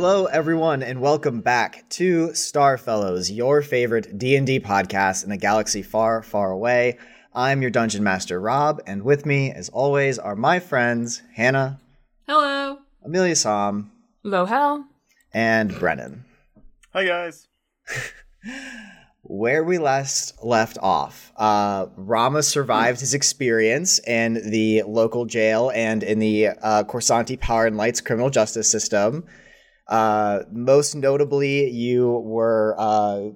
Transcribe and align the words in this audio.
Hello, 0.00 0.26
everyone, 0.26 0.84
and 0.84 1.00
welcome 1.00 1.40
back 1.40 1.84
to 1.88 2.28
Starfellows, 2.28 3.34
your 3.34 3.62
favorite 3.62 4.16
D&D 4.16 4.60
podcast 4.60 5.24
in 5.24 5.32
a 5.32 5.36
galaxy 5.36 5.82
far, 5.82 6.22
far 6.22 6.52
away. 6.52 6.98
I'm 7.34 7.62
your 7.62 7.72
Dungeon 7.72 8.04
Master, 8.04 8.40
Rob, 8.40 8.80
and 8.86 9.02
with 9.02 9.26
me, 9.26 9.50
as 9.50 9.68
always, 9.70 10.16
are 10.16 10.36
my 10.36 10.60
friends, 10.60 11.22
Hannah, 11.34 11.80
Hello. 12.28 12.78
Amelia 13.04 13.34
Som, 13.34 13.90
Low 14.22 14.44
hell. 14.44 14.86
and 15.34 15.76
Brennan. 15.76 16.24
Hi 16.92 17.04
guys. 17.04 17.48
Where 19.22 19.64
we 19.64 19.78
last 19.78 20.44
left 20.44 20.78
off, 20.80 21.32
uh, 21.36 21.86
Rama 21.96 22.44
survived 22.44 23.00
his 23.00 23.14
experience 23.14 23.98
in 24.06 24.48
the 24.48 24.84
local 24.84 25.24
jail 25.24 25.72
and 25.74 26.04
in 26.04 26.20
the 26.20 26.50
uh, 26.50 26.84
Corsanti 26.84 27.38
Power 27.38 27.66
and 27.66 27.76
Lights 27.76 28.00
criminal 28.00 28.30
justice 28.30 28.70
system. 28.70 29.24
Uh, 29.88 30.40
most 30.52 30.94
notably, 30.94 31.70
you 31.70 32.08
were 32.08 32.74
uh, 32.78 33.28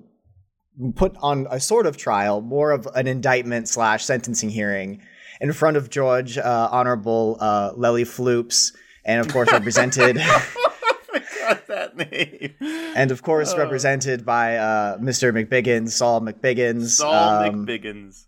put 0.95 1.17
on 1.21 1.47
a 1.51 1.59
sort 1.61 1.87
of 1.87 1.97
trial, 1.97 2.41
more 2.41 2.71
of 2.71 2.87
an 2.95 3.07
indictment 3.07 3.69
slash 3.69 4.05
sentencing 4.05 4.51
hearing, 4.51 5.01
in 5.41 5.53
front 5.53 5.77
of 5.77 5.91
George 5.91 6.39
uh, 6.39 6.69
Honorable 6.71 7.37
uh, 7.41 7.73
Lely 7.75 8.05
Floops, 8.05 8.73
and 9.05 9.21
of 9.21 9.33
course 9.33 9.51
represented, 9.51 10.17
that 11.69 11.97
name. 11.97 12.55
and 12.95 13.11
of 13.11 13.23
course 13.23 13.57
represented 13.57 14.25
by 14.25 14.57
uh, 14.57 14.99
Mr. 14.99 15.33
McBiggins, 15.33 15.91
Saul 15.91 16.21
McBiggins, 16.21 16.91
Saul 16.91 17.15
um, 17.15 17.67
McBiggins. 17.67 18.27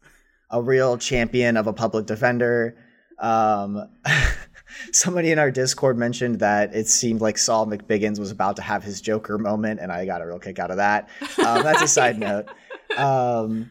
a 0.50 0.62
real 0.62 0.96
champion 0.96 1.56
of 1.56 1.66
a 1.66 1.72
public 1.72 2.06
defender. 2.06 2.76
Um, 3.18 3.88
somebody 4.92 5.30
in 5.30 5.38
our 5.38 5.50
Discord 5.50 5.98
mentioned 5.98 6.40
that 6.40 6.74
it 6.74 6.88
seemed 6.88 7.20
like 7.20 7.38
Saul 7.38 7.66
McBiggins 7.66 8.18
was 8.18 8.30
about 8.30 8.56
to 8.56 8.62
have 8.62 8.82
his 8.82 9.00
Joker 9.00 9.38
moment, 9.38 9.80
and 9.80 9.92
I 9.92 10.06
got 10.06 10.22
a 10.22 10.26
real 10.26 10.38
kick 10.38 10.58
out 10.58 10.70
of 10.70 10.78
that. 10.78 11.08
Um, 11.38 11.62
that's 11.62 11.82
a 11.82 11.88
side 11.88 12.18
note. 12.18 12.48
Um, 12.96 13.70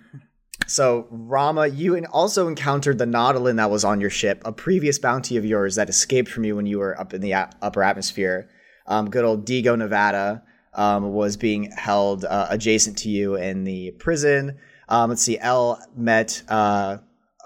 so, 0.67 1.07
Rama, 1.09 1.67
you 1.67 1.97
also 2.05 2.47
encountered 2.47 2.97
the 2.97 3.05
Nautolan 3.05 3.57
that 3.57 3.69
was 3.69 3.83
on 3.83 3.99
your 3.99 4.09
ship, 4.09 4.41
a 4.45 4.51
previous 4.51 4.97
bounty 4.99 5.37
of 5.37 5.45
yours 5.45 5.75
that 5.75 5.89
escaped 5.89 6.29
from 6.29 6.45
you 6.45 6.55
when 6.55 6.65
you 6.65 6.79
were 6.79 6.99
up 6.99 7.13
in 7.13 7.21
the 7.21 7.33
a- 7.33 7.49
upper 7.61 7.83
atmosphere. 7.83 8.49
Um, 8.87 9.09
good 9.09 9.25
old 9.25 9.45
Digo, 9.45 9.77
Nevada, 9.77 10.43
um, 10.73 11.13
was 11.13 11.37
being 11.37 11.71
held 11.71 12.25
uh, 12.25 12.47
adjacent 12.49 12.97
to 12.99 13.09
you 13.09 13.35
in 13.35 13.63
the 13.63 13.91
prison. 13.91 14.57
Um, 14.89 15.09
let's 15.09 15.21
see, 15.21 15.39
L 15.39 15.79
met 15.95 16.43
uh, 16.49 16.97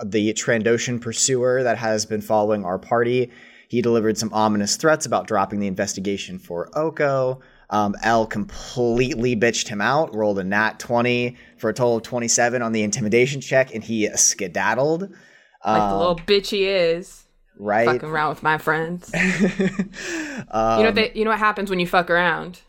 the 0.06 0.34
Trandoshan 0.34 1.02
pursuer 1.02 1.64
that 1.64 1.78
has 1.78 2.06
been 2.06 2.22
following 2.22 2.66
our 2.66 2.78
party. 2.80 3.32
He 3.70 3.82
delivered 3.82 4.18
some 4.18 4.32
ominous 4.34 4.78
threats 4.78 5.06
about 5.06 5.28
dropping 5.28 5.60
the 5.60 5.68
investigation 5.68 6.40
for 6.40 6.70
Oko. 6.78 7.42
Um, 7.70 7.96
L 8.02 8.26
completely 8.26 9.36
bitched 9.36 9.68
him 9.68 9.82
out, 9.82 10.16
rolled 10.16 10.40
a 10.40 10.44
nat 10.44 10.80
20 10.80 11.36
for 11.58 11.70
a 11.70 11.74
total 11.74 11.98
of 11.98 12.04
27 12.04 12.62
on 12.62 12.72
the 12.72 12.82
intimidation 12.84 13.42
check, 13.42 13.74
and 13.76 13.84
he 13.84 14.08
skedaddled. 14.16 15.02
Like 15.02 15.10
the 15.64 15.70
Um, 15.70 15.98
little 16.00 16.16
bitch 16.16 16.48
he 16.52 16.66
is. 16.66 17.26
right? 17.60 17.86
Fucking 17.86 18.08
around 18.10 18.30
with 18.30 18.44
my 18.44 18.58
friends. 18.58 19.12
um, 19.14 20.78
you 20.80 20.84
know 20.84 20.90
what 20.90 20.96
they, 20.96 21.12
you 21.14 21.24
know 21.26 21.32
what 21.32 21.40
happens 21.40 21.70
when 21.70 21.80
you 21.80 21.88
fuck 21.88 22.10
around? 22.10 22.62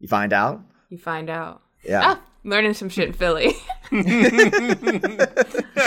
you 0.00 0.08
find 0.08 0.32
out? 0.32 0.62
You 0.88 0.98
find 0.98 1.28
out. 1.30 1.60
Yeah. 1.84 2.00
Ah, 2.04 2.20
learning 2.48 2.74
some 2.74 2.88
shit 2.88 3.08
in 3.08 3.12
Philly. 3.12 3.54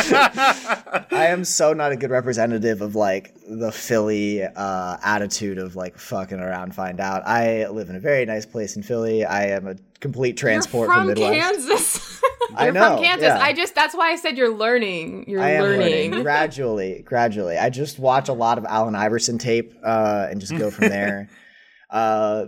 I 0.04 1.28
am 1.30 1.44
so 1.44 1.74
not 1.74 1.92
a 1.92 1.96
good 1.96 2.10
representative 2.10 2.82
of 2.82 2.96
like 2.96 3.34
the 3.48 3.72
Philly 3.72 4.44
uh, 4.44 4.98
attitude 5.04 5.58
of 5.58 5.76
like 5.76 5.98
fucking 5.98 6.40
around, 6.40 6.74
find 6.76 7.00
out. 7.00 7.26
I 7.26 7.68
live 7.68 7.90
in 7.90 7.96
a 7.96 8.00
very 8.00 8.26
nice 8.26 8.46
place 8.46 8.76
in 8.76 8.84
Philly. 8.84 9.26
I 9.26 9.48
am 9.48 9.68
a 9.68 9.76
complete 10.00 10.38
transport 10.38 10.88
you're 10.90 10.96
from 10.96 11.08
from 11.08 11.20
Midwest. 11.20 11.34
Kansas. 11.34 12.22
I 12.56 12.70
know, 12.72 12.96
from 12.96 13.04
Kansas. 13.04 13.28
yeah. 13.28 13.40
I 13.40 13.54
just 13.54 13.76
that's 13.76 13.96
why 13.96 14.12
I 14.12 14.16
said 14.16 14.38
you're 14.38 14.54
learning. 14.56 15.26
You're 15.28 15.42
I 15.42 15.52
am 15.52 15.64
learning. 15.64 16.12
learning 16.12 16.12
gradually, 16.24 17.02
gradually. 17.06 17.58
I 17.58 17.70
just 17.70 18.00
watch 18.00 18.30
a 18.30 18.34
lot 18.34 18.58
of 18.58 18.66
Allen 18.66 18.96
Iverson 18.96 19.38
tape 19.38 19.74
uh, 19.84 20.28
and 20.30 20.40
just 20.42 20.58
go 20.58 20.72
from 20.72 20.90
there. 20.90 21.30
uh, 21.90 22.46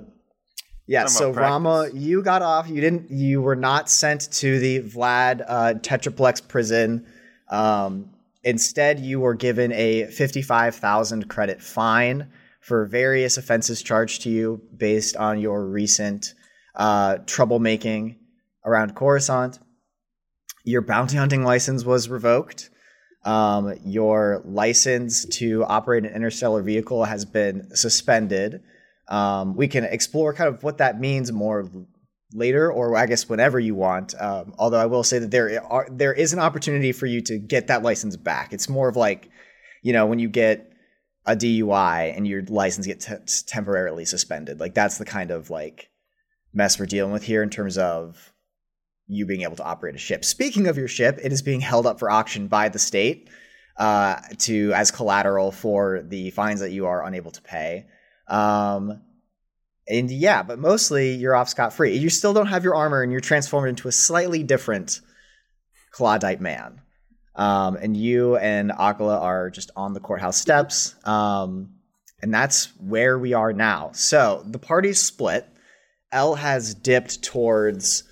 yeah, 0.87 1.05
so 1.05 1.31
Rama, 1.31 1.89
you 1.93 2.21
got 2.21 2.41
off. 2.41 2.67
You 2.69 2.81
didn't. 2.81 3.09
You 3.11 3.41
were 3.41 3.55
not 3.55 3.89
sent 3.89 4.31
to 4.33 4.59
the 4.59 4.81
Vlad 4.81 5.43
uh, 5.47 5.73
Tetraplex 5.75 6.47
prison. 6.47 7.05
Um, 7.49 8.09
instead, 8.43 8.99
you 8.99 9.19
were 9.19 9.33
given 9.35 9.71
a 9.71 10.05
fifty-five 10.07 10.75
thousand 10.75 11.29
credit 11.29 11.61
fine 11.61 12.29
for 12.59 12.85
various 12.85 13.37
offenses 13.37 13.81
charged 13.81 14.21
to 14.23 14.29
you 14.29 14.61
based 14.75 15.15
on 15.17 15.39
your 15.39 15.65
recent 15.65 16.33
uh, 16.75 17.15
troublemaking 17.25 18.15
around 18.65 18.95
Coruscant. 18.95 19.59
your 20.63 20.81
bounty 20.81 21.17
hunting 21.17 21.43
license 21.43 21.83
was 21.83 22.09
revoked. 22.09 22.69
Um, 23.25 23.73
your 23.85 24.41
license 24.45 25.25
to 25.37 25.63
operate 25.65 26.05
an 26.05 26.13
interstellar 26.13 26.61
vehicle 26.61 27.05
has 27.05 27.25
been 27.25 27.73
suspended. 27.75 28.61
Um, 29.07 29.55
we 29.55 29.67
can 29.67 29.83
explore 29.83 30.33
kind 30.33 30.53
of 30.53 30.63
what 30.63 30.77
that 30.77 30.99
means 30.99 31.31
more 31.31 31.69
later, 32.33 32.71
or 32.71 32.95
I 32.95 33.05
guess 33.05 33.27
whenever 33.27 33.59
you 33.59 33.75
want. 33.75 34.15
Um, 34.19 34.53
although 34.57 34.79
I 34.79 34.85
will 34.85 35.03
say 35.03 35.19
that 35.19 35.31
there 35.31 35.61
are 35.63 35.87
there 35.91 36.13
is 36.13 36.33
an 36.33 36.39
opportunity 36.39 36.91
for 36.91 37.05
you 37.05 37.21
to 37.21 37.37
get 37.37 37.67
that 37.67 37.83
license 37.83 38.15
back. 38.15 38.53
It's 38.53 38.69
more 38.69 38.87
of 38.87 38.95
like, 38.95 39.29
you 39.81 39.93
know, 39.93 40.05
when 40.05 40.19
you 40.19 40.29
get 40.29 40.73
a 41.25 41.35
DUI 41.35 42.15
and 42.15 42.27
your 42.27 42.43
license 42.43 42.85
gets 42.85 43.43
temporarily 43.43 44.05
suspended. 44.05 44.59
Like 44.59 44.73
that's 44.73 44.97
the 44.97 45.05
kind 45.05 45.31
of 45.31 45.49
like 45.49 45.89
mess 46.53 46.77
we're 46.79 46.85
dealing 46.85 47.13
with 47.13 47.23
here 47.23 47.41
in 47.41 47.49
terms 47.49 47.77
of 47.77 48.33
you 49.07 49.25
being 49.25 49.41
able 49.41 49.55
to 49.57 49.63
operate 49.63 49.95
a 49.95 49.99
ship. 49.99 50.25
Speaking 50.25 50.67
of 50.67 50.77
your 50.77 50.87
ship, 50.87 51.19
it 51.23 51.31
is 51.31 51.41
being 51.41 51.61
held 51.61 51.85
up 51.85 51.99
for 51.99 52.09
auction 52.09 52.47
by 52.47 52.69
the 52.69 52.79
state 52.79 53.29
uh, 53.77 54.19
to 54.39 54.71
as 54.73 54.91
collateral 54.91 55.51
for 55.51 56.01
the 56.03 56.29
fines 56.31 56.59
that 56.59 56.71
you 56.71 56.85
are 56.85 57.05
unable 57.05 57.31
to 57.31 57.41
pay. 57.41 57.85
Um, 58.33 59.01
and 59.87 60.09
yeah, 60.09 60.43
but 60.43 60.59
mostly 60.59 61.13
you're 61.15 61.35
off 61.35 61.49
scot 61.49 61.73
free. 61.73 61.95
You 61.97 62.09
still 62.09 62.33
don't 62.33 62.47
have 62.47 62.63
your 62.63 62.75
armor, 62.75 63.01
and 63.03 63.11
you're 63.11 63.21
transformed 63.21 63.69
into 63.69 63.87
a 63.87 63.91
slightly 63.91 64.43
different 64.43 65.01
Clawdite 65.93 66.39
man. 66.39 66.81
Um, 67.35 67.75
and 67.75 67.95
you 67.95 68.37
and 68.37 68.71
Akala 68.71 69.19
are 69.21 69.49
just 69.49 69.71
on 69.75 69.93
the 69.93 69.99
courthouse 69.99 70.37
steps. 70.37 70.95
Um, 71.05 71.75
and 72.21 72.33
that's 72.33 72.67
where 72.79 73.19
we 73.19 73.33
are 73.33 73.53
now. 73.53 73.91
So 73.93 74.43
the 74.45 74.59
party's 74.59 75.01
split. 75.01 75.47
L 76.11 76.35
has 76.35 76.73
dipped 76.75 77.23
towards 77.23 78.03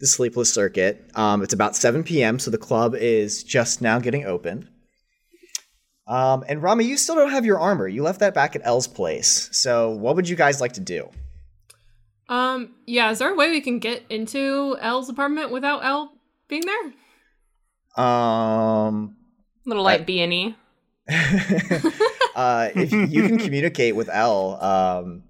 the 0.00 0.06
Sleepless 0.06 0.52
Circuit. 0.52 1.10
Um, 1.14 1.42
it's 1.42 1.52
about 1.52 1.76
7 1.76 2.02
p.m., 2.02 2.38
so 2.38 2.50
the 2.50 2.58
club 2.58 2.94
is 2.94 3.44
just 3.44 3.80
now 3.80 3.98
getting 4.00 4.24
opened. 4.24 4.68
Um, 6.06 6.44
and 6.48 6.62
Rami, 6.62 6.84
you 6.84 6.96
still 6.96 7.14
don't 7.14 7.30
have 7.30 7.44
your 7.44 7.60
armor. 7.60 7.86
You 7.86 8.02
left 8.02 8.20
that 8.20 8.34
back 8.34 8.56
at 8.56 8.62
L's 8.64 8.88
place. 8.88 9.48
So 9.52 9.90
what 9.90 10.16
would 10.16 10.28
you 10.28 10.36
guys 10.36 10.60
like 10.60 10.72
to 10.74 10.80
do? 10.80 11.08
Um, 12.28 12.74
yeah, 12.86 13.10
is 13.10 13.18
there 13.18 13.32
a 13.32 13.36
way 13.36 13.50
we 13.50 13.60
can 13.60 13.78
get 13.78 14.04
into 14.10 14.76
L's 14.80 15.08
apartment 15.08 15.52
without 15.52 15.84
L 15.84 16.12
being 16.48 16.62
there? 16.66 18.04
Um, 18.04 19.16
little 19.64 19.82
like 19.82 20.06
B 20.06 20.20
and 20.20 20.32
E. 20.32 20.56
Uh, 22.34 22.70
if 22.74 22.92
you 22.92 23.28
can 23.28 23.38
communicate 23.44 23.94
with 23.94 24.08
L 24.08 24.62
um, 24.64 25.22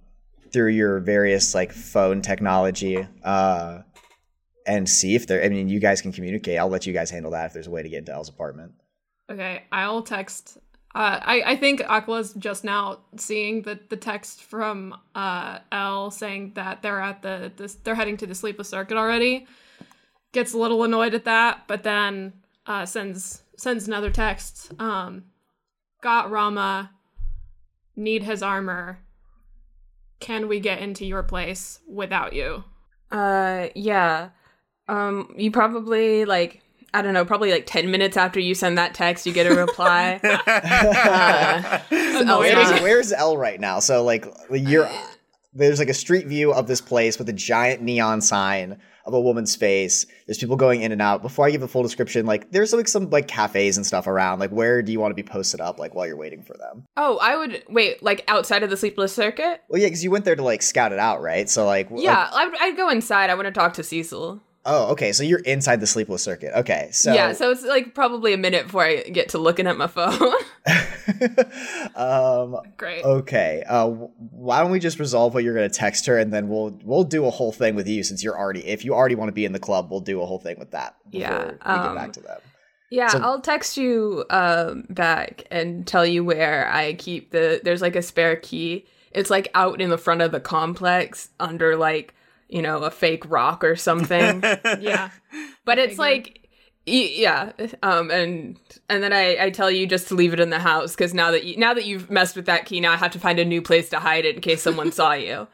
through 0.52 0.70
your 0.70 1.00
various 1.00 1.54
like 1.54 1.72
phone 1.72 2.22
technology, 2.22 3.06
uh, 3.24 3.80
and 4.66 4.88
see 4.88 5.14
if 5.14 5.26
there. 5.26 5.42
I 5.42 5.48
mean, 5.48 5.68
you 5.68 5.80
guys 5.80 6.00
can 6.00 6.12
communicate. 6.12 6.58
I'll 6.58 6.68
let 6.68 6.86
you 6.86 6.92
guys 6.92 7.10
handle 7.10 7.32
that 7.32 7.46
if 7.46 7.52
there's 7.52 7.66
a 7.66 7.70
way 7.70 7.82
to 7.82 7.88
get 7.88 7.98
into 7.98 8.12
L's 8.12 8.28
apartment. 8.28 8.72
Okay, 9.30 9.64
I'll 9.72 10.02
text. 10.02 10.58
Uh, 10.94 11.18
I 11.22 11.42
I 11.46 11.56
think 11.56 11.80
Aqua's 11.88 12.34
just 12.34 12.64
now 12.64 13.00
seeing 13.16 13.62
the 13.62 13.78
the 13.88 13.96
text 13.96 14.42
from 14.42 14.94
uh 15.14 15.58
L 15.70 16.10
saying 16.10 16.52
that 16.54 16.82
they're 16.82 17.00
at 17.00 17.22
the 17.22 17.50
they're 17.82 17.94
heading 17.94 18.16
to 18.18 18.26
the 18.26 18.34
sleepless 18.34 18.68
circuit 18.68 18.96
already. 18.96 19.46
Gets 20.32 20.52
a 20.52 20.58
little 20.58 20.82
annoyed 20.82 21.14
at 21.14 21.24
that, 21.24 21.64
but 21.66 21.82
then 21.82 22.32
uh, 22.66 22.86
sends 22.86 23.42
sends 23.56 23.86
another 23.86 24.10
text. 24.10 24.72
Um, 24.78 25.24
got 26.00 26.30
Rama. 26.30 26.90
Need 27.96 28.22
his 28.22 28.42
armor. 28.42 29.00
Can 30.20 30.48
we 30.48 30.60
get 30.60 30.78
into 30.78 31.04
your 31.04 31.22
place 31.22 31.80
without 31.86 32.32
you? 32.32 32.64
Uh, 33.10 33.68
yeah. 33.74 34.30
Um, 34.88 35.34
you 35.36 35.50
probably 35.50 36.24
like 36.24 36.61
I 36.94 37.02
don't 37.02 37.14
know, 37.14 37.24
probably 37.24 37.50
like 37.50 37.66
ten 37.66 37.90
minutes 37.90 38.16
after 38.16 38.40
you 38.40 38.54
send 38.54 38.78
that 38.78 38.94
text, 38.94 39.26
you 39.26 39.32
get 39.32 39.46
a 39.46 39.54
reply. 39.54 40.20
uh, 40.24 41.78
where's, 42.38 42.80
where's 42.82 43.12
L 43.12 43.36
right 43.36 43.60
now? 43.60 43.78
So 43.80 44.04
like 44.04 44.26
you're 44.50 44.88
there's 45.54 45.78
like 45.78 45.88
a 45.88 45.94
street 45.94 46.26
view 46.26 46.52
of 46.52 46.66
this 46.66 46.80
place 46.80 47.18
with 47.18 47.28
a 47.28 47.32
giant 47.32 47.82
neon 47.82 48.20
sign 48.20 48.78
of 49.04 49.14
a 49.14 49.20
woman's 49.20 49.56
face. 49.56 50.06
There's 50.26 50.38
people 50.38 50.56
going 50.56 50.82
in 50.82 50.92
and 50.92 51.02
out. 51.02 51.22
Before 51.22 51.46
I 51.46 51.50
give 51.50 51.62
a 51.62 51.68
full 51.68 51.82
description, 51.82 52.24
like 52.24 52.50
there's 52.52 52.72
like 52.72 52.88
some 52.88 53.10
like 53.10 53.28
cafes 53.28 53.76
and 53.76 53.84
stuff 53.84 54.06
around. 54.06 54.38
Like 54.38 54.50
where 54.50 54.82
do 54.82 54.92
you 54.92 55.00
want 55.00 55.10
to 55.10 55.22
be 55.22 55.28
posted 55.28 55.60
up? 55.60 55.78
Like 55.78 55.94
while 55.94 56.06
you're 56.06 56.16
waiting 56.16 56.42
for 56.42 56.56
them? 56.56 56.84
Oh, 56.96 57.18
I 57.20 57.36
would 57.36 57.64
wait 57.68 58.02
like 58.02 58.24
outside 58.28 58.62
of 58.62 58.70
the 58.70 58.76
sleepless 58.76 59.14
circuit. 59.14 59.62
Well, 59.68 59.80
yeah, 59.80 59.88
because 59.88 60.04
you 60.04 60.10
went 60.10 60.24
there 60.24 60.36
to 60.36 60.42
like 60.42 60.62
scout 60.62 60.92
it 60.92 60.98
out, 60.98 61.20
right? 61.20 61.50
So 61.50 61.66
like 61.66 61.88
yeah, 61.94 62.30
like, 62.32 62.48
I'd, 62.48 62.54
I'd 62.60 62.76
go 62.76 62.88
inside. 62.88 63.30
I 63.30 63.34
want 63.34 63.46
to 63.46 63.52
talk 63.52 63.74
to 63.74 63.82
Cecil. 63.82 64.40
Oh, 64.64 64.92
okay. 64.92 65.12
So 65.12 65.24
you're 65.24 65.40
inside 65.40 65.80
the 65.80 65.86
sleepless 65.88 66.22
circuit. 66.22 66.52
Okay. 66.56 66.88
So 66.92 67.12
Yeah, 67.12 67.32
so 67.32 67.50
it's 67.50 67.64
like 67.64 67.94
probably 67.94 68.32
a 68.32 68.36
minute 68.38 68.66
before 68.66 68.84
I 68.84 69.02
get 69.02 69.30
to 69.30 69.38
looking 69.38 69.66
at 69.66 69.76
my 69.76 69.88
phone. 69.88 70.12
um 71.96 72.56
Great. 72.76 73.04
Okay. 73.04 73.64
Uh 73.68 73.88
why 73.88 74.60
don't 74.60 74.70
we 74.70 74.78
just 74.78 74.98
resolve 74.98 75.34
what 75.34 75.44
you're 75.44 75.54
going 75.54 75.68
to 75.68 75.74
text 75.76 76.06
her 76.06 76.18
and 76.18 76.32
then 76.32 76.48
we'll 76.48 76.78
we'll 76.84 77.04
do 77.04 77.24
a 77.26 77.30
whole 77.30 77.52
thing 77.52 77.74
with 77.74 77.88
you 77.88 78.02
since 78.02 78.22
you're 78.22 78.38
already 78.38 78.64
if 78.66 78.84
you 78.84 78.94
already 78.94 79.14
want 79.14 79.28
to 79.28 79.32
be 79.32 79.44
in 79.44 79.52
the 79.52 79.58
club, 79.58 79.90
we'll 79.90 80.00
do 80.00 80.20
a 80.22 80.26
whole 80.26 80.38
thing 80.38 80.58
with 80.58 80.70
that 80.72 80.94
Yeah, 81.10 81.44
we 81.46 81.50
get 81.52 81.66
um, 81.66 81.94
back 81.96 82.12
to 82.12 82.20
them. 82.20 82.38
yeah, 82.90 83.08
So- 83.08 83.18
I'll 83.20 83.40
text 83.40 83.76
you 83.76 84.24
um 84.30 84.84
back 84.90 85.44
and 85.50 85.86
tell 85.86 86.06
you 86.06 86.24
where 86.24 86.70
I 86.72 86.94
keep 86.94 87.30
the 87.32 87.60
there's 87.64 87.82
like 87.82 87.96
a 87.96 88.02
spare 88.02 88.36
key. 88.36 88.86
It's 89.10 89.28
like 89.30 89.48
out 89.54 89.80
in 89.80 89.90
the 89.90 89.98
front 89.98 90.22
of 90.22 90.32
the 90.32 90.40
complex 90.40 91.28
under 91.38 91.76
like, 91.76 92.14
you 92.52 92.62
know, 92.62 92.78
a 92.78 92.90
fake 92.90 93.24
rock 93.28 93.64
or 93.64 93.76
something. 93.76 94.42
Yeah. 94.80 95.10
but 95.64 95.78
it's 95.78 95.98
like 95.98 96.38
yeah 96.84 97.52
um 97.84 98.10
and 98.10 98.58
and 98.88 99.04
then 99.04 99.12
i 99.12 99.36
i 99.44 99.50
tell 99.50 99.70
you 99.70 99.86
just 99.86 100.08
to 100.08 100.16
leave 100.16 100.32
it 100.32 100.40
in 100.40 100.50
the 100.50 100.58
house 100.58 100.96
because 100.96 101.14
now 101.14 101.30
that 101.30 101.44
you 101.44 101.56
now 101.56 101.72
that 101.72 101.84
you've 101.84 102.10
messed 102.10 102.34
with 102.34 102.46
that 102.46 102.66
key 102.66 102.80
now 102.80 102.90
i 102.90 102.96
have 102.96 103.12
to 103.12 103.20
find 103.20 103.38
a 103.38 103.44
new 103.44 103.62
place 103.62 103.88
to 103.88 104.00
hide 104.00 104.24
it 104.24 104.34
in 104.34 104.40
case 104.40 104.60
someone 104.60 104.90
saw 104.90 105.12
you 105.28 105.46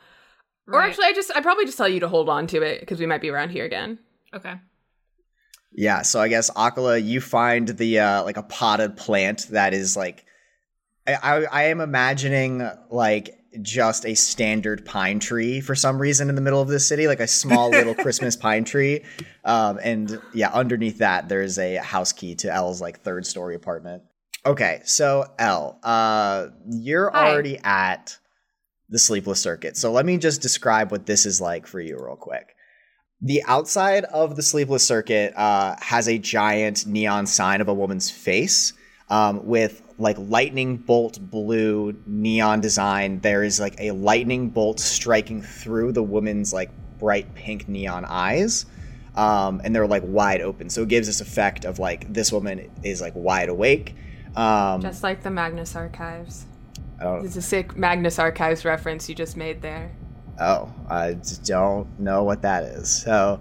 or 0.68 0.80
actually 0.80 1.04
i 1.04 1.12
just 1.12 1.30
i 1.36 1.42
probably 1.42 1.66
just 1.66 1.76
tell 1.76 1.86
you 1.88 2.00
to 2.00 2.08
hold 2.08 2.30
on 2.30 2.46
to 2.46 2.62
it 2.62 2.80
because 2.80 2.98
we 2.98 3.04
might 3.04 3.20
be 3.20 3.28
around 3.28 3.50
here 3.50 3.66
again 3.66 3.98
Okay. 4.34 4.54
Yeah, 5.72 6.02
so 6.02 6.20
I 6.20 6.28
guess 6.28 6.50
Akala, 6.50 7.02
you 7.04 7.20
find 7.20 7.68
the 7.68 7.98
uh 8.00 8.24
like 8.24 8.36
a 8.36 8.42
potted 8.42 8.96
plant 8.96 9.48
that 9.50 9.74
is 9.74 9.96
like 9.96 10.24
I, 11.08 11.14
I 11.22 11.44
I 11.44 11.62
am 11.64 11.80
imagining 11.80 12.68
like 12.90 13.34
just 13.62 14.04
a 14.04 14.14
standard 14.14 14.84
pine 14.84 15.18
tree 15.18 15.60
for 15.60 15.74
some 15.74 16.00
reason 16.00 16.28
in 16.28 16.34
the 16.34 16.40
middle 16.42 16.60
of 16.60 16.68
the 16.68 16.78
city, 16.78 17.06
like 17.06 17.20
a 17.20 17.26
small 17.26 17.70
little 17.78 17.94
Christmas 17.94 18.36
pine 18.36 18.64
tree. 18.64 19.04
Um 19.44 19.78
and 19.82 20.20
yeah, 20.34 20.50
underneath 20.52 20.98
that 20.98 21.28
there's 21.28 21.58
a 21.58 21.76
house 21.76 22.12
key 22.12 22.34
to 22.36 22.52
L's 22.52 22.80
like 22.80 23.00
third 23.00 23.26
story 23.26 23.54
apartment. 23.54 24.02
Okay, 24.46 24.82
so 24.84 25.24
L, 25.38 25.78
uh 25.82 26.48
you're 26.68 27.10
Hi. 27.10 27.32
already 27.32 27.58
at 27.58 28.18
the 28.88 28.98
sleepless 28.98 29.40
circuit. 29.40 29.76
So 29.76 29.92
let 29.92 30.06
me 30.06 30.18
just 30.18 30.40
describe 30.40 30.90
what 30.90 31.06
this 31.06 31.26
is 31.26 31.40
like 31.40 31.66
for 31.66 31.80
you 31.80 31.98
real 31.98 32.16
quick. 32.16 32.54
The 33.20 33.42
outside 33.46 34.04
of 34.04 34.36
the 34.36 34.42
sleepless 34.42 34.86
circuit 34.86 35.34
uh, 35.36 35.74
has 35.80 36.08
a 36.08 36.18
giant 36.18 36.86
neon 36.86 37.26
sign 37.26 37.60
of 37.60 37.68
a 37.68 37.74
woman's 37.74 38.10
face 38.10 38.72
um, 39.10 39.44
with 39.44 39.82
like 39.98 40.16
lightning 40.18 40.76
bolt 40.76 41.18
blue 41.20 42.00
neon 42.06 42.60
design. 42.60 43.20
There 43.20 43.42
is 43.42 43.60
like 43.60 43.74
a 43.78 43.90
lightning 43.92 44.50
bolt 44.50 44.80
striking 44.80 45.42
through 45.42 45.92
the 45.92 46.02
woman's 46.02 46.52
like 46.52 46.70
bright 46.98 47.34
pink 47.34 47.68
neon 47.68 48.04
eyes. 48.04 48.66
Um, 49.14 49.60
and 49.64 49.74
they're 49.74 49.86
like 49.86 50.04
wide 50.06 50.40
open. 50.40 50.70
So 50.70 50.82
it 50.82 50.88
gives 50.88 51.08
this 51.08 51.20
effect 51.20 51.64
of 51.64 51.78
like 51.78 52.12
this 52.12 52.32
woman 52.32 52.70
is 52.84 53.00
like 53.00 53.14
wide 53.16 53.48
awake. 53.48 53.96
Um, 54.36 54.80
just 54.80 55.02
like 55.02 55.22
the 55.22 55.30
magnus 55.30 55.74
archives 55.74 56.46
I 57.00 57.04
don't, 57.04 57.24
it's 57.24 57.34
a 57.34 57.42
sick 57.42 57.76
magnus 57.76 58.18
archives 58.18 58.64
reference 58.64 59.08
you 59.08 59.14
just 59.14 59.36
made 59.36 59.62
there 59.62 59.90
oh, 60.40 60.72
I 60.88 61.16
don't 61.44 61.98
know 61.98 62.24
what 62.24 62.42
that 62.42 62.64
is. 62.64 62.90
So 62.90 63.40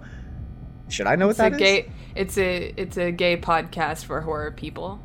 should 0.88 1.06
I 1.06 1.16
know 1.16 1.26
what 1.26 1.32
it's 1.32 1.40
a 1.40 1.42
that 1.42 1.52
is? 1.52 1.58
gay 1.58 1.92
it's 2.14 2.38
a 2.38 2.74
it's 2.76 2.96
a 2.96 3.12
gay 3.12 3.36
podcast 3.36 4.04
for 4.04 4.20
horror 4.22 4.50
people 4.50 5.00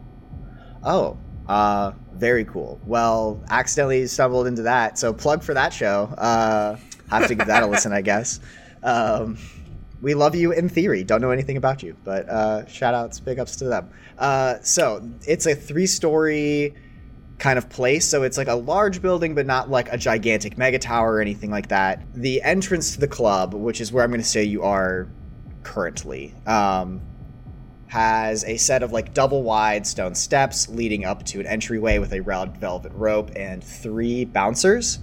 Oh, 0.86 1.18
uh, 1.48 1.92
very 2.14 2.46
cool. 2.46 2.80
Well, 2.86 3.44
accidentally 3.50 4.08
stumbled 4.08 4.48
into 4.48 4.64
that, 4.64 4.98
so 4.98 5.14
plug 5.14 5.44
for 5.44 5.54
that 5.54 5.74
show. 5.74 6.06
Uh, 6.18 6.78
have 7.10 7.28
to 7.28 7.36
give 7.36 7.48
that 7.48 7.64
a 7.64 7.68
listen, 7.68 7.94
I 7.94 8.02
guess. 8.02 8.40
Um, 8.82 9.38
we 10.02 10.14
love 10.14 10.36
you 10.36 10.52
in 10.52 10.68
theory. 10.68 11.04
Don't 11.04 11.22
know 11.22 11.32
anything 11.32 11.58
about 11.58 11.82
you, 11.82 11.96
but 12.04 12.28
uh, 12.28 12.66
shout 12.66 12.94
outs, 12.94 13.20
big 13.20 13.40
ups 13.40 13.56
to 13.58 13.66
them. 13.66 13.90
Uh, 14.18 14.56
so 14.62 15.08
it's 15.26 15.46
a 15.46 15.56
three 15.56 15.88
story 15.88 16.76
kind 17.40 17.58
of 17.58 17.70
place. 17.70 18.08
So 18.08 18.24
it's 18.24 18.38
like 18.38 18.48
a 18.48 18.56
large 18.56 19.02
building, 19.02 19.34
but 19.36 19.46
not 19.46 19.70
like 19.70 19.92
a 19.92 19.98
gigantic 19.98 20.58
mega 20.58 20.80
tower 20.80 21.14
or 21.14 21.22
anything 21.22 21.52
like 21.52 21.70
that. 21.70 22.02
The 22.14 22.42
entrance 22.42 22.94
to 22.94 23.00
the 23.00 23.08
club, 23.08 23.54
which 23.54 23.82
is 23.82 23.92
where 23.92 24.04
I'm 24.04 24.10
going 24.10 24.22
to 24.22 24.28
say 24.28 24.44
you 24.44 24.64
are 24.64 25.08
currently, 25.64 26.34
um, 26.46 27.02
has 27.94 28.44
a 28.46 28.58
set 28.58 28.82
of 28.82 28.92
like 28.92 29.14
double 29.14 29.44
wide 29.44 29.86
stone 29.86 30.16
steps 30.16 30.68
leading 30.68 31.06
up 31.06 31.24
to 31.24 31.40
an 31.40 31.46
entryway 31.46 32.00
with 32.00 32.12
a 32.12 32.20
red 32.22 32.58
velvet 32.58 32.92
rope 32.96 33.30
and 33.36 33.64
three 33.64 34.26
bouncers. 34.26 34.98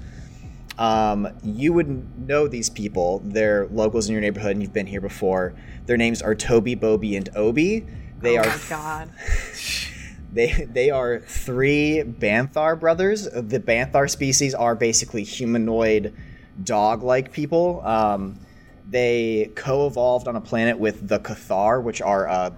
Um, 0.76 1.28
you 1.44 1.72
would 1.72 2.26
know 2.26 2.48
these 2.48 2.68
people. 2.68 3.22
They're 3.24 3.68
locals 3.68 4.08
in 4.08 4.12
your 4.12 4.20
neighborhood, 4.20 4.52
and 4.52 4.62
you've 4.62 4.72
been 4.72 4.88
here 4.88 5.00
before. 5.00 5.54
Their 5.86 5.96
names 5.96 6.20
are 6.20 6.34
Toby, 6.34 6.74
Bobby, 6.74 7.14
and 7.14 7.28
Obi. 7.36 7.86
They 8.18 8.36
oh 8.36 8.42
are 8.42 8.46
my 8.46 8.60
god. 8.68 9.10
they 10.32 10.50
they 10.68 10.90
are 10.90 11.20
three 11.20 12.02
Banthar 12.04 12.80
brothers. 12.80 13.28
The 13.30 13.60
Banthar 13.60 14.10
species 14.10 14.52
are 14.52 14.74
basically 14.74 15.22
humanoid 15.22 16.12
dog-like 16.64 17.30
people. 17.30 17.86
Um, 17.86 18.40
they 18.88 19.52
co-evolved 19.54 20.26
on 20.26 20.34
a 20.34 20.40
planet 20.40 20.80
with 20.80 21.06
the 21.06 21.20
Cathar, 21.20 21.80
which 21.80 22.02
are 22.02 22.26
a 22.26 22.52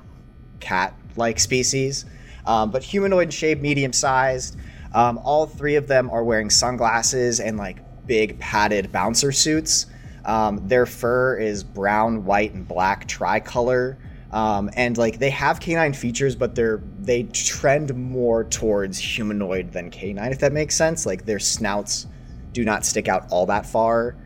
cat-like 0.62 1.38
species, 1.38 2.06
um, 2.46 2.70
but 2.70 2.82
humanoid 2.82 3.24
in 3.24 3.30
shape, 3.30 3.60
medium-sized. 3.60 4.56
Um, 4.94 5.18
all 5.18 5.46
three 5.46 5.76
of 5.76 5.86
them 5.86 6.10
are 6.10 6.24
wearing 6.24 6.48
sunglasses 6.50 7.40
and 7.40 7.58
like 7.58 7.78
big 8.06 8.38
padded 8.38 8.90
bouncer 8.92 9.32
suits. 9.32 9.86
Um, 10.24 10.66
their 10.68 10.86
fur 10.86 11.36
is 11.36 11.64
brown, 11.64 12.24
white, 12.24 12.54
and 12.54 12.66
black 12.66 13.08
tricolor. 13.08 13.98
Um, 14.30 14.70
and 14.76 14.96
like 14.96 15.18
they 15.18 15.30
have 15.30 15.60
canine 15.60 15.92
features, 15.92 16.34
but 16.34 16.54
they're 16.54 16.82
they 17.00 17.24
trend 17.24 17.94
more 17.94 18.44
towards 18.44 18.98
humanoid 18.98 19.72
than 19.72 19.90
canine, 19.90 20.32
if 20.32 20.38
that 20.38 20.52
makes 20.52 20.74
sense. 20.74 21.04
Like 21.04 21.26
their 21.26 21.38
snouts 21.38 22.06
do 22.52 22.64
not 22.64 22.86
stick 22.86 23.08
out 23.08 23.26
all 23.30 23.44
that 23.46 23.66
far, 23.66 24.16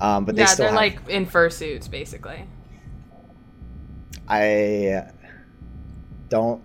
um, 0.00 0.26
but 0.26 0.36
they 0.36 0.42
yeah, 0.42 0.46
still 0.48 0.64
they're 0.64 0.72
have, 0.72 0.76
like 0.76 1.08
in 1.08 1.26
fursuits, 1.26 1.90
basically. 1.90 2.44
I 4.28 5.06
don't 6.28 6.62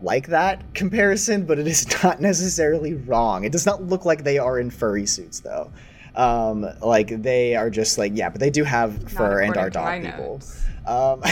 like 0.00 0.28
that 0.28 0.74
comparison, 0.74 1.46
but 1.46 1.58
it 1.58 1.66
is 1.66 1.86
not 2.02 2.20
necessarily 2.20 2.94
wrong. 2.94 3.44
It 3.44 3.52
does 3.52 3.66
not 3.66 3.82
look 3.82 4.04
like 4.04 4.24
they 4.24 4.38
are 4.38 4.58
in 4.58 4.70
furry 4.70 5.06
suits 5.06 5.40
though. 5.40 5.72
Um, 6.14 6.66
like 6.80 7.22
they 7.22 7.54
are 7.54 7.70
just 7.70 7.98
like 7.98 8.12
yeah, 8.14 8.28
but 8.28 8.40
they 8.40 8.50
do 8.50 8.64
have 8.64 9.02
Not 9.02 9.10
fur 9.10 9.40
and 9.40 9.56
are 9.56 9.68
according 9.68 10.02
to 10.02 10.08
my 10.08 10.16
dog 10.16 10.16
people. 10.16 10.40
Um, 10.88 11.22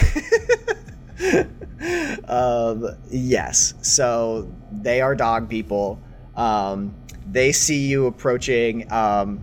um, 2.28 2.96
yes, 3.10 3.74
so 3.82 4.52
they 4.70 5.00
are 5.00 5.14
dog 5.14 5.48
people. 5.48 6.00
Um, 6.36 6.94
they 7.30 7.52
see 7.52 7.86
you 7.86 8.06
approaching. 8.06 8.90
Um, 8.92 9.42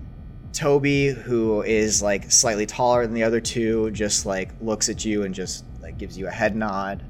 Toby, 0.54 1.08
who 1.08 1.64
is 1.64 2.02
like 2.02 2.32
slightly 2.32 2.68
taller 2.68 3.06
than 3.06 3.16
the 3.16 3.24
other 3.24 3.42
two, 3.42 3.90
just 3.92 4.26
like 4.26 4.52
looks 4.62 4.88
at 4.88 5.04
you 5.04 5.24
and 5.24 5.34
just 5.34 5.66
like 5.82 5.98
gives 5.98 6.18
you 6.18 6.28
a 6.28 6.32
head 6.32 6.56
nod. 6.56 7.04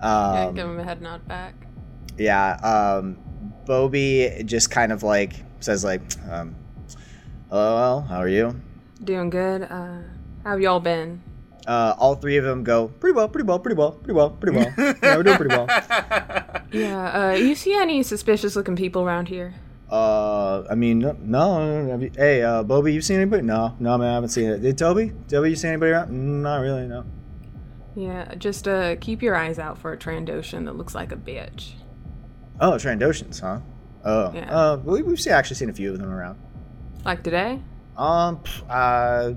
Yeah, 0.00 0.46
Um, 0.48 0.54
give 0.54 0.66
him 0.66 0.78
a 0.78 0.84
head 0.84 1.00
nod 1.02 1.26
back. 1.28 1.54
yeah, 2.18 2.52
um, 2.62 3.16
Bobby 3.66 4.42
just 4.44 4.70
kind 4.70 4.92
of 4.92 5.02
like 5.02 5.32
says 5.60 5.84
like, 5.84 6.02
um, 6.30 6.54
"Hello, 7.50 8.00
how 8.08 8.18
are 8.18 8.28
you?" 8.28 8.60
Doing 9.02 9.30
good. 9.30 9.62
Uh, 9.62 9.98
how 10.44 10.50
have 10.52 10.60
y'all 10.60 10.80
been? 10.80 11.22
Uh, 11.66 11.94
all 11.98 12.14
three 12.14 12.36
of 12.36 12.44
them 12.44 12.62
go 12.62 12.86
pretty 12.88 13.14
well, 13.14 13.28
pretty 13.28 13.46
well, 13.46 13.58
pretty 13.58 13.74
well, 13.76 13.90
pretty 13.90 14.12
well, 14.14 14.30
pretty 14.30 14.56
well. 14.56 14.72
yeah, 15.02 15.16
we're 15.16 15.22
doing 15.24 15.36
pretty 15.36 15.54
well. 15.56 15.66
Yeah. 16.72 17.28
Uh, 17.28 17.32
you 17.34 17.54
see 17.54 17.74
any 17.74 18.02
suspicious 18.02 18.56
looking 18.56 18.74
people 18.76 19.02
around 19.02 19.28
here? 19.28 19.54
Uh, 19.90 20.64
I 20.68 20.74
mean, 20.74 20.98
no, 20.98 21.16
no. 21.20 21.96
you- 21.98 22.10
Hey, 22.16 22.42
uh, 22.42 22.64
Bobby, 22.64 22.92
you 22.92 23.00
seen 23.00 23.16
anybody? 23.20 23.42
No, 23.44 23.74
no, 23.78 23.96
man, 23.96 24.08
I 24.10 24.14
haven't 24.14 24.30
seen 24.30 24.50
it. 24.50 24.58
Did 24.62 24.76
Toby? 24.76 25.12
Toby, 25.28 25.50
you 25.50 25.56
seen 25.56 25.70
anybody 25.70 25.92
around? 25.92 26.42
Not 26.42 26.56
really, 26.58 26.86
no. 26.88 27.04
Yeah, 27.96 28.34
just 28.34 28.68
uh, 28.68 28.96
keep 28.96 29.22
your 29.22 29.34
eyes 29.34 29.58
out 29.58 29.78
for 29.78 29.92
a 29.92 29.96
Trandoshan 29.96 30.66
that 30.66 30.76
looks 30.76 30.94
like 30.94 31.12
a 31.12 31.16
bitch. 31.16 31.72
Oh, 32.60 32.72
Trandoshans, 32.72 33.40
huh? 33.40 33.60
Oh, 34.04 34.32
Yeah. 34.34 34.54
uh, 34.54 34.76
we, 34.84 35.02
we've 35.02 35.20
seen, 35.20 35.32
actually 35.32 35.56
seen 35.56 35.70
a 35.70 35.72
few 35.72 35.92
of 35.92 35.98
them 35.98 36.12
around. 36.12 36.38
Like 37.04 37.22
today? 37.22 37.60
Um, 37.96 38.40
uh, 38.68 39.32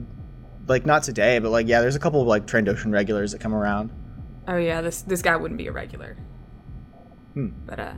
like 0.68 0.86
not 0.86 1.04
today, 1.04 1.40
but 1.40 1.50
like 1.52 1.68
yeah, 1.68 1.80
there's 1.82 1.96
a 1.96 2.00
couple 2.00 2.22
of 2.22 2.28
like 2.28 2.46
Trandoshan 2.46 2.92
regulars 2.92 3.32
that 3.32 3.40
come 3.40 3.56
around. 3.56 3.92
Oh 4.48 4.58
yeah, 4.58 4.82
this 4.82 5.02
this 5.04 5.22
guy 5.22 5.36
wouldn't 5.36 5.58
be 5.58 5.68
a 5.68 5.72
regular. 5.72 6.18
Hmm. 7.34 7.50
But 7.66 7.80
uh, 7.80 7.94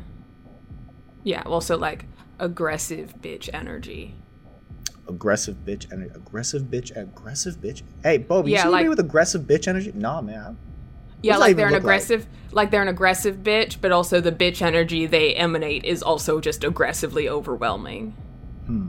yeah. 1.24 1.42
Also 1.46 1.78
like 1.78 2.06
aggressive 2.40 3.16
bitch 3.22 3.50
energy. 3.54 4.16
Aggressive 5.12 5.58
bitch 5.66 5.92
and 5.92 6.04
aggressive 6.16 6.64
bitch, 6.64 6.96
aggressive 6.96 7.58
bitch. 7.58 7.82
Hey, 8.02 8.18
Bobby, 8.18 8.52
Yeah, 8.52 8.58
you 8.58 8.62
see 8.62 8.68
anybody 8.68 8.84
like- 8.84 8.90
with 8.98 9.00
aggressive 9.06 9.42
bitch 9.42 9.68
energy? 9.68 9.92
Nah, 9.94 10.22
man. 10.22 10.58
Yeah, 11.22 11.38
like 11.38 11.56
they're 11.56 11.68
an 11.68 11.74
look 11.74 11.84
like? 11.84 11.84
aggressive, 11.84 12.28
like? 12.52 12.72
they're 12.72 12.82
an 12.82 12.88
aggressive 12.88 13.38
bitch, 13.44 13.78
but 13.80 13.92
also 13.92 14.22
the 14.22 14.32
bitch 14.32 14.62
energy 14.62 15.06
they 15.06 15.36
emanate 15.36 15.84
is 15.86 16.02
also 16.02 16.40
just 16.40 16.64
aggressively 16.64 17.30
overwhelming. 17.30 18.16
Hmm. 18.66 18.88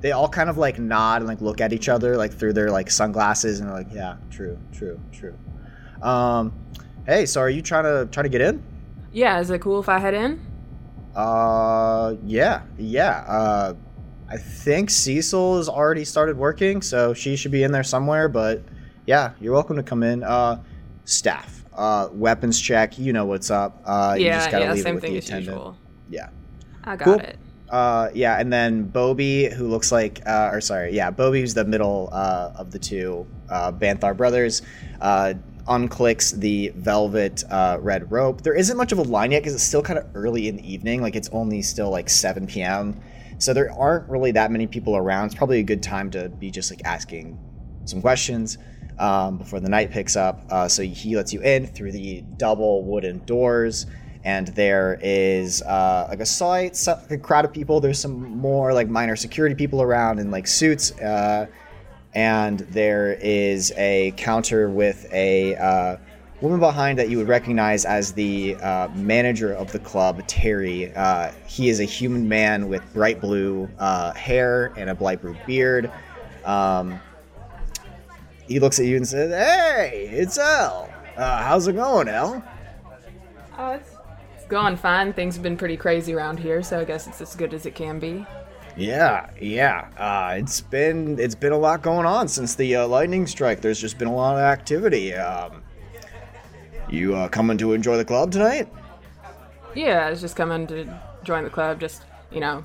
They 0.00 0.12
all 0.12 0.28
kind 0.28 0.50
of 0.50 0.58
like 0.58 0.78
nod 0.78 1.22
and 1.22 1.28
like 1.28 1.40
look 1.40 1.60
at 1.60 1.72
each 1.72 1.88
other 1.88 2.16
like 2.16 2.32
through 2.34 2.54
their 2.54 2.70
like 2.70 2.90
sunglasses 2.90 3.60
and 3.60 3.68
they're 3.68 3.76
like, 3.76 3.92
yeah, 3.92 4.16
true, 4.30 4.58
true, 4.72 5.00
true. 5.12 5.34
Um, 6.02 6.52
hey, 7.06 7.26
so 7.26 7.40
are 7.40 7.50
you 7.50 7.62
trying 7.62 7.84
to 7.84 8.10
try 8.10 8.22
to 8.22 8.28
get 8.28 8.40
in? 8.40 8.62
Yeah, 9.12 9.40
is 9.40 9.50
it 9.50 9.60
cool 9.60 9.80
if 9.80 9.88
I 9.88 9.98
head 9.98 10.14
in? 10.14 10.40
Uh, 11.14 12.14
yeah, 12.24 12.62
yeah. 12.78 13.24
Uh, 13.26 13.74
I 14.30 14.36
think 14.36 14.90
Cecil 14.90 15.56
has 15.56 15.68
already 15.68 16.04
started 16.04 16.36
working, 16.36 16.82
so 16.82 17.12
she 17.12 17.36
should 17.36 17.50
be 17.50 17.62
in 17.64 17.72
there 17.72 17.82
somewhere. 17.82 18.28
But 18.28 18.62
yeah, 19.06 19.32
you're 19.40 19.52
welcome 19.52 19.76
to 19.76 19.82
come 19.82 20.02
in. 20.02 20.22
Uh, 20.22 20.62
staff, 21.04 21.64
uh, 21.74 22.08
weapons 22.12 22.60
check. 22.60 22.98
You 22.98 23.12
know 23.12 23.24
what's 23.24 23.50
up. 23.50 23.82
Uh, 23.84 24.14
you 24.16 24.26
yeah, 24.26 24.38
just 24.38 24.50
gotta 24.52 24.64
yeah, 24.64 24.72
leave 24.72 24.80
it 24.80 24.84
same 24.84 24.94
with 24.94 25.02
thing 25.02 25.12
the 25.12 25.18
as 25.18 25.24
attendant. 25.26 25.56
usual. 25.56 25.76
Yeah. 26.08 26.28
I 26.84 26.96
got 26.96 27.04
Cool. 27.04 27.18
it. 27.20 27.38
Uh, 27.70 28.10
yeah, 28.14 28.38
and 28.40 28.52
then 28.52 28.84
Bobby, 28.84 29.48
who 29.48 29.68
looks 29.68 29.92
like, 29.92 30.20
uh, 30.26 30.50
or 30.52 30.60
sorry, 30.60 30.92
yeah, 30.92 31.10
Bobby, 31.10 31.40
who's 31.40 31.54
the 31.54 31.64
middle 31.64 32.08
uh, 32.12 32.52
of 32.56 32.72
the 32.72 32.78
two 32.80 33.26
uh, 33.48 33.70
Banthar 33.70 34.16
brothers, 34.16 34.62
uh, 35.00 35.34
unclicks 35.68 36.32
the 36.36 36.72
velvet 36.74 37.44
uh, 37.50 37.78
red 37.80 38.10
rope. 38.10 38.40
There 38.42 38.54
isn't 38.54 38.76
much 38.76 38.90
of 38.90 38.98
a 38.98 39.02
line 39.02 39.30
yet 39.30 39.40
because 39.40 39.54
it's 39.54 39.62
still 39.62 39.82
kind 39.82 40.00
of 40.00 40.06
early 40.14 40.48
in 40.48 40.56
the 40.56 40.72
evening. 40.72 41.00
Like 41.00 41.14
it's 41.14 41.28
only 41.30 41.62
still 41.62 41.90
like 41.90 42.08
7 42.08 42.46
p.m. 42.48 43.00
So 43.40 43.54
there 43.54 43.72
aren't 43.72 44.06
really 44.08 44.32
that 44.32 44.50
many 44.50 44.66
people 44.66 44.96
around. 44.96 45.26
It's 45.26 45.34
probably 45.34 45.60
a 45.60 45.64
good 45.64 45.82
time 45.82 46.10
to 46.10 46.28
be 46.28 46.50
just 46.50 46.70
like 46.70 46.82
asking 46.84 47.38
some 47.86 48.02
questions 48.02 48.58
um, 48.98 49.38
before 49.38 49.60
the 49.60 49.68
night 49.68 49.90
picks 49.90 50.14
up. 50.14 50.44
Uh, 50.50 50.68
so 50.68 50.82
he 50.82 51.16
lets 51.16 51.32
you 51.32 51.40
in 51.40 51.66
through 51.66 51.92
the 51.92 52.20
double 52.36 52.84
wooden 52.84 53.24
doors, 53.24 53.86
and 54.24 54.48
there 54.48 54.98
is 55.02 55.62
uh, 55.62 56.06
like 56.10 56.20
a 56.20 56.26
slight 56.26 56.78
crowd 57.22 57.46
of 57.46 57.52
people. 57.52 57.80
There's 57.80 57.98
some 57.98 58.36
more 58.36 58.74
like 58.74 58.88
minor 58.88 59.16
security 59.16 59.54
people 59.54 59.80
around 59.80 60.18
in 60.18 60.30
like 60.30 60.46
suits, 60.46 60.92
uh, 61.00 61.46
and 62.12 62.60
there 62.60 63.14
is 63.22 63.72
a 63.78 64.12
counter 64.18 64.68
with 64.68 65.10
a 65.12 65.56
uh, 65.56 65.96
woman 66.40 66.58
behind 66.58 66.98
that 66.98 67.10
you 67.10 67.18
would 67.18 67.28
recognize 67.28 67.84
as 67.84 68.12
the 68.12 68.56
uh, 68.56 68.88
manager 68.94 69.52
of 69.52 69.70
the 69.72 69.78
club, 69.78 70.26
Terry. 70.26 70.94
Uh, 70.94 71.32
he 71.46 71.68
is 71.68 71.80
a 71.80 71.84
human 71.84 72.28
man 72.28 72.68
with 72.68 72.82
bright 72.92 73.20
blue 73.20 73.68
uh, 73.78 74.12
hair 74.14 74.72
and 74.76 74.90
a 74.90 74.94
bright 74.94 75.20
blue 75.20 75.36
beard. 75.46 75.90
Um, 76.44 77.00
he 78.46 78.58
looks 78.58 78.78
at 78.78 78.86
you 78.86 78.96
and 78.96 79.06
says, 79.06 79.30
"Hey, 79.30 80.08
it's 80.10 80.38
El. 80.38 80.92
Uh, 81.16 81.42
how's 81.42 81.68
it 81.68 81.74
going, 81.74 82.08
El?" 82.08 82.42
Oh, 83.58 83.72
it's, 83.72 83.90
it's 84.36 84.46
going 84.46 84.76
fine. 84.76 85.12
Things 85.12 85.34
have 85.34 85.42
been 85.42 85.56
pretty 85.56 85.76
crazy 85.76 86.14
around 86.14 86.38
here, 86.38 86.62
so 86.62 86.80
I 86.80 86.84
guess 86.84 87.06
it's 87.06 87.20
as 87.20 87.36
good 87.36 87.52
as 87.52 87.66
it 87.66 87.74
can 87.74 87.98
be. 87.98 88.26
Yeah, 88.76 89.28
yeah. 89.40 89.88
Uh, 89.98 90.36
it's 90.38 90.60
been 90.60 91.18
it's 91.18 91.34
been 91.34 91.52
a 91.52 91.58
lot 91.58 91.82
going 91.82 92.06
on 92.06 92.28
since 92.28 92.54
the 92.54 92.76
uh, 92.76 92.86
lightning 92.86 93.26
strike. 93.26 93.60
There's 93.60 93.80
just 93.80 93.98
been 93.98 94.08
a 94.08 94.14
lot 94.14 94.34
of 94.34 94.40
activity. 94.40 95.14
Um, 95.14 95.62
you 96.92 97.14
uh, 97.14 97.28
coming 97.28 97.58
to 97.58 97.72
enjoy 97.72 97.96
the 97.96 98.04
club 98.04 98.32
tonight? 98.32 98.68
Yeah, 99.74 100.06
I 100.06 100.10
was 100.10 100.20
just 100.20 100.36
coming 100.36 100.66
to 100.68 101.00
join 101.22 101.44
the 101.44 101.50
club, 101.50 101.80
just, 101.80 102.02
you 102.30 102.40
know, 102.40 102.64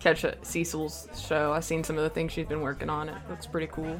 catch 0.00 0.24
a 0.24 0.36
Cecil's 0.42 1.08
show. 1.16 1.52
I've 1.52 1.64
seen 1.64 1.84
some 1.84 1.96
of 1.96 2.02
the 2.02 2.10
things 2.10 2.32
she's 2.32 2.46
been 2.46 2.62
working 2.62 2.90
on. 2.90 3.08
It 3.08 3.16
looks 3.28 3.46
pretty 3.46 3.68
cool. 3.68 3.98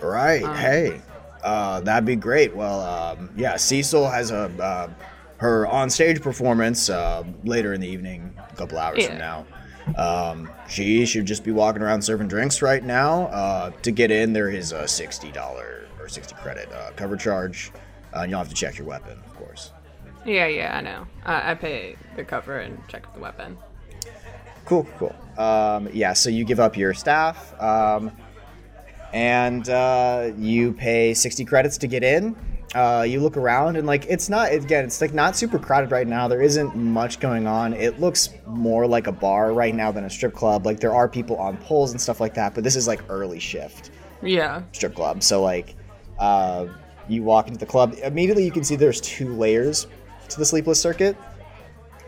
Right. 0.00 0.44
hey, 0.56 1.00
uh, 1.42 1.80
that'd 1.80 2.06
be 2.06 2.16
great. 2.16 2.54
Well, 2.54 2.80
um, 2.80 3.30
yeah, 3.36 3.56
Cecil 3.56 4.08
has 4.08 4.30
a 4.30 4.50
uh, 4.62 4.90
her 5.38 5.66
on 5.66 5.90
stage 5.90 6.22
performance 6.22 6.88
uh, 6.88 7.24
later 7.44 7.74
in 7.74 7.80
the 7.80 7.88
evening, 7.88 8.34
a 8.38 8.56
couple 8.56 8.78
hours 8.78 9.06
from 9.06 9.18
now. 9.18 9.46
Um, 9.96 10.50
she 10.68 11.04
should 11.04 11.26
just 11.26 11.44
be 11.44 11.50
walking 11.50 11.82
around 11.82 12.02
serving 12.02 12.28
drinks 12.28 12.62
right 12.62 12.82
now. 12.82 13.24
Uh, 13.24 13.70
to 13.82 13.90
get 13.90 14.10
in, 14.10 14.32
there 14.32 14.48
is 14.48 14.72
a 14.72 14.88
sixty 14.88 15.30
dollar 15.30 15.86
or 16.00 16.08
sixty 16.08 16.34
credit 16.36 16.72
uh, 16.72 16.90
cover 16.96 17.16
charge. 17.16 17.72
Uh, 18.14 18.20
and 18.20 18.30
you'll 18.30 18.38
have 18.38 18.48
to 18.48 18.54
check 18.54 18.78
your 18.78 18.86
weapon, 18.86 19.18
of 19.26 19.34
course. 19.36 19.72
Yeah, 20.24 20.46
yeah, 20.46 20.76
I 20.76 20.80
know. 20.80 21.06
I, 21.24 21.50
I 21.50 21.54
pay 21.54 21.96
the 22.16 22.24
cover 22.24 22.58
and 22.58 22.78
check 22.88 23.12
the 23.14 23.20
weapon. 23.20 23.58
Cool, 24.64 24.86
cool. 24.98 25.14
Um, 25.36 25.88
yeah, 25.92 26.12
so 26.14 26.30
you 26.30 26.44
give 26.44 26.60
up 26.60 26.76
your 26.76 26.94
staff, 26.94 27.60
um, 27.60 28.10
and 29.12 29.68
uh, 29.68 30.30
you 30.38 30.72
pay 30.72 31.14
60 31.14 31.44
credits 31.44 31.76
to 31.78 31.86
get 31.86 32.02
in. 32.02 32.34
uh, 32.74 33.04
you 33.06 33.20
look 33.20 33.36
around 33.36 33.76
and 33.76 33.86
like 33.86 34.04
it's 34.08 34.28
not 34.28 34.50
again 34.52 34.84
it's 34.84 35.00
like 35.00 35.14
not 35.14 35.36
super 35.36 35.60
crowded 35.60 35.92
right 35.92 36.08
now 36.08 36.26
there 36.26 36.42
isn't 36.42 36.74
much 36.74 37.20
going 37.20 37.46
on 37.46 37.72
it 37.72 38.00
looks 38.00 38.30
more 38.48 38.84
like 38.84 39.06
a 39.06 39.12
bar 39.12 39.52
right 39.52 39.76
now 39.76 39.92
than 39.92 40.04
a 40.06 40.10
strip 40.10 40.34
club 40.34 40.66
like 40.66 40.80
there 40.80 40.92
are 40.92 41.08
people 41.08 41.36
on 41.36 41.56
poles 41.58 41.92
and 41.92 42.00
stuff 42.00 42.18
like 42.20 42.34
that 42.34 42.52
but 42.52 42.64
this 42.64 42.74
is 42.74 42.88
like 42.88 43.00
early 43.08 43.38
shift 43.38 43.92
Yeah. 44.22 44.62
strip 44.72 44.92
club 44.96 45.22
so 45.22 45.40
like 45.40 45.76
uh, 46.18 46.66
you 47.08 47.22
walk 47.22 47.46
into 47.46 47.58
the 47.58 47.66
club 47.66 47.94
immediately 48.02 48.44
you 48.44 48.50
can 48.50 48.64
see 48.64 48.76
there's 48.76 49.00
two 49.00 49.34
layers 49.34 49.86
to 50.28 50.38
the 50.38 50.44
sleepless 50.44 50.80
circuit. 50.80 51.16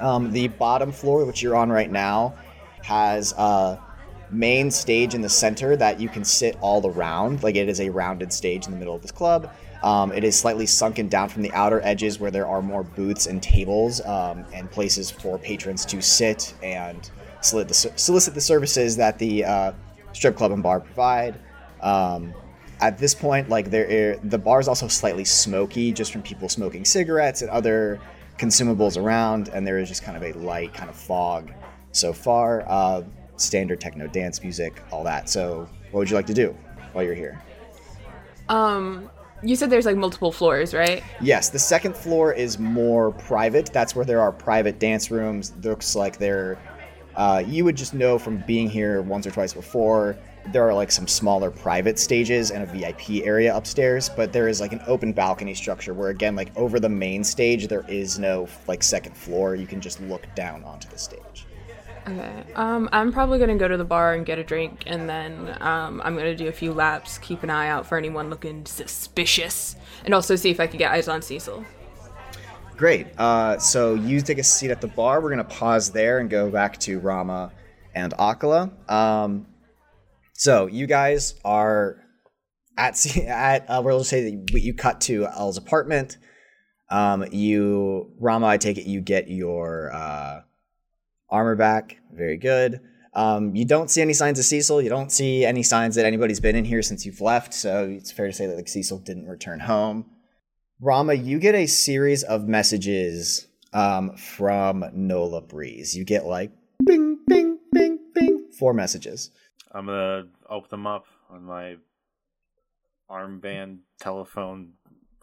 Um, 0.01 0.31
the 0.33 0.49
bottom 0.49 0.93
floor 0.93 1.25
which 1.25 1.43
you're 1.43 1.57
on 1.57 1.71
right 1.71 1.91
now 1.91 2.35
has 2.83 3.33
a 3.33 3.81
main 4.31 4.71
stage 4.71 5.15
in 5.15 5.21
the 5.21 5.29
center 5.29 5.77
that 5.77 6.01
you 6.01 6.09
can 6.09 6.25
sit 6.25 6.57
all 6.61 6.87
around. 6.87 7.43
Like 7.43 7.57
it 7.57 7.69
is 7.69 7.81
a 7.81 7.91
rounded 7.91 8.33
stage 8.33 8.67
in 8.67 8.73
the 8.73 8.79
middle 8.79 8.95
of 8.95 9.03
this 9.03 9.13
club. 9.13 9.53
Um, 9.83 10.13
it 10.13 10.25
is 10.25 10.39
slightly 10.39 10.67
sunken 10.67 11.09
down 11.09 11.29
from 11.29 11.43
the 11.43 11.53
outer 11.53 11.81
edges 11.83 12.19
where 12.19 12.31
there 12.31 12.47
are 12.47 12.63
more 12.63 12.83
booths 12.83 13.27
and 13.27 13.43
tables 13.43 14.01
um, 14.05 14.45
and 14.53 14.71
places 14.71 15.11
for 15.11 15.39
patrons 15.39 15.85
to 15.87 16.01
sit 16.01 16.55
and 16.63 17.11
solicit 17.41 18.35
the, 18.35 18.41
services 18.41 18.97
that 18.97 19.19
the 19.19 19.45
uh, 19.45 19.73
strip 20.13 20.37
club 20.37 20.53
and 20.53 20.63
bar 20.63 20.81
provide. 20.81 21.39
Um, 21.83 22.35
at 22.81 22.99
this 22.99 23.15
point, 23.15 23.49
like 23.49 23.71
there, 23.71 24.17
the 24.23 24.39
bar 24.39 24.61
is 24.61 24.69
also 24.69 24.89
slightly 24.89 25.25
smoky 25.25 25.93
just 25.93 26.13
from 26.13 26.23
people 26.23 26.49
smoking 26.49 26.85
cigarettes 26.85 27.43
and 27.43 27.51
other 27.51 28.01
consumables 28.39 29.01
around, 29.01 29.49
and 29.49 29.67
there 29.67 29.79
is 29.79 29.89
just 29.89 30.03
kind 30.03 30.17
of 30.17 30.23
a 30.23 30.39
light 30.39 30.75
kind 30.75 30.91
of 30.91 30.97
fog 30.97 31.53
so 31.93 32.13
far. 32.13 32.65
Uh, 32.69 33.03
standard 33.37 33.81
techno 33.81 34.07
dance 34.07 34.43
music, 34.43 34.83
all 34.91 35.05
that. 35.05 35.29
So, 35.29 35.69
what 35.91 36.01
would 36.01 36.11
you 36.11 36.17
like 36.17 36.27
to 36.27 36.35
do 36.35 36.57
while 36.93 37.05
you're 37.05 37.15
here? 37.15 37.43
Um, 38.49 39.11
you 39.43 39.57
said 39.57 39.71
there's 39.71 39.87
like 39.87 39.97
multiple 39.97 40.33
floors, 40.33 40.75
right? 40.75 41.03
Yes, 41.21 41.51
the 41.51 41.59
second 41.59 41.97
floor 41.97 42.33
is 42.33 42.59
more 42.59 43.13
private. 43.13 43.73
That's 43.73 43.95
where 43.95 44.05
there 44.05 44.21
are 44.21 44.33
private 44.33 44.79
dance 44.79 45.11
rooms. 45.11 45.53
Looks 45.63 45.95
like 45.97 46.19
they're. 46.19 46.59
Uh, 47.15 47.43
you 47.47 47.65
would 47.65 47.77
just 47.77 47.95
know 47.95 48.19
from 48.19 48.45
being 48.47 48.69
here 48.69 49.01
once 49.01 49.27
or 49.27 49.31
twice 49.31 49.55
before. 49.55 50.19
There 50.53 50.67
are 50.69 50.75
like 50.75 50.91
some 50.91 51.09
smaller 51.09 51.51
private 51.51 51.99
stages 51.99 52.51
and 52.51 52.63
a 52.63 52.67
VIP 52.67 53.27
area 53.27 53.57
upstairs, 53.57 54.09
but 54.09 54.33
there 54.33 54.49
is 54.49 54.61
like 54.61 54.73
an 54.73 54.81
open 54.87 55.13
balcony 55.13 55.55
structure 55.55 55.93
where, 55.93 56.11
again, 56.11 56.37
like 56.37 56.57
over 56.57 56.79
the 56.79 56.89
main 56.89 57.25
stage, 57.25 57.69
there 57.69 57.85
is 57.89 58.19
no 58.19 58.49
like 58.69 58.83
second 58.83 59.17
floor. 59.17 59.55
You 59.55 59.67
can 59.67 59.81
just 59.81 60.01
look 60.03 60.27
down 60.35 60.63
onto 60.65 60.89
the 60.89 60.99
stage. 60.99 61.47
Okay. 62.09 62.45
Um, 62.55 62.89
I'm 62.93 63.13
probably 63.13 63.41
gonna 63.41 63.57
go 63.57 63.67
to 63.67 63.77
the 63.77 63.85
bar 63.85 64.15
and 64.15 64.25
get 64.25 64.39
a 64.39 64.45
drink, 64.45 64.85
and 64.87 65.09
then 65.09 65.57
um, 65.61 66.01
I'm 66.05 66.17
gonna 66.17 66.37
do 66.37 66.47
a 66.47 66.53
few 66.53 66.73
laps, 66.73 67.19
keep 67.19 67.43
an 67.43 67.51
eye 67.51 67.69
out 67.69 67.85
for 67.85 67.99
anyone 67.99 68.31
looking 68.31 68.65
suspicious, 68.65 69.75
and 70.05 70.15
also 70.15 70.37
see 70.37 70.51
if 70.51 70.61
I 70.61 70.69
can 70.69 70.79
get 70.79 70.93
eyes 70.93 71.09
on 71.09 71.21
Cecil. 71.21 71.65
Great. 72.77 73.09
Uh, 73.19 73.59
so 73.59 73.95
you 73.95 74.21
take 74.21 74.39
a 74.39 74.45
seat 74.45 74.71
at 74.71 74.81
the 74.81 74.87
bar. 74.87 75.21
We're 75.21 75.31
gonna 75.31 75.45
pause 75.45 75.91
there 75.91 76.21
and 76.21 76.31
go 76.31 76.49
back 76.49 76.79
to 76.81 77.01
Rama 77.01 77.51
and 77.95 78.13
Akala. 78.15 78.71
Um, 78.89 79.47
so 80.37 80.67
you 80.67 80.87
guys 80.87 81.35
are 81.45 82.03
at 82.77 83.17
at 83.19 83.69
uh, 83.69 83.81
we'll 83.85 84.05
say 84.05 84.31
that 84.31 84.61
you 84.61 84.75
cut 84.75 85.01
to 85.03 85.27
El's 85.27 85.57
apartment. 85.57 86.19
Um, 86.91 87.25
you 87.33 88.13
Rama, 88.21 88.47
I 88.47 88.59
take 88.59 88.79
it 88.79 88.87
you 88.87 89.01
get 89.01 89.29
your 89.29 89.93
uh, 89.93 90.41
armor 91.31 91.57
back. 91.57 91.99
Very 92.13 92.37
good. 92.37 92.81
Um, 93.15 93.57
you 93.57 93.65
don't 93.65 93.91
see 93.91 94.03
any 94.03 94.13
signs 94.13 94.39
of 94.39 94.45
Cecil. 94.45 94.83
You 94.83 94.91
don't 94.91 95.11
see 95.11 95.45
any 95.47 95.63
signs 95.63 95.95
that 95.95 96.05
anybody's 96.05 96.39
been 96.39 96.55
in 96.55 96.67
here 96.67 96.83
since 96.83 97.07
you've 97.07 97.23
left. 97.23 97.55
So 97.55 97.89
it's 97.89 98.13
fair 98.13 98.27
to 98.27 98.33
say 98.33 98.47
that 98.47 98.57
like 98.57 98.69
Cecil 98.69 98.99
didn't 98.99 99.27
return 99.27 99.61
home. 99.61 100.05
Rama, 100.81 101.15
you 101.15 101.39
get 101.39 101.55
a 101.55 101.67
series 101.67 102.23
of 102.23 102.47
messages 102.47 103.47
um, 103.73 104.15
from 104.17 104.85
Nola 104.93 105.41
Breeze. 105.41 105.97
You 105.97 106.05
get 106.05 106.27
like 106.27 106.53
bing, 106.85 107.21
bing, 107.27 107.59
bing, 107.73 107.99
bing, 108.15 108.51
four 108.59 108.75
messages. 108.75 109.31
I'm 109.73 109.87
gonna 109.87 110.25
open 110.49 110.69
them 110.71 110.87
up 110.87 111.05
on 111.31 111.45
my 111.45 111.77
armband 113.11 113.79
telephone 114.01 114.73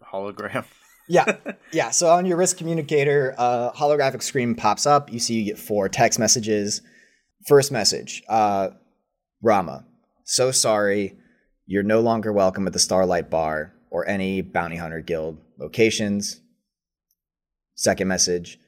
hologram. 0.01 0.65
Yeah, 1.07 1.37
yeah. 1.71 1.91
So 1.91 2.09
on 2.09 2.25
your 2.25 2.37
wrist 2.37 2.57
communicator, 2.57 3.35
uh, 3.37 3.71
holographic 3.71 4.23
screen 4.23 4.55
pops 4.55 4.85
up. 4.85 5.11
You 5.11 5.19
see 5.19 5.35
you 5.35 5.45
get 5.45 5.57
four 5.59 5.89
text 5.89 6.19
messages. 6.19 6.81
First 7.47 7.71
message, 7.71 8.23
uh, 8.29 8.69
Rama, 9.41 9.85
so 10.23 10.51
sorry. 10.51 11.17
You're 11.65 11.83
no 11.83 12.01
longer 12.01 12.31
welcome 12.31 12.67
at 12.67 12.73
the 12.73 12.79
Starlight 12.79 13.29
Bar 13.29 13.73
or 13.89 14.07
any 14.07 14.41
Bounty 14.41 14.75
Hunter 14.75 15.01
Guild 15.01 15.39
locations. 15.57 16.41
Second 17.75 18.07
message, 18.07 18.59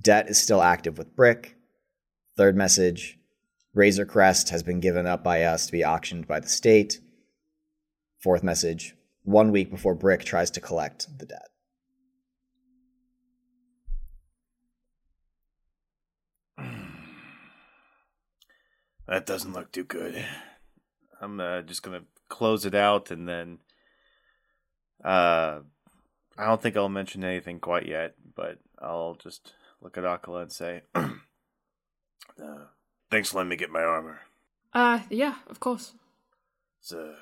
debt 0.00 0.28
is 0.28 0.38
still 0.38 0.62
active 0.62 0.98
with 0.98 1.14
Brick. 1.14 1.56
Third 2.36 2.56
message, 2.56 3.15
Razor 3.76 4.06
Crest 4.06 4.48
has 4.48 4.62
been 4.62 4.80
given 4.80 5.06
up 5.06 5.22
by 5.22 5.42
us 5.42 5.66
to 5.66 5.72
be 5.72 5.84
auctioned 5.84 6.26
by 6.26 6.40
the 6.40 6.48
state. 6.48 6.98
Fourth 8.18 8.42
message, 8.42 8.96
one 9.22 9.52
week 9.52 9.70
before 9.70 9.94
Brick 9.94 10.24
tries 10.24 10.50
to 10.52 10.62
collect 10.62 11.06
the 11.18 11.26
debt. 11.26 11.48
That 19.06 19.26
doesn't 19.26 19.52
look 19.52 19.70
too 19.70 19.84
good. 19.84 20.24
I'm 21.20 21.38
uh, 21.38 21.60
just 21.60 21.82
gonna 21.82 22.04
close 22.30 22.64
it 22.64 22.74
out 22.74 23.10
and 23.10 23.28
then. 23.28 23.58
Uh, 25.04 25.60
I 26.38 26.46
don't 26.46 26.60
think 26.62 26.76
I'll 26.78 26.88
mention 26.88 27.22
anything 27.22 27.60
quite 27.60 27.86
yet, 27.86 28.14
but 28.34 28.58
I'll 28.80 29.14
just 29.14 29.52
look 29.82 29.96
at 29.96 30.04
Akala 30.04 30.42
and 30.42 30.52
say, 30.52 30.82
uh, 30.94 31.10
"Thanks 33.10 33.30
for 33.30 33.38
letting 33.38 33.50
me 33.50 33.56
get 33.56 33.70
my 33.70 33.82
armor." 33.82 34.20
Uh, 34.72 35.00
yeah, 35.10 35.36
of 35.48 35.60
course. 35.60 35.94
It's, 36.80 36.92
uh, 36.92 37.16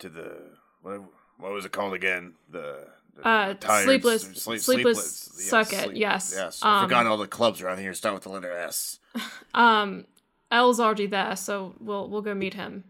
to 0.00 0.08
the 0.08 0.50
what, 0.82 1.00
what 1.38 1.52
was 1.52 1.64
it 1.64 1.72
called 1.72 1.94
again? 1.94 2.34
The, 2.50 2.88
the 3.14 3.26
Uh, 3.28 3.54
tired- 3.54 3.84
sleepless, 3.84 4.22
sleep- 4.22 4.60
sleepless, 4.60 5.30
yes, 5.36 5.48
circuit. 5.48 5.84
sleep- 5.84 5.96
yes. 5.96 6.32
Yes, 6.36 6.60
I 6.62 6.80
Um, 6.80 6.84
forgot 6.86 7.06
all 7.06 7.16
the 7.18 7.26
clubs 7.28 7.60
around 7.62 7.78
here 7.78 7.94
start 7.94 8.14
with 8.14 8.24
the 8.24 8.30
letter 8.30 8.50
S. 8.52 8.98
Um, 9.54 10.06
L's 10.50 10.80
already 10.80 11.06
there, 11.06 11.36
so 11.36 11.74
we'll 11.78 12.08
we'll 12.08 12.22
go 12.22 12.34
meet 12.34 12.54
him. 12.54 12.84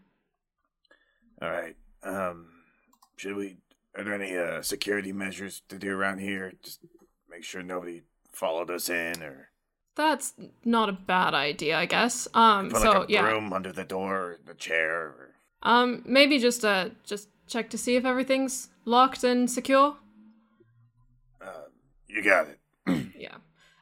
All 1.41 1.49
right. 1.49 1.75
Um, 2.03 2.47
should 3.17 3.35
we? 3.35 3.57
Are 3.95 4.03
there 4.03 4.13
any 4.15 4.35
uh, 4.37 4.61
security 4.63 5.11
measures 5.11 5.61
to 5.69 5.77
do 5.77 5.95
around 5.95 6.19
here? 6.19 6.53
Just 6.63 6.79
make 7.29 7.43
sure 7.43 7.61
nobody 7.61 8.01
followed 8.31 8.71
us 8.71 8.89
in, 8.89 9.21
or 9.21 9.49
That's 10.01 10.33
not 10.65 10.89
a 10.89 10.93
bad 10.93 11.33
idea, 11.33 11.77
I 11.77 11.85
guess. 11.85 12.27
Um, 12.33 12.69
put 12.69 12.81
so 12.81 12.91
like 12.91 13.09
a 13.09 13.11
yeah. 13.11 13.21
broom 13.21 13.53
under 13.53 13.71
the 13.71 13.83
door, 13.83 14.15
or 14.15 14.37
the 14.45 14.55
chair. 14.55 14.99
Or... 14.99 15.29
Um, 15.61 16.01
maybe 16.05 16.39
just 16.39 16.65
uh, 16.65 16.89
just 17.03 17.29
check 17.47 17.69
to 17.69 17.77
see 17.77 17.95
if 17.95 18.03
everything's 18.03 18.69
locked 18.85 19.23
and 19.23 19.49
secure. 19.49 19.97
Uh, 21.39 21.65
you 22.07 22.23
got 22.23 22.47
it. 22.47 22.57
Yeah, 23.15 23.35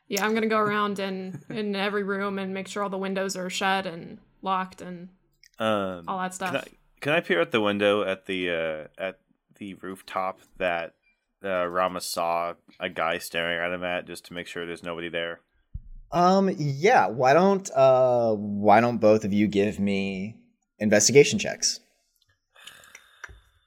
yeah. 0.09 0.25
I'm 0.25 0.33
gonna 0.33 0.47
go 0.47 0.57
around 0.57 0.99
in 0.99 1.41
in 1.49 1.73
every 1.73 2.03
room 2.03 2.37
and 2.37 2.53
make 2.53 2.67
sure 2.67 2.83
all 2.83 2.89
the 2.89 2.97
windows 2.97 3.37
are 3.37 3.49
shut 3.49 3.85
and 3.85 4.17
locked 4.41 4.81
and 4.81 5.07
Um, 5.57 6.03
all 6.07 6.19
that 6.19 6.33
stuff. 6.33 6.51
Can 6.51 6.59
I, 6.59 6.67
can 6.99 7.13
I 7.13 7.19
peer 7.21 7.39
out 7.39 7.51
the 7.51 7.61
window 7.61 8.03
at 8.03 8.25
the 8.25 8.49
uh, 8.49 9.01
at 9.01 9.19
the 9.55 9.75
rooftop 9.75 10.41
that 10.57 10.95
uh, 11.43 11.65
Rama 11.65 12.01
saw 12.01 12.55
a 12.77 12.89
guy 12.89 13.19
staring 13.19 13.57
at 13.57 13.71
him 13.71 13.85
at, 13.85 14.05
just 14.05 14.25
to 14.25 14.33
make 14.33 14.47
sure 14.47 14.65
there's 14.65 14.83
nobody 14.83 15.07
there? 15.07 15.39
Um, 16.11 16.53
yeah. 16.57 17.07
Why 17.07 17.33
don't 17.33 17.69
uh, 17.75 18.33
why 18.33 18.81
don't 18.81 18.97
both 18.97 19.23
of 19.25 19.33
you 19.33 19.47
give 19.47 19.79
me 19.79 20.35
investigation 20.79 21.39
checks? 21.39 21.79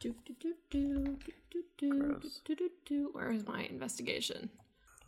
Do, 0.00 0.14
do, 0.26 0.34
do, 0.40 0.54
do, 0.70 1.04
do, 1.04 1.16
do, 1.50 1.62
do, 1.78 1.98
Gross. 2.00 2.40
do, 2.44 2.54
do, 2.56 2.70
do. 2.84 3.08
Where 3.12 3.30
is 3.30 3.46
my 3.46 3.62
investigation? 3.64 4.50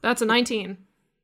That's 0.02 0.22
a 0.22 0.26
19 0.26 0.76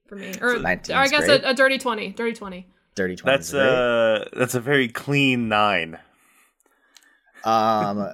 for 0.09 0.17
me. 0.17 0.33
Or, 0.41 0.57
or 0.57 0.67
I 0.67 0.75
guess 0.77 1.29
a, 1.29 1.41
a 1.45 1.55
dirty 1.55 1.79
20. 1.79 2.11
Dirty 2.11 2.33
20. 2.33 2.67
Dirty 2.97 3.15
twenty. 3.15 3.37
That's 3.37 3.55
uh, 3.55 4.29
that's 4.37 4.57
a 4.57 4.61
very 4.61 4.89
clean 4.89 5.49
nine. 5.49 5.97
um, 7.45 8.09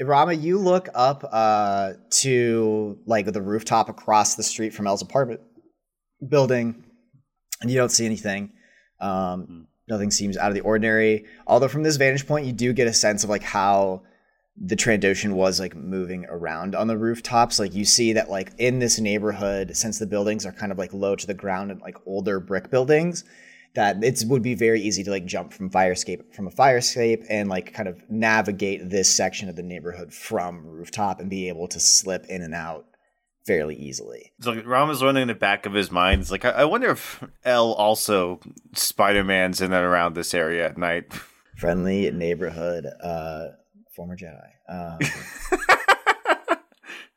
Rama, 0.00 0.34
you 0.34 0.58
look 0.58 0.88
up 0.94 1.24
uh 1.32 1.94
to 2.10 2.98
like 3.06 3.24
the 3.32 3.40
rooftop 3.40 3.88
across 3.88 4.34
the 4.34 4.42
street 4.42 4.74
from 4.74 4.86
El's 4.86 5.00
apartment 5.00 5.40
building, 6.28 6.84
and 7.60 7.70
you 7.70 7.76
don't 7.76 7.90
see 7.90 8.06
anything. 8.06 8.52
Um, 9.00 9.66
nothing 9.88 10.10
seems 10.10 10.36
out 10.36 10.48
of 10.48 10.54
the 10.54 10.60
ordinary. 10.60 11.26
Although 11.46 11.68
from 11.68 11.82
this 11.82 11.96
vantage 11.96 12.26
point, 12.26 12.46
you 12.46 12.52
do 12.52 12.72
get 12.72 12.86
a 12.86 12.92
sense 12.92 13.24
of 13.24 13.30
like 13.30 13.42
how 13.42 14.02
the 14.60 14.76
Trandoshan 14.76 15.32
was 15.32 15.60
like 15.60 15.76
moving 15.76 16.26
around 16.28 16.74
on 16.74 16.88
the 16.88 16.98
rooftops. 16.98 17.58
Like 17.58 17.74
you 17.74 17.84
see 17.84 18.12
that 18.14 18.28
like 18.28 18.52
in 18.58 18.78
this 18.78 18.98
neighborhood, 18.98 19.76
since 19.76 19.98
the 19.98 20.06
buildings 20.06 20.44
are 20.44 20.52
kind 20.52 20.72
of 20.72 20.78
like 20.78 20.92
low 20.92 21.14
to 21.16 21.26
the 21.26 21.34
ground 21.34 21.70
and 21.70 21.80
like 21.80 21.96
older 22.06 22.40
brick 22.40 22.70
buildings, 22.70 23.24
that 23.74 24.02
it 24.02 24.24
would 24.26 24.42
be 24.42 24.54
very 24.54 24.80
easy 24.80 25.04
to 25.04 25.10
like 25.10 25.26
jump 25.26 25.52
from 25.52 25.70
fire 25.70 25.92
escape 25.92 26.34
from 26.34 26.46
a 26.46 26.50
fire 26.50 26.78
escape 26.78 27.22
and 27.28 27.48
like 27.48 27.72
kind 27.72 27.88
of 27.88 28.02
navigate 28.10 28.90
this 28.90 29.14
section 29.14 29.48
of 29.48 29.56
the 29.56 29.62
neighborhood 29.62 30.12
from 30.12 30.66
rooftop 30.66 31.20
and 31.20 31.30
be 31.30 31.48
able 31.48 31.68
to 31.68 31.78
slip 31.78 32.24
in 32.26 32.42
and 32.42 32.54
out 32.54 32.86
fairly 33.48 33.74
easily. 33.74 34.30
So 34.40 34.52
like, 34.52 34.64
Rama's 34.66 35.02
running 35.02 35.22
in 35.22 35.28
the 35.28 35.34
back 35.34 35.66
of 35.66 35.72
his 35.72 35.90
mind. 35.90 36.20
It's 36.20 36.30
like 36.30 36.44
I, 36.44 36.50
I 36.50 36.64
wonder 36.66 36.90
if 36.90 37.24
L 37.44 37.72
also 37.72 38.38
Spider 38.74 39.24
Man's 39.24 39.60
in 39.60 39.72
and 39.72 39.84
around 39.84 40.14
this 40.14 40.32
area 40.34 40.66
at 40.66 40.78
night. 40.78 41.06
Friendly 41.56 42.08
neighborhood, 42.12 42.86
uh, 43.02 43.46
former 43.96 44.16
Jedi. 44.16 44.46
Um, 44.68 44.98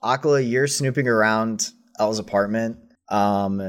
Akala, 0.04 0.50
you're 0.50 0.66
snooping 0.68 1.08
around 1.08 1.70
L's 2.00 2.18
apartment. 2.18 2.78
Um, 3.10 3.62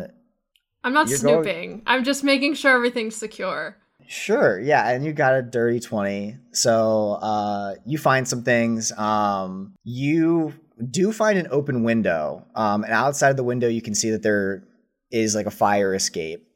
I'm 0.83 0.95
not 0.95 1.09
snooping. 1.11 1.71
going- 1.71 1.83
I'm 1.87 2.05
just 2.05 2.25
making 2.25 2.55
sure 2.55 2.75
everything's 2.75 3.17
secure. 3.17 3.77
Sure, 4.09 4.59
yeah, 4.61 4.89
and 4.91 5.05
you 5.05 5.13
got 5.13 5.35
a 5.35 5.43
dirty 5.43 5.79
20. 5.81 6.37
So 6.53 7.13
uh 7.23 7.75
you 7.87 7.99
find 7.99 8.27
some 8.27 8.43
things. 8.43 8.93
Um 8.99 9.75
you 9.85 10.53
do 10.91 11.13
find 11.13 11.39
an 11.39 11.49
open 11.51 11.85
window. 11.85 12.47
Um 12.55 12.85
and 12.85 12.93
outside 12.93 13.31
of 13.31 13.37
the 13.37 13.45
window 13.45 13.69
you 13.69 13.83
can 13.83 13.95
see 13.95 14.11
that 14.11 14.23
there 14.23 14.65
is 15.11 15.35
like 15.35 15.47
a 15.47 15.51
fire 15.51 15.95
escape. 15.95 16.47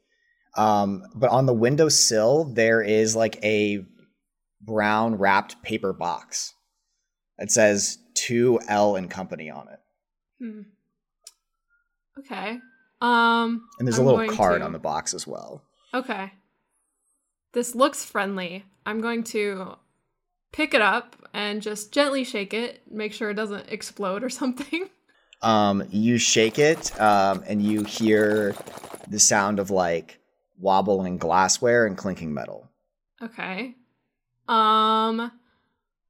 Um 0.55 1.03
but 1.15 1.29
on 1.29 1.45
the 1.45 1.53
windowsill 1.53 2.45
there 2.45 2.81
is 2.81 3.15
like 3.15 3.43
a 3.43 3.85
brown 4.61 5.15
wrapped 5.15 5.61
paper 5.63 5.93
box. 5.93 6.53
It 7.37 7.51
says 7.51 7.99
to 8.25 8.59
L 8.67 8.95
and 8.95 9.09
company 9.09 9.49
on 9.49 9.67
it. 9.67 9.79
Hmm. 10.39 10.61
Okay. 12.19 12.59
Um. 12.99 13.67
And 13.77 13.87
there's 13.87 13.99
I'm 13.99 14.07
a 14.07 14.11
little 14.11 14.35
card 14.35 14.61
to- 14.61 14.65
on 14.65 14.73
the 14.73 14.79
box 14.79 15.13
as 15.13 15.27
well. 15.27 15.61
Okay. 15.93 16.31
This 17.53 17.75
looks 17.75 18.03
friendly. 18.03 18.65
I'm 18.85 19.01
going 19.01 19.23
to 19.25 19.75
pick 20.51 20.73
it 20.73 20.81
up 20.81 21.15
and 21.33 21.61
just 21.61 21.91
gently 21.91 22.23
shake 22.23 22.53
it, 22.53 22.81
make 22.89 23.13
sure 23.13 23.29
it 23.29 23.35
doesn't 23.35 23.69
explode 23.69 24.23
or 24.23 24.29
something. 24.41 24.89
um, 25.41 25.83
you 25.89 26.17
shake 26.17 26.57
it 26.59 26.99
um, 26.99 27.43
and 27.47 27.61
you 27.61 27.83
hear 27.83 28.55
the 29.07 29.19
sound 29.19 29.59
of 29.59 29.69
like 29.71 30.19
wobbling 30.59 31.17
glassware 31.17 31.85
and 31.85 31.97
clinking 31.97 32.33
metal 32.33 32.69
Okay. 33.21 33.75
Um 34.47 35.31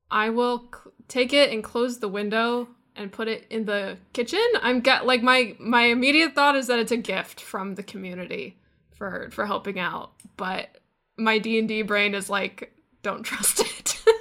I 0.09 0.29
will 0.29 0.69
c- 0.73 0.89
take 1.09 1.33
it 1.33 1.51
and 1.51 1.63
close 1.63 1.99
the 1.99 2.07
window 2.07 2.69
and 2.95 3.11
put 3.11 3.27
it 3.27 3.45
in 3.49 3.65
the 3.65 3.97
kitchen. 4.13 4.39
I'm 4.61 4.79
get 4.79 5.05
like 5.05 5.21
my 5.21 5.55
my 5.59 5.83
immediate 5.83 6.33
thought 6.35 6.55
is 6.55 6.67
that 6.67 6.79
it's 6.79 6.91
a 6.91 6.97
gift 6.97 7.41
from 7.41 7.75
the 7.75 7.83
community 7.83 8.57
for 8.95 9.29
for 9.31 9.45
helping 9.45 9.79
out, 9.79 10.11
but 10.37 10.69
my 11.17 11.39
D&D 11.39 11.81
brain 11.83 12.15
is 12.15 12.29
like 12.29 12.73
don't 13.03 13.23
trust 13.31 13.59
it. 13.59 14.01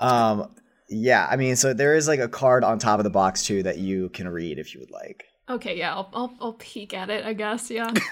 um, 0.00 0.50
yeah 0.88 1.26
i 1.30 1.36
mean 1.36 1.56
so 1.56 1.72
there 1.72 1.94
is 1.94 2.06
like 2.06 2.20
a 2.20 2.28
card 2.28 2.62
on 2.64 2.78
top 2.78 2.98
of 3.00 3.04
the 3.04 3.10
box 3.10 3.44
too 3.44 3.62
that 3.62 3.78
you 3.78 4.08
can 4.10 4.28
read 4.28 4.58
if 4.58 4.74
you 4.74 4.80
would 4.80 4.90
like 4.90 5.24
okay, 5.48 5.78
yeah, 5.78 5.94
I'll, 5.94 6.10
I'll 6.12 6.34
I'll 6.40 6.52
peek 6.54 6.92
at 6.92 7.08
it, 7.08 7.24
I 7.24 7.32
guess, 7.32 7.70
yeah. 7.70 7.92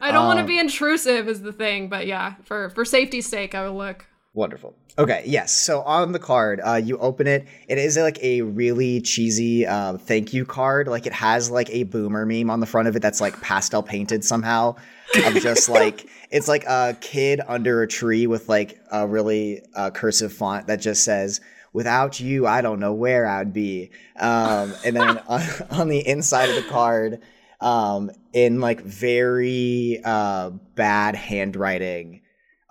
I 0.00 0.12
don't 0.12 0.26
want 0.26 0.36
to 0.36 0.42
Um, 0.42 0.46
be 0.46 0.58
intrusive 0.58 1.28
is 1.28 1.40
the 1.40 1.52
thing, 1.52 1.88
but 1.88 2.06
yeah, 2.06 2.34
for 2.44 2.68
for 2.70 2.84
safety's 2.84 3.26
sake, 3.26 3.54
I 3.54 3.66
will 3.66 3.76
look. 3.76 4.06
Wonderful. 4.36 4.74
Okay, 4.98 5.22
yes. 5.24 5.50
So 5.50 5.80
on 5.80 6.12
the 6.12 6.18
card, 6.18 6.60
uh, 6.62 6.74
you 6.74 6.98
open 6.98 7.26
it. 7.26 7.46
It 7.68 7.78
is 7.78 7.96
like 7.96 8.22
a 8.22 8.42
really 8.42 9.00
cheesy 9.00 9.66
uh, 9.66 9.96
thank 9.96 10.34
you 10.34 10.44
card. 10.44 10.88
Like 10.88 11.06
it 11.06 11.14
has 11.14 11.50
like 11.50 11.70
a 11.70 11.84
boomer 11.84 12.26
meme 12.26 12.50
on 12.50 12.60
the 12.60 12.66
front 12.66 12.86
of 12.86 12.94
it 12.96 13.00
that's 13.00 13.18
like 13.18 13.40
pastel 13.40 13.82
painted 13.82 14.22
somehow. 14.24 14.76
Of 15.24 15.36
just 15.36 15.70
like 15.70 16.06
it's 16.30 16.48
like 16.48 16.64
a 16.64 16.98
kid 17.00 17.40
under 17.48 17.80
a 17.80 17.88
tree 17.88 18.26
with 18.26 18.46
like 18.46 18.78
a 18.92 19.06
really 19.06 19.62
uh, 19.74 19.90
cursive 19.90 20.34
font 20.34 20.66
that 20.66 20.82
just 20.82 21.02
says 21.02 21.40
"Without 21.72 22.20
you, 22.20 22.46
I 22.46 22.60
don't 22.60 22.78
know 22.78 22.92
where 22.92 23.26
I'd 23.26 23.54
be." 23.54 23.90
Um, 24.20 24.74
and 24.84 24.94
then 24.94 25.18
on, 25.28 25.42
on 25.70 25.88
the 25.88 26.06
inside 26.06 26.50
of 26.50 26.56
the 26.56 26.68
card, 26.68 27.22
um, 27.62 28.10
in 28.34 28.60
like 28.60 28.82
very 28.82 29.98
uh, 30.04 30.50
bad 30.50 31.14
handwriting, 31.14 32.20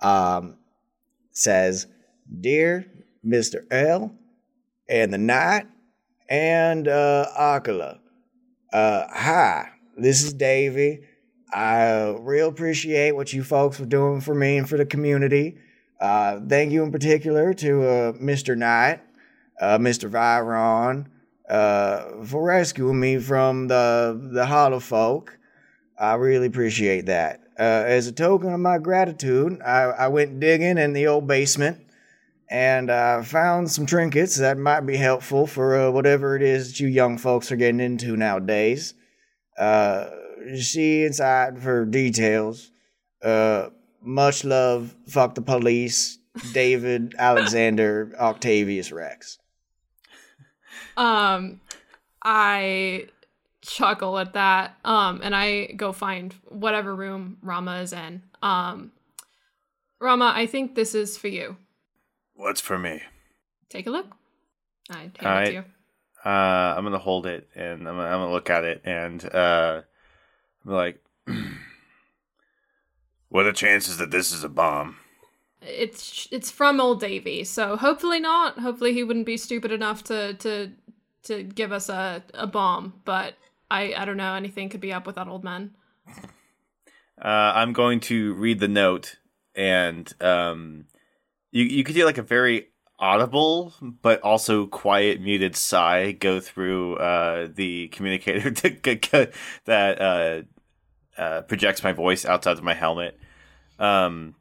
um, 0.00 0.55
says, 1.36 1.86
Dear 2.40 2.86
Mr. 3.24 3.70
L 3.70 4.14
and 4.88 5.12
the 5.12 5.18
Knight 5.18 5.66
and 6.28 6.88
uh, 6.88 7.26
Akala, 7.38 7.98
uh, 8.72 9.04
hi, 9.10 9.68
this 9.96 10.24
is 10.24 10.32
Davy. 10.32 11.00
I 11.52 11.88
uh, 11.88 12.12
real 12.20 12.48
appreciate 12.48 13.12
what 13.12 13.32
you 13.32 13.44
folks 13.44 13.78
were 13.78 13.86
doing 13.86 14.20
for 14.20 14.34
me 14.34 14.56
and 14.56 14.68
for 14.68 14.76
the 14.76 14.86
community. 14.86 15.58
Uh, 16.00 16.40
thank 16.48 16.72
you 16.72 16.82
in 16.82 16.90
particular 16.90 17.54
to 17.54 17.82
uh, 17.82 18.12
Mr. 18.14 18.56
Knight, 18.56 19.00
uh, 19.60 19.78
Mr. 19.78 20.10
Viron, 20.10 21.06
uh, 21.48 22.24
for 22.24 22.42
rescuing 22.42 22.98
me 22.98 23.18
from 23.18 23.68
the 23.68 24.30
the 24.32 24.46
Hollow 24.46 24.80
Folk. 24.80 25.38
I 25.98 26.14
really 26.14 26.46
appreciate 26.46 27.06
that. 27.06 27.45
Uh, 27.58 27.84
as 27.86 28.06
a 28.06 28.12
token 28.12 28.52
of 28.52 28.60
my 28.60 28.78
gratitude, 28.78 29.60
I, 29.62 29.82
I 29.84 30.08
went 30.08 30.40
digging 30.40 30.76
in 30.76 30.92
the 30.92 31.06
old 31.06 31.26
basement 31.26 31.86
and 32.50 32.90
I 32.90 33.22
found 33.22 33.70
some 33.70 33.86
trinkets 33.86 34.36
that 34.36 34.58
might 34.58 34.80
be 34.80 34.96
helpful 34.96 35.46
for 35.46 35.80
uh, 35.80 35.90
whatever 35.90 36.36
it 36.36 36.42
is 36.42 36.68
that 36.68 36.80
you 36.80 36.88
young 36.88 37.18
folks 37.18 37.50
are 37.50 37.56
getting 37.56 37.80
into 37.80 38.16
nowadays. 38.16 38.94
Uh, 39.58 40.10
see 40.60 41.04
inside 41.04 41.60
for 41.62 41.84
details. 41.84 42.70
Uh, 43.22 43.70
much 44.00 44.44
love, 44.44 44.94
fuck 45.08 45.34
the 45.34 45.42
police, 45.42 46.18
David 46.52 47.14
Alexander 47.18 48.12
Octavius 48.18 48.92
Rex. 48.92 49.38
Um, 50.96 51.60
I 52.22 53.08
chuckle 53.66 54.18
at 54.18 54.34
that. 54.34 54.76
Um, 54.84 55.20
and 55.22 55.34
I 55.34 55.66
go 55.66 55.92
find 55.92 56.34
whatever 56.48 56.94
room 56.94 57.38
Rama 57.42 57.80
is 57.80 57.92
in. 57.92 58.22
Um, 58.42 58.92
Rama, 60.00 60.32
I 60.34 60.46
think 60.46 60.74
this 60.74 60.94
is 60.94 61.18
for 61.18 61.28
you. 61.28 61.56
What's 62.34 62.60
for 62.60 62.78
me? 62.78 63.02
Take 63.68 63.86
a 63.86 63.90
look. 63.90 64.06
I 64.90 65.10
hand 65.18 65.18
it 65.18 65.46
to 65.46 65.52
you. 65.52 65.64
Uh, 66.24 66.74
I'm 66.76 66.84
gonna 66.84 66.98
hold 66.98 67.26
it 67.26 67.48
and 67.54 67.88
I'm 67.88 67.96
gonna, 67.96 68.08
I'm 68.08 68.18
gonna 68.18 68.32
look 68.32 68.50
at 68.50 68.64
it 68.64 68.82
and 68.84 69.24
uh, 69.32 69.82
I'm 70.64 70.72
like, 70.72 71.00
what 73.28 73.46
are 73.46 73.50
the 73.50 73.52
chances 73.52 73.98
that 73.98 74.10
this 74.10 74.32
is 74.32 74.42
a 74.42 74.48
bomb? 74.48 74.96
It's 75.62 76.28
it's 76.30 76.50
from 76.50 76.80
old 76.80 77.00
Davy, 77.00 77.44
so 77.44 77.76
hopefully 77.76 78.20
not. 78.20 78.58
Hopefully 78.58 78.92
he 78.92 79.04
wouldn't 79.04 79.26
be 79.26 79.36
stupid 79.36 79.72
enough 79.72 80.04
to 80.04 80.34
to 80.34 80.72
to 81.24 81.42
give 81.42 81.72
us 81.72 81.88
a, 81.88 82.22
a 82.34 82.46
bomb. 82.46 82.94
But 83.04 83.34
I 83.70 83.94
I 83.94 84.04
don't 84.04 84.16
know. 84.16 84.34
Anything 84.34 84.68
could 84.68 84.80
be 84.80 84.92
up 84.92 85.06
with 85.06 85.16
that 85.16 85.28
old 85.28 85.44
man. 85.44 85.74
Uh, 87.20 87.52
I'm 87.54 87.72
going 87.72 88.00
to 88.00 88.34
read 88.34 88.60
the 88.60 88.68
note, 88.68 89.16
and 89.54 90.12
um, 90.20 90.86
you 91.50 91.64
you 91.64 91.84
could 91.84 91.96
hear 91.96 92.04
like 92.06 92.18
a 92.18 92.22
very 92.22 92.68
audible 92.98 93.74
but 94.02 94.20
also 94.22 94.66
quiet, 94.66 95.20
muted 95.20 95.56
sigh 95.56 96.12
go 96.12 96.40
through 96.40 96.96
uh, 96.96 97.48
the 97.54 97.88
communicator 97.88 98.50
that 99.64 100.00
uh, 100.00 101.20
uh, 101.20 101.42
projects 101.42 101.82
my 101.82 101.92
voice 101.92 102.24
outside 102.24 102.58
of 102.58 102.64
my 102.64 102.74
helmet. 102.74 103.18
Um, 103.78 104.34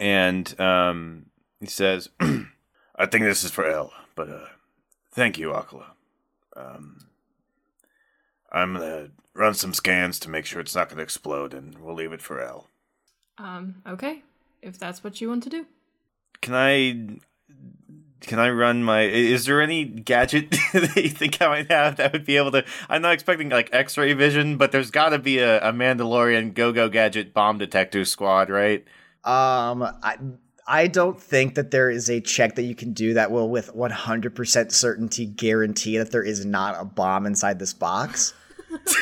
and 0.00 0.58
um, 0.60 1.26
he 1.60 1.66
says, 1.66 2.08
"I 2.20 3.06
think 3.06 3.24
this 3.24 3.44
is 3.44 3.50
for 3.50 3.66
L, 3.66 3.92
but 4.14 4.28
uh, 4.28 4.46
thank 5.12 5.38
you, 5.38 5.50
Akala. 5.50 5.86
Um, 6.56 7.07
I'm 8.50 8.74
gonna 8.74 9.08
run 9.34 9.54
some 9.54 9.74
scans 9.74 10.18
to 10.20 10.30
make 10.30 10.46
sure 10.46 10.60
it's 10.60 10.74
not 10.74 10.88
gonna 10.88 11.02
explode, 11.02 11.54
and 11.54 11.78
we'll 11.78 11.94
leave 11.94 12.12
it 12.12 12.22
for 12.22 12.40
L. 12.40 12.68
Um. 13.38 13.82
Okay, 13.86 14.22
if 14.62 14.78
that's 14.78 15.04
what 15.04 15.20
you 15.20 15.28
want 15.28 15.42
to 15.44 15.50
do. 15.50 15.66
Can 16.40 16.54
I? 16.54 17.18
Can 18.20 18.40
I 18.40 18.50
run 18.50 18.82
my? 18.82 19.02
Is 19.02 19.44
there 19.44 19.60
any 19.60 19.84
gadget 19.84 20.50
that 20.72 20.96
you 20.96 21.08
think 21.08 21.40
I 21.40 21.48
might 21.48 21.70
have 21.70 21.96
that 21.96 22.12
would 22.12 22.24
be 22.24 22.36
able 22.36 22.50
to? 22.52 22.64
I'm 22.88 23.02
not 23.02 23.12
expecting 23.12 23.48
like 23.48 23.70
X-ray 23.72 24.12
vision, 24.14 24.56
but 24.56 24.72
there's 24.72 24.90
got 24.90 25.10
to 25.10 25.18
be 25.18 25.38
a, 25.38 25.60
a 25.60 25.72
Mandalorian 25.72 26.52
go-go 26.52 26.88
gadget 26.88 27.32
bomb 27.32 27.58
detector 27.58 28.04
squad, 28.04 28.50
right? 28.50 28.84
Um, 29.24 29.82
I 29.82 30.16
I 30.70 30.86
don't 30.86 31.18
think 31.18 31.54
that 31.54 31.70
there 31.70 31.88
is 31.88 32.10
a 32.10 32.20
check 32.20 32.56
that 32.56 32.64
you 32.64 32.74
can 32.74 32.92
do 32.92 33.14
that 33.14 33.30
will, 33.30 33.48
with 33.48 33.74
100% 33.74 34.70
certainty, 34.70 35.24
guarantee 35.24 35.96
that 35.96 36.12
there 36.12 36.22
is 36.22 36.44
not 36.44 36.76
a 36.78 36.84
bomb 36.84 37.24
inside 37.24 37.58
this 37.58 37.72
box. 37.72 38.34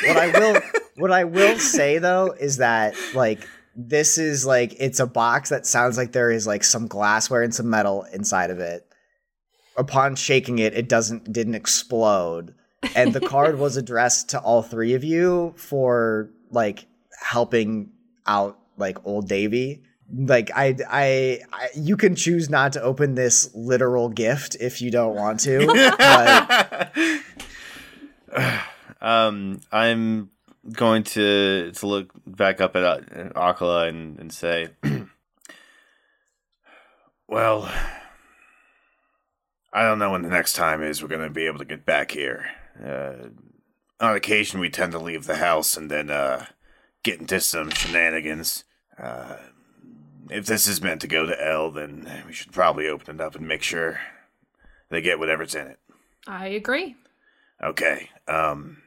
what 0.05 0.17
I 0.17 0.39
will 0.39 0.61
what 0.95 1.11
I 1.11 1.25
will 1.25 1.59
say 1.59 1.97
though 1.99 2.33
is 2.39 2.57
that 2.57 2.95
like 3.13 3.45
this 3.75 4.17
is 4.17 4.45
like 4.45 4.75
it's 4.79 5.01
a 5.01 5.05
box 5.05 5.49
that 5.49 5.65
sounds 5.65 5.97
like 5.97 6.13
there 6.13 6.31
is 6.31 6.47
like 6.47 6.63
some 6.63 6.87
glassware 6.87 7.43
and 7.43 7.53
some 7.53 7.69
metal 7.69 8.03
inside 8.13 8.49
of 8.49 8.59
it. 8.59 8.85
Upon 9.75 10.15
shaking 10.15 10.59
it, 10.59 10.73
it 10.73 10.87
doesn't 10.87 11.31
didn't 11.31 11.55
explode, 11.55 12.55
and 12.95 13.13
the 13.13 13.19
card 13.19 13.59
was 13.59 13.77
addressed 13.77 14.29
to 14.29 14.39
all 14.39 14.63
three 14.63 14.93
of 14.93 15.03
you 15.03 15.53
for 15.57 16.31
like 16.49 16.87
helping 17.21 17.91
out 18.25 18.57
like 18.77 19.05
old 19.05 19.27
Davy. 19.27 19.83
Like 20.13 20.51
I, 20.55 20.75
I, 20.89 21.39
I, 21.51 21.69
you 21.75 21.97
can 21.97 22.15
choose 22.15 22.49
not 22.49 22.73
to 22.73 22.81
open 22.81 23.15
this 23.15 23.53
literal 23.53 24.09
gift 24.09 24.55
if 24.59 24.81
you 24.81 24.89
don't 24.89 25.15
want 25.15 25.41
to. 25.41 25.67
but 28.29 28.61
um, 29.01 29.61
I'm 29.71 30.29
going 30.71 31.03
to 31.03 31.71
to 31.71 31.87
look 31.87 32.11
back 32.25 32.61
up 32.61 32.75
at 32.75 32.83
uh, 32.83 32.99
Akala 33.35 33.89
and, 33.89 34.19
and 34.19 34.33
say, 34.33 34.69
well, 37.27 37.71
I 39.73 39.83
don't 39.83 39.99
know 39.99 40.11
when 40.11 40.21
the 40.21 40.29
next 40.29 40.53
time 40.53 40.81
is 40.81 41.01
we're 41.01 41.09
going 41.09 41.21
to 41.21 41.29
be 41.29 41.45
able 41.45 41.59
to 41.59 41.65
get 41.65 41.85
back 41.85 42.11
here. 42.11 42.49
Uh, 42.83 43.29
on 43.99 44.15
occasion, 44.15 44.59
we 44.59 44.69
tend 44.69 44.91
to 44.91 44.99
leave 44.99 45.25
the 45.25 45.37
house 45.37 45.75
and 45.75 45.89
then 45.89 46.09
uh, 46.09 46.45
get 47.03 47.19
into 47.19 47.39
some 47.39 47.69
shenanigans. 47.71 48.63
Uh, 48.97 49.37
if 50.29 50.45
this 50.45 50.67
is 50.67 50.81
meant 50.81 51.01
to 51.01 51.07
go 51.07 51.25
to 51.25 51.45
L, 51.45 51.71
then 51.71 52.23
we 52.25 52.33
should 52.33 52.51
probably 52.51 52.87
open 52.87 53.15
it 53.15 53.21
up 53.21 53.35
and 53.35 53.47
make 53.47 53.63
sure 53.63 53.99
they 54.89 55.01
get 55.01 55.19
whatever's 55.19 55.55
in 55.55 55.67
it. 55.67 55.79
I 56.27 56.47
agree. 56.47 56.95
Okay. 57.63 58.09
Um, 58.27 58.77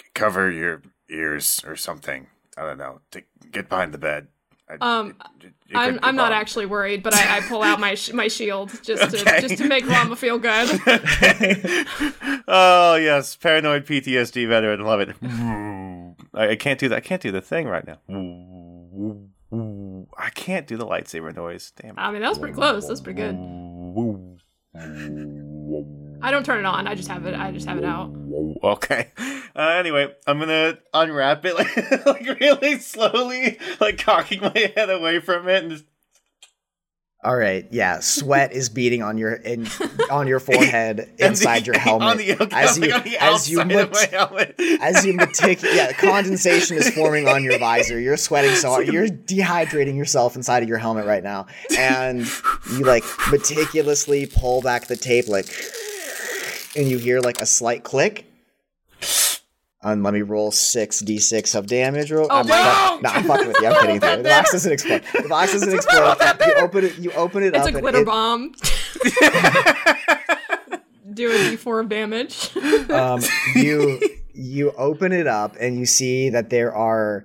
c- 0.00 0.06
cover 0.14 0.50
your 0.50 0.82
ears 1.10 1.62
or 1.66 1.76
something. 1.76 2.26
I 2.56 2.62
don't 2.62 2.78
know. 2.78 3.00
To 3.12 3.22
get 3.50 3.68
behind 3.68 3.92
the 3.92 3.98
bed. 3.98 4.28
I, 4.68 4.76
um, 4.80 5.14
it, 5.42 5.52
it 5.68 5.76
I'm, 5.76 5.98
I'm 6.02 6.16
not 6.16 6.32
actually 6.32 6.64
worried, 6.64 7.02
but 7.02 7.14
I, 7.14 7.36
I 7.36 7.40
pull 7.42 7.62
out 7.62 7.78
my 7.78 7.94
sh- 7.96 8.14
my 8.14 8.28
shield 8.28 8.70
just 8.82 9.10
to 9.10 9.20
Okay. 9.20 9.40
just 9.42 9.58
to 9.58 9.68
make 9.68 9.86
Rama 9.86 10.16
feel 10.16 10.38
good. 10.38 10.80
oh 12.48 12.94
yes, 12.94 13.36
paranoid 13.36 13.84
PTSD 13.84 14.48
veteran. 14.48 14.80
Love 14.80 15.00
it. 15.00 15.14
I, 16.34 16.52
I 16.52 16.56
can't 16.56 16.80
do 16.80 16.88
that. 16.88 16.96
I 16.96 17.00
can't 17.00 17.20
do 17.20 17.30
the 17.30 17.42
thing 17.42 17.66
right 17.68 17.86
now. 17.86 17.98
I 20.18 20.30
can't 20.30 20.66
do 20.66 20.76
the 20.76 20.86
lightsaber 20.86 21.34
noise. 21.34 21.72
Damn 21.80 21.90
it. 21.90 22.00
I 22.00 22.10
mean, 22.10 22.22
that 22.22 22.28
was 22.28 22.38
pretty 22.38 22.54
close. 22.54 22.86
That's 22.88 23.00
pretty 23.00 23.20
good. 23.20 23.34
I 26.22 26.30
don't 26.30 26.44
turn 26.44 26.58
it 26.60 26.64
on. 26.66 26.86
I 26.86 26.94
just 26.94 27.08
have 27.08 27.26
it. 27.26 27.34
I 27.34 27.52
just 27.52 27.66
have 27.66 27.78
it 27.78 27.84
out. 27.84 28.12
Okay. 28.62 29.10
Uh, 29.56 29.68
anyway, 29.78 30.12
I'm 30.26 30.38
gonna 30.38 30.78
unwrap 30.92 31.44
it 31.44 31.54
like, 31.54 31.76
like 32.06 32.40
really 32.40 32.78
slowly, 32.78 33.58
like 33.80 33.98
cocking 33.98 34.40
my 34.40 34.72
head 34.74 34.90
away 34.90 35.20
from 35.20 35.48
it, 35.48 35.62
and 35.62 35.70
just 35.70 35.84
all 37.24 37.36
right, 37.36 37.66
yeah, 37.70 38.00
sweat 38.00 38.52
is 38.52 38.68
beating 38.68 39.02
on 39.02 39.16
your 39.16 39.32
in 39.32 39.66
on 40.10 40.26
your 40.26 40.40
forehead 40.40 41.08
inside 41.18 41.66
your 41.66 41.78
helmet 41.78 42.18
the, 42.18 42.32
okay, 42.42 42.56
as 42.56 42.78
you 42.78 42.90
like 42.90 43.06
as 43.14 43.50
you 43.50 43.60
outside 43.60 43.72
of 43.80 43.90
mat- 43.90 43.92
my 43.92 44.18
helmet. 44.18 44.54
as 44.80 45.06
you 45.06 45.14
metic- 45.14 45.62
yeah, 45.62 45.92
condensation 45.92 46.76
is 46.76 46.90
forming 46.90 47.26
on 47.26 47.42
your 47.42 47.58
visor. 47.58 47.98
You're 47.98 48.16
sweating 48.18 48.54
so 48.54 48.68
hard. 48.70 48.88
You're 48.88 49.08
dehydrating 49.08 49.96
yourself 49.96 50.36
inside 50.36 50.62
of 50.62 50.68
your 50.68 50.78
helmet 50.78 51.06
right 51.06 51.22
now, 51.22 51.46
and 51.78 52.26
you 52.72 52.84
like 52.84 53.04
meticulously 53.30 54.26
pull 54.26 54.60
back 54.60 54.86
the 54.86 54.96
tape, 54.96 55.26
like, 55.26 55.46
and 56.76 56.88
you 56.88 56.98
hear 56.98 57.20
like 57.20 57.40
a 57.40 57.46
slight 57.46 57.84
click. 57.84 58.26
And 59.84 60.02
let 60.02 60.14
me 60.14 60.22
roll 60.22 60.50
six 60.50 61.02
d6 61.02 61.54
of 61.54 61.66
damage. 61.66 62.10
Roll. 62.10 62.26
Oh, 62.30 62.36
I'm 62.40 62.46
no! 62.46 62.54
fuck- 62.54 63.02
nah, 63.02 63.10
I'm 63.10 63.24
fucking 63.24 63.48
with 63.48 63.56
you. 63.60 63.66
I'm 63.68 64.00
kidding. 64.00 64.00
The 64.22 64.28
box 64.28 64.52
doesn't 64.52 64.72
explode. 64.72 65.02
The 65.12 65.28
box 65.28 65.52
doesn't 65.52 65.74
explode. 65.74 66.16
You 66.46 66.54
open 66.54 66.84
it. 66.84 66.98
You 66.98 67.12
open 67.12 67.42
it 67.42 67.48
It's 67.54 67.58
up. 67.58 67.64
a 67.64 67.68
and 67.68 67.80
glitter 67.80 68.00
it- 68.00 68.06
bomb. 68.06 68.52
Do 71.14 71.30
a 71.30 71.34
d4 71.34 71.80
of 71.82 71.88
damage. 71.88 72.56
um, 72.90 73.20
you 73.54 74.00
you 74.34 74.72
open 74.72 75.12
it 75.12 75.26
up 75.28 75.54
and 75.60 75.78
you 75.78 75.86
see 75.86 76.30
that 76.30 76.50
there 76.50 76.74
are 76.74 77.24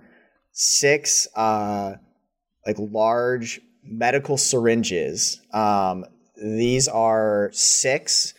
six 0.52 1.28
uh, 1.36 1.94
like 2.68 2.76
large 2.78 3.62
medical 3.84 4.38
syringes. 4.38 5.42
Um, 5.54 6.06
these 6.36 6.88
are 6.88 7.50
six 7.54 8.34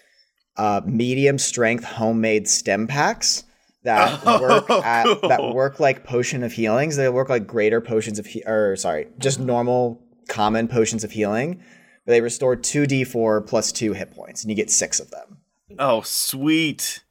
uh, 0.57 0.83
medium 0.85 1.39
strength 1.39 1.85
homemade 1.85 2.47
stim 2.47 2.87
packs 2.87 3.43
that 3.85 4.21
Oh, 4.27 4.41
work 4.41 4.71
at, 4.71 5.23
that 5.23 5.55
work 5.55 5.81
like 5.81 6.05
potion 6.05 6.43
of 6.43 6.53
healings. 6.53 6.97
They 6.97 7.09
work 7.09 7.29
like 7.29 7.47
greater 7.47 7.81
potions 7.81 8.19
of 8.19 8.27
he- 8.27 8.43
or 8.47 8.77
sorry, 8.77 9.09
just 9.19 9.41
normal 9.41 10.03
common 10.29 10.69
potions 10.69 11.05
of 11.05 11.11
healing. 11.13 11.63
But 12.07 12.13
they 12.13 12.21
restore 12.21 12.57
two 12.57 12.85
d4 12.85 13.47
plus 13.47 13.73
two 13.73 13.93
hit 13.93 14.13
points, 14.13 14.43
and 14.43 14.51
you 14.51 14.57
get 14.57 14.71
six 14.71 15.01
of 15.01 15.11
them. 15.11 15.39
Oh, 15.79 16.01
sweet. 16.03 17.03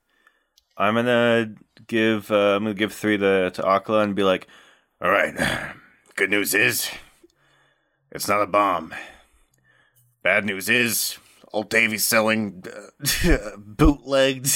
I'm 0.78 0.96
gonna 0.96 1.54
give 1.88 2.32
uh, 2.32 2.56
I'm 2.56 2.64
gonna 2.64 2.74
give 2.74 2.94
three 2.94 3.18
to 3.18 3.52
to 3.52 3.62
Akala 3.62 4.04
and 4.04 4.16
be 4.16 4.24
like, 4.24 4.48
all 5.02 5.10
right. 5.12 5.36
Good 6.16 6.30
news 6.32 6.54
is, 6.54 6.90
it's 8.12 8.28
not 8.28 8.42
a 8.42 8.48
bomb. 8.48 8.94
Bad 10.22 10.44
news 10.44 10.68
is, 10.68 11.18
old 11.54 11.70
Davy's 11.70 12.04
selling 12.04 12.62
uh, 13.26 13.38
bootlegged 13.58 14.52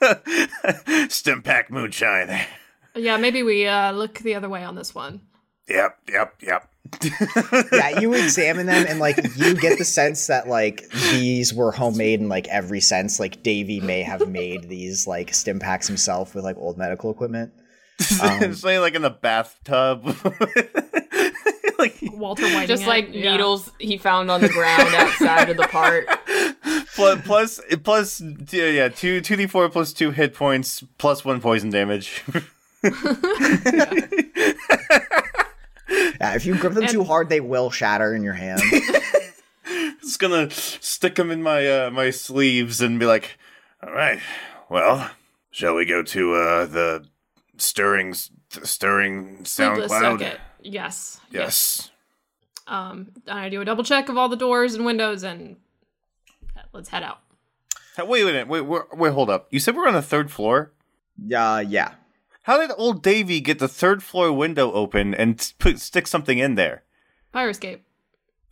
stim 1.08 1.42
pack 1.42 1.70
moonshine. 1.70 2.46
yeah, 2.94 3.16
maybe 3.16 3.42
we 3.42 3.66
uh, 3.66 3.92
look 3.92 4.18
the 4.18 4.34
other 4.34 4.48
way 4.48 4.64
on 4.64 4.74
this 4.74 4.94
one. 4.94 5.20
Yep, 5.68 5.98
yep, 6.10 6.34
yep. 6.42 6.68
yeah, 7.72 8.00
you 8.00 8.12
examine 8.14 8.66
them 8.66 8.84
and 8.88 8.98
like 8.98 9.16
you 9.36 9.54
get 9.54 9.78
the 9.78 9.84
sense 9.84 10.26
that 10.26 10.48
like 10.48 10.88
these 11.10 11.54
were 11.54 11.70
homemade 11.70 12.20
in 12.20 12.28
like 12.28 12.48
every 12.48 12.80
sense. 12.80 13.20
Like 13.20 13.42
Davy 13.42 13.80
may 13.80 14.02
have 14.02 14.28
made 14.28 14.68
these 14.68 15.06
like 15.06 15.32
stim 15.32 15.60
packs 15.60 15.86
himself 15.86 16.34
with 16.34 16.42
like 16.42 16.56
old 16.56 16.78
medical 16.78 17.10
equipment. 17.10 17.52
Um, 18.22 18.54
Something 18.54 18.80
like 18.80 18.94
in 18.94 19.02
the 19.02 19.10
bathtub. 19.10 20.16
Like 21.80 21.98
Walter 22.12 22.44
Whiting. 22.44 22.68
Just 22.68 22.84
it, 22.84 22.88
like 22.88 23.08
yeah. 23.12 23.32
needles 23.32 23.70
he 23.78 23.98
found 23.98 24.30
on 24.30 24.40
the 24.40 24.48
ground 24.48 24.94
outside 24.94 25.50
of 25.50 25.56
the 25.56 25.68
park. 25.68 26.06
plus 26.94 27.20
plus 27.22 27.60
plus 27.82 28.20
yeah, 28.52 28.66
yeah 28.66 28.88
two 28.88 29.20
two 29.20 29.36
d 29.36 29.46
four 29.46 29.68
plus 29.68 29.92
two 29.92 30.10
hit 30.10 30.34
points 30.34 30.84
plus 30.98 31.24
one 31.24 31.40
poison 31.40 31.70
damage. 31.70 32.22
yeah, 32.82 32.92
if 36.34 36.46
you 36.46 36.56
grip 36.56 36.74
them 36.74 36.86
too 36.86 37.04
hard, 37.04 37.28
they 37.28 37.40
will 37.40 37.70
shatter 37.70 38.14
in 38.14 38.22
your 38.22 38.34
hand. 38.34 38.62
Just 40.00 40.18
gonna 40.18 40.50
stick 40.50 41.16
them 41.16 41.30
in 41.30 41.42
my 41.42 41.66
uh, 41.66 41.90
my 41.90 42.10
sleeves 42.10 42.80
and 42.80 42.98
be 42.98 43.06
like, 43.06 43.38
all 43.82 43.92
right, 43.92 44.20
well, 44.68 45.10
shall 45.50 45.74
we 45.74 45.84
go 45.84 46.02
to 46.02 46.34
uh, 46.34 46.66
the 46.66 47.06
stirring 47.58 48.14
stirring 48.14 49.44
sound 49.44 49.76
Sleepless 49.76 49.88
cloud? 49.88 50.40
Circuit. 50.62 50.72
Yes. 50.72 51.20
Yes. 51.30 51.90
Um, 52.66 53.08
I 53.28 53.48
do 53.48 53.60
a 53.60 53.64
double 53.64 53.84
check 53.84 54.08
of 54.08 54.16
all 54.16 54.28
the 54.28 54.36
doors 54.36 54.74
and 54.74 54.84
windows, 54.84 55.22
and 55.24 55.56
let's 56.72 56.88
head 56.88 57.02
out. 57.02 57.18
Hey, 57.96 58.04
Wait 58.04 58.22
a 58.22 58.26
minute. 58.26 58.48
Wait, 58.48 58.60
wait, 58.62 58.82
wait. 58.96 59.12
Hold 59.12 59.30
up. 59.30 59.48
You 59.50 59.58
said 59.58 59.74
we're 59.76 59.88
on 59.88 59.94
the 59.94 60.02
third 60.02 60.30
floor. 60.30 60.72
uh, 61.34 61.64
yeah. 61.66 61.94
How 62.44 62.58
did 62.58 62.70
old 62.76 63.02
Davy 63.02 63.40
get 63.40 63.58
the 63.58 63.68
third 63.68 64.02
floor 64.02 64.32
window 64.32 64.72
open 64.72 65.14
and 65.14 65.52
put 65.58 65.78
stick 65.78 66.06
something 66.06 66.38
in 66.38 66.54
there? 66.54 66.82
Fire 67.32 67.50
escape. 67.50 67.84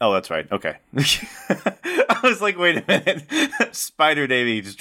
Oh, 0.00 0.12
that's 0.12 0.30
right. 0.30 0.46
Okay. 0.52 0.76
I 0.96 2.20
was 2.22 2.40
like, 2.42 2.56
wait 2.58 2.76
a 2.76 2.84
minute. 2.86 3.74
Spider 3.74 4.26
Davy 4.26 4.60
just. 4.60 4.80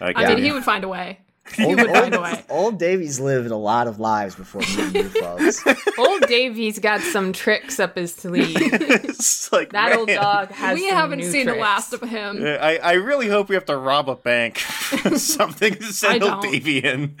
I 0.00 0.10
Okay. 0.10 0.34
mean, 0.34 0.44
he 0.44 0.52
would 0.52 0.64
find 0.64 0.84
a 0.84 0.88
way. 0.88 1.20
He 1.56 1.64
Old, 1.66 1.76
would 1.76 1.90
find 1.90 2.14
a 2.14 2.18
old, 2.26 2.42
old 2.48 2.78
Davy's 2.78 3.20
lived 3.20 3.50
a 3.50 3.56
lot 3.56 3.86
of 3.86 4.00
lives 4.00 4.34
before 4.34 4.62
meeting 4.62 4.94
you 4.94 5.08
folks. 5.10 5.62
Old 5.98 6.22
Davy's 6.22 6.78
got 6.78 7.00
some 7.02 7.34
tricks 7.34 7.78
up 7.78 7.96
his 7.96 8.14
sleeve. 8.14 8.56
it's 8.56 9.52
like 9.52 9.70
That 9.72 9.90
man. 9.90 9.98
old 9.98 10.08
dog 10.08 10.50
has. 10.52 10.74
We 10.74 10.88
some 10.88 10.96
haven't 10.96 11.18
new 11.18 11.30
seen 11.30 11.46
the 11.46 11.54
last 11.56 11.92
of 11.92 12.00
him. 12.00 12.42
Uh, 12.42 12.48
I, 12.52 12.76
I 12.78 12.92
really 12.94 13.28
hope 13.28 13.50
we 13.50 13.54
have 13.56 13.66
to 13.66 13.76
rob 13.76 14.08
a 14.08 14.16
bank. 14.16 14.58
Something 14.58 15.74
to 15.74 15.84
I 15.84 15.90
send 15.90 16.22
old. 16.24 16.42
Davy 16.42 16.78
in. 16.78 17.14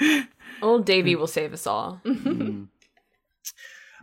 Old 0.62 0.86
Davy 0.86 1.16
will 1.16 1.26
save 1.26 1.52
us 1.52 1.66
all. 1.66 2.00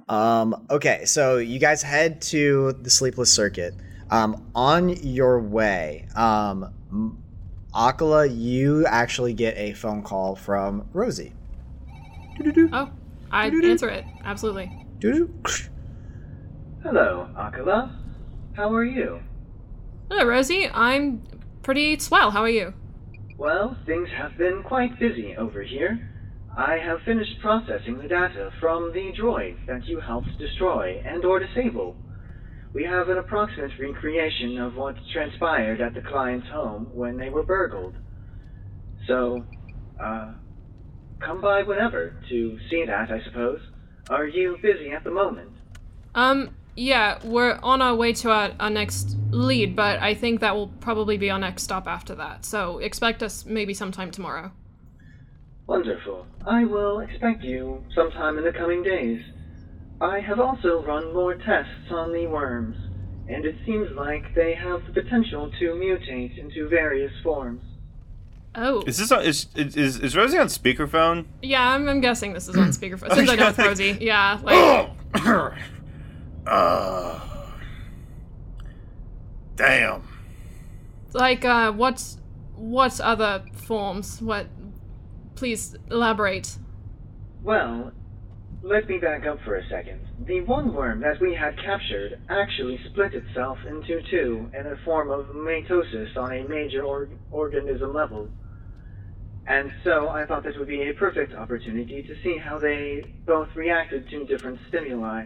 Um, 0.07 0.67
okay, 0.69 1.05
so 1.05 1.37
you 1.37 1.59
guys 1.59 1.81
head 1.81 2.21
to 2.23 2.73
the 2.73 2.89
Sleepless 2.89 3.33
Circuit. 3.33 3.73
Um, 4.09 4.51
on 4.53 4.89
your 4.89 5.39
way, 5.39 6.07
um, 6.15 6.73
M- 6.91 7.23
Akala, 7.73 8.27
you 8.29 8.85
actually 8.85 9.33
get 9.33 9.57
a 9.57 9.73
phone 9.73 10.03
call 10.03 10.35
from 10.35 10.89
Rosie. 10.93 11.33
Oh, 12.73 12.91
I 13.31 13.47
answer 13.47 13.89
it. 13.89 14.03
Absolutely. 14.25 14.85
Doo-doo. 14.99 15.33
Hello, 16.83 17.29
Akala. 17.37 17.95
How 18.55 18.73
are 18.73 18.83
you? 18.83 19.21
Hello, 20.09 20.25
Rosie. 20.25 20.67
I'm 20.67 21.23
pretty 21.63 21.97
swell. 21.99 22.31
How 22.31 22.41
are 22.41 22.49
you? 22.49 22.73
Well, 23.37 23.77
things 23.85 24.09
have 24.17 24.37
been 24.37 24.63
quite 24.63 24.99
busy 24.99 25.35
over 25.37 25.61
here. 25.61 26.09
I 26.57 26.77
have 26.77 26.99
finished 27.05 27.39
processing 27.41 27.97
the 27.97 28.09
data 28.09 28.51
from 28.59 28.91
the 28.91 29.13
droid 29.17 29.65
that 29.67 29.85
you 29.85 30.01
helped 30.01 30.37
destroy 30.37 31.01
and 31.05 31.23
or 31.23 31.39
disable. 31.39 31.95
We 32.73 32.83
have 32.85 33.09
an 33.09 33.17
approximate 33.17 33.71
recreation 33.79 34.57
of 34.57 34.75
what 34.75 34.95
transpired 35.11 35.81
at 35.81 35.93
the 35.93 36.01
client's 36.01 36.47
home 36.47 36.89
when 36.93 37.17
they 37.17 37.29
were 37.29 37.43
burgled. 37.43 37.95
So, 39.07 39.43
uh, 40.01 40.33
come 41.19 41.41
by 41.41 41.63
whenever 41.63 42.15
to 42.29 42.57
see 42.69 42.85
that, 42.85 43.11
I 43.11 43.21
suppose. 43.25 43.59
Are 44.09 44.25
you 44.25 44.57
busy 44.61 44.91
at 44.91 45.03
the 45.03 45.11
moment? 45.11 45.51
Um, 46.15 46.51
yeah, 46.75 47.19
we're 47.23 47.59
on 47.61 47.81
our 47.81 47.95
way 47.95 48.13
to 48.13 48.31
our, 48.31 48.51
our 48.59 48.69
next 48.69 49.17
lead, 49.31 49.75
but 49.75 49.99
I 49.99 50.13
think 50.13 50.39
that 50.39 50.55
will 50.55 50.67
probably 50.67 51.17
be 51.17 51.29
our 51.29 51.39
next 51.39 51.63
stop 51.63 51.87
after 51.87 52.15
that. 52.15 52.45
So 52.45 52.77
expect 52.79 53.21
us 53.21 53.45
maybe 53.45 53.73
sometime 53.73 54.11
tomorrow. 54.11 54.51
Wonderful. 55.67 56.25
I 56.45 56.65
will 56.65 56.99
expect 56.99 57.43
you 57.43 57.83
sometime 57.93 58.37
in 58.37 58.43
the 58.43 58.51
coming 58.51 58.83
days. 58.83 59.21
I 60.01 60.19
have 60.19 60.39
also 60.39 60.83
run 60.83 61.13
more 61.13 61.35
tests 61.35 61.91
on 61.91 62.11
the 62.11 62.25
worms, 62.25 62.75
and 63.29 63.45
it 63.45 63.55
seems 63.65 63.89
like 63.95 64.33
they 64.33 64.55
have 64.55 64.81
the 64.87 64.93
potential 65.01 65.51
to 65.59 65.65
mutate 65.73 66.37
into 66.39 66.67
various 66.67 67.11
forms. 67.23 67.61
Oh, 68.55 68.81
Is 68.85 68.97
this 68.97 69.11
on, 69.11 69.21
is, 69.23 69.47
is 69.55 69.99
is 69.99 70.17
Rosie 70.17 70.37
on 70.37 70.47
speakerphone? 70.47 71.25
yeah, 71.41 71.69
I'm, 71.69 71.87
I'm 71.87 72.01
guessing 72.01 72.33
this 72.33 72.49
is 72.49 72.57
on 72.57 72.69
speakerphone. 72.69 73.13
Since 73.13 73.29
I 73.29 73.35
know 73.35 73.47
it's 73.49 73.57
Rosie, 73.57 73.97
yeah, 74.01 74.39
like 74.43 74.89
uh, 76.47 77.19
damn. 79.55 80.03
like 81.13 81.45
uh, 81.45 81.71
what's 81.71 82.17
what's 82.55 82.99
other 82.99 83.45
forms? 83.53 84.21
What? 84.21 84.47
Please 85.35 85.75
elaborate. 85.89 86.57
Well, 87.41 87.93
let 88.63 88.87
me 88.87 88.99
back 88.99 89.25
up 89.25 89.39
for 89.43 89.55
a 89.55 89.67
second. 89.69 89.99
The 90.27 90.41
one 90.41 90.73
worm 90.73 91.01
that 91.01 91.19
we 91.19 91.33
had 91.33 91.57
captured 91.57 92.19
actually 92.29 92.79
split 92.89 93.13
itself 93.13 93.57
into 93.67 94.01
two 94.09 94.51
in 94.57 94.67
a 94.67 94.75
form 94.85 95.09
of 95.09 95.25
mitosis 95.35 96.15
on 96.15 96.31
a 96.31 96.47
major 96.47 96.83
or- 96.83 97.09
organism 97.31 97.93
level. 97.93 98.29
And 99.47 99.71
so 99.83 100.09
I 100.09 100.25
thought 100.25 100.43
this 100.43 100.55
would 100.57 100.67
be 100.67 100.87
a 100.89 100.93
perfect 100.93 101.33
opportunity 101.33 102.03
to 102.03 102.15
see 102.23 102.37
how 102.37 102.59
they 102.59 103.03
both 103.25 103.47
reacted 103.55 104.07
to 104.09 104.25
different 104.25 104.59
stimuli. 104.67 105.25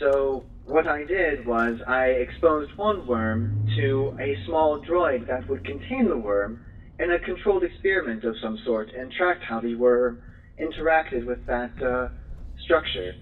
So 0.00 0.44
what 0.64 0.88
I 0.88 1.04
did 1.04 1.46
was 1.46 1.80
I 1.86 2.06
exposed 2.06 2.76
one 2.76 3.06
worm 3.06 3.68
to 3.76 4.16
a 4.20 4.36
small 4.44 4.82
droid 4.82 5.28
that 5.28 5.48
would 5.48 5.64
contain 5.64 6.08
the 6.08 6.18
worm 6.18 6.64
in 6.98 7.12
a 7.12 7.18
controlled 7.20 7.62
experiment 7.62 8.24
of 8.24 8.34
some 8.42 8.58
sort 8.64 8.92
and 8.92 9.12
tracked 9.12 9.44
how 9.44 9.60
the 9.60 9.76
worm 9.76 10.20
interacted 10.60 11.24
with 11.24 11.46
that 11.46 11.70
uh, 11.80 12.08
structure. 12.66 13.14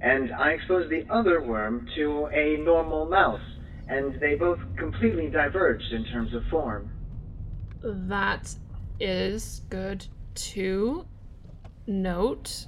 And 0.00 0.32
I 0.32 0.52
exposed 0.52 0.90
the 0.90 1.04
other 1.12 1.42
worm 1.42 1.88
to 1.96 2.28
a 2.32 2.56
normal 2.58 3.06
mouse, 3.06 3.42
and 3.88 4.18
they 4.20 4.36
both 4.36 4.60
completely 4.78 5.28
diverged 5.28 5.92
in 5.92 6.04
terms 6.06 6.32
of 6.34 6.42
form. 6.50 6.90
That 7.82 8.54
is 9.00 9.62
good 9.68 10.06
to 10.34 11.06
note. 11.86 12.66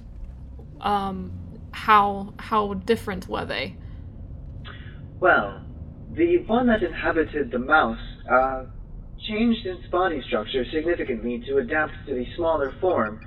Um, 0.81 1.31
how 1.71 2.33
how 2.37 2.73
different 2.73 3.27
were 3.27 3.45
they? 3.45 3.77
Well, 5.19 5.63
the 6.13 6.39
one 6.45 6.67
that 6.67 6.83
inhabited 6.83 7.51
the 7.51 7.59
mouse 7.59 7.97
uh, 8.29 8.65
changed 9.27 9.65
its 9.65 9.87
body 9.89 10.21
structure 10.27 10.65
significantly 10.71 11.43
to 11.47 11.57
adapt 11.57 11.93
to 12.07 12.13
the 12.13 12.25
smaller 12.35 12.73
form, 12.81 13.21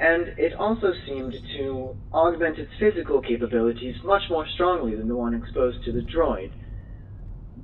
and 0.00 0.28
it 0.38 0.54
also 0.54 0.92
seemed 1.06 1.34
to 1.56 1.96
augment 2.12 2.58
its 2.58 2.70
physical 2.78 3.20
capabilities 3.20 3.96
much 4.04 4.22
more 4.30 4.46
strongly 4.54 4.94
than 4.94 5.08
the 5.08 5.16
one 5.16 5.34
exposed 5.34 5.84
to 5.84 5.92
the 5.92 6.02
droid. 6.02 6.52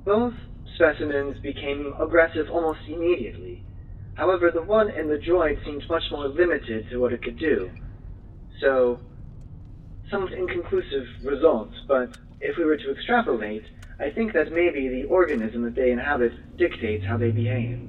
Both 0.03 0.33
specimens 0.75 1.39
became 1.39 1.93
aggressive 1.99 2.47
almost 2.51 2.79
immediately. 2.87 3.63
However, 4.15 4.51
the 4.51 4.61
one 4.61 4.89
in 4.89 5.07
the 5.07 5.17
droid 5.17 5.63
seemed 5.63 5.83
much 5.89 6.03
more 6.11 6.27
limited 6.27 6.89
to 6.89 6.97
what 6.97 7.13
it 7.13 7.23
could 7.23 7.39
do. 7.39 7.71
So, 8.61 8.99
somewhat 10.09 10.33
inconclusive 10.33 11.05
results, 11.23 11.75
but 11.87 12.17
if 12.41 12.57
we 12.57 12.65
were 12.65 12.77
to 12.77 12.91
extrapolate, 12.91 13.63
I 13.99 14.09
think 14.09 14.33
that 14.33 14.51
maybe 14.51 14.89
the 14.89 15.05
organism 15.05 15.63
that 15.63 15.75
they 15.75 15.91
inhabit 15.91 16.57
dictates 16.57 17.05
how 17.05 17.17
they 17.17 17.31
behave. 17.31 17.79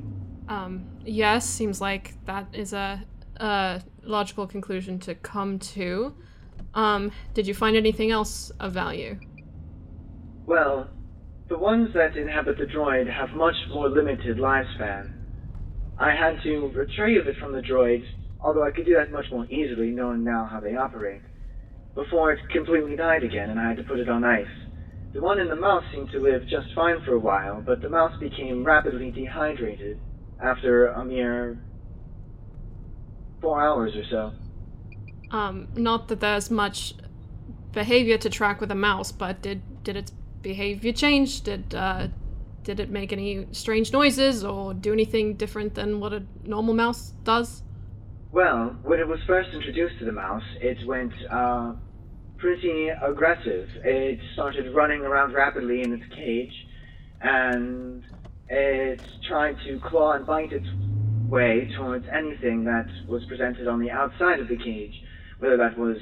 Um, 0.49 0.87
yes, 1.05 1.49
seems 1.49 1.81
like 1.81 2.15
that 2.27 2.47
is 2.53 2.73
a, 2.73 3.03
a 3.37 3.83
logical 4.03 4.47
conclusion 4.47 4.99
to 5.01 5.15
come 5.15 5.59
to. 5.59 6.15
Um, 6.75 7.11
did 7.35 7.47
you 7.47 7.55
find 7.55 7.77
anything 7.77 8.11
else 8.11 8.51
of 8.61 8.73
value? 8.73 9.19
Well, 10.47 10.89
the 11.49 11.59
ones 11.59 11.91
that 11.95 12.17
inhabit 12.17 12.59
the 12.59 12.65
droid 12.65 13.13
have 13.13 13.31
much 13.31 13.55
more 13.71 13.89
limited 13.89 14.39
lifespan. 14.39 15.13
I 15.99 16.11
had 16.11 16.43
to 16.43 16.71
retrieve 16.75 17.27
it 17.27 17.37
from 17.41 17.53
the 17.53 17.63
droid, 17.63 18.05
although 18.41 18.65
I 18.65 18.71
could 18.71 18.85
do 18.85 18.95
that 18.95 19.11
much 19.11 19.27
more 19.31 19.47
easily 19.47 19.91
knowing 19.91 20.25
now 20.25 20.49
how 20.51 20.61
they 20.61 20.77
operate, 20.77 21.23
before 21.95 22.33
it 22.33 22.41
completely 22.53 22.97
died 22.97 23.25
again 23.25 23.51
and 23.51 23.59
I 23.59 23.69
had 23.69 23.79
to 23.79 23.85
put 23.85 23.99
it 23.99 24.09
on 24.09 24.25
ice. 24.25 24.47
The 25.15 25.23
one 25.23 25.39
in 25.39 25.49
the 25.49 25.57
mouse 25.57 25.85
seemed 25.93 26.11
to 26.11 26.21
live 26.21 26.43
just 26.43 26.75
fine 26.75 27.01
for 27.05 27.15
a 27.15 27.19
while, 27.19 27.63
but 27.65 27.81
the 27.81 27.89
mouse 27.89 28.13
became 28.21 28.65
rapidly 28.65 29.11
dehydrated 29.11 29.99
after 30.43 30.89
a 30.89 31.05
mere 31.05 31.59
four 33.41 33.61
hours 33.61 33.95
or 33.97 34.05
so. 34.11 34.33
Um, 35.37 35.69
not 35.75 36.09
that 36.09 36.21
there's 36.21 36.51
much 36.51 36.95
behavior 37.73 38.19
to 38.19 38.31
track 38.31 38.61
with 38.61 38.71
a 38.71 38.77
mouse, 38.77 39.13
but 39.13 39.43
did 39.43 39.63
did 39.85 39.97
its 39.97 40.13
behavior 40.43 40.93
change? 40.93 41.43
Did 41.43 41.75
uh, 41.75 42.09
did 42.63 42.81
it 42.81 42.91
make 42.91 43.13
any 43.13 43.47
strange 43.53 43.93
noises 43.93 44.45
or 44.45 44.75
do 44.75 44.93
anything 44.93 45.35
different 45.35 45.75
than 45.75 46.01
what 46.01 46.13
a 46.13 46.23
normal 46.45 46.75
mouse 46.75 47.13
does? 47.25 47.63
Well, 48.33 48.77
when 48.83 48.99
it 48.99 49.07
was 49.07 49.21
first 49.27 49.51
introduced 49.55 49.99
to 50.01 50.05
the 50.05 50.13
mouse, 50.13 50.43
it 50.61 50.85
went 50.87 51.13
uh, 51.31 51.75
pretty 52.39 52.89
aggressive. 52.89 53.69
It 53.85 54.19
started 54.35 54.75
running 54.75 55.03
around 55.03 55.33
rapidly 55.33 55.83
in 55.83 55.93
its 55.93 56.05
cage, 56.15 56.53
and 57.21 58.03
it 58.49 59.01
tried 59.29 59.57
to 59.67 59.81
claw 59.81 60.13
and 60.13 60.27
bite 60.27 60.53
its 60.53 60.67
way 61.29 61.71
towards 61.77 62.07
anything 62.13 62.65
that 62.65 62.87
was 63.09 63.25
presented 63.27 63.67
on 63.67 63.81
the 63.81 63.91
outside 63.91 64.41
of 64.41 64.49
the 64.49 64.57
cage, 64.57 64.95
whether 65.39 65.57
that 65.57 65.79
was 65.79 65.97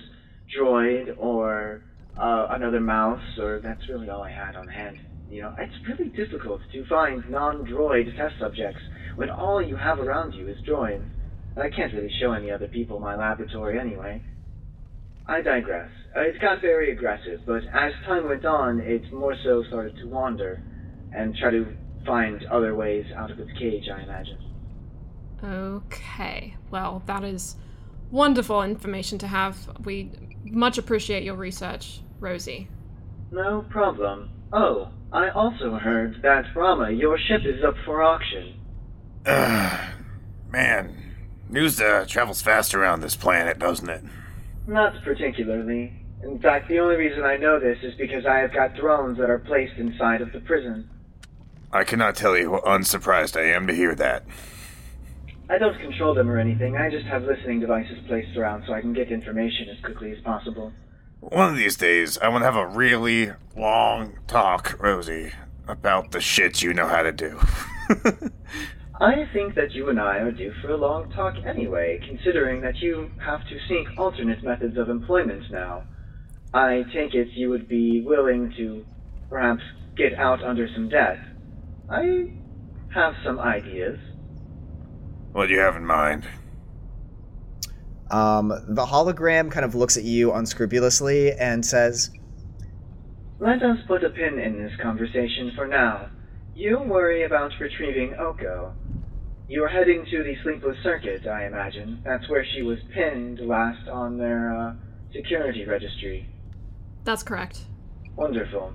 droid 0.57 1.15
or 1.19 1.83
uh, 2.19 2.49
another 2.51 2.81
mouse, 2.81 3.23
or 3.39 3.61
that's 3.63 3.89
really 3.89 4.09
all 4.09 4.23
I 4.23 4.31
had 4.31 4.57
on 4.57 4.69
hand. 4.69 4.99
You 5.31 5.43
know, 5.43 5.55
it's 5.59 5.75
really 5.89 6.11
difficult 6.11 6.61
to 6.73 6.87
find 6.87 7.29
non-droid 7.29 8.17
test 8.17 8.35
subjects 8.41 8.81
when 9.17 9.31
all 9.31 9.63
you 9.63 9.77
have 9.77 9.99
around 9.99 10.33
you 10.33 10.49
is 10.49 10.57
droids. 10.69 11.05
I 11.57 11.71
can't 11.71 11.93
really 11.93 12.13
show 12.21 12.33
any 12.33 12.51
other 12.51 12.69
people 12.69 13.01
my 13.01 13.17
laboratory 13.17 13.79
anyway. 13.79 14.23
I 15.27 15.41
digress. 15.41 15.91
It 16.17 16.41
got 16.41 16.61
very 16.61 16.93
aggressive, 16.93 17.41
but 17.47 17.63
as 17.73 17.93
time 18.07 18.29
went 18.29 18.45
on, 18.45 18.81
it 18.81 19.11
more 19.13 19.35
so 19.43 19.65
started 19.69 19.97
to 19.97 20.07
wander 20.07 20.63
and 21.13 21.35
try 21.37 21.51
to 21.51 21.75
find 22.05 22.45
other 22.53 22.75
ways 22.75 23.07
out 23.17 23.31
of 23.31 23.39
its 23.39 23.51
cage, 23.59 23.85
I 23.93 24.03
imagine. 24.03 24.54
Okay. 25.45 26.57
Well, 26.71 27.03
that 27.07 27.23
is 27.23 27.57
wonderful 28.11 28.63
information 28.63 29.19
to 29.19 29.27
have. 29.27 29.59
We 29.85 30.11
much 30.45 30.79
appreciate 30.79 31.23
your 31.23 31.35
research, 31.35 32.01
Rosie. 32.21 32.69
No 33.31 33.65
problem. 33.69 34.31
Oh, 34.53 34.89
I 35.13 35.31
also 35.31 35.75
heard 35.77 36.23
that 36.23 36.45
Rama, 36.55 36.91
your 36.91 37.19
ship 37.19 37.43
is 37.45 37.63
up 37.65 37.75
for 37.85 38.03
auction. 38.03 38.55
Man, 39.27 40.97
news 41.49 41.81
uh, 41.81 42.07
travels 42.09 42.41
fast 42.41 42.75
around 42.75 43.01
this 43.01 43.17
planet, 43.17 43.59
doesn't 43.59 43.89
it? 43.89 44.05
Not 44.67 45.03
particularly. 45.03 45.93
In 46.23 46.39
fact, 46.39 46.69
the 46.69 46.79
only 46.79 46.97
reason 46.97 47.23
I 47.25 47.37
know 47.37 47.61
this 47.61 47.79
is 47.83 47.95
because 47.97 48.25
I 48.25 48.39
have 48.39 48.53
got 48.55 48.77
drones 48.77 49.19
that 49.19 49.29
are 49.29 49.39
placed 49.39 49.77
inside 49.77 50.23
of 50.23 50.33
the 50.33 50.41
prison. 50.41 50.89
I 51.73 51.85
cannot 51.85 52.17
tell 52.17 52.37
you 52.37 52.53
how 52.53 52.61
unsurprised 52.61 53.37
I 53.37 53.47
am 53.47 53.67
to 53.67 53.75
hear 53.75 53.95
that. 53.97 54.25
I 55.49 55.59
don't 55.59 55.79
control 55.79 56.15
them 56.15 56.31
or 56.31 56.39
anything, 56.39 56.77
I 56.77 56.91
just 56.91 57.07
have 57.07 57.25
listening 57.25 57.61
devices 57.61 57.99
placed 58.09 58.37
around 58.37 58.65
so 58.67 58.73
I 58.73 58.81
can 58.81 58.95
get 58.95 59.13
information 59.13 59.69
as 59.69 59.85
quickly 59.85 60.13
as 60.13 60.19
possible. 60.25 60.73
One 61.21 61.51
of 61.51 61.57
these 61.57 61.77
days, 61.77 62.19
I 62.19 62.29
want 62.29 62.43
to 62.43 62.47
have 62.47 62.57
a 62.57 62.67
really 62.67 63.33
long 63.57 64.19
talk, 64.27 64.77
Rosie, 64.81 65.33
about 65.69 66.13
the 66.13 66.21
shit 66.21 66.63
you 66.63 66.73
know 66.73 66.87
how 66.87 67.03
to 67.03 67.13
do. 67.13 67.39
I 69.01 69.29
think 69.33 69.55
that 69.57 69.73
you 69.73 69.89
and 69.91 70.01
I 70.01 70.19
are 70.19 70.31
due 70.31 70.53
for 70.63 70.71
a 70.71 70.77
long 70.77 71.11
talk 71.11 71.35
anyway, 71.45 72.01
considering 72.07 72.61
that 72.63 72.77
you 72.77 73.11
have 73.25 73.41
to 73.41 73.59
seek 73.69 73.99
alternate 73.99 74.43
methods 74.45 74.79
of 74.79 74.89
employment 74.89 75.51
now. 75.51 75.85
I 76.53 76.85
take 76.95 77.15
it 77.15 77.29
you 77.33 77.51
would 77.51 77.69
be 77.69 78.03
willing 78.07 78.53
to 78.57 78.85
perhaps 79.29 79.63
get 79.97 80.15
out 80.15 80.43
under 80.45 80.69
some 80.75 80.89
debt. 80.89 81.19
I 81.91 82.33
have 82.95 83.15
some 83.25 83.41
ideas. 83.41 83.99
What 85.35 85.49
do 85.49 85.53
you 85.53 85.59
have 85.59 85.75
in 85.75 85.85
mind? 85.85 86.25
Um, 88.09 88.49
the 88.69 88.87
hologram 88.87 89.51
kind 89.51 89.65
of 89.65 89.75
looks 89.75 89.97
at 89.97 90.05
you 90.05 90.33
unscrupulously 90.33 91.33
and 91.33 91.67
says, 91.67 92.13
Let 93.41 93.61
us 93.63 93.79
put 93.89 94.05
a 94.05 94.11
pin 94.11 94.39
in 94.39 94.63
this 94.63 94.71
conversation 94.81 95.51
for 95.57 95.67
now. 95.67 96.09
You 96.55 96.79
worry 96.79 97.25
about 97.25 97.51
retrieving 97.59 98.15
Oko. 98.15 98.75
You're 99.49 99.69
heading 99.69 100.07
to 100.09 100.23
the 100.23 100.37
Sleepless 100.45 100.77
Circuit, 100.85 101.27
I 101.27 101.47
imagine. 101.47 102.01
That's 102.05 102.29
where 102.31 102.47
she 102.55 102.63
was 102.63 102.79
pinned 102.95 103.41
last 103.41 103.89
on 103.89 104.17
their 104.17 104.57
uh, 104.57 104.75
security 105.13 105.65
registry. 105.67 106.29
That's 107.03 107.25
correct. 107.25 107.63
Wonderful. 108.15 108.73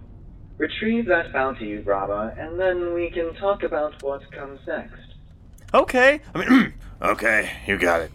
Retrieve 0.58 1.06
that 1.06 1.32
bounty, 1.32 1.78
Rama, 1.78 2.34
and 2.38 2.60
then 2.60 2.94
we 2.94 3.10
can 3.12 3.34
talk 3.36 3.64
about 3.64 4.04
what 4.04 4.30
comes 4.34 4.60
next. 4.68 5.09
Okay. 5.74 6.22
I 6.34 6.38
mean, 6.46 6.74
okay, 7.02 7.52
you 7.68 7.78
got 7.78 8.02
it. 8.02 8.12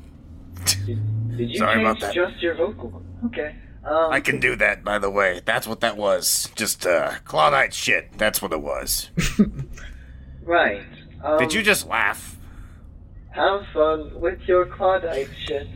Did, 0.87 1.37
did 1.37 1.51
you 1.51 1.59
Sorry 1.59 1.75
change 1.77 1.87
about 1.87 2.01
that. 2.01 2.15
just 2.15 2.43
your 2.43 2.55
vocal? 2.55 3.03
Okay. 3.27 3.55
Um, 3.85 4.13
I 4.13 4.21
can 4.21 4.41
do 4.41 4.57
that, 4.57 4.83
by 4.83 4.99
the 4.99 5.11
way. 5.11 5.41
That's 5.45 5.67
what 5.67 5.81
that 5.81 5.97
was. 5.97 6.51
Just 6.55 6.87
uh, 6.87 7.13
Clawdite 7.27 7.73
shit. 7.73 8.17
That's 8.17 8.41
what 8.43 8.53
it 8.53 8.63
was. 8.63 9.11
Right. 10.47 10.83
Um, 11.23 11.39
Did 11.39 11.55
you 11.55 11.63
just 11.63 11.87
laugh? 11.89 12.37
have 13.31 13.63
fun 13.73 14.21
with 14.21 14.41
your 14.43 14.67
Clawdite 14.67 15.31
shit? 15.47 15.67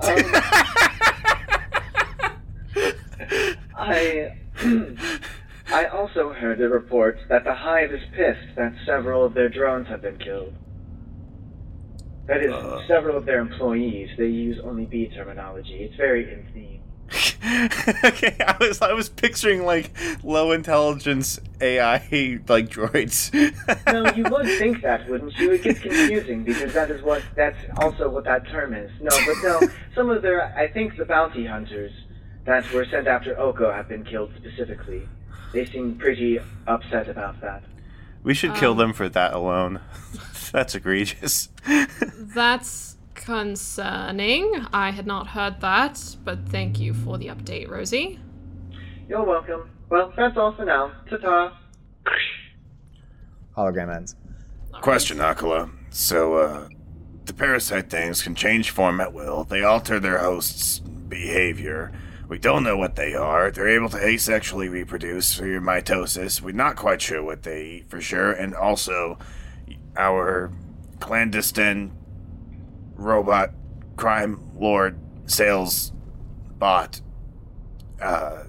Um, 0.00 0.16
I 3.76 4.36
I 5.72 5.86
also 5.86 6.32
heard 6.32 6.60
a 6.60 6.68
report 6.68 7.18
that 7.28 7.44
the 7.44 7.54
Hive 7.54 7.92
is 7.92 8.02
pissed 8.12 8.54
that 8.56 8.74
several 8.86 9.24
of 9.24 9.34
their 9.34 9.48
drones 9.48 9.88
have 9.88 10.02
been 10.02 10.18
killed. 10.18 10.54
That 12.26 12.42
is, 12.42 12.52
Uh. 12.52 12.80
several 12.86 13.16
of 13.16 13.24
their 13.24 13.40
employees. 13.40 14.10
They 14.16 14.26
use 14.28 14.58
only 14.64 14.84
B 14.86 15.10
terminology. 15.14 15.84
It's 15.84 15.96
very 15.96 16.32
in 16.32 16.44
theme. 16.54 16.78
okay, 18.04 18.36
I 18.40 18.56
was 18.58 18.80
I 18.80 18.92
was 18.94 19.08
picturing 19.10 19.66
like 19.66 19.90
low 20.22 20.52
intelligence 20.52 21.38
AI 21.60 21.98
like 22.48 22.68
droids. 22.70 23.30
No, 23.92 24.10
you 24.14 24.24
would 24.30 24.46
think 24.58 24.80
that, 24.82 25.06
wouldn't 25.10 25.36
you? 25.36 25.50
It 25.52 25.62
gets 25.62 25.80
confusing 25.80 26.42
because 26.44 26.72
that 26.72 26.90
is 26.90 27.02
what 27.02 27.22
that's 27.36 27.58
also 27.76 28.08
what 28.08 28.24
that 28.24 28.48
term 28.48 28.72
is. 28.72 28.90
No, 29.00 29.10
but 29.26 29.36
no, 29.42 29.60
some 29.94 30.08
of 30.08 30.22
their 30.22 30.54
I 30.56 30.68
think 30.68 30.96
the 30.96 31.04
bounty 31.04 31.44
hunters 31.44 31.92
that 32.46 32.70
were 32.72 32.86
sent 32.86 33.06
after 33.06 33.38
Oko 33.38 33.70
have 33.72 33.88
been 33.88 34.04
killed 34.04 34.30
specifically. 34.38 35.06
They 35.52 35.66
seem 35.66 35.96
pretty 35.96 36.38
upset 36.66 37.08
about 37.08 37.40
that. 37.42 37.62
we 38.22 38.32
should 38.32 38.54
kill 38.54 38.74
them 38.74 38.92
for 38.94 39.08
that 39.10 39.34
alone. 39.34 39.80
That's 40.52 40.74
egregious. 40.74 41.48
That's 42.16 42.96
concerning. 43.14 44.66
I 44.72 44.90
had 44.90 45.06
not 45.06 45.28
heard 45.28 45.60
that, 45.60 46.16
but 46.24 46.48
thank 46.48 46.78
you 46.78 46.92
for 46.92 47.18
the 47.18 47.28
update, 47.28 47.68
Rosie. 47.68 48.20
You're 49.08 49.24
welcome. 49.24 49.70
Well, 49.88 50.12
that's 50.16 50.36
all 50.38 50.52
for 50.52 50.64
now. 50.64 50.92
Ta-ta. 51.08 51.58
Hologram 53.56 53.94
ends. 53.94 54.16
Question, 54.80 55.18
Akala. 55.18 55.70
So, 55.90 56.34
uh, 56.34 56.68
the 57.26 57.34
parasite 57.34 57.90
things 57.90 58.22
can 58.22 58.34
change 58.34 58.70
form 58.70 59.00
at 59.00 59.12
will. 59.12 59.44
They 59.44 59.62
alter 59.62 60.00
their 60.00 60.18
host's 60.18 60.78
behavior. 60.78 61.92
We 62.28 62.38
don't 62.38 62.64
know 62.64 62.78
what 62.78 62.96
they 62.96 63.14
are. 63.14 63.50
They're 63.50 63.68
able 63.68 63.90
to 63.90 63.98
asexually 63.98 64.70
reproduce 64.70 65.36
through 65.36 65.60
mitosis. 65.60 66.40
We're 66.40 66.52
not 66.52 66.76
quite 66.76 67.02
sure 67.02 67.22
what 67.22 67.42
they 67.42 67.64
eat 67.64 67.90
for 67.90 68.00
sure. 68.00 68.32
And 68.32 68.54
also, 68.54 69.18
our 69.96 70.52
clandestine 71.00 71.92
robot 72.96 73.50
crime 73.96 74.40
lord 74.54 74.98
sales 75.26 75.92
bot 76.58 77.00
uh, 78.00 78.44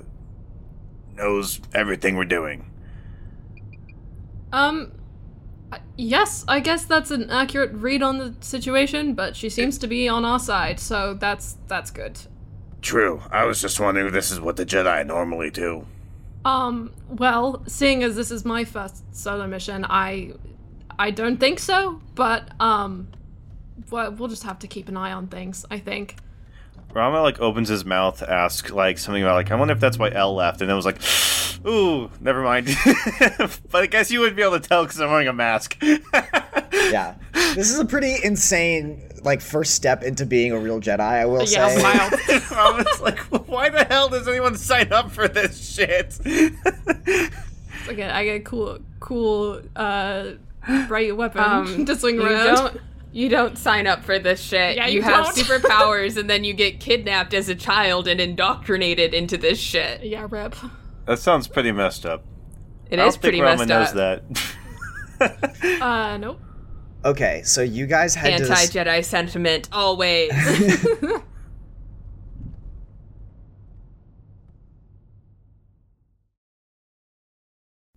knows 1.15 1.61
everything 1.73 2.15
we're 2.15 2.25
doing. 2.25 2.69
Um, 4.51 4.91
yes, 5.95 6.45
I 6.47 6.59
guess 6.59 6.85
that's 6.85 7.11
an 7.11 7.29
accurate 7.29 7.73
read 7.73 8.03
on 8.03 8.17
the 8.17 8.35
situation, 8.39 9.13
but 9.13 9.35
she 9.35 9.49
seems 9.49 9.77
to 9.79 9.87
be 9.87 10.07
on 10.07 10.25
our 10.25 10.39
side, 10.39 10.79
so 10.79 11.13
that's 11.15 11.57
that's 11.67 11.91
good. 11.91 12.19
True. 12.81 13.21
I 13.31 13.45
was 13.45 13.61
just 13.61 13.79
wondering 13.79 14.07
if 14.07 14.13
this 14.13 14.31
is 14.31 14.39
what 14.39 14.57
the 14.57 14.65
Jedi 14.65 15.05
normally 15.05 15.49
do. 15.49 15.87
Um, 16.45 16.91
well, 17.07 17.63
seeing 17.67 18.03
as 18.03 18.15
this 18.15 18.29
is 18.29 18.43
my 18.43 18.65
first 18.65 19.03
solo 19.15 19.47
mission, 19.47 19.85
I 19.89 20.33
I 20.99 21.11
don't 21.11 21.37
think 21.37 21.59
so, 21.59 22.01
but 22.15 22.49
um 22.59 23.07
well, 23.89 24.11
we'll 24.11 24.29
just 24.29 24.43
have 24.43 24.59
to 24.59 24.67
keep 24.67 24.87
an 24.89 24.97
eye 24.97 25.11
on 25.11 25.27
things, 25.27 25.65
I 25.69 25.79
think. 25.79 26.15
Rama 26.93 27.21
like 27.21 27.39
opens 27.39 27.69
his 27.69 27.85
mouth 27.85 28.19
to 28.19 28.31
ask 28.31 28.71
like 28.71 28.97
something 28.99 29.23
about 29.23 29.35
like 29.35 29.51
I 29.51 29.55
wonder 29.55 29.73
if 29.73 29.79
that's 29.79 29.97
why 29.97 30.11
L 30.11 30.35
left, 30.35 30.61
and 30.61 30.69
then 30.69 30.75
was 30.75 30.85
like, 30.85 30.99
ooh, 31.67 32.09
never 32.21 32.43
mind. 32.43 32.67
but 33.71 33.83
I 33.83 33.87
guess 33.87 34.11
you 34.11 34.19
wouldn't 34.19 34.37
be 34.37 34.43
able 34.43 34.59
to 34.59 34.67
tell 34.67 34.83
because 34.83 34.99
I'm 35.01 35.09
wearing 35.09 35.27
a 35.27 35.33
mask. 35.33 35.81
Yeah, 36.91 37.15
this 37.55 37.71
is 37.71 37.79
a 37.79 37.85
pretty 37.85 38.17
insane 38.23 39.01
like 39.23 39.41
first 39.41 39.73
step 39.73 40.03
into 40.03 40.25
being 40.25 40.51
a 40.51 40.59
real 40.59 40.79
Jedi. 40.81 40.99
I 40.99 41.25
will 41.25 41.43
Yeah, 41.47 41.69
say. 41.69 41.81
wild. 41.81 42.13
Rama's 42.51 43.01
like, 43.01 43.19
why 43.47 43.69
the 43.69 43.85
hell 43.85 44.09
does 44.09 44.27
anyone 44.27 44.57
sign 44.57 44.91
up 44.91 45.09
for 45.09 45.27
this 45.27 45.73
shit? 45.73 46.19
I 46.25 47.93
get 47.95 48.11
I 48.13 48.25
get 48.25 48.45
cool 48.45 48.79
cool 48.99 49.61
uh 49.75 50.31
bright 50.87 51.15
weapon 51.15 51.41
Um, 51.41 51.85
to 51.85 51.95
swing 51.95 52.15
you 52.15 52.25
around. 52.25 52.55
don't 52.55 52.81
you 53.11 53.29
don't 53.29 53.57
sign 53.57 53.85
up 53.85 54.03
for 54.03 54.17
this 54.17 54.41
shit. 54.41 54.75
Yeah, 54.75 54.87
you, 54.87 54.95
you 54.95 55.01
have 55.03 55.25
don't. 55.25 55.35
superpowers 55.47 56.17
and 56.17 56.27
then 56.29 56.43
you 56.43 56.53
get 56.53 56.79
kidnapped 56.79 57.33
as 57.35 57.47
a 57.49 57.53
child 57.55 58.07
and 58.07 58.19
indoctrinated 58.19 59.13
into 59.13 59.37
this 59.37 59.59
shit. 59.59 60.03
Yeah, 60.03 60.27
rip. 60.29 60.55
that 61.05 61.19
sounds 61.19 61.47
pretty 61.47 61.71
messed 61.71 62.05
up. 62.05 62.23
It 62.89 62.99
I 62.99 63.05
is 63.05 63.13
don't 63.15 63.21
pretty 63.21 63.37
think 63.37 63.45
Rama 63.45 63.65
messed 63.67 63.95
knows 63.95 64.03
up. 64.05 64.23
that. 65.19 65.81
Uh 65.81 66.17
nope. 66.17 66.39
Okay, 67.05 67.41
so 67.43 67.61
you 67.61 67.85
guys 67.85 68.15
had 68.15 68.37
to. 68.37 68.43
Anti 68.43 68.65
Jedi 68.67 69.03
sentiment 69.05 69.69
always. 69.71 70.31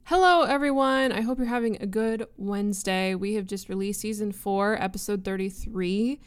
Hello, 0.08 0.42
everyone. 0.42 1.10
I 1.10 1.20
hope 1.22 1.38
you're 1.38 1.48
having 1.48 1.78
a 1.80 1.86
good 1.86 2.28
Wednesday. 2.36 3.16
We 3.16 3.34
have 3.34 3.44
just 3.44 3.68
released 3.68 4.02
season 4.02 4.30
four, 4.30 4.80
episode 4.80 5.24
33. 5.24 6.20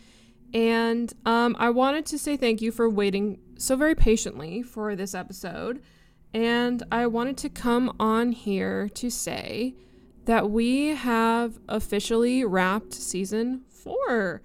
And 0.53 1.13
um, 1.25 1.55
I 1.57 1.69
wanted 1.69 2.05
to 2.07 2.19
say 2.19 2.35
thank 2.35 2.61
you 2.61 2.73
for 2.73 2.89
waiting 2.89 3.39
so 3.57 3.77
very 3.77 3.95
patiently 3.95 4.61
for 4.63 4.97
this 4.97 5.15
episode. 5.15 5.81
And 6.33 6.83
I 6.91 7.07
wanted 7.07 7.37
to 7.37 7.47
come 7.47 7.95
on 8.01 8.33
here 8.33 8.89
to 8.95 9.09
say 9.09 9.75
that 10.25 10.51
we 10.51 10.87
have 10.87 11.57
officially 11.69 12.43
wrapped 12.43 12.93
season 12.93 13.61
four. 13.69 14.41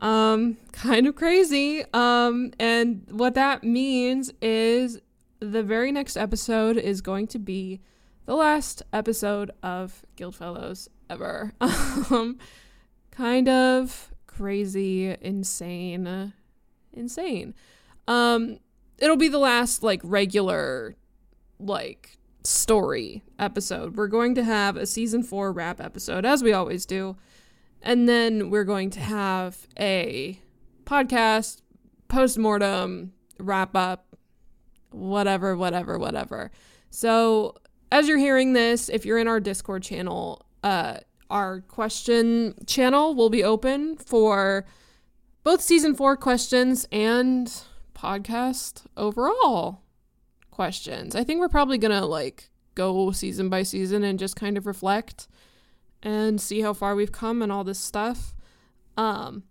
Um, 0.00 0.56
kind 0.72 1.06
of 1.06 1.14
crazy. 1.14 1.84
Um, 1.94 2.50
and 2.58 3.06
what 3.12 3.34
that 3.34 3.62
means 3.62 4.32
is 4.42 5.00
the 5.38 5.62
very 5.62 5.92
next 5.92 6.16
episode 6.16 6.76
is 6.76 7.00
going 7.00 7.28
to 7.28 7.38
be 7.38 7.80
the 8.26 8.34
last 8.34 8.82
episode 8.92 9.50
of 9.62 10.04
Guildfellows 10.16 10.88
ever. 11.10 11.52
um, 11.60 12.38
kind 13.10 13.48
of 13.48 14.12
crazy, 14.26 15.16
insane, 15.20 16.32
insane. 16.92 17.54
Um, 18.08 18.58
it'll 18.98 19.16
be 19.16 19.28
the 19.28 19.38
last 19.38 19.82
like 19.82 20.00
regular, 20.04 20.96
like 21.58 22.18
story 22.44 23.22
episode. 23.38 23.96
We're 23.96 24.08
going 24.08 24.34
to 24.36 24.44
have 24.44 24.76
a 24.76 24.86
season 24.86 25.22
four 25.22 25.52
wrap 25.52 25.80
episode, 25.80 26.24
as 26.24 26.42
we 26.42 26.52
always 26.52 26.86
do, 26.86 27.16
and 27.82 28.08
then 28.08 28.50
we're 28.50 28.64
going 28.64 28.90
to 28.90 29.00
have 29.00 29.66
a 29.78 30.38
podcast 30.84 31.62
post 32.08 32.38
mortem 32.38 33.12
wrap 33.38 33.74
up, 33.74 34.16
whatever, 34.90 35.56
whatever, 35.56 35.98
whatever. 35.98 36.50
So 36.90 37.56
as 37.92 38.08
you're 38.08 38.18
hearing 38.18 38.54
this, 38.54 38.88
if 38.88 39.04
you're 39.04 39.18
in 39.18 39.28
our 39.28 39.38
Discord 39.38 39.82
channel, 39.82 40.46
uh, 40.64 40.96
our 41.28 41.60
question 41.60 42.54
channel 42.66 43.14
will 43.14 43.28
be 43.28 43.44
open 43.44 43.96
for 43.96 44.64
both 45.44 45.60
season 45.60 45.94
four 45.94 46.16
questions 46.16 46.88
and 46.90 47.52
podcast 47.94 48.86
overall 48.96 49.82
questions. 50.50 51.14
I 51.14 51.22
think 51.22 51.38
we're 51.38 51.50
probably 51.50 51.76
gonna 51.76 52.06
like 52.06 52.48
go 52.74 53.12
season 53.12 53.50
by 53.50 53.62
season 53.62 54.02
and 54.02 54.18
just 54.18 54.36
kind 54.36 54.56
of 54.56 54.66
reflect 54.66 55.28
and 56.02 56.40
see 56.40 56.62
how 56.62 56.72
far 56.72 56.94
we've 56.94 57.12
come 57.12 57.42
and 57.42 57.52
all 57.52 57.62
this 57.62 57.78
stuff. 57.78 58.34
Um, 58.96 59.42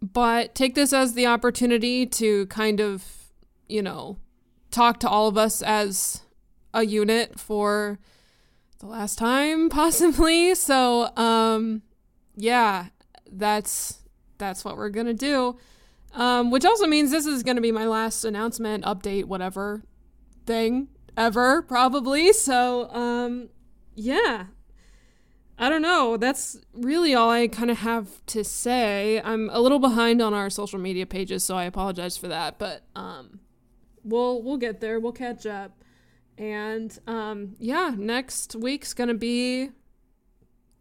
but 0.00 0.54
take 0.54 0.74
this 0.74 0.94
as 0.94 1.12
the 1.12 1.26
opportunity 1.26 2.06
to 2.06 2.46
kind 2.46 2.80
of, 2.80 3.04
you 3.68 3.82
know, 3.82 4.16
talk 4.70 4.98
to 5.00 5.08
all 5.08 5.28
of 5.28 5.36
us 5.36 5.60
as 5.60 6.22
a 6.78 6.84
unit 6.84 7.38
for 7.38 7.98
the 8.78 8.86
last 8.86 9.18
time 9.18 9.68
possibly 9.70 10.54
so 10.54 11.14
um 11.16 11.82
yeah 12.36 12.86
that's 13.30 13.98
that's 14.38 14.64
what 14.64 14.76
we're 14.76 14.88
gonna 14.88 15.12
do 15.12 15.56
um 16.14 16.50
which 16.50 16.64
also 16.64 16.86
means 16.86 17.10
this 17.10 17.26
is 17.26 17.42
gonna 17.42 17.60
be 17.60 17.72
my 17.72 17.86
last 17.86 18.24
announcement 18.24 18.84
update 18.84 19.24
whatever 19.24 19.82
thing 20.46 20.88
ever 21.16 21.62
probably 21.62 22.32
so 22.32 22.88
um 22.90 23.48
yeah 23.96 24.46
I 25.60 25.68
don't 25.68 25.82
know. 25.82 26.16
That's 26.16 26.56
really 26.72 27.16
all 27.16 27.30
I 27.30 27.48
kind 27.48 27.68
of 27.68 27.78
have 27.78 28.24
to 28.26 28.44
say. 28.44 29.20
I'm 29.24 29.50
a 29.52 29.60
little 29.60 29.80
behind 29.80 30.22
on 30.22 30.32
our 30.32 30.50
social 30.50 30.78
media 30.78 31.04
pages, 31.04 31.42
so 31.42 31.56
I 31.56 31.64
apologize 31.64 32.16
for 32.16 32.28
that. 32.28 32.60
But 32.60 32.84
um, 32.94 33.40
we'll 34.04 34.40
we'll 34.40 34.56
get 34.56 34.80
there. 34.80 35.00
We'll 35.00 35.10
catch 35.10 35.46
up. 35.46 35.82
And 36.38 36.96
um, 37.06 37.56
yeah, 37.58 37.92
next 37.96 38.54
week's 38.54 38.94
gonna 38.94 39.14
be 39.14 39.70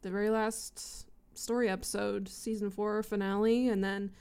the 0.03 0.09
very 0.09 0.29
last 0.29 1.07
story 1.33 1.67
episode, 1.67 2.29
season 2.29 2.69
four 2.69 3.01
finale, 3.03 3.67
and 3.67 3.83
then 3.83 4.11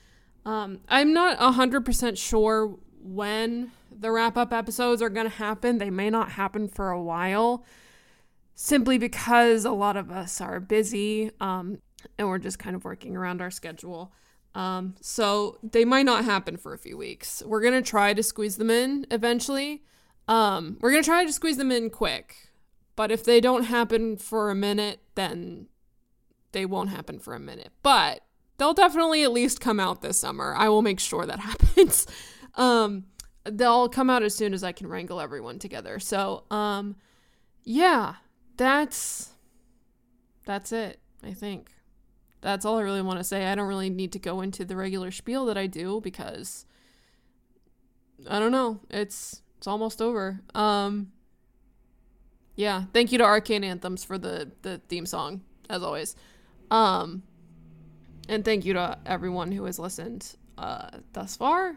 um, 0.45 0.81
I'm 0.89 1.13
not 1.13 1.39
hundred 1.55 1.85
percent 1.85 2.19
sure 2.19 2.79
when 3.03 3.71
the 3.97 4.11
wrap 4.11 4.37
up 4.37 4.53
episodes 4.53 5.03
are 5.03 5.11
gonna 5.11 5.29
happen. 5.29 5.79
They 5.79 5.91
may 5.91 6.11
not 6.11 6.33
happen 6.33 6.69
for 6.69 6.91
a 6.91 7.03
while 7.03 7.65
simply 8.55 8.97
because 8.97 9.67
a 9.67 9.71
lot 9.71 9.97
of 9.97 10.11
us 10.11 10.41
are 10.41 10.59
busy 10.59 11.31
um, 11.41 11.79
and 12.19 12.27
we're 12.27 12.39
just 12.39 12.59
kind 12.59 12.75
of 12.75 12.85
working 12.85 13.15
around 13.15 13.43
our 13.43 13.51
schedule. 13.51 14.13
Um, 14.55 14.95
so 15.03 15.59
they 15.63 15.85
might 15.85 16.07
not 16.07 16.25
happen 16.25 16.57
for 16.57 16.73
a 16.73 16.79
few 16.79 16.97
weeks. 16.97 17.43
We're 17.45 17.61
going 17.61 17.75
to 17.75 17.89
try 17.89 18.15
to 18.15 18.23
squeeze 18.23 18.57
them 18.57 18.71
in 18.71 19.07
eventually. 19.11 19.83
Um, 20.29 20.79
we're 20.81 20.93
to 20.93 21.03
try 21.03 21.25
to 21.25 21.33
squeeze 21.33 21.57
them 21.57 21.71
in 21.71 21.91
quick. 21.91 22.35
But 22.97 23.11
if 23.11 23.25
they 23.25 23.41
don't 23.41 23.65
happen 23.65 24.17
for 24.17 24.51
a 24.51 24.55
minute, 24.55 25.01
then 25.15 25.67
they 26.53 26.65
won't 26.65 26.91
happen 26.91 27.19
for 27.19 27.35
a 27.35 27.39
minute. 27.39 27.73
But 27.83 28.23
they'll 28.57 28.75
definitely 28.75 29.23
at 29.23 29.33
least 29.33 29.61
come 29.61 29.79
out 29.79 30.01
this 30.01 30.19
summer. 30.19 30.55
I 30.57 30.69
will 30.69 30.83
make 30.83 30.99
sure 30.99 31.27
that 31.27 31.39
happens. 31.51 32.07
um, 32.55 33.05
they'll 33.45 33.89
come 33.89 34.11
out 34.11 34.23
as 34.23 34.35
soon 34.35 34.55
as 34.55 34.65
I 34.65 34.73
can 34.73 34.87
wrangle 34.87 35.21
everyone 35.21 35.59
together. 35.59 35.99
So, 35.99 36.45
um, 36.51 36.97
yeah, 37.65 38.15
that's 38.57 39.31
that's 40.47 40.73
it, 40.73 41.01
I 41.23 41.33
think. 41.33 41.71
That's 42.41 42.65
all 42.65 42.79
I 42.79 42.83
really 42.83 43.03
want 43.03 43.19
to 43.19 43.25
say. 43.25 43.47
I 43.47 43.55
don't 43.55 43.67
really 43.67 43.91
need 43.91 44.13
to 44.13 44.19
go 44.19 44.41
into 44.41 44.65
the 44.65 44.77
regular 44.77 45.11
spiel 45.11 45.47
that 45.47 45.59
I 45.59 45.67
do 45.67 46.01
because 46.01 46.65
I 48.31 48.39
don't 48.39 48.53
know. 48.53 48.81
It's 48.89 49.43
it's 49.67 49.69
almost 49.73 50.01
over. 50.01 50.39
Um 50.55 51.11
yeah, 52.55 52.85
thank 52.93 53.11
you 53.11 53.19
to 53.19 53.25
Arcane 53.25 53.65
Anthems 53.65 54.05
for 54.05 54.17
the 54.17 54.53
the 54.63 54.81
theme 54.89 55.07
song 55.07 55.41
as 55.69 55.83
always. 55.83 56.15
Um 56.71 57.25
and 58.29 58.45
thank 58.45 58.65
you 58.65 58.75
to 58.75 58.97
everyone 59.05 59.51
who 59.51 59.65
has 59.65 59.81
listened 59.81 60.37
uh 60.57 60.91
thus 61.15 61.35
far. 61.37 61.75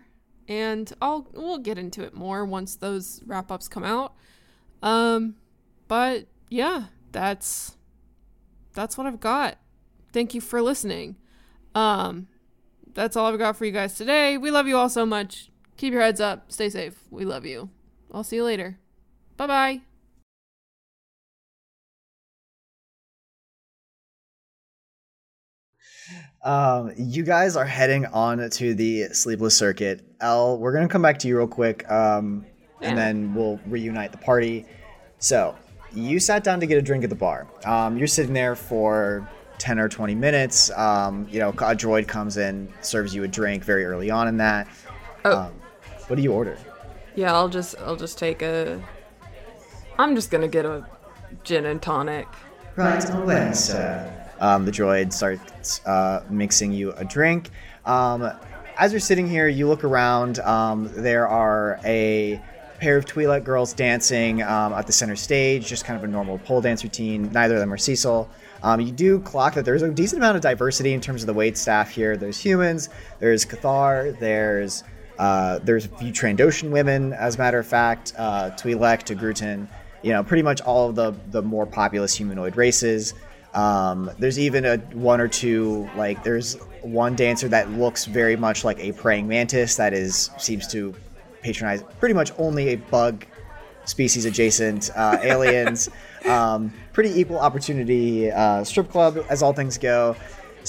And 0.48 0.94
I'll 1.02 1.28
we'll 1.34 1.58
get 1.58 1.80
into 1.80 2.04
it 2.04 2.14
more 2.14 2.46
once 2.46 2.76
those 2.76 3.24
wrap 3.26 3.52
ups 3.52 3.68
come 3.68 3.84
out. 3.84 4.14
Um 4.84 5.38
but 5.88 6.28
yeah, 6.48 6.84
that's 7.12 7.76
that's 8.74 9.00
what 9.00 9.08
I've 9.08 9.20
got. 9.20 9.58
Thank 10.14 10.36
you 10.36 10.42
for 10.42 10.62
listening. 10.62 11.16
Um 11.74 12.28
that's 12.94 13.16
all 13.16 13.26
I've 13.26 13.40
got 13.40 13.56
for 13.56 13.66
you 13.66 13.72
guys 13.72 13.96
today. 13.96 14.38
We 14.38 14.52
love 14.52 14.68
you 14.68 14.78
all 14.78 14.90
so 14.90 15.08
much. 15.08 15.50
Keep 15.78 15.94
your 15.94 16.04
heads 16.04 16.22
up. 16.22 16.52
Stay 16.52 16.70
safe. 16.70 16.94
We 17.10 17.26
love 17.26 17.48
you. 17.48 17.72
I'll 18.12 18.24
see 18.24 18.38
you 18.38 18.44
later. 18.44 18.78
Bye-bye. 19.38 19.82
Um, 26.44 26.94
you 26.98 27.24
guys 27.24 27.56
are 27.56 27.66
heading 27.66 28.06
on 28.08 28.50
to 28.50 28.74
the 28.74 29.10
sleepless 29.10 29.56
circuit. 29.56 30.06
Elle, 30.22 30.58
we're 30.58 30.74
gonna 30.74 30.88
come 30.88 31.02
back 31.02 31.20
to 31.20 31.28
you 31.28 31.38
real 31.38 31.48
quick, 31.48 31.90
um, 31.92 32.46
and 32.82 32.98
then 32.98 33.34
we'll 33.34 33.60
reunite 33.68 34.12
the 34.12 34.18
party. 34.18 34.66
So, 35.20 35.56
you 35.94 36.20
sat 36.20 36.44
down 36.44 36.60
to 36.62 36.66
get 36.66 36.78
a 36.78 36.82
drink 36.82 37.04
at 37.04 37.10
the 37.10 37.16
bar. 37.16 37.48
Um, 37.66 37.98
you're 37.98 38.08
sitting 38.08 38.34
there 38.34 38.56
for 38.56 39.28
10 39.58 39.80
or 39.80 39.90
20 39.90 40.16
minutes. 40.16 40.72
Um, 40.72 41.28
you 41.30 41.40
know, 41.40 41.50
a 41.50 41.76
droid 41.76 42.08
comes 42.08 42.38
in, 42.38 42.72
serves 42.82 43.14
you 43.14 43.24
a 43.24 43.28
drink 43.28 43.64
very 43.64 43.84
early 43.86 44.10
on 44.10 44.28
in 44.28 44.38
that. 44.38 44.68
Oh. 45.26 45.38
Um, 45.38 45.54
what 46.08 46.16
do 46.16 46.22
you 46.22 46.32
order? 46.32 46.58
Yeah, 47.20 47.34
I'll 47.34 47.50
just 47.50 47.76
I'll 47.80 47.98
just 47.98 48.18
take 48.18 48.42
a. 48.42 48.82
I'm 49.98 50.16
just 50.16 50.32
gonna 50.32 50.48
get 50.48 50.66
a 50.66 50.86
gin 51.44 51.66
and 51.66 51.82
tonic. 51.82 52.30
Right 52.78 53.14
away, 53.14 53.52
sir. 53.52 54.10
Um, 54.40 54.64
the 54.64 54.72
droid 54.72 55.12
starts 55.12 55.86
uh, 55.86 56.24
mixing 56.30 56.72
you 56.72 56.94
a 56.94 57.04
drink. 57.04 57.50
Um, 57.86 58.32
as 58.78 58.94
you're 58.94 59.02
sitting 59.02 59.28
here, 59.28 59.50
you 59.50 59.68
look 59.68 59.84
around. 59.84 60.40
Um, 60.40 60.90
there 60.96 61.28
are 61.28 61.82
a 61.84 62.42
pair 62.80 62.96
of 62.96 63.04
Twi'lek 63.04 63.44
girls 63.44 63.74
dancing 63.74 64.42
um, 64.42 64.72
at 64.72 64.88
the 64.88 64.94
center 64.94 65.18
stage, 65.18 65.68
just 65.68 65.84
kind 65.84 65.98
of 65.98 66.06
a 66.06 66.08
normal 66.08 66.38
pole 66.38 66.62
dance 66.62 66.86
routine. 66.86 67.30
Neither 67.34 67.56
of 67.56 67.60
them 67.60 67.74
are 67.74 67.78
Cecil. 67.78 68.30
Um, 68.64 68.80
you 68.80 68.94
do 68.94 69.20
clock 69.20 69.56
that 69.56 69.66
there's 69.66 69.82
a 69.82 69.92
decent 69.92 70.22
amount 70.22 70.38
of 70.38 70.42
diversity 70.42 70.94
in 70.94 71.02
terms 71.02 71.22
of 71.22 71.28
the 71.28 71.34
wait 71.34 71.58
staff 71.58 71.90
here. 71.90 72.16
There's 72.16 72.40
humans, 72.40 72.88
there's 73.20 73.44
Cathar, 73.46 74.18
there's 74.20 74.86
uh, 75.20 75.60
there's 75.60 75.86
a 75.86 75.90
few 75.90 76.14
Trandoshan 76.14 76.72
women, 76.72 77.12
as 77.12 77.36
a 77.36 77.38
matter 77.38 77.60
of 77.60 77.68
fact, 77.68 78.14
uh, 78.18 78.52
Twi'lek 78.52 79.04
Togrutan, 79.04 79.68
you 80.02 80.12
know, 80.14 80.24
pretty 80.24 80.44
much 80.44 80.62
all 80.62 80.90
of 80.90 80.96
the 80.96 81.14
the 81.32 81.42
more 81.42 81.66
populous 81.66 82.16
humanoid 82.16 82.56
races. 82.56 83.14
Um, 83.54 84.10
there's 84.18 84.40
even 84.40 84.64
a 84.64 84.78
one 84.94 85.20
or 85.20 85.28
two 85.28 85.90
like 85.98 86.24
there's 86.24 86.56
one 86.82 87.16
dancer 87.16 87.50
that 87.50 87.70
looks 87.72 88.06
very 88.06 88.38
much 88.38 88.64
like 88.64 88.80
a 88.80 88.94
praying 88.94 89.28
mantis 89.28 89.76
that 89.76 89.94
is 89.94 90.30
seems 90.38 90.68
to 90.68 90.96
patronize 91.42 91.84
pretty 92.00 92.14
much 92.14 92.32
only 92.38 92.70
a 92.70 92.76
bug 92.76 93.26
species 93.86 94.24
adjacent 94.26 94.90
uh, 94.96 95.18
aliens. 95.24 95.90
um, 96.26 96.72
pretty 96.94 97.20
equal 97.20 97.40
opportunity 97.40 98.32
uh, 98.32 98.64
strip 98.64 98.90
club 98.90 99.26
as 99.30 99.44
all 99.44 99.52
things 99.52 99.78
go. 99.78 100.16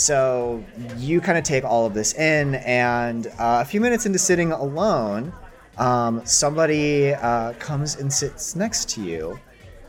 So 0.00 0.64
you 0.96 1.20
kind 1.20 1.36
of 1.36 1.44
take 1.44 1.62
all 1.62 1.84
of 1.84 1.92
this 1.92 2.14
in, 2.14 2.54
and 2.54 3.26
uh, 3.26 3.60
a 3.60 3.64
few 3.66 3.82
minutes 3.82 4.06
into 4.06 4.18
sitting 4.18 4.50
alone, 4.50 5.30
um, 5.76 6.24
somebody 6.24 7.12
uh, 7.12 7.52
comes 7.58 7.96
and 7.96 8.10
sits 8.10 8.56
next 8.56 8.88
to 8.90 9.02
you, 9.02 9.38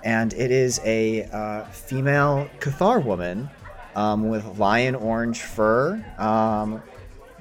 and 0.03 0.33
it 0.33 0.51
is 0.51 0.81
a 0.83 1.23
uh, 1.31 1.63
female 1.67 2.49
Cathar 2.59 3.01
woman 3.01 3.49
um, 3.95 4.27
with 4.27 4.59
lion 4.59 4.95
orange 4.95 5.43
fur, 5.43 6.03
um, 6.17 6.83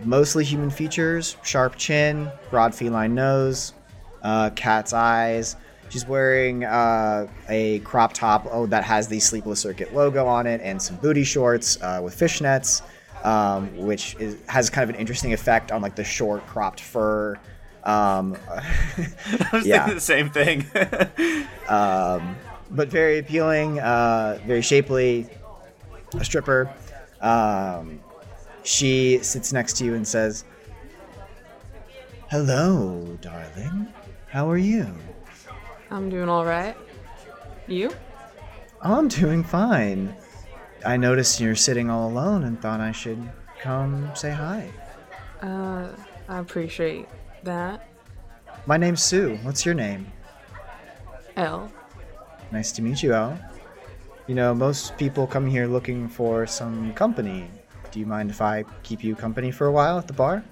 mostly 0.05 0.45
human 0.45 0.71
features, 0.71 1.37
sharp 1.43 1.75
chin, 1.75 2.31
broad 2.51 2.73
feline 2.73 3.17
nose, 3.17 3.75
uh, 4.23 4.51
cat's 4.51 4.93
eyes. 4.93 5.57
She's 5.91 6.07
wearing 6.07 6.65
uh, 6.65 7.27
a 7.49 7.81
crop 7.81 8.13
top 8.13 8.47
oh, 8.51 8.67
that 8.67 8.85
has 8.85 9.09
the 9.09 9.19
Sleepless 9.21 9.61
Circuit 9.61 9.93
logo 9.95 10.25
on 10.27 10.47
it 10.47 10.61
and 10.63 10.81
some 10.81 10.97
booty 10.97 11.25
shorts 11.25 11.79
uh, 11.83 12.01
with 12.03 12.17
fishnets, 12.17 12.83
um, 13.25 13.77
which 13.77 14.15
is, 14.21 14.37
has 14.49 14.71
kind 14.71 14.89
of 14.89 14.95
an 14.95 15.01
interesting 15.01 15.33
effect 15.33 15.73
on 15.73 15.83
like 15.83 15.97
the 15.97 16.05
short 16.05 16.47
cropped 16.47 16.81
fur. 16.81 17.35
Um, 17.83 18.37
I 18.51 19.49
was 19.53 19.67
Yeah. 19.67 19.79
thinking 19.87 19.95
the 19.95 20.01
same 20.01 20.31
thing. 20.31 20.67
um, 21.69 22.37
but 22.71 22.89
very 22.89 23.19
appealing, 23.19 23.81
uh, 23.81 24.39
very 24.47 24.63
shapely, 24.63 25.27
a 26.19 26.25
stripper. 26.25 26.73
Um, 27.21 28.01
she 28.63 29.19
sits 29.23 29.53
next 29.53 29.77
to 29.79 29.85
you 29.85 29.95
and 29.95 30.07
says, 30.07 30.45
Hello, 32.31 33.19
darling. 33.21 33.89
How 34.29 34.49
are 34.49 34.57
you? 34.57 34.95
I'm 35.91 36.09
doing 36.09 36.29
all 36.29 36.45
right. 36.45 36.77
You? 37.67 37.91
I'm 38.81 39.09
doing 39.09 39.43
fine. 39.43 40.15
I 40.87 40.97
noticed 40.97 41.41
you're 41.41 41.57
sitting 41.57 41.91
all 41.91 42.09
alone 42.09 42.45
and 42.45 42.61
thought 42.61 42.81
I 42.81 42.93
should 42.93 43.21
come 43.61 44.11
say 44.15 44.31
hi. 44.31 44.71
Uh, 45.43 45.89
I 46.29 46.39
appreciate 46.39 47.09
that. 47.43 47.89
My 48.67 48.77
name's 48.77 49.03
Sue. 49.03 49.37
What's 49.43 49.67
your 49.67 49.75
name? 49.75 50.11
L. 51.37 51.71
Nice 52.53 52.73
to 52.73 52.83
meet 52.83 53.03
you, 53.03 53.13
Al. 53.13 53.39
You 54.27 54.35
know, 54.35 54.55
most 54.55 54.97
people 54.97 55.27
come 55.27 55.47
here 55.47 55.67
looking 55.67 56.09
for 56.09 56.47
some 56.47 56.95
company. 56.95 57.51
Do 57.91 57.99
you 57.99 58.07
mind 58.07 58.31
if 58.31 58.41
I 58.41 58.65
keep 58.83 59.03
you 59.03 59.17
company 59.17 59.51
for 59.51 59.67
a 59.67 59.73
while 59.73 59.99
at 59.99 60.07
the 60.07 60.13
bar? 60.13 60.45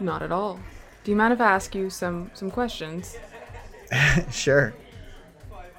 Not 0.00 0.22
at 0.22 0.32
all. 0.32 0.58
Do 1.04 1.10
you 1.10 1.16
mind 1.16 1.32
if 1.32 1.40
I 1.40 1.50
ask 1.52 1.74
you 1.74 1.90
some 1.90 2.30
some 2.34 2.50
questions? 2.50 3.16
sure. 4.30 4.74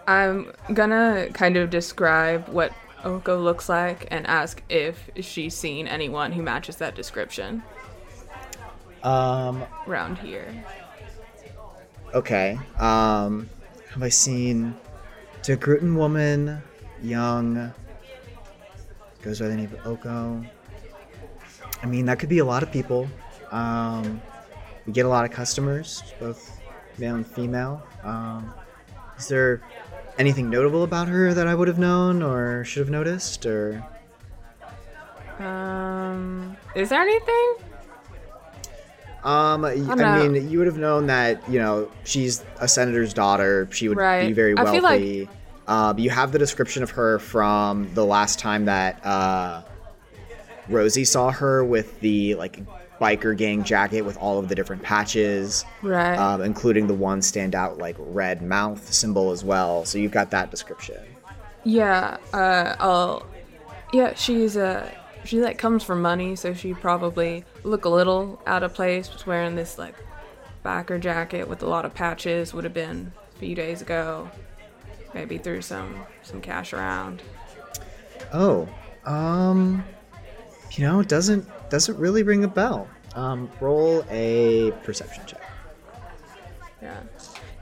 I'm 0.08 0.52
gonna 0.74 1.28
kind 1.34 1.56
of 1.58 1.70
describe 1.70 2.48
what 2.50 2.74
Oko 3.04 3.40
looks 3.40 3.70
like 3.70 4.08
and 4.12 4.26
ask 4.28 4.62
if 4.70 5.10
she's 5.22 5.54
seen 5.54 5.88
anyone 5.88 6.32
who 6.32 6.42
matches 6.42 6.78
that 6.78 6.96
description 6.96 7.64
Um, 9.04 9.64
around 9.88 10.18
here. 10.18 10.66
okay. 12.14 12.58
Um, 12.78 13.48
have 13.94 14.04
I 14.04 14.10
seen 14.10 14.76
the 15.44 15.56
Grutan 15.56 15.96
woman, 15.96 16.62
young, 17.02 17.72
goes 19.22 19.40
by 19.40 19.48
the 19.48 19.56
name 19.56 19.72
of 19.74 19.86
Oko? 19.88 20.44
I 21.82 21.86
mean, 21.86 22.06
that 22.08 22.20
could 22.20 22.30
be 22.30 22.40
a 22.40 22.46
lot 22.46 22.64
of 22.64 22.72
people. 22.72 23.08
Um, 23.52 24.22
we 24.86 24.92
get 24.94 25.06
a 25.06 25.10
lot 25.10 25.24
of 25.24 25.32
customers, 25.32 26.04
both 26.20 26.59
male 27.00 27.16
and 27.16 27.26
female. 27.28 27.82
Um, 28.04 28.54
is 29.18 29.28
there 29.28 29.62
anything 30.18 30.50
notable 30.50 30.84
about 30.84 31.08
her 31.08 31.34
that 31.34 31.48
I 31.48 31.56
would 31.56 31.68
have 31.68 31.80
known 31.80 32.22
or 32.22 32.64
should 32.66 32.80
have 32.82 32.90
noticed, 32.90 33.46
or 33.46 33.84
Um, 35.40 36.58
is 36.76 36.90
there 36.90 37.02
anything? 37.02 37.56
um, 39.24 39.64
I, 39.66 39.76
know. 39.76 40.30
mean, 40.30 40.50
you 40.50 40.58
would 40.58 40.68
have 40.68 40.78
known 40.78 41.08
that 41.08 41.48
you 41.50 41.60
know 41.60 41.90
she's 42.04 42.44
a 42.60 42.68
senator's 42.68 43.14
daughter. 43.14 43.68
She 43.72 43.88
would 43.88 43.98
be 43.98 44.04
Right. 44.04 44.36
very 44.36 44.58
I 44.58 44.64
feel 44.72 44.84
like- 44.84 45.00
wealthy. 45.00 45.30
um, 45.68 45.98
you 46.00 46.10
have 46.10 46.32
the 46.32 46.40
description 46.40 46.84
of 46.84 46.92
her 46.92 47.20
from 47.20 47.94
the 47.94 48.06
last 48.06 48.40
time 48.40 48.66
that 48.66 49.06
uh, 49.06 49.62
Rosie 50.68 51.06
saw 51.06 51.32
her 51.32 51.64
with 51.64 52.00
the 52.02 52.36
like 52.36 52.60
biker 53.00 53.36
gang 53.36 53.64
jacket 53.64 54.02
with 54.02 54.18
all 54.18 54.40
of 54.40 54.50
the 54.50 54.56
different 54.56 54.84
patches. 54.84 55.66
Right. 55.82 56.18
um, 56.18 56.42
including 56.42 56.88
the 56.88 56.94
one 56.94 57.22
standout 57.22 57.80
like 57.80 57.96
red 58.00 58.42
mouth 58.42 58.92
symbol 58.94 59.32
as 59.32 59.44
well. 59.44 59.86
So 59.86 59.98
you've 59.98 60.12
got 60.12 60.32
that 60.32 60.52
description. 60.52 61.02
Yeah, 61.64 62.18
uh, 62.34 62.76
I'll. 62.80 63.26
Yeah, 63.92 64.14
she's 64.14 64.56
a. 64.56 64.96
she 65.26 65.42
like 65.42 65.58
comes 65.58 65.84
from 65.84 66.02
money, 66.02 66.36
so 66.36 66.54
she 66.54 66.74
probably 66.74 67.44
look 67.64 67.86
a 67.86 67.90
little 67.90 68.42
out 68.46 68.64
of 68.64 68.74
place. 68.74 69.08
Just 69.08 69.28
wearing 69.28 69.56
this 69.56 69.78
like 69.78 69.96
backer 70.64 71.00
jacket 71.00 71.48
with 71.48 71.64
a 71.64 71.68
lot 71.68 71.86
of 71.86 71.94
patches 71.94 72.54
would 72.54 72.64
have 72.64 72.74
been 72.74 73.12
a 73.36 73.40
few 73.40 73.56
days 73.56 73.82
ago. 73.82 74.30
Maybe 75.14 75.38
threw 75.38 75.62
some 75.62 76.06
some 76.24 76.42
cash 76.42 76.74
around. 76.74 77.22
Oh, 78.34 78.70
um, 79.06 79.84
you 80.72 80.86
know, 80.86 81.02
doesn't 81.04 81.48
doesn't 81.70 81.98
really 81.98 82.24
ring 82.24 82.44
a 82.44 82.48
bell. 82.48 82.88
Um, 83.16 83.50
roll 83.60 84.06
a 84.10 84.72
perception 84.84 85.24
check. 85.26 85.42
Yeah. 86.82 87.00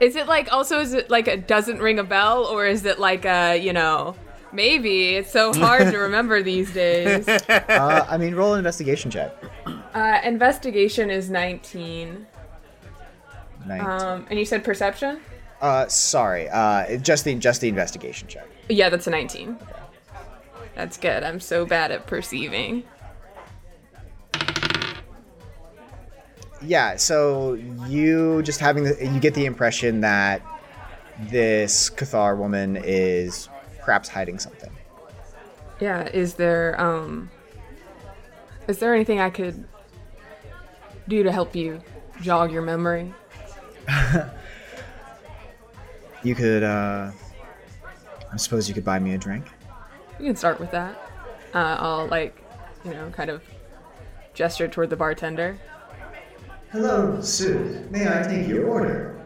Is 0.00 0.14
it 0.14 0.26
like 0.26 0.52
also 0.52 0.80
is 0.80 0.94
it 0.94 1.10
like 1.10 1.26
a 1.26 1.36
doesn't 1.36 1.78
ring 1.80 1.98
a 1.98 2.04
bell 2.04 2.44
or 2.44 2.66
is 2.66 2.84
it 2.84 2.98
like 2.98 3.24
a 3.24 3.56
you 3.56 3.72
know 3.72 4.14
maybe 4.52 5.16
it's 5.16 5.32
so 5.32 5.52
hard 5.52 5.90
to 5.90 5.98
remember 5.98 6.42
these 6.52 6.72
days. 6.72 7.28
Uh, 7.28 8.06
I 8.08 8.16
mean, 8.16 8.34
roll 8.34 8.52
an 8.54 8.58
investigation 8.58 9.10
check. 9.10 9.34
Uh, 9.94 10.20
investigation 10.24 11.10
is 11.10 11.30
nineteen. 11.30 12.26
Nice. 13.66 14.02
Um, 14.02 14.26
and 14.30 14.38
you 14.38 14.44
said 14.44 14.64
perception? 14.64 15.20
uh, 15.60 15.88
sorry, 15.88 16.48
uh, 16.48 16.96
just 16.98 17.24
the 17.24 17.34
just 17.34 17.60
the 17.60 17.68
investigation 17.68 18.28
check. 18.28 18.46
Yeah, 18.68 18.88
that's 18.90 19.06
a 19.06 19.10
19. 19.10 19.58
That's 20.74 20.96
good. 20.96 21.24
I'm 21.24 21.40
so 21.40 21.66
bad 21.66 21.90
at 21.90 22.06
perceiving. 22.06 22.84
Yeah, 26.60 26.96
so 26.96 27.54
you 27.86 28.42
just 28.42 28.60
having 28.60 28.84
the, 28.84 28.96
you 29.00 29.20
get 29.20 29.34
the 29.34 29.46
impression 29.46 30.00
that 30.00 30.42
this 31.30 31.90
Cathar 31.90 32.36
woman 32.36 32.76
is 32.76 33.48
perhaps 33.84 34.08
hiding 34.08 34.38
something. 34.38 34.70
Yeah, 35.80 36.08
is 36.08 36.34
there 36.34 36.80
um 36.80 37.30
is 38.66 38.78
there 38.78 38.94
anything 38.94 39.20
I 39.20 39.30
could 39.30 39.64
do 41.06 41.22
to 41.22 41.32
help 41.32 41.54
you 41.54 41.80
jog 42.20 42.52
your 42.52 42.62
memory? 42.62 43.14
You 46.22 46.34
could, 46.34 46.62
uh, 46.62 47.12
I 48.32 48.36
suppose 48.36 48.68
you 48.68 48.74
could 48.74 48.84
buy 48.84 48.98
me 48.98 49.14
a 49.14 49.18
drink. 49.18 49.46
You 50.18 50.26
can 50.26 50.36
start 50.36 50.58
with 50.58 50.70
that. 50.72 50.96
Uh, 51.54 51.76
I'll 51.78 52.06
like, 52.08 52.42
you 52.84 52.92
know, 52.92 53.08
kind 53.10 53.30
of 53.30 53.42
gesture 54.34 54.68
toward 54.68 54.90
the 54.90 54.96
bartender. 54.96 55.58
Hello, 56.70 57.18
Sue. 57.22 57.86
May 57.90 58.06
I 58.06 58.22
take 58.24 58.46
your 58.46 58.66
order? 58.66 59.18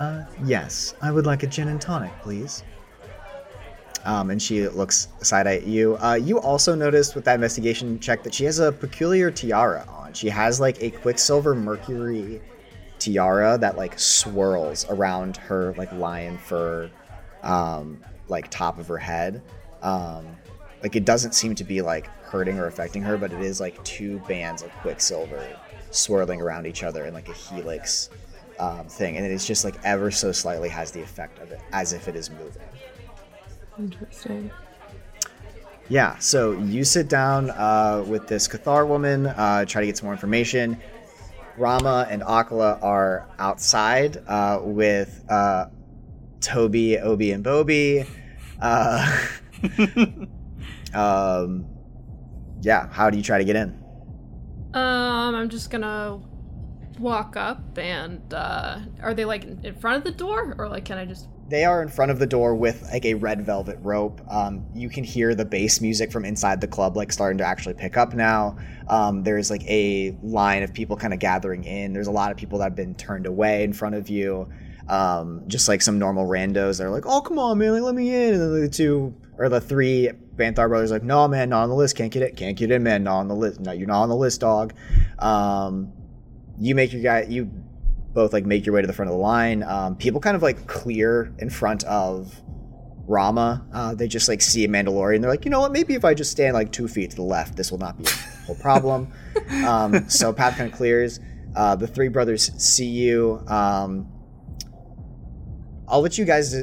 Uh, 0.00 0.24
yes. 0.44 0.92
I 1.00 1.12
would 1.12 1.24
like 1.24 1.44
a 1.44 1.46
gin 1.46 1.68
and 1.68 1.80
tonic, 1.80 2.10
please. 2.20 2.64
Um, 4.04 4.30
and 4.30 4.42
she 4.42 4.66
looks 4.66 5.06
side 5.20 5.46
eye 5.46 5.54
at 5.56 5.68
you. 5.68 5.96
Uh, 5.98 6.14
you 6.14 6.40
also 6.40 6.74
noticed 6.74 7.14
with 7.14 7.24
that 7.26 7.36
investigation 7.36 8.00
check 8.00 8.24
that 8.24 8.34
she 8.34 8.42
has 8.44 8.58
a 8.58 8.72
peculiar 8.72 9.30
tiara 9.30 9.86
on. 9.88 10.12
She 10.14 10.28
has 10.30 10.58
like 10.58 10.82
a 10.82 10.90
Quicksilver 10.90 11.54
Mercury 11.54 12.40
tiara 12.98 13.56
that 13.58 13.76
like 13.76 13.96
swirls 13.96 14.84
around 14.90 15.36
her 15.36 15.74
like 15.78 15.92
lion 15.92 16.38
fur, 16.38 16.90
um, 17.44 18.02
like 18.26 18.50
top 18.50 18.80
of 18.80 18.88
her 18.88 18.98
head. 18.98 19.42
Um, 19.82 20.26
like 20.82 20.96
it 20.96 21.04
doesn't 21.04 21.36
seem 21.36 21.54
to 21.54 21.62
be 21.62 21.82
like 21.82 22.08
hurting 22.24 22.58
or 22.58 22.66
affecting 22.66 23.02
her, 23.02 23.16
but 23.16 23.32
it 23.32 23.42
is 23.42 23.60
like 23.60 23.80
two 23.84 24.18
bands 24.26 24.62
of 24.62 24.72
Quicksilver 24.82 25.56
swirling 25.90 26.40
around 26.40 26.66
each 26.66 26.82
other 26.82 27.06
in 27.06 27.14
like 27.14 27.28
a 27.28 27.34
helix 27.34 28.10
um, 28.58 28.86
thing, 28.86 29.16
and 29.16 29.26
it's 29.26 29.46
just 29.46 29.64
like 29.64 29.76
ever 29.84 30.10
so 30.10 30.32
slightly 30.32 30.68
has 30.68 30.90
the 30.90 31.00
effect 31.00 31.38
of 31.38 31.50
it 31.52 31.60
as 31.72 31.92
if 31.92 32.08
it 32.08 32.16
is 32.16 32.30
moving. 32.30 32.62
Interesting. 33.78 34.50
Yeah, 35.88 36.18
so 36.18 36.52
you 36.52 36.84
sit 36.84 37.08
down 37.08 37.50
uh, 37.50 38.04
with 38.06 38.26
this 38.26 38.46
Cathar 38.46 38.86
woman, 38.86 39.26
uh, 39.26 39.64
try 39.64 39.80
to 39.80 39.86
get 39.86 39.96
some 39.96 40.06
more 40.06 40.12
information. 40.12 40.78
Rama 41.56 42.06
and 42.10 42.22
Akala 42.22 42.82
are 42.82 43.28
outside 43.38 44.22
uh, 44.28 44.60
with 44.62 45.24
uh, 45.30 45.66
Toby, 46.40 46.98
Obi, 46.98 47.32
and 47.32 47.42
Bobby. 47.42 48.04
Uh, 48.60 49.26
um, 50.94 51.66
yeah, 52.60 52.88
how 52.90 53.10
do 53.10 53.16
you 53.16 53.22
try 53.22 53.38
to 53.38 53.44
get 53.44 53.56
in? 53.56 53.82
Um, 54.78 55.34
I'm 55.34 55.48
just 55.48 55.70
gonna 55.70 56.20
walk 56.98 57.36
up 57.36 57.78
and 57.78 58.34
uh 58.34 58.80
are 59.00 59.14
they 59.14 59.24
like 59.24 59.44
in 59.44 59.74
front 59.78 59.98
of 59.98 60.02
the 60.04 60.10
door 60.10 60.56
or 60.58 60.68
like 60.68 60.84
can 60.84 60.98
I 60.98 61.04
just 61.04 61.28
They 61.48 61.64
are 61.64 61.80
in 61.80 61.88
front 61.88 62.10
of 62.10 62.18
the 62.18 62.26
door 62.26 62.54
with 62.56 62.82
like 62.92 63.04
a 63.04 63.14
red 63.14 63.46
velvet 63.46 63.78
rope. 63.82 64.20
Um, 64.28 64.66
you 64.74 64.88
can 64.88 65.04
hear 65.04 65.34
the 65.34 65.44
bass 65.44 65.80
music 65.80 66.10
from 66.12 66.24
inside 66.24 66.60
the 66.60 66.66
club 66.66 66.96
like 66.96 67.12
starting 67.12 67.38
to 67.38 67.44
actually 67.44 67.74
pick 67.74 67.96
up 67.96 68.14
now. 68.14 68.56
Um, 68.88 69.22
there's 69.22 69.50
like 69.50 69.62
a 69.68 70.16
line 70.22 70.62
of 70.62 70.74
people 70.74 70.96
kind 70.96 71.14
of 71.14 71.20
gathering 71.20 71.64
in. 71.64 71.92
There's 71.92 72.08
a 72.08 72.12
lot 72.12 72.30
of 72.30 72.36
people 72.36 72.58
that 72.58 72.64
have 72.64 72.76
been 72.76 72.94
turned 72.94 73.26
away 73.26 73.64
in 73.64 73.72
front 73.72 73.94
of 73.94 74.08
you. 74.08 74.48
Um, 74.88 75.44
just 75.46 75.68
like 75.68 75.82
some 75.82 75.98
normal 75.98 76.26
randos. 76.26 76.78
They're 76.78 76.90
like, 76.90 77.04
"Oh, 77.06 77.20
come 77.20 77.38
on, 77.38 77.58
man, 77.58 77.72
like, 77.72 77.82
let 77.82 77.94
me 77.94 78.14
in." 78.14 78.34
And 78.34 78.42
then 78.42 78.60
the 78.62 78.68
two 78.68 79.14
or 79.36 79.48
the 79.50 79.60
three 79.60 80.10
Banthar 80.38 80.68
brothers 80.68 80.90
like, 80.90 81.02
"No, 81.02 81.28
man, 81.28 81.50
not 81.50 81.64
on 81.64 81.68
the 81.68 81.74
list. 81.74 81.96
Can't 81.96 82.12
get 82.12 82.22
it. 82.22 82.36
Can't 82.36 82.56
get 82.56 82.70
in, 82.70 82.82
man. 82.82 83.04
Not 83.04 83.18
on 83.18 83.28
the 83.28 83.34
list. 83.34 83.60
No, 83.60 83.72
you're 83.72 83.88
not 83.88 84.02
on 84.02 84.08
the 84.08 84.16
list, 84.16 84.40
dog." 84.40 84.72
Um, 85.18 85.92
you 86.58 86.74
make 86.74 86.92
your 86.92 87.02
guy. 87.02 87.26
You 87.28 87.50
both 88.14 88.32
like 88.32 88.46
make 88.46 88.64
your 88.64 88.74
way 88.74 88.80
to 88.80 88.86
the 88.86 88.92
front 88.92 89.10
of 89.10 89.16
the 89.16 89.22
line. 89.22 89.62
Um, 89.62 89.96
people 89.96 90.20
kind 90.20 90.36
of 90.36 90.42
like 90.42 90.66
clear 90.66 91.32
in 91.38 91.50
front 91.50 91.84
of 91.84 92.40
Rama. 93.06 93.66
Uh, 93.72 93.94
they 93.94 94.08
just 94.08 94.28
like 94.28 94.40
see 94.40 94.64
a 94.64 94.68
Mandalorian. 94.68 95.20
They're 95.20 95.30
like, 95.30 95.44
you 95.44 95.50
know 95.50 95.60
what? 95.60 95.72
Maybe 95.72 95.94
if 95.94 96.04
I 96.04 96.14
just 96.14 96.30
stand 96.30 96.54
like 96.54 96.72
two 96.72 96.88
feet 96.88 97.10
to 97.10 97.16
the 97.16 97.22
left, 97.22 97.56
this 97.56 97.70
will 97.70 97.78
not 97.78 97.96
be 97.98 98.04
a 98.04 98.44
whole 98.46 98.56
problem. 98.60 99.12
um, 99.64 100.08
so 100.08 100.32
path 100.32 100.56
kind 100.56 100.70
of 100.70 100.76
clears. 100.76 101.20
Uh, 101.56 101.74
the 101.76 101.86
three 101.86 102.08
brothers 102.08 102.50
see 102.62 102.86
you. 102.86 103.42
Um, 103.48 104.12
I'll 105.88 106.02
let 106.02 106.18
you 106.18 106.24
guys. 106.24 106.54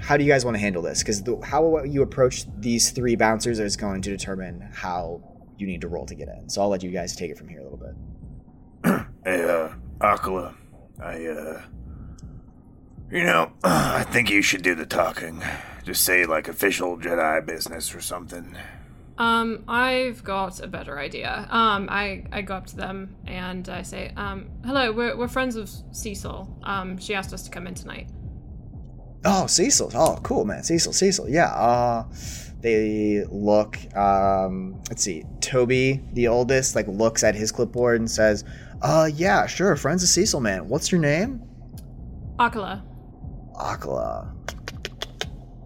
How 0.00 0.16
do 0.16 0.24
you 0.24 0.30
guys 0.30 0.44
want 0.44 0.54
to 0.54 0.60
handle 0.60 0.82
this? 0.82 1.02
Because 1.02 1.22
how 1.44 1.82
you 1.84 2.02
approach 2.02 2.44
these 2.58 2.90
three 2.90 3.16
bouncers 3.16 3.58
is 3.58 3.76
going 3.76 4.02
to 4.02 4.10
determine 4.10 4.60
how 4.72 5.20
you 5.58 5.66
need 5.66 5.80
to 5.80 5.88
roll 5.88 6.06
to 6.06 6.14
get 6.14 6.28
in. 6.28 6.48
So 6.48 6.62
I'll 6.62 6.68
let 6.68 6.82
you 6.82 6.90
guys 6.90 7.16
take 7.16 7.30
it 7.30 7.38
from 7.38 7.48
here 7.48 7.60
a 7.60 7.64
little 7.64 7.78
bit. 7.78 9.06
Hey, 9.24 9.42
uh, 9.42 9.74
Akala, 10.00 10.54
I, 11.02 11.26
uh, 11.26 11.62
you 13.10 13.24
know, 13.24 13.52
I 13.64 14.04
think 14.04 14.30
you 14.30 14.40
should 14.40 14.62
do 14.62 14.74
the 14.74 14.86
talking. 14.86 15.42
Just 15.84 16.04
say, 16.04 16.24
like, 16.24 16.48
official 16.48 16.96
Jedi 16.96 17.44
business 17.44 17.94
or 17.94 18.00
something. 18.00 18.56
Um, 19.18 19.64
I've 19.66 20.22
got 20.22 20.60
a 20.60 20.68
better 20.68 20.98
idea. 20.98 21.46
Um, 21.50 21.88
I, 21.90 22.24
I 22.32 22.40
go 22.42 22.54
up 22.54 22.66
to 22.68 22.76
them 22.76 23.16
and 23.26 23.68
I 23.68 23.82
say, 23.82 24.12
um, 24.16 24.48
hello, 24.64 24.92
we're, 24.92 25.16
we're 25.16 25.28
friends 25.28 25.56
of 25.56 25.68
Cecil. 25.90 26.56
Um, 26.62 26.96
she 26.96 27.14
asked 27.14 27.34
us 27.34 27.42
to 27.42 27.50
come 27.50 27.66
in 27.66 27.74
tonight. 27.74 28.08
Oh, 29.24 29.46
Cecil. 29.46 29.90
Oh, 29.94 30.18
cool, 30.22 30.44
man. 30.44 30.62
Cecil, 30.62 30.92
Cecil. 30.92 31.28
Yeah. 31.28 31.48
Uh, 31.48 32.04
they 32.60 33.24
look. 33.30 33.78
Um, 33.96 34.80
let's 34.88 35.02
see. 35.02 35.24
Toby, 35.40 36.02
the 36.12 36.28
oldest, 36.28 36.74
like 36.74 36.88
looks 36.88 37.22
at 37.22 37.34
his 37.34 37.52
clipboard 37.52 38.00
and 38.00 38.10
says, 38.10 38.44
"Uh, 38.82 39.08
yeah, 39.12 39.46
sure. 39.46 39.76
Friends 39.76 40.02
of 40.02 40.08
Cecil, 40.08 40.40
man. 40.40 40.68
What's 40.68 40.90
your 40.90 41.00
name?" 41.00 41.42
Akala. 42.38 42.82
Akala. 43.54 44.34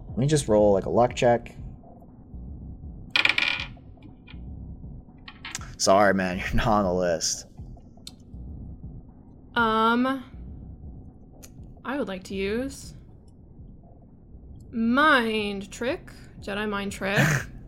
Let 0.09 0.17
me 0.17 0.27
just 0.27 0.47
roll 0.47 0.73
like 0.73 0.85
a 0.85 0.89
luck 0.89 1.15
check. 1.15 1.55
Sorry, 5.77 6.13
man. 6.13 6.37
You're 6.53 6.53
not 6.55 6.67
on 6.67 6.83
the 6.85 6.93
list. 6.93 7.47
Um, 9.55 10.23
I 11.85 11.97
would 11.97 12.07
like 12.07 12.23
to 12.25 12.35
use 12.35 12.92
mind 14.73 15.71
trick, 15.71 16.11
Jedi 16.41 16.67
mind 16.67 16.91
trick, 16.91 17.17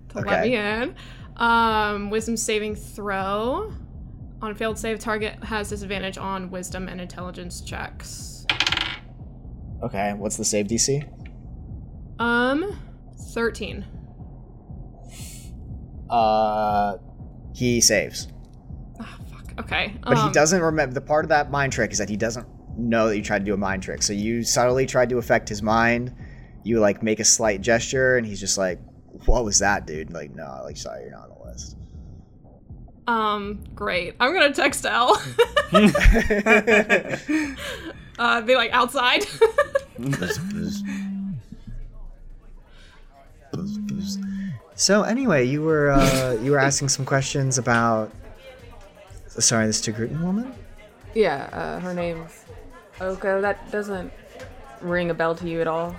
to 0.10 0.20
let 0.20 0.44
me 0.44 0.56
in. 0.56 0.96
Um, 1.38 2.10
wisdom 2.10 2.38
saving 2.38 2.76
throw. 2.76 3.74
On 4.42 4.52
a 4.52 4.56
failed 4.56 4.78
save, 4.78 5.00
target 5.00 5.44
has 5.44 5.70
disadvantage 5.70 6.18
on 6.18 6.52
wisdom 6.52 6.88
and 6.88 7.00
intelligence 7.00 7.62
checks. 7.62 8.46
Okay. 9.84 10.14
What's 10.14 10.38
the 10.38 10.46
save 10.46 10.68
DC? 10.68 11.08
Um, 12.20 12.80
13. 13.34 13.86
Uh, 16.10 16.98
he 17.54 17.82
saves, 17.82 18.28
Oh, 19.00 19.18
fuck. 19.30 19.54
Okay. 19.60 19.96
but 20.04 20.16
he 20.16 20.24
um, 20.24 20.32
doesn't 20.32 20.62
remember. 20.62 20.94
The 20.94 21.02
part 21.02 21.26
of 21.26 21.30
that 21.30 21.50
mind 21.50 21.74
trick 21.74 21.92
is 21.92 21.98
that 21.98 22.10
he 22.10 22.16
doesn't 22.18 22.48
know 22.78 23.08
that 23.08 23.18
you 23.18 23.24
tried 23.24 23.40
to 23.40 23.46
do 23.46 23.54
a 23.54 23.58
mind 23.58 23.84
trick. 23.84 24.04
So 24.04 24.14
you 24.14 24.44
subtly 24.44 24.86
tried 24.86 25.10
to 25.10 25.18
affect 25.18 25.50
his 25.50 25.62
mind. 25.62 26.14
You 26.66 26.80
like 26.80 27.04
make 27.04 27.20
a 27.20 27.24
slight 27.24 27.62
gesture, 27.62 28.18
and 28.18 28.26
he's 28.26 28.40
just 28.40 28.58
like, 28.58 28.80
"What 29.26 29.46
was 29.46 29.60
that, 29.60 29.86
dude?" 29.86 30.12
Like, 30.12 30.36
no, 30.36 30.62
like 30.64 30.78
sorry, 30.78 31.04
you're 31.04 31.12
not 31.12 31.30
on 31.30 31.38
the 31.38 31.46
list. 31.46 31.78
Um, 33.08 33.64
great. 33.76 34.16
I'm 34.20 34.34
gonna 34.34 34.52
text 34.52 34.84
L. 34.86 35.22
uh, 38.20 38.42
be 38.42 38.56
like, 38.56 38.72
outside. 38.72 39.26
So 44.76 45.04
anyway, 45.04 45.46
you 45.46 45.62
were 45.62 45.92
uh, 45.92 46.38
you 46.42 46.52
were 46.52 46.60
asking 46.60 46.90
some 46.90 47.06
questions 47.06 47.58
about. 47.58 48.12
Sorry, 49.28 49.66
this 49.68 49.82
Togrutan 49.82 50.22
woman. 50.22 50.54
Yeah, 51.14 51.50
uh, 51.54 51.80
her 51.80 51.94
name's 51.94 52.44
Oko. 53.00 53.40
That 53.42 53.72
doesn't 53.72 54.12
ring 54.82 55.12
a 55.12 55.14
bell 55.14 55.36
to 55.36 55.48
you 55.48 55.62
at 55.62 55.68
all. 55.68 55.96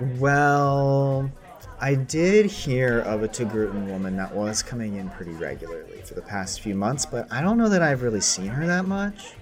Well, 0.00 1.30
I 1.78 1.94
did 1.94 2.46
hear 2.46 3.00
of 3.00 3.22
a 3.22 3.28
Togrutan 3.28 3.86
woman 3.86 4.16
that 4.16 4.34
was 4.34 4.62
coming 4.62 4.96
in 4.96 5.10
pretty 5.10 5.32
regularly 5.32 6.00
for 6.02 6.14
the 6.14 6.22
past 6.22 6.60
few 6.60 6.74
months, 6.74 7.04
but 7.04 7.30
I 7.30 7.42
don't 7.42 7.58
know 7.58 7.68
that 7.68 7.82
I've 7.82 8.02
really 8.02 8.20
seen 8.20 8.46
her 8.46 8.66
that 8.66 8.86
much. 8.86 9.34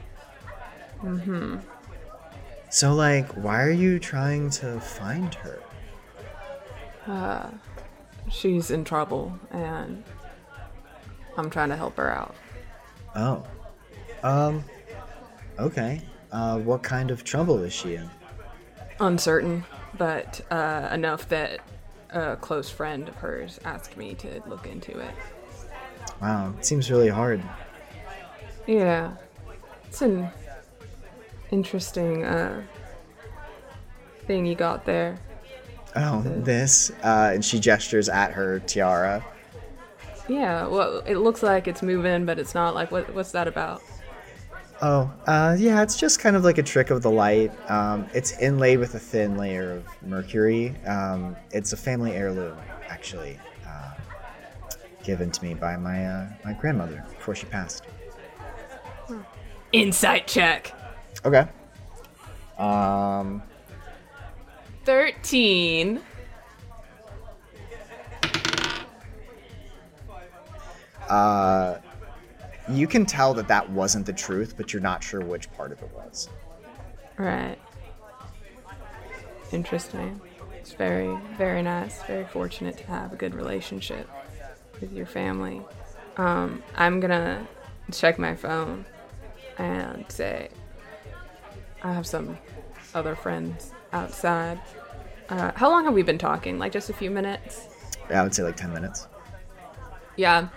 Mm-hmm. 1.02 1.58
So, 2.70 2.94
like, 2.94 3.30
why 3.32 3.62
are 3.62 3.70
you 3.70 3.98
trying 3.98 4.50
to 4.50 4.80
find 4.80 5.32
her? 5.36 5.60
Uh, 7.06 7.50
she's 8.30 8.70
in 8.70 8.84
trouble, 8.84 9.38
and 9.50 10.02
I'm 11.36 11.50
trying 11.50 11.70
to 11.70 11.76
help 11.76 11.96
her 11.96 12.10
out. 12.10 12.34
Oh. 13.14 13.44
Um, 14.22 14.64
okay. 15.58 16.02
Uh, 16.30 16.58
what 16.58 16.82
kind 16.82 17.10
of 17.10 17.24
trouble 17.24 17.62
is 17.62 17.72
she 17.72 17.94
in? 17.94 18.10
Uncertain, 19.00 19.64
but 19.96 20.40
uh, 20.50 20.88
enough 20.92 21.28
that 21.28 21.60
a 22.10 22.36
close 22.36 22.70
friend 22.70 23.08
of 23.08 23.16
hers 23.16 23.58
asked 23.64 23.96
me 23.96 24.14
to 24.14 24.42
look 24.46 24.66
into 24.66 24.98
it. 24.98 25.14
Wow, 26.20 26.54
it 26.58 26.64
seems 26.64 26.90
really 26.90 27.08
hard. 27.08 27.42
Yeah, 28.66 29.12
it's 29.86 30.02
an 30.02 30.28
interesting 31.50 32.24
uh, 32.24 32.62
thing 34.26 34.44
you 34.44 34.54
got 34.54 34.84
there. 34.84 35.18
Oh, 35.96 36.22
this. 36.22 36.90
Uh, 37.02 37.30
and 37.34 37.44
she 37.44 37.58
gestures 37.58 38.08
at 38.08 38.32
her 38.32 38.60
tiara. 38.60 39.24
Yeah, 40.28 40.66
well, 40.66 40.98
it 41.06 41.16
looks 41.16 41.42
like 41.42 41.66
it's 41.66 41.82
moving, 41.82 42.26
but 42.26 42.38
it's 42.38 42.54
not. 42.54 42.74
Like, 42.74 42.90
what? 42.92 43.14
What's 43.14 43.32
that 43.32 43.48
about? 43.48 43.82
Oh, 44.80 45.12
uh, 45.26 45.56
yeah, 45.58 45.82
it's 45.82 45.96
just 45.96 46.20
kind 46.20 46.36
of 46.36 46.44
like 46.44 46.58
a 46.58 46.62
trick 46.62 46.90
of 46.90 47.02
the 47.02 47.10
light. 47.10 47.52
Um, 47.68 48.06
it's 48.14 48.38
inlaid 48.38 48.78
with 48.78 48.94
a 48.94 48.98
thin 48.98 49.36
layer 49.36 49.72
of 49.72 49.86
mercury. 50.02 50.76
Um, 50.86 51.36
it's 51.50 51.72
a 51.72 51.76
family 51.76 52.12
heirloom, 52.12 52.56
actually, 52.88 53.38
uh, 53.66 53.94
given 55.02 55.32
to 55.32 55.44
me 55.44 55.54
by 55.54 55.76
my 55.76 56.06
uh, 56.06 56.28
my 56.44 56.52
grandmother 56.52 57.04
before 57.10 57.34
she 57.34 57.46
passed. 57.46 57.86
Insight 59.72 60.28
check. 60.28 60.72
Okay. 61.24 61.48
Um, 62.56 63.42
Thirteen. 64.84 66.00
uh, 71.08 71.78
you 72.70 72.86
can 72.86 73.06
tell 73.06 73.34
that 73.34 73.48
that 73.48 73.68
wasn't 73.70 74.06
the 74.06 74.12
truth, 74.12 74.54
but 74.56 74.72
you're 74.72 74.82
not 74.82 75.02
sure 75.02 75.20
which 75.20 75.50
part 75.52 75.72
of 75.72 75.82
it 75.82 75.90
was. 75.94 76.28
Right. 77.16 77.58
Interesting. 79.52 80.20
It's 80.58 80.72
very, 80.72 81.16
very 81.36 81.62
nice. 81.62 82.02
Very 82.02 82.24
fortunate 82.26 82.76
to 82.78 82.86
have 82.86 83.12
a 83.12 83.16
good 83.16 83.34
relationship 83.34 84.08
with 84.80 84.92
your 84.92 85.06
family. 85.06 85.62
Um, 86.16 86.62
I'm 86.76 87.00
gonna 87.00 87.46
check 87.92 88.18
my 88.18 88.34
phone 88.34 88.84
and 89.56 90.04
say 90.08 90.50
I 91.82 91.92
have 91.92 92.06
some 92.06 92.36
other 92.94 93.14
friends 93.16 93.72
outside. 93.92 94.60
Uh, 95.28 95.52
how 95.54 95.70
long 95.70 95.84
have 95.84 95.94
we 95.94 96.02
been 96.02 96.18
talking? 96.18 96.58
Like 96.58 96.72
just 96.72 96.90
a 96.90 96.92
few 96.92 97.10
minutes? 97.10 97.68
Yeah, 98.10 98.20
I 98.20 98.24
would 98.24 98.34
say 98.34 98.42
like 98.42 98.56
ten 98.56 98.72
minutes. 98.72 99.06
Yeah. 100.16 100.48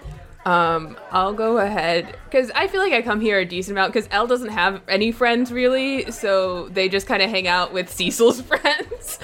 Um, 0.43 0.97
I'll 1.11 1.33
go 1.33 1.59
ahead 1.59 2.17
because 2.25 2.49
I 2.55 2.67
feel 2.67 2.81
like 2.81 2.93
I 2.93 3.03
come 3.03 3.21
here 3.21 3.37
a 3.39 3.45
decent 3.45 3.77
amount 3.77 3.93
because 3.93 4.09
Elle 4.11 4.25
doesn't 4.25 4.49
have 4.49 4.81
any 4.87 5.11
friends 5.11 5.51
really, 5.51 6.09
so 6.11 6.67
they 6.69 6.89
just 6.89 7.05
kind 7.05 7.21
of 7.21 7.29
hang 7.29 7.47
out 7.47 7.73
with 7.73 7.91
Cecil's 7.91 8.41
friends, 8.41 9.19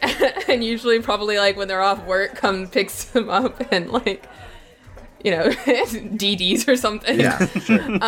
and 0.48 0.62
usually 0.62 1.00
probably 1.00 1.38
like 1.38 1.56
when 1.56 1.66
they're 1.66 1.82
off 1.82 2.04
work, 2.06 2.36
come 2.36 2.68
picks 2.68 3.06
them 3.06 3.28
up 3.28 3.60
and 3.72 3.90
like, 3.90 4.28
you 5.24 5.32
know, 5.32 5.48
DDs 5.48 6.68
or 6.68 6.76
something. 6.76 7.18
Yeah, 7.18 7.44
sure. 7.46 7.98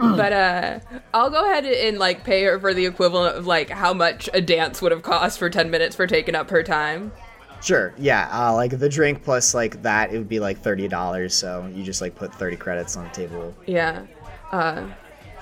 But 0.00 0.32
uh, 0.32 0.80
I'll 1.12 1.28
go 1.28 1.44
ahead 1.44 1.66
and 1.66 1.98
like 1.98 2.24
pay 2.24 2.42
her 2.44 2.58
for 2.58 2.72
the 2.72 2.86
equivalent 2.86 3.36
of 3.36 3.46
like 3.46 3.68
how 3.68 3.92
much 3.92 4.30
a 4.32 4.40
dance 4.40 4.80
would 4.80 4.92
have 4.92 5.02
cost 5.02 5.38
for 5.38 5.50
ten 5.50 5.70
minutes 5.70 5.94
for 5.94 6.06
taking 6.06 6.34
up 6.34 6.48
her 6.48 6.62
time. 6.62 7.12
Sure. 7.60 7.92
Yeah. 7.98 8.28
Uh, 8.32 8.54
like 8.54 8.78
the 8.78 8.88
drink 8.88 9.22
plus 9.22 9.54
like 9.54 9.82
that, 9.82 10.12
it 10.12 10.18
would 10.18 10.28
be 10.28 10.40
like 10.40 10.58
thirty 10.58 10.88
dollars. 10.88 11.34
So 11.34 11.70
you 11.74 11.84
just 11.84 12.00
like 12.00 12.14
put 12.14 12.34
thirty 12.34 12.56
credits 12.56 12.96
on 12.96 13.04
the 13.04 13.10
table. 13.10 13.54
Yeah. 13.66 14.06
Uh, 14.50 14.86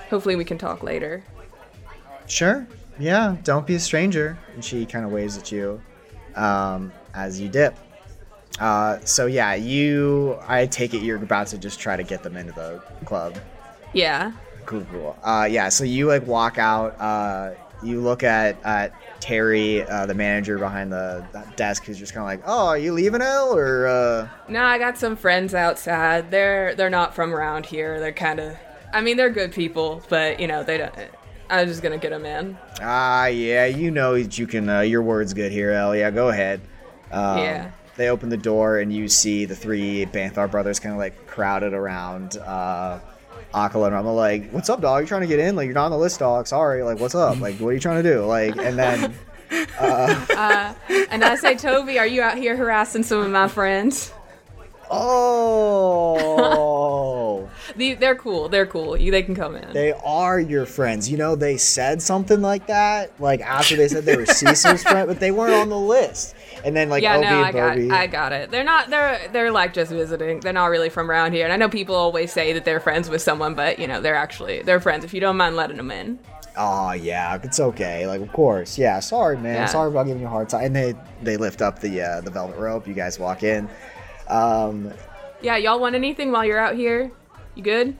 hopefully 0.09 0.35
we 0.35 0.45
can 0.45 0.57
talk 0.57 0.83
later. 0.83 1.23
Sure. 2.27 2.67
Yeah. 2.99 3.37
Don't 3.43 3.65
be 3.65 3.75
a 3.75 3.79
stranger. 3.79 4.37
And 4.53 4.63
she 4.63 4.85
kind 4.85 5.05
of 5.05 5.11
waves 5.11 5.37
at 5.37 5.51
you 5.51 5.81
um, 6.35 6.91
as 7.13 7.39
you 7.39 7.47
dip. 7.47 7.77
Uh, 8.59 8.99
so 9.05 9.25
yeah, 9.25 9.53
you. 9.53 10.37
I 10.45 10.65
take 10.65 10.93
it 10.93 11.01
you're 11.01 11.23
about 11.23 11.47
to 11.47 11.57
just 11.57 11.79
try 11.79 11.95
to 11.95 12.03
get 12.03 12.23
them 12.23 12.35
into 12.35 12.51
the 12.51 12.83
club. 13.05 13.37
Yeah. 13.93 14.33
Cool. 14.65 14.85
Cool. 14.91 15.17
Uh, 15.23 15.47
yeah. 15.49 15.69
So 15.69 15.85
you 15.85 16.07
like 16.07 16.27
walk 16.27 16.57
out. 16.57 16.99
Uh, 16.99 17.53
you 17.83 18.01
look 18.01 18.23
at 18.23 18.63
at 18.63 18.93
Terry, 19.19 19.83
uh, 19.83 20.05
the 20.05 20.13
manager 20.13 20.57
behind 20.57 20.91
the 20.91 21.25
that 21.33 21.55
desk, 21.57 21.83
who's 21.85 21.97
just 21.99 22.13
kind 22.13 22.21
of 22.21 22.27
like, 22.27 22.41
"Oh, 22.45 22.67
are 22.67 22.77
you 22.77 22.93
leaving, 22.93 23.21
El?" 23.21 23.55
Or 23.55 23.87
uh, 23.87 24.27
No, 24.47 24.63
I 24.63 24.77
got 24.77 24.97
some 24.97 25.15
friends 25.15 25.53
outside. 25.53 26.31
They're 26.31 26.75
they're 26.75 26.89
not 26.89 27.15
from 27.15 27.33
around 27.33 27.65
here. 27.65 27.99
They're 27.99 28.11
kind 28.11 28.39
of, 28.39 28.57
I 28.93 29.01
mean, 29.01 29.17
they're 29.17 29.29
good 29.29 29.51
people, 29.51 30.01
but 30.09 30.39
you 30.39 30.47
know 30.47 30.63
they 30.63 30.77
don't. 30.77 30.93
I 31.49 31.63
was 31.63 31.71
just 31.71 31.81
gonna 31.83 31.97
get 31.97 32.11
them 32.11 32.25
in. 32.25 32.57
Ah, 32.81 33.25
yeah, 33.25 33.65
you 33.65 33.91
know 33.91 34.13
you 34.15 34.45
can. 34.47 34.69
Uh, 34.69 34.81
your 34.81 35.01
word's 35.01 35.33
good 35.33 35.51
here, 35.51 35.71
El. 35.71 35.95
Yeah, 35.95 36.11
go 36.11 36.29
ahead. 36.29 36.61
Um, 37.11 37.39
Yeah. 37.39 37.71
They 37.95 38.07
open 38.09 38.29
the 38.29 38.37
door 38.37 38.79
and 38.79 38.93
you 38.93 39.09
see 39.09 39.43
the 39.43 39.55
three 39.57 40.05
Banthar 40.05 40.49
brothers 40.49 40.79
kind 40.79 40.93
of 40.93 40.99
like 40.99 41.27
crowded 41.27 41.73
around 41.73 42.37
uh, 42.37 42.99
Akala 43.53 43.85
and 43.87 43.95
Rama. 43.95 44.13
Like, 44.13 44.49
"What's 44.51 44.69
up, 44.69 44.81
dog? 44.81 44.99
You're 45.01 45.07
trying 45.07 45.21
to 45.21 45.27
get 45.27 45.39
in? 45.39 45.55
Like, 45.55 45.65
you're 45.65 45.73
not 45.73 45.85
on 45.85 45.91
the 45.91 45.97
list, 45.97 46.19
dog. 46.19 46.47
Sorry. 46.47 46.83
Like, 46.83 46.99
what's 46.99 47.15
up? 47.15 47.39
Like, 47.39 47.55
what 47.57 47.69
are 47.69 47.73
you 47.73 47.79
trying 47.79 48.03
to 48.03 48.09
do? 48.13 48.25
Like, 48.25 48.55
and 48.57 48.77
then 48.77 49.13
uh, 49.79 50.73
And 51.09 51.23
I 51.23 51.35
say, 51.35 51.55
Toby, 51.55 51.97
are 51.99 52.05
you 52.07 52.21
out 52.21 52.37
here 52.37 52.55
harassing 52.55 53.03
some 53.03 53.19
of 53.21 53.29
my 53.31 53.47
friends? 53.47 54.13
oh, 55.71 57.49
The, 57.75 57.93
they're 57.93 58.15
cool. 58.15 58.49
They're 58.49 58.65
cool. 58.65 58.97
You, 58.97 59.11
they 59.11 59.21
can 59.21 59.35
come 59.35 59.55
in. 59.55 59.71
they 59.73 59.93
are 59.93 60.39
your 60.39 60.65
friends. 60.65 61.07
You 61.09 61.17
know, 61.17 61.35
they 61.35 61.55
said 61.57 62.01
something 62.01 62.41
like 62.41 62.65
that, 62.67 63.11
like 63.21 63.41
after 63.41 63.75
they 63.75 63.87
said 63.87 64.05
they 64.05 64.17
were 64.17 64.25
Cecil's 64.25 64.81
friend, 64.83 65.07
but 65.07 65.19
they 65.19 65.29
weren't 65.31 65.53
on 65.53 65.69
the 65.69 65.77
list. 65.77 66.35
And 66.63 66.75
then 66.75 66.89
like 66.89 67.03
yeah, 67.03 67.15
Obi 67.17 67.25
no, 67.25 67.41
I 67.41 67.51
got, 67.51 67.69
Bobby. 67.69 67.91
I 67.91 68.07
got 68.07 68.33
it. 68.33 68.51
They're 68.51 68.63
not. 68.63 68.89
They're 68.89 69.27
they're 69.31 69.51
like 69.51 69.73
just 69.73 69.91
visiting. 69.91 70.39
They're 70.41 70.53
not 70.53 70.67
really 70.67 70.89
from 70.89 71.09
around 71.09 71.33
here. 71.33 71.45
And 71.45 71.53
I 71.53 71.57
know 71.57 71.69
people 71.69 71.95
always 71.95 72.31
say 72.33 72.53
that 72.53 72.65
they're 72.65 72.79
friends 72.79 73.09
with 73.09 73.21
someone, 73.21 73.53
but 73.55 73.79
you 73.79 73.87
know, 73.87 74.01
they're 74.01 74.15
actually 74.15 74.61
they're 74.63 74.79
friends. 74.81 75.03
If 75.05 75.13
you 75.13 75.21
don't 75.21 75.37
mind 75.37 75.55
letting 75.55 75.77
them 75.77 75.91
in. 75.91 76.19
Oh 76.57 76.91
yeah, 76.91 77.39
it's 77.41 77.59
okay. 77.59 78.05
Like 78.07 78.21
of 78.21 78.31
course, 78.33 78.77
yeah. 78.77 78.99
Sorry, 78.99 79.37
man. 79.37 79.55
Yeah. 79.55 79.65
Sorry 79.67 79.89
about 79.89 80.07
giving 80.07 80.21
you 80.21 80.27
a 80.27 80.31
hard 80.31 80.49
time. 80.49 80.65
And 80.65 80.75
they 80.75 80.93
they 81.21 81.37
lift 81.37 81.61
up 81.61 81.79
the 81.79 82.01
uh, 82.01 82.21
the 82.21 82.31
velvet 82.31 82.57
rope. 82.57 82.87
You 82.87 82.93
guys 82.93 83.17
walk 83.19 83.43
in. 83.43 83.69
Um, 84.27 84.91
Yeah, 85.41 85.55
y'all 85.57 85.79
want 85.79 85.95
anything 85.95 86.31
while 86.31 86.43
you're 86.43 86.59
out 86.59 86.75
here? 86.75 87.11
You 87.55 87.63
good? 87.63 87.95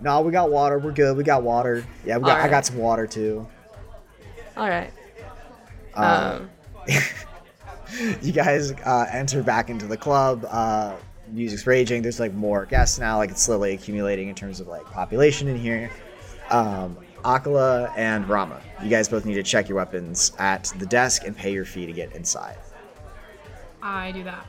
no, 0.00 0.20
we 0.20 0.30
got 0.32 0.50
water. 0.50 0.78
We're 0.78 0.92
good. 0.92 1.16
We 1.16 1.24
got 1.24 1.42
water. 1.42 1.84
Yeah, 2.04 2.18
we 2.18 2.24
got. 2.24 2.40
I 2.40 2.48
got 2.48 2.66
some 2.66 2.78
water 2.78 3.06
too. 3.06 3.46
All 4.56 4.68
right. 4.68 4.92
Um, 5.94 6.04
Um, 6.04 6.50
you 8.22 8.32
guys 8.32 8.72
uh, 8.72 9.06
enter 9.10 9.42
back 9.42 9.70
into 9.70 9.86
the 9.86 9.96
club. 9.96 10.46
Uh, 10.50 10.96
music's 11.28 11.66
raging. 11.66 12.02
There's 12.02 12.20
like 12.20 12.34
more 12.34 12.66
guests 12.66 12.98
now. 12.98 13.18
Like 13.18 13.30
it's 13.30 13.42
slowly 13.42 13.74
accumulating 13.74 14.28
in 14.28 14.34
terms 14.34 14.60
of 14.60 14.66
like 14.66 14.84
population 14.86 15.48
in 15.48 15.58
here. 15.58 15.90
Um, 16.50 16.96
Akala 17.24 17.90
and 17.96 18.28
Rama, 18.28 18.60
you 18.82 18.90
guys 18.90 19.08
both 19.08 19.24
need 19.24 19.34
to 19.34 19.42
check 19.42 19.68
your 19.68 19.76
weapons 19.76 20.32
at 20.38 20.72
the 20.78 20.86
desk 20.86 21.24
and 21.24 21.34
pay 21.34 21.52
your 21.52 21.64
fee 21.64 21.86
to 21.86 21.92
get 21.92 22.12
inside. 22.12 22.58
I 23.82 24.12
do 24.12 24.24
that. 24.24 24.46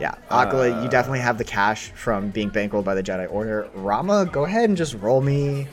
Yeah, 0.00 0.14
Akala, 0.30 0.82
you 0.82 0.88
definitely 0.88 1.20
have 1.20 1.38
the 1.38 1.44
cash 1.44 1.90
from 1.92 2.30
being 2.30 2.50
bankrolled 2.50 2.84
by 2.84 2.94
the 2.94 3.02
Jedi 3.02 3.30
Order. 3.30 3.68
Rama, 3.74 4.26
go 4.30 4.44
ahead 4.44 4.68
and 4.68 4.76
just 4.76 4.94
roll 4.94 5.20
me 5.20 5.66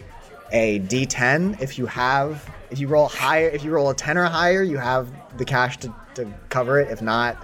a 0.51 0.79
D10. 0.79 1.61
If 1.61 1.77
you 1.77 1.85
have, 1.87 2.49
if 2.73 2.79
you 2.79 2.87
roll 2.87 3.07
higher, 3.07 3.47
if 3.49 3.63
you 3.63 3.71
roll 3.71 3.91
a 3.91 3.95
10 3.95 4.17
or 4.17 4.25
higher, 4.25 4.63
you 4.63 4.77
have 4.77 5.07
the 5.37 5.45
cash 5.45 5.77
to, 5.77 5.93
to 6.15 6.25
cover 6.49 6.79
it. 6.79 6.89
If 6.91 7.03
not, 7.03 7.37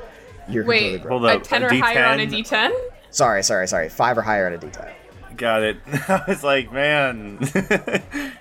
you're 0.49 0.63
completely 0.63 0.93
Wait, 0.93 1.01
broke. 1.03 1.11
Hold 1.11 1.25
a 1.25 1.36
up. 1.36 1.43
10 1.43 1.63
a 1.63 1.65
or 1.67 1.73
higher 1.75 2.05
on 2.05 2.19
a 2.19 2.25
D10? 2.25 2.43
D10? 2.43 2.71
Sorry, 3.11 3.43
sorry, 3.43 3.67
sorry. 3.67 3.89
Five 3.89 4.17
or 4.17 4.23
higher 4.23 4.47
on 4.47 4.53
a 4.53 4.57
D10. 4.57 4.91
Got 5.38 5.61
it. 5.61 5.77
I 6.09 6.23
was 6.27 6.43
like, 6.43 6.73
man. 6.73 7.38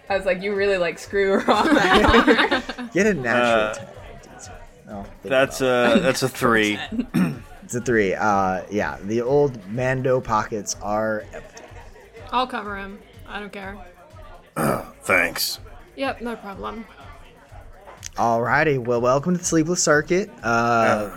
I 0.08 0.16
was 0.16 0.24
like, 0.24 0.40
you 0.42 0.54
really 0.54 0.78
like 0.78 0.98
screw 0.98 1.34
around. 1.34 1.74
Get 2.94 3.06
a 3.06 3.14
natural 3.14 3.60
Uh, 3.60 3.74
10 3.74 3.86
on 3.86 3.92
a 3.92 4.38
D10. 4.38 4.50
No, 4.86 5.02
think 5.02 5.22
that's 5.24 5.60
about 5.60 5.98
a 5.98 6.00
that's 6.00 6.22
a 6.22 6.28
three. 6.28 6.78
It's 7.62 7.74
a 7.74 7.82
three. 7.82 8.14
Uh, 8.14 8.62
yeah, 8.70 8.96
the 9.04 9.20
old 9.20 9.62
Mando 9.70 10.22
pockets 10.22 10.74
are 10.80 11.26
empty. 11.34 11.64
I'll 12.32 12.46
cover 12.46 12.78
him. 12.78 12.98
I 13.28 13.40
don't 13.40 13.52
care. 13.52 13.76
Thanks. 15.02 15.60
Yep, 15.98 16.20
no 16.20 16.36
problem. 16.36 16.86
Alrighty, 18.14 18.78
well, 18.78 19.00
welcome 19.00 19.32
to 19.32 19.38
the 19.38 19.44
Sleepless 19.44 19.82
Circuit. 19.82 20.30
Uh, 20.44 21.10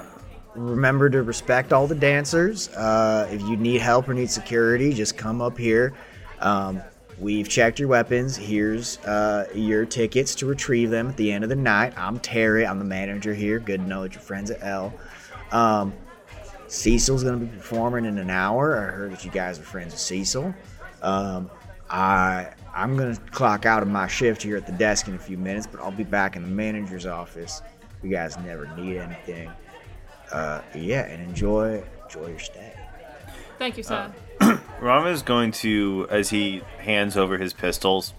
remember 0.55 1.07
to 1.07 1.21
respect 1.21 1.71
all 1.71 1.86
the 1.86 1.93
dancers. 1.93 2.69
Uh, 2.69 3.29
if 3.32 3.43
you 3.43 3.57
need 3.57 3.79
help 3.79 4.09
or 4.09 4.15
need 4.15 4.32
security, 4.32 4.91
just 4.91 5.17
come 5.17 5.39
up 5.39 5.55
here. 5.55 5.93
Um, 6.39 6.82
we've 7.19 7.47
checked 7.47 7.77
your 7.77 7.89
weapons. 7.89 8.36
Here's 8.36 8.97
uh, 9.05 9.47
your 9.53 9.86
tickets 9.86 10.34
to 10.36 10.47
retrieve 10.47 10.89
them 10.89 11.09
at 11.09 11.17
the 11.17 11.32
end 11.32 11.43
of 11.43 11.51
the 11.51 11.55
night. 11.55 11.93
I'm 11.95 12.17
Terry. 12.17 12.65
I'm 12.65 12.79
the 12.79 12.86
manager 12.86 13.36
here. 13.36 13.59
Good 13.59 13.82
to 13.82 13.88
know 13.88 14.01
that 14.01 14.13
your 14.13 14.23
friends 14.23 14.49
at 14.49 14.63
L. 14.63 14.91
Um, 15.51 15.93
Cecil's 16.65 17.23
gonna 17.23 17.38
be 17.38 17.55
performing 17.55 18.05
in 18.05 18.17
an 18.17 18.32
hour. 18.32 18.79
I 18.79 18.91
heard 18.95 19.11
that 19.11 19.23
you 19.23 19.29
guys 19.29 19.59
are 19.59 19.63
friends 19.63 19.93
with 19.93 20.01
Cecil. 20.01 20.55
Um, 21.03 21.51
I 21.88 22.47
I'm 22.74 22.97
gonna 22.97 23.17
clock 23.32 23.65
out 23.65 23.82
of 23.84 23.89
my 23.89 24.07
shift 24.07 24.41
here 24.41 24.57
at 24.57 24.65
the 24.65 24.72
desk 24.72 25.07
in 25.07 25.15
a 25.15 25.19
few 25.19 25.38
minutes, 25.38 25.67
but 25.67 25.82
I'll 25.82 25.91
be 25.91 26.03
back 26.03 26.36
in 26.36 26.43
the 26.43 26.47
manager's 26.49 27.05
office. 27.05 27.61
You 28.01 28.09
guys 28.09 28.38
never 28.39 28.67
need 28.76 28.97
anything. 28.97 29.51
Uh, 30.32 30.61
yeah, 30.74 31.05
and 31.05 31.22
enjoy 31.22 31.84
enjoy 32.05 32.28
your 32.28 32.39
stay. 32.39 32.74
Thank 33.57 33.78
you, 33.78 33.84
sir. 33.84 34.11
Rama 34.82 35.09
is 35.09 35.22
going 35.22 35.51
to, 35.51 36.07
as 36.09 36.32
he 36.32 36.63
hands 36.80 37.15
over 37.15 37.38
his 37.38 37.53
pistols, 37.53 38.13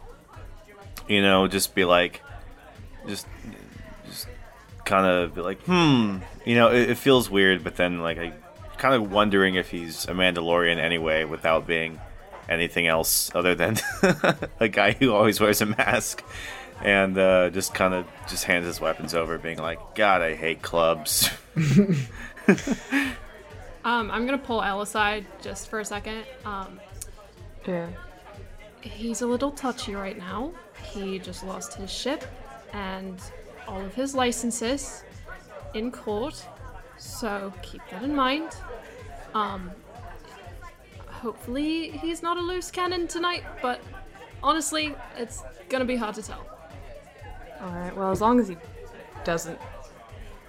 you 1.09 1.21
know, 1.21 1.49
just 1.49 1.75
be 1.75 1.85
like, 1.85 2.23
just, 3.09 3.27
just 4.07 4.29
kind 4.85 5.05
of 5.05 5.35
be 5.35 5.41
like, 5.41 5.61
hmm, 5.63 6.19
you 6.45 6.55
know, 6.55 6.71
it, 6.71 6.91
it 6.91 6.99
feels 6.99 7.29
weird, 7.29 7.65
but 7.65 7.75
then 7.75 8.01
like 8.01 8.19
I 8.19 8.33
kind 8.79 8.95
of 8.95 9.11
wondering 9.11 9.57
if 9.57 9.71
he's 9.71 10.05
a 10.05 10.13
Mandalorian 10.13 10.77
anyway, 10.77 11.25
without 11.25 11.67
being 11.67 12.01
anything 12.49 12.87
else 12.87 13.31
other 13.35 13.55
than 13.55 13.77
a 14.61 14.69
guy 14.69 14.93
who 14.93 15.13
always 15.13 15.41
wears 15.41 15.61
a 15.61 15.67
mask, 15.67 16.25
and 16.83 17.17
uh, 17.19 17.51
just 17.51 17.75
kind 17.75 17.95
of 17.95 18.07
just 18.29 18.45
hands 18.45 18.67
his 18.67 18.81
weapons 18.81 19.15
over, 19.15 19.39
being 19.39 19.59
like, 19.59 19.79
God, 19.95 20.23
I 20.23 20.35
hate 20.35 20.63
clubs. 20.63 21.31
Um, 23.85 24.11
I'm 24.13 24.27
gonna 24.27 24.39
pull 24.39 24.63
Elle 24.63 24.83
aside 24.83 25.27
just 25.41 25.69
for 25.69 25.81
a 25.81 25.85
second. 25.85 26.25
Um, 26.45 26.81
yeah. 27.67 27.89
he's 28.81 29.23
a 29.23 29.27
little 29.27 29.51
touchy 29.51 29.95
right 29.95 30.17
now. 30.17 30.53
He 30.85 31.19
just 31.19 31.45
lost 31.45 31.75
his 31.75 31.91
ship 31.91 32.25
and 32.73 33.21
all 33.67 33.81
of 33.81 33.95
his 33.95 34.15
licenses 34.15 35.03
in 35.75 35.91
court. 35.91 36.47
So 36.97 37.53
keep 37.63 37.83
that 37.91 38.03
in 38.05 38.15
mind. 38.15 38.51
Um 39.35 39.71
hopefully 41.23 41.91
he's 41.91 42.21
not 42.21 42.37
a 42.37 42.41
loose 42.41 42.71
cannon 42.71 43.07
tonight, 43.07 43.45
but 43.63 43.81
honestly, 44.43 44.95
it's 45.17 45.43
gonna 45.69 45.85
be 45.85 45.97
hard 45.97 46.17
to 46.17 46.23
tell. 46.23 46.45
All 47.61 47.71
right. 47.71 47.97
Well, 47.97 48.11
as 48.11 48.21
long 48.21 48.41
as 48.41 48.49
he 48.49 48.57
doesn't, 49.25 49.59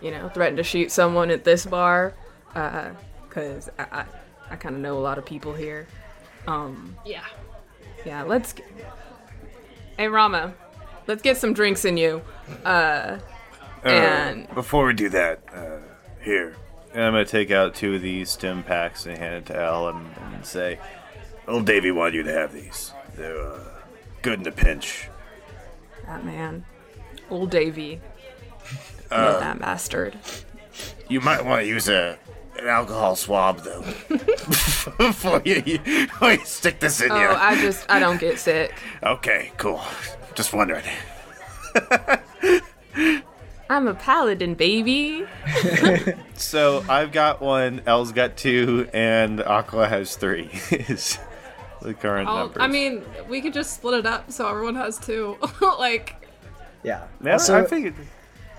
you 0.02 0.10
know, 0.10 0.30
threaten 0.30 0.58
to 0.58 0.64
shoot 0.64 0.92
someone 0.92 1.30
at 1.30 1.44
this 1.44 1.64
bar, 1.66 2.16
because 2.48 3.70
I, 3.78 3.84
I, 3.92 4.06
I 4.50 4.56
kind 4.56 4.76
of 4.76 4.82
know 4.82 4.98
a 4.98 5.00
lot 5.00 5.20
of 5.20 5.26
people 5.26 5.54
here. 5.54 5.88
Um, 6.48 6.98
Yeah. 7.06 7.24
yeah. 8.04 8.24
Let's. 8.24 8.54
Get... 8.54 8.66
Hey, 9.98 10.08
Rama, 10.08 10.56
let's 11.06 11.22
get 11.22 11.38
some 11.38 11.54
drinks 11.54 11.86
in 11.86 11.98
you. 11.98 12.24
Uh, 12.66 13.20
and 13.84 14.50
Before 14.56 14.88
we 14.88 14.94
do 14.94 15.10
that, 15.10 15.44
uh, 15.54 15.78
here. 16.24 16.56
And 16.94 17.04
I'm 17.04 17.14
going 17.14 17.26
to 17.26 17.32
take 17.32 17.50
out 17.52 17.74
two 17.74 17.96
of 17.96 18.02
these 18.02 18.30
stim 18.30 18.64
packs 18.64 19.06
and 19.06 19.18
hand 19.18 19.36
it 19.36 19.46
to 19.48 19.58
Al 19.58 19.90
and, 19.90 20.08
and 20.34 20.46
say, 20.46 20.80
Old 21.48 21.66
Davy 21.66 21.92
wanted 21.92 22.14
you 22.14 22.24
to 22.24 22.32
have 22.32 22.54
these. 22.54 22.94
They're 23.16 23.40
uh, 23.42 23.60
good 24.22 24.40
in 24.40 24.48
a 24.48 24.52
pinch. 24.52 25.10
that 26.06 26.24
man, 26.24 26.66
old 27.30 27.50
Davy, 27.50 28.00
Love 29.12 29.40
that 29.42 29.60
bastard. 29.60 30.18
You 31.08 31.22
might 31.22 31.46
want 31.46 31.62
to 31.62 31.68
use 31.68 31.88
a 31.90 32.18
an 32.58 32.68
alcohol 32.68 33.16
swab, 33.16 33.60
though, 33.64 33.82
before 34.98 35.42
you, 35.44 35.62
you, 35.66 35.80
before 35.80 36.34
you 36.34 36.46
stick 36.46 36.80
this 36.80 37.02
in 37.02 37.12
Oh, 37.12 37.20
you. 37.20 37.28
I 37.28 37.60
just 37.60 37.86
I 37.90 38.00
don't 38.00 38.20
get 38.20 38.40
sick. 38.40 38.74
Okay, 39.02 39.52
cool. 39.58 39.82
Just 40.36 40.54
wondering. 40.54 40.86
I'm 43.74 43.88
a 43.88 43.96
paladin, 43.96 44.54
baby. 44.54 45.26
So 46.36 46.84
I've 46.90 47.12
got 47.12 47.42
one, 47.42 47.82
Elle's 47.86 48.12
got 48.12 48.36
two, 48.36 48.90
and 48.94 49.42
Aqua 49.42 49.88
has 49.88 50.16
three. 50.16 50.50
Is 50.72 51.18
the 51.82 51.94
current 51.94 52.28
I'll, 52.28 52.38
numbers. 52.38 52.58
I 52.62 52.68
mean, 52.68 53.04
we 53.30 53.40
could 53.40 53.54
just 53.54 53.74
split 53.74 54.00
it 54.00 54.06
up 54.06 54.32
so 54.32 54.48
everyone 54.50 54.76
has 54.76 54.98
two. 54.98 55.38
like, 55.80 56.16
Yeah. 56.84 57.08
Yeah, 57.24 57.34
also, 57.34 57.64
I 57.64 57.66
figured. 57.66 57.96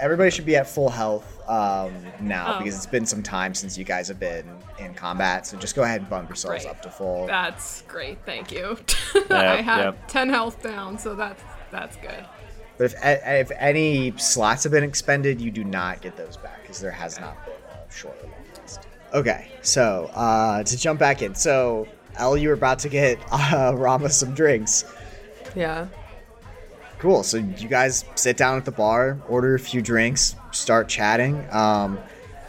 everybody 0.00 0.30
should 0.30 0.46
be 0.46 0.56
at 0.56 0.68
full 0.68 0.88
health 0.88 1.30
um, 1.48 1.92
now 2.20 2.54
Oh. 2.54 2.58
because 2.58 2.76
it's 2.76 2.86
been 2.86 3.04
some 3.06 3.22
time 3.22 3.54
since 3.54 3.76
you 3.76 3.84
guys 3.84 4.08
have 4.08 4.20
been 4.20 4.48
in 4.78 4.94
combat. 4.94 5.46
So 5.46 5.58
just 5.58 5.76
go 5.76 5.82
ahead 5.82 6.00
and 6.00 6.08
bump 6.08 6.28
yourselves 6.30 6.64
Right. 6.64 6.70
up 6.74 6.80
to 6.82 6.90
full. 6.90 7.26
that's 7.26 7.82
great. 7.82 8.18
Thank 8.24 8.50
you. 8.50 8.78
Yep, 9.14 9.30
I 9.30 9.56
had 9.62 9.84
yep. 9.84 10.08
10 10.08 10.28
health 10.30 10.62
down, 10.62 10.98
so 10.98 11.14
that's 11.14 11.42
that's 11.70 11.96
good. 11.96 12.24
But 12.76 12.84
if 12.84 12.94
if 13.04 13.50
any 13.58 14.12
slots 14.16 14.64
have 14.64 14.72
been 14.72 14.84
expended, 14.84 15.40
you 15.40 15.50
do 15.50 15.64
not 15.64 16.02
get 16.02 16.16
those 16.16 16.36
back 16.36 16.62
because 16.62 16.80
there 16.80 16.90
has 16.90 17.20
not 17.20 17.44
been 17.44 17.54
a 17.54 17.92
short 17.92 18.16
or 18.22 18.28
long 18.28 18.44
rest. 18.58 18.80
Okay, 19.12 19.52
so 19.62 20.10
uh, 20.14 20.62
to 20.64 20.76
jump 20.76 20.98
back 20.98 21.22
in, 21.22 21.34
so 21.34 21.86
El, 22.16 22.36
you 22.36 22.48
were 22.48 22.54
about 22.54 22.80
to 22.80 22.88
get 22.88 23.18
uh, 23.32 23.72
Rama 23.76 24.10
some 24.10 24.34
drinks. 24.34 24.84
Yeah. 25.54 25.86
Cool. 26.98 27.22
So 27.22 27.36
you 27.36 27.68
guys 27.68 28.04
sit 28.14 28.36
down 28.36 28.56
at 28.56 28.64
the 28.64 28.72
bar, 28.72 29.18
order 29.28 29.54
a 29.54 29.58
few 29.58 29.82
drinks, 29.82 30.36
start 30.52 30.88
chatting. 30.88 31.46
Um, 31.52 31.98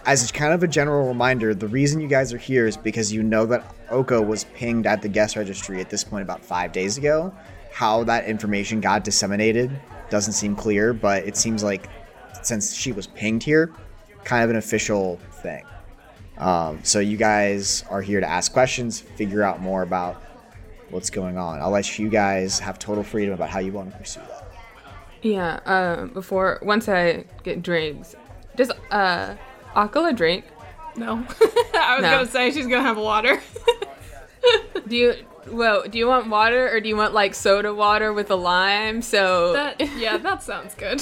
as 0.06 0.32
kind 0.32 0.54
of 0.54 0.64
a 0.64 0.68
general 0.68 1.08
reminder, 1.08 1.54
the 1.54 1.68
reason 1.68 2.00
you 2.00 2.08
guys 2.08 2.32
are 2.32 2.38
here 2.38 2.66
is 2.66 2.78
because 2.78 3.12
you 3.12 3.22
know 3.22 3.46
that 3.48 3.76
Oko 3.90 4.22
was 4.22 4.46
pinged 4.56 4.86
at 4.86 5.02
the 5.02 5.10
guest 5.10 5.36
registry 5.36 5.82
at 5.82 5.90
this 5.90 6.04
point 6.04 6.22
about 6.22 6.44
five 6.44 6.72
days 6.72 6.98
ago. 6.98 7.34
How 7.72 8.04
that 8.06 8.26
information 8.26 8.80
got 8.80 9.04
disseminated 9.04 9.78
doesn't 10.10 10.34
seem 10.34 10.56
clear, 10.56 10.94
but 10.94 11.26
it 11.26 11.36
seems 11.38 11.64
like 11.64 11.90
since 12.44 12.74
she 12.74 12.92
was 12.92 13.08
pinged 13.08 13.44
here, 13.44 13.72
kind 14.24 14.44
of 14.44 14.50
an 14.50 14.56
official 14.56 15.18
thing. 15.42 15.64
Um, 16.38 16.80
so 16.84 17.00
you 17.00 17.18
guys 17.18 17.84
are 17.90 18.02
here 18.02 18.20
to 18.20 18.28
ask 18.30 18.52
questions, 18.52 19.00
figure 19.00 19.42
out 19.44 19.62
more 19.62 19.82
about 19.84 20.22
what's 20.90 21.10
going 21.10 21.38
on. 21.38 21.60
I'll 21.62 21.70
let 21.72 21.98
you 21.98 22.10
guys 22.10 22.60
have 22.60 22.78
total 22.78 23.04
freedom 23.04 23.34
about 23.34 23.50
how 23.50 23.60
you 23.60 23.72
want 23.72 23.92
to 23.92 23.98
pursue 23.98 24.20
that. 24.30 24.48
Yeah. 25.22 25.60
Um. 25.66 26.10
Before 26.10 26.60
once 26.62 26.88
I 26.88 27.24
get 27.44 27.64
drinks, 27.64 28.16
does 28.56 28.70
uh 28.92 29.36
Akala 29.76 30.16
drink? 30.16 30.46
No. 30.98 31.14
I 31.74 31.96
was 31.96 32.04
No. 32.04 32.12
gonna 32.12 32.28
say 32.28 32.52
she's 32.52 32.68
gonna 32.68 32.84
have 32.84 32.98
water. 32.98 33.42
Do 34.88 34.96
you? 34.96 35.16
Well, 35.48 35.84
do 35.88 36.00
you 36.00 36.08
want 36.08 36.28
water 36.28 36.70
or 36.76 36.80
do 36.80 36.90
you 36.90 36.98
want 36.98 37.14
like 37.14 37.36
soda 37.36 37.72
water 37.72 38.12
with 38.12 38.32
a 38.32 38.36
lime? 38.36 39.04
So 39.04 39.54
that 39.54 39.80
yeah, 39.96 40.18
that 40.28 40.42
sounds 40.42 40.74
good. 40.74 41.02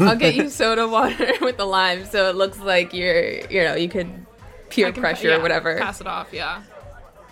I'll 0.00 0.16
get 0.16 0.34
you 0.34 0.48
soda 0.48 0.88
water 0.88 1.32
with 1.42 1.60
a 1.60 1.64
lime, 1.66 2.06
so 2.06 2.30
it 2.30 2.36
looks 2.36 2.58
like 2.58 2.94
you're, 2.94 3.40
you 3.50 3.64
know, 3.64 3.74
you 3.74 3.90
could 3.90 4.08
peer 4.70 4.92
can- 4.92 5.02
pressure 5.02 5.28
yeah, 5.28 5.36
or 5.36 5.40
whatever. 5.40 5.76
Pass 5.78 6.00
it 6.00 6.06
off, 6.06 6.32
yeah. 6.32 6.62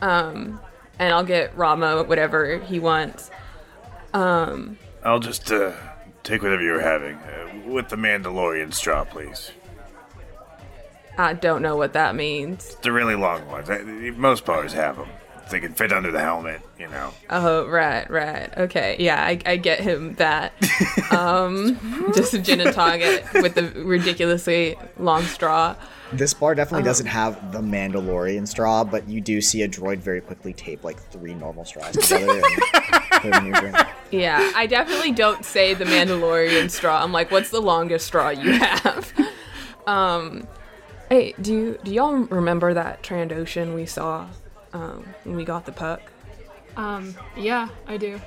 Um, 0.03 0.61
and 0.99 1.15
I'll 1.15 1.25
get 1.25 1.57
Rama 1.57 2.03
whatever 2.03 2.59
he 2.59 2.79
wants. 2.79 3.31
Um, 4.13 4.79
I'll 5.03 5.21
just 5.21 5.51
uh, 5.51 5.73
take 6.25 6.43
whatever 6.43 6.63
you're 6.63 6.81
having 6.81 7.17
uh, 7.17 7.71
with 7.71 7.89
the 7.89 7.97
Mandalorian 7.97 8.75
straw, 8.75 9.05
please. 9.05 9.51
I 11.17 11.33
don't 11.33 11.63
know 11.63 11.77
what 11.77 11.93
that 11.93 12.15
means. 12.15 12.75
The 12.83 12.93
really 12.93 13.15
long 13.15 13.47
ones. 13.47 13.71
I, 13.71 13.79
most 13.79 14.45
bars 14.45 14.73
have 14.73 14.97
them. 14.97 15.09
They 15.51 15.61
can 15.61 15.73
fit 15.75 15.93
under 15.93 16.11
the 16.11 16.21
helmet, 16.21 16.61
you 16.79 16.89
know. 16.89 17.13
Oh, 17.31 17.67
right, 17.69 18.09
right. 18.11 18.51
Okay. 18.57 18.97
Yeah, 18.99 19.23
I, 19.23 19.39
I 19.47 19.57
get 19.57 19.81
him 19.81 20.15
that. 20.15 20.53
Um, 21.11 22.11
just 22.15 22.35
a 22.35 22.39
gin 22.41 22.61
and 22.61 22.73
tonic 22.75 23.25
with 23.35 23.55
the 23.55 23.69
ridiculously 23.85 24.75
long 24.99 25.23
straw. 25.25 25.77
This 26.13 26.35
bar 26.35 26.55
definitely 26.57 26.81
Uh-huh. 26.81 26.89
doesn't 26.91 27.07
have 27.07 27.53
the 27.53 27.61
Mandalorian 27.61 28.49
straw, 28.49 28.83
but 28.83 29.09
you 29.09 29.21
do 29.21 29.41
see 29.41 29.63
a 29.63 29.69
droid 29.69 29.99
very 29.99 30.21
quickly 30.21 30.53
tape 30.53 30.83
like 30.83 30.99
three 31.11 31.35
normal 31.35 31.65
straws 31.65 31.93
together 31.97 32.33
and 32.33 32.63
put 33.13 33.23
them 33.33 33.47
in 33.47 33.53
your 33.53 33.61
drink. 33.61 33.77
Yeah, 34.11 34.51
I 34.57 34.67
definitely 34.67 35.13
don't 35.13 35.45
say 35.45 35.75
the 35.75 35.85
Mandalorian 35.85 36.69
straw. 36.71 37.01
I'm 37.03 37.13
like, 37.13 37.31
what's 37.31 37.51
the 37.51 37.61
longest 37.63 38.07
straw 38.07 38.31
you 38.31 38.51
have? 38.53 39.13
um, 39.87 40.49
hey, 41.11 41.35
do 41.41 41.53
you 41.53 41.79
do 41.85 41.93
y'all 41.93 42.13
remember 42.15 42.75
that 42.75 43.03
Trandoshan 43.05 43.75
we 43.75 43.87
saw 43.87 44.27
um, 44.75 45.07
when 45.25 45.37
we 45.37 45.45
got 45.45 45.65
the 45.65 45.73
puck? 45.73 46.03
Um, 46.77 47.15
yeah, 47.37 47.69
I 47.87 47.97
do. 47.97 48.21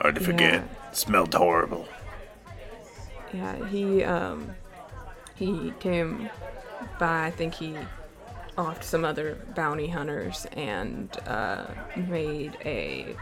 Hard 0.00 0.16
to 0.16 0.20
forget. 0.20 0.64
Smelled 0.92 1.34
horrible. 1.34 1.86
Yeah, 3.32 3.66
he 3.66 4.02
um, 4.02 4.54
he 5.34 5.72
came 5.78 6.30
by. 6.98 7.26
I 7.26 7.30
think 7.30 7.54
he 7.54 7.76
offed 8.56 8.82
some 8.82 9.04
other 9.04 9.38
bounty 9.54 9.86
hunters 9.86 10.46
and 10.52 11.14
uh, 11.26 11.66
made 11.96 12.56
a. 12.64 13.14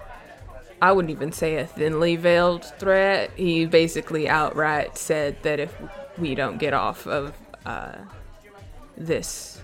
I 0.80 0.92
wouldn't 0.92 1.10
even 1.10 1.32
say 1.32 1.56
a 1.56 1.66
thinly 1.66 2.16
veiled 2.16 2.64
threat. 2.78 3.30
He 3.36 3.66
basically 3.66 4.28
outright 4.28 4.96
said 4.96 5.42
that 5.42 5.58
if 5.58 5.74
we 6.18 6.34
don't 6.34 6.58
get 6.58 6.74
off 6.74 7.06
of 7.06 7.34
uh, 7.64 7.96
this 8.96 9.60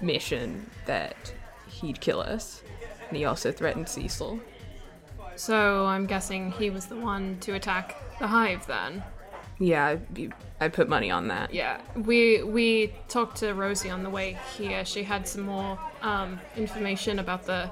mission, 0.00 0.68
that 0.86 1.32
he'd 1.80 2.00
kill 2.00 2.20
us. 2.20 2.62
And 3.08 3.16
he 3.16 3.24
also 3.24 3.50
threatened 3.50 3.88
Cecil. 3.88 4.40
So 5.36 5.86
I'm 5.86 6.06
guessing 6.06 6.52
he 6.52 6.70
was 6.70 6.86
the 6.86 6.96
one 6.96 7.38
to 7.40 7.54
attack 7.54 7.96
the 8.18 8.26
hive 8.26 8.66
then. 8.66 9.02
Yeah, 9.58 9.96
I 10.60 10.68
put 10.68 10.88
money 10.88 11.10
on 11.10 11.28
that. 11.28 11.52
Yeah, 11.52 11.80
we 11.94 12.42
we 12.42 12.94
talked 13.08 13.36
to 13.38 13.52
Rosie 13.52 13.90
on 13.90 14.02
the 14.02 14.10
way 14.10 14.38
here. 14.56 14.84
She 14.84 15.02
had 15.02 15.28
some 15.28 15.42
more 15.42 15.78
um, 16.02 16.40
information 16.56 17.18
about 17.18 17.44
the 17.44 17.70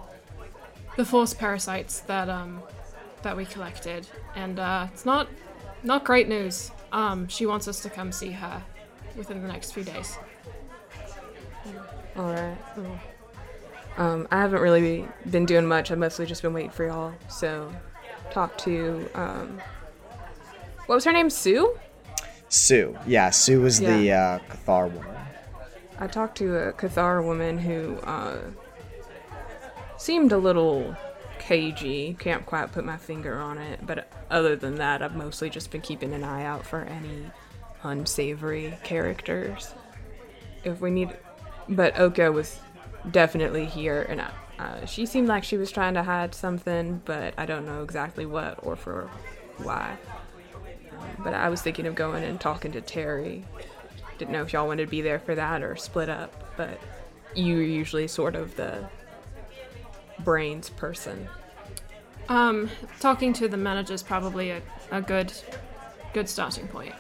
the 0.97 1.05
force 1.05 1.33
parasites 1.33 2.01
that 2.01 2.29
um 2.29 2.63
that 3.23 3.37
we 3.37 3.47
collected, 3.47 4.07
and 4.35 4.59
uh, 4.59 4.89
it's 4.93 5.07
not 5.07 5.29
not 5.83 6.05
great 6.05 6.29
news. 6.29 6.71
Um, 6.93 7.27
she 7.29 7.47
wants 7.47 7.69
us 7.69 7.81
to 7.81 7.91
come 7.91 8.13
see 8.13 8.33
her 8.33 8.63
within 9.17 9.43
the 9.43 9.49
next 9.49 9.73
few 9.73 9.85
days. 9.85 10.19
All 12.17 12.33
right. 12.33 12.57
Um, 13.99 14.27
I 14.31 14.41
haven't 14.41 14.61
really 14.61 15.07
been 15.31 15.45
doing 15.45 15.67
much. 15.67 15.91
I've 15.91 15.99
mostly 15.99 16.25
just 16.25 16.41
been 16.43 16.53
waiting 16.55 16.71
for 16.71 16.87
y'all. 16.87 17.13
So, 17.29 17.71
talk 18.31 18.57
to 18.59 19.09
um, 19.15 19.61
what 20.87 20.95
was 20.95 21.05
her 21.05 21.13
name? 21.13 21.29
Sue. 21.31 21.77
Sue. 22.49 22.97
Yeah, 23.07 23.29
Sue 23.31 23.61
was 23.61 23.81
the 23.81 23.99
Yeah. 24.05 24.39
uh, 24.41 24.55
Cathar 24.55 24.91
woman. 24.91 25.15
I 25.99 26.07
talked 26.07 26.39
to 26.39 26.57
a 26.69 26.73
Cathar 26.73 27.23
woman 27.25 27.59
who 27.59 27.97
uh, 28.05 28.39
seemed 29.97 30.31
a 30.33 30.39
little 30.39 30.97
cagey. 31.41 32.17
Can't 32.19 32.47
quite 32.47 32.71
put 32.73 32.85
my 32.85 32.97
finger 32.97 33.39
on 33.41 33.59
it, 33.59 33.85
but 33.85 34.09
other 34.31 34.55
than 34.55 34.77
that, 34.77 35.03
I've 35.03 35.17
mostly 35.17 35.51
just 35.51 35.71
been 35.73 35.81
keeping 35.81 36.13
an 36.15 36.23
eye 36.23 36.45
out 36.45 36.65
for 36.65 36.83
any 36.83 37.31
unsavory 37.83 38.79
characters. 38.85 39.75
If 40.65 40.81
we 40.81 40.91
need, 40.91 41.17
but 41.69 41.99
Oka 41.99 42.31
was 42.31 42.61
definitely 43.11 43.67
here, 43.67 44.03
and 44.09 44.21
uh, 44.59 44.87
she 44.87 45.07
seemed 45.07 45.29
like 45.29 45.45
she 45.45 45.57
was 45.57 45.71
trying 45.71 45.95
to 45.95 46.03
hide 46.03 46.35
something, 46.35 47.01
but 47.05 47.35
I 47.37 47.47
don't 47.47 47.67
know 47.67 47.83
exactly 47.83 48.27
what 48.27 48.59
or 48.63 48.77
for 48.77 49.11
why. 49.59 49.97
Um, 50.93 51.09
but 51.23 51.35
I 51.35 51.49
was 51.49 51.63
thinking 51.63 51.87
of 51.87 51.95
going 51.95 52.25
and 52.25 52.41
talking 52.41 52.73
to 52.73 52.81
Terry 52.81 53.45
didn't 54.19 54.33
know 54.33 54.43
if 54.43 54.53
y'all 54.53 54.67
wanted 54.67 54.85
to 54.85 54.91
be 54.91 55.01
there 55.01 55.21
for 55.21 55.35
that 55.35 55.63
or 55.63 55.77
split 55.77 56.09
up, 56.09 56.57
but 56.57 56.81
you're 57.35 57.63
usually 57.63 58.09
sort 58.09 58.35
of 58.35 58.57
the 58.57 58.89
brains 60.21 60.71
person. 60.71 61.29
Um, 62.29 62.69
talking 63.01 63.33
to 63.35 63.49
the 63.49 63.57
manager 63.57 63.95
is 63.95 64.03
probably 64.03 64.51
a, 64.51 64.61
a 64.91 65.01
good 65.01 65.33
good 66.13 66.29
starting 66.29 66.67
point. 66.69 66.95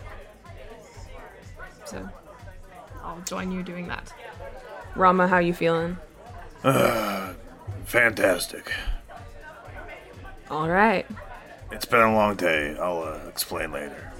So 1.85 2.09
I'll 3.03 3.21
join 3.23 3.51
you 3.51 3.63
doing 3.63 3.89
that. 3.89 4.13
Rama, 4.95 5.29
how 5.29 5.39
you 5.39 5.55
feeling? 5.55 5.97
Uh, 6.65 7.35
Fantastic. 7.85 8.73
All 10.51 10.69
right. 10.69 11.07
It's 11.71 11.85
been 11.85 12.01
a 12.01 12.15
long 12.15 12.37
day. 12.37 12.77
I'll 12.81 13.03
uh, 13.03 13.29
explain 13.29 13.73
later. 13.73 14.13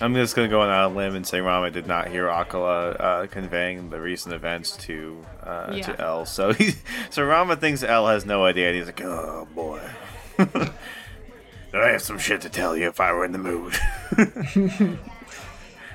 I'm 0.00 0.14
just 0.14 0.34
gonna 0.34 0.48
go 0.48 0.60
on 0.62 0.70
a 0.70 0.88
limb 0.94 1.14
and 1.14 1.24
say 1.26 1.40
Rama 1.40 1.70
did 1.70 1.86
not 1.86 2.08
hear 2.08 2.26
Akala 2.26 2.98
uh, 3.00 3.26
conveying 3.28 3.90
the 3.90 4.00
recent 4.00 4.34
events 4.34 4.76
to 4.78 5.24
uh, 5.44 5.70
Yeah. 5.72 5.82
to 5.84 6.00
L. 6.00 6.26
So 6.26 6.52
he, 6.54 6.72
so 7.10 7.22
Rama 7.24 7.54
thinks 7.56 7.82
L 7.84 8.06
has 8.08 8.26
no 8.26 8.44
idea. 8.44 8.68
And 8.68 8.76
he's 8.76 8.86
like, 8.86 9.00
oh 9.02 9.46
boy. 9.54 9.80
I 10.38 11.88
have 11.90 12.02
some 12.02 12.18
shit 12.18 12.40
to 12.42 12.48
tell 12.48 12.76
you 12.76 12.88
if 12.88 13.00
I 13.00 13.12
were 13.12 13.24
in 13.24 13.32
the 13.32 13.38
mood. 13.38 13.74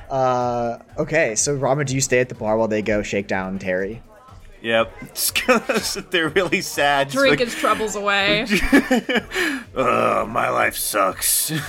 Uh, 0.09 0.79
okay, 0.97 1.35
so 1.35 1.53
Rama, 1.53 1.85
do 1.85 1.93
you 1.93 2.01
stay 2.01 2.19
at 2.19 2.29
the 2.29 2.35
bar 2.35 2.57
while 2.57 2.67
they 2.67 2.81
go 2.81 3.03
shake 3.03 3.27
down 3.27 3.59
Terry? 3.59 4.01
yep. 4.61 4.91
Just 5.13 5.45
gonna 5.45 5.79
sit 5.79 6.11
there 6.11 6.29
really 6.29 6.61
sad. 6.61 7.09
Drink 7.09 7.39
like, 7.39 7.47
his 7.47 7.55
troubles 7.55 7.95
away. 7.95 8.45
"Ugh, 9.75 10.27
my 10.27 10.49
life 10.49 10.75
sucks. 10.75 11.51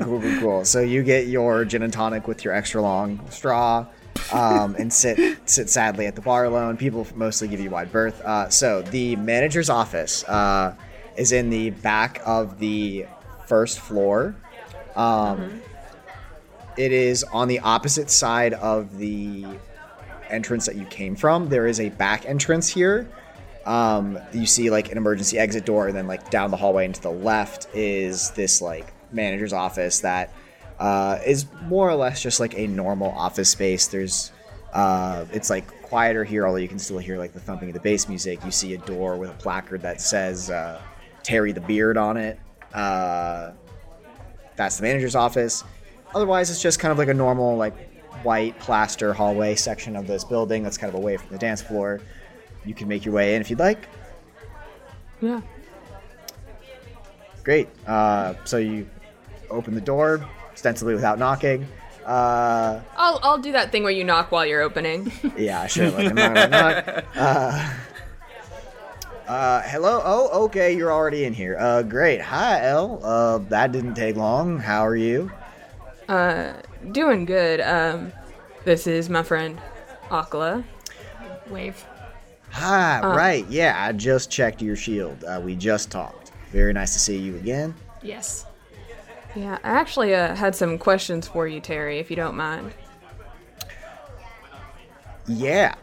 Cool, 0.00 0.20
cool, 0.20 0.40
cool. 0.40 0.64
So 0.64 0.80
you 0.80 1.02
get 1.02 1.26
your 1.26 1.64
gin 1.64 1.82
and 1.82 1.92
tonic 1.92 2.26
with 2.26 2.44
your 2.44 2.54
extra 2.54 2.80
long 2.82 3.20
straw, 3.30 3.86
um, 4.32 4.74
and 4.76 4.92
sit 4.92 5.38
sit 5.48 5.68
sadly 5.70 6.06
at 6.06 6.14
the 6.16 6.22
bar 6.22 6.44
alone. 6.44 6.76
People 6.76 7.06
mostly 7.14 7.48
give 7.48 7.60
you 7.60 7.70
wide 7.70 7.92
berth. 7.92 8.20
Uh, 8.22 8.48
so 8.48 8.82
the 8.82 9.16
manager's 9.16 9.70
office 9.70 10.24
uh, 10.24 10.74
is 11.16 11.32
in 11.32 11.50
the 11.50 11.70
back 11.70 12.20
of 12.26 12.58
the 12.58 13.06
first 13.46 13.78
floor. 13.78 14.34
Um, 14.96 15.60
It 16.76 16.92
is 16.92 17.24
on 17.24 17.48
the 17.48 17.60
opposite 17.60 18.10
side 18.10 18.54
of 18.54 18.98
the 18.98 19.44
entrance 20.28 20.66
that 20.66 20.76
you 20.76 20.86
came 20.86 21.16
from. 21.16 21.48
There 21.48 21.66
is 21.66 21.80
a 21.80 21.90
back 21.90 22.26
entrance 22.26 22.68
here. 22.68 23.08
Um, 23.66 24.18
you 24.32 24.46
see 24.46 24.70
like 24.70 24.90
an 24.90 24.96
emergency 24.96 25.38
exit 25.38 25.66
door, 25.66 25.88
and 25.88 25.96
then 25.96 26.06
like 26.06 26.30
down 26.30 26.50
the 26.50 26.56
hallway 26.56 26.86
and 26.86 26.94
to 26.94 27.02
the 27.02 27.10
left 27.10 27.68
is 27.74 28.30
this 28.30 28.62
like 28.62 28.92
manager's 29.12 29.52
office 29.52 30.00
that 30.00 30.32
uh, 30.78 31.18
is 31.26 31.46
more 31.62 31.88
or 31.88 31.94
less 31.94 32.22
just 32.22 32.40
like 32.40 32.56
a 32.56 32.66
normal 32.66 33.10
office 33.10 33.50
space. 33.50 33.88
There's 33.88 34.32
uh, 34.72 35.26
it's 35.32 35.50
like 35.50 35.82
quieter 35.82 36.24
here, 36.24 36.46
although 36.46 36.58
you 36.58 36.68
can 36.68 36.78
still 36.78 36.98
hear 36.98 37.18
like 37.18 37.32
the 37.32 37.40
thumping 37.40 37.68
of 37.68 37.74
the 37.74 37.80
bass 37.80 38.08
music. 38.08 38.42
You 38.44 38.50
see 38.50 38.74
a 38.74 38.78
door 38.78 39.16
with 39.16 39.30
a 39.30 39.34
placard 39.34 39.82
that 39.82 40.00
says 40.00 40.50
uh, 40.50 40.80
Terry 41.22 41.52
the 41.52 41.60
Beard 41.60 41.96
on 41.96 42.16
it. 42.16 42.38
Uh, 42.72 43.52
that's 44.56 44.76
the 44.76 44.82
manager's 44.84 45.14
office. 45.14 45.64
Otherwise, 46.14 46.50
it's 46.50 46.62
just 46.62 46.78
kind 46.78 46.92
of 46.92 46.98
like 46.98 47.08
a 47.08 47.14
normal 47.14 47.56
like 47.56 47.74
white 48.22 48.58
plaster 48.58 49.12
hallway 49.12 49.54
section 49.54 49.96
of 49.96 50.06
this 50.06 50.24
building 50.24 50.62
that's 50.62 50.76
kind 50.76 50.92
of 50.92 50.94
away 50.94 51.16
from 51.16 51.28
the 51.30 51.38
dance 51.38 51.62
floor. 51.62 52.00
You 52.64 52.74
can 52.74 52.88
make 52.88 53.04
your 53.04 53.14
way 53.14 53.34
in 53.34 53.40
if 53.40 53.50
you'd 53.50 53.58
like. 53.58 53.88
Yeah. 55.20 55.40
Great. 57.44 57.68
Uh, 57.86 58.34
so 58.44 58.58
you 58.58 58.88
open 59.50 59.74
the 59.74 59.80
door, 59.80 60.26
ostensibly 60.52 60.94
without 60.94 61.18
knocking. 61.18 61.66
Uh, 62.04 62.80
I'll 62.96 63.20
I'll 63.22 63.38
do 63.38 63.52
that 63.52 63.70
thing 63.70 63.82
where 63.82 63.92
you 63.92 64.04
knock 64.04 64.32
while 64.32 64.44
you're 64.44 64.62
opening. 64.62 65.12
yeah, 65.36 65.66
sure. 65.66 65.90
Like, 65.90 66.08
I'm 66.08 66.14
not 66.14 66.34
gonna 66.34 66.48
knock. 66.48 67.04
Uh, 67.16 67.74
uh, 69.28 69.62
hello. 69.62 70.02
Oh, 70.04 70.44
okay. 70.46 70.76
You're 70.76 70.92
already 70.92 71.24
in 71.24 71.32
here. 71.32 71.56
Uh, 71.58 71.82
great. 71.82 72.20
Hi, 72.20 72.66
El. 72.66 73.00
Uh, 73.04 73.38
that 73.50 73.70
didn't 73.70 73.94
take 73.94 74.16
long. 74.16 74.58
How 74.58 74.84
are 74.84 74.96
you? 74.96 75.30
Doing 76.92 77.24
good. 77.24 77.60
Um, 77.60 78.12
this 78.64 78.86
is 78.86 79.08
my 79.08 79.22
friend 79.22 79.60
Akala. 80.08 80.64
Wave. 81.48 81.84
Hi. 82.50 83.00
right. 83.00 83.46
Yeah, 83.48 83.74
I 83.78 83.92
just 83.92 84.30
checked 84.30 84.60
your 84.60 84.76
shield. 84.76 85.22
Uh, 85.24 85.40
we 85.42 85.54
just 85.54 85.90
talked. 85.90 86.32
Very 86.50 86.72
nice 86.72 86.92
to 86.94 86.98
see 86.98 87.16
you 87.16 87.36
again. 87.36 87.74
Yes. 88.02 88.46
Yeah, 89.36 89.58
I 89.62 89.70
actually 89.70 90.14
uh, 90.14 90.34
had 90.34 90.56
some 90.56 90.78
questions 90.78 91.28
for 91.28 91.46
you, 91.46 91.60
Terry, 91.60 91.98
if 91.98 92.10
you 92.10 92.16
don't 92.16 92.36
mind. 92.36 92.74
Yeah. 95.28 95.76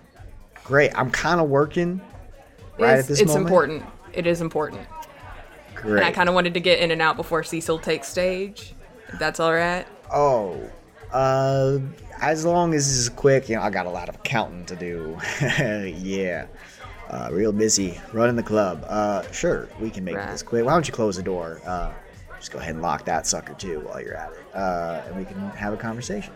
Great. 0.65 0.91
I'm 0.97 1.09
kind 1.09 1.39
of 1.39 1.47
working 1.47 2.01
right 2.77 2.99
it's 2.99 3.03
at 3.03 3.07
this 3.07 3.21
it's 3.21 3.27
moment. 3.29 3.45
It's 3.45 3.49
important. 3.49 3.83
It 4.13 4.27
is 4.27 4.41
important. 4.41 4.81
Great. 5.75 5.99
And 5.99 6.05
I 6.05 6.11
kind 6.11 6.27
of 6.27 6.35
wanted 6.35 6.53
to 6.55 6.59
get 6.59 6.79
in 6.79 6.91
and 6.91 7.01
out 7.01 7.15
before 7.15 7.43
Cecil 7.43 7.79
takes 7.79 8.09
stage. 8.09 8.73
If 9.07 9.19
that's 9.19 9.39
all 9.39 9.53
right. 9.53 9.87
Oh, 10.11 10.69
uh, 11.11 11.79
as 12.21 12.45
long 12.45 12.73
as 12.73 12.87
this 12.87 12.97
is 12.97 13.09
quick, 13.09 13.49
you 13.49 13.55
know, 13.55 13.61
I 13.61 13.69
got 13.69 13.85
a 13.85 13.89
lot 13.89 14.09
of 14.09 14.23
counting 14.23 14.65
to 14.65 14.75
do. 14.75 15.17
yeah. 16.01 16.47
Uh, 17.09 17.29
real 17.31 17.53
busy 17.53 17.99
running 18.11 18.35
the 18.35 18.43
club. 18.43 18.83
Uh, 18.87 19.21
sure, 19.31 19.69
we 19.79 19.89
can 19.89 20.03
make 20.03 20.15
Right. 20.17 20.29
this 20.29 20.43
quick. 20.43 20.65
Why 20.65 20.73
don't 20.73 20.87
you 20.87 20.93
close 20.93 21.15
the 21.15 21.23
door? 21.23 21.61
Uh, 21.65 21.93
just 22.37 22.51
go 22.51 22.59
ahead 22.59 22.73
and 22.73 22.81
lock 22.81 23.05
that 23.05 23.25
sucker 23.25 23.53
too 23.53 23.79
while 23.81 24.01
you're 24.01 24.15
at 24.15 24.31
it, 24.33 24.45
uh, 24.55 25.01
and 25.07 25.15
we 25.15 25.23
can 25.23 25.37
have 25.51 25.73
a 25.73 25.77
conversation. 25.77 26.33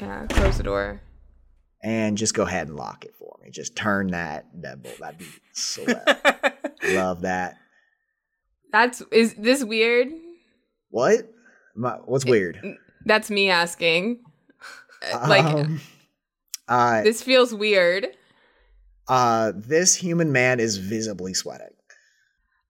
Yeah, 0.00 0.26
close 0.30 0.56
the 0.56 0.62
door. 0.62 1.00
And 1.82 2.16
just 2.16 2.32
go 2.34 2.44
ahead 2.44 2.68
and 2.68 2.76
lock 2.76 3.04
it 3.04 3.14
for 3.14 3.36
me. 3.42 3.50
Just 3.50 3.76
turn 3.76 4.08
that 4.08 4.46
that 4.62 4.82
bolt. 4.82 4.98
That'd 4.98 5.18
be 5.18 5.26
so. 5.52 5.84
Love 6.88 7.22
that. 7.22 7.56
That's 8.72 9.02
is 9.12 9.34
this 9.34 9.62
weird? 9.62 10.08
What? 10.90 11.28
My, 11.74 11.92
what's 12.04 12.24
weird? 12.24 12.78
That's 13.04 13.30
me 13.30 13.50
asking. 13.50 14.20
Uh, 15.12 15.26
like 15.28 15.44
Um, 15.44 15.80
uh, 16.68 17.02
this 17.02 17.22
feels 17.22 17.52
weird. 17.54 18.06
uh, 19.08 19.52
this 19.54 19.94
human 19.94 20.30
man 20.32 20.60
is 20.60 20.76
visibly 20.76 21.34
sweating. 21.34 21.66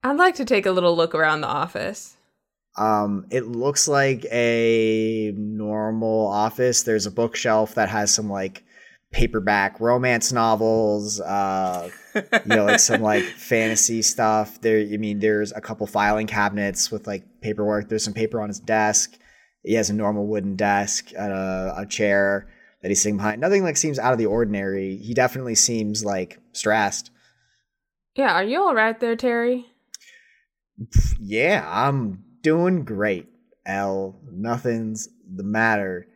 I'd 0.03 0.17
like 0.17 0.35
to 0.37 0.45
take 0.45 0.67
a 0.67 0.73
little 0.73 0.97
look 0.97 1.15
around 1.15 1.43
the 1.43 1.47
office. 1.49 2.17
Um, 2.77 3.27
it 3.31 3.47
looks 3.47 3.87
like 3.87 4.25
a 4.33 5.33
normal 5.37 6.27
office. 6.27 6.83
There's 6.85 7.05
a 7.07 7.11
bookshelf 7.11 7.75
that 7.75 7.89
has 7.91 8.13
some 8.15 8.31
like 8.31 8.65
paperback 9.13 9.79
romance 9.79 10.33
novels, 10.33 11.21
uh, 11.21 11.91
you 12.15 12.23
know, 12.47 12.65
like 12.65 12.81
some 12.81 13.03
like 13.13 13.23
fantasy 13.23 14.03
stuff. 14.03 14.61
There, 14.61 14.81
I 14.81 14.97
mean, 14.97 15.21
there's 15.21 15.53
a 15.53 15.61
couple 15.61 15.87
filing 15.87 16.27
cabinets 16.27 16.91
with 16.91 17.07
like 17.07 17.25
paperwork. 17.41 17.89
There's 17.89 18.05
some 18.05 18.15
paper 18.15 18.41
on 18.41 18.49
his 18.49 18.59
desk. 18.59 19.19
He 19.63 19.75
has 19.75 19.91
a 19.91 19.95
normal 19.95 20.27
wooden 20.27 20.57
desk, 20.57 21.13
uh, 21.17 21.75
a 21.77 21.87
chair 21.89 22.49
that 22.81 22.89
he's 22.89 23.01
sitting 23.01 23.19
behind. 23.19 23.41
Nothing 23.41 23.63
like 23.63 23.77
seems 23.77 23.99
out 23.99 24.13
of 24.13 24.19
the 24.19 24.27
ordinary. 24.27 24.97
He 24.97 25.15
definitely 25.15 25.55
seems 25.55 26.05
like 26.05 26.41
stressed. 26.53 27.11
Yeah, 28.17 28.33
are 28.33 28.45
you 28.45 28.61
all 28.61 28.75
right 28.75 28.99
there, 28.99 29.17
Terry? 29.17 29.67
Yeah, 31.21 31.65
I'm 31.69 32.25
doing 32.43 32.85
great, 32.85 33.29
L. 33.65 34.19
Nothing's 34.31 35.09
the 35.33 35.45
matter. 35.45 36.09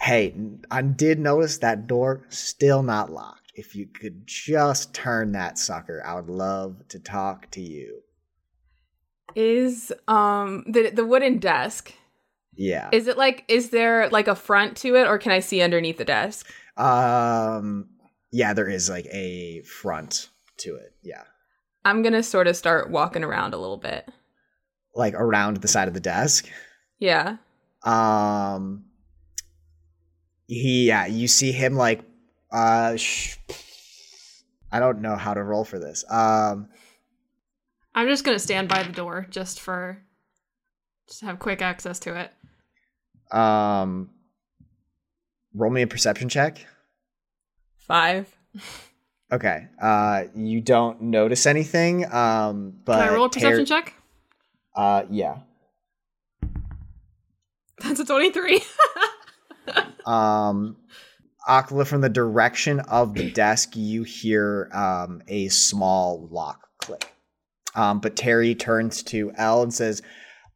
Hey, 0.00 0.34
I 0.70 0.82
did 0.82 1.18
notice 1.18 1.58
that 1.58 1.86
door 1.86 2.24
still 2.30 2.82
not 2.82 3.12
locked. 3.12 3.52
If 3.54 3.74
you 3.74 3.86
could 3.86 4.26
just 4.26 4.94
turn 4.94 5.32
that 5.32 5.58
sucker, 5.58 6.02
I 6.04 6.14
would 6.14 6.30
love 6.30 6.88
to 6.88 6.98
talk 6.98 7.50
to 7.52 7.60
you. 7.60 8.00
Is 9.36 9.92
um 10.08 10.64
the 10.66 10.90
the 10.90 11.04
wooden 11.04 11.38
desk? 11.38 11.92
Yeah. 12.54 12.88
Is 12.92 13.06
it 13.06 13.16
like 13.16 13.44
is 13.48 13.70
there 13.70 14.08
like 14.08 14.26
a 14.26 14.34
front 14.34 14.76
to 14.78 14.96
it, 14.96 15.06
or 15.06 15.18
can 15.18 15.32
I 15.32 15.40
see 15.40 15.60
underneath 15.62 15.98
the 15.98 16.04
desk? 16.04 16.46
um. 16.76 17.88
Yeah, 18.32 18.52
there 18.54 18.68
is 18.68 18.88
like 18.88 19.06
a 19.06 19.60
front 19.62 20.28
to 20.58 20.76
it. 20.76 20.94
Yeah, 21.02 21.24
I'm 21.84 22.02
gonna 22.02 22.22
sort 22.22 22.46
of 22.46 22.56
start 22.56 22.88
walking 22.90 23.24
around 23.24 23.54
a 23.54 23.58
little 23.58 23.76
bit. 23.76 24.08
like 24.94 25.14
around 25.14 25.56
the 25.58 25.68
side 25.68 25.88
of 25.88 25.94
the 25.94 26.00
desk. 26.00 26.48
Yeah. 26.98 27.36
Um. 27.82 28.84
He, 30.52 30.88
yeah, 30.88 31.06
you 31.06 31.28
see 31.28 31.52
him 31.52 31.76
like, 31.76 32.00
uh, 32.50 32.96
sh- 32.96 33.36
I 34.72 34.80
don't 34.80 35.00
know 35.00 35.14
how 35.14 35.32
to 35.32 35.42
roll 35.44 35.64
for 35.64 35.78
this. 35.78 36.04
Um, 36.10 36.68
I'm 37.94 38.08
just 38.08 38.24
gonna 38.24 38.40
stand 38.40 38.68
by 38.68 38.82
the 38.82 38.92
door 38.92 39.28
just 39.30 39.60
for 39.60 40.02
just 41.06 41.20
to 41.20 41.26
have 41.26 41.38
quick 41.38 41.62
access 41.62 42.00
to 42.00 42.16
it. 42.16 42.32
um, 43.36 44.10
roll 45.54 45.70
me 45.70 45.82
a 45.82 45.86
perception 45.86 46.28
check. 46.28 46.66
Five. 47.76 48.36
Okay. 49.32 49.68
Uh, 49.80 50.24
you 50.34 50.60
don't 50.60 51.00
notice 51.02 51.46
anything. 51.46 52.12
Um, 52.12 52.74
but 52.84 52.98
Can 52.98 53.08
I 53.08 53.14
roll 53.14 53.26
a 53.26 53.30
perception 53.30 53.66
Ter- 53.66 53.82
check? 53.82 53.94
Uh, 54.74 55.04
yeah. 55.10 55.38
That's 57.82 58.00
a 58.00 58.04
23. 58.04 58.60
Um, 60.06 60.76
Akala, 61.48 61.86
from 61.86 62.00
the 62.00 62.08
direction 62.08 62.80
of 62.80 63.14
the 63.14 63.30
desk, 63.30 63.76
you 63.76 64.02
hear 64.02 64.70
um, 64.72 65.22
a 65.28 65.48
small 65.48 66.28
lock 66.30 66.68
click. 66.78 67.12
Um, 67.74 68.00
but 68.00 68.16
Terry 68.16 68.54
turns 68.54 69.02
to 69.04 69.32
L 69.36 69.62
and 69.62 69.72
says, 69.72 70.02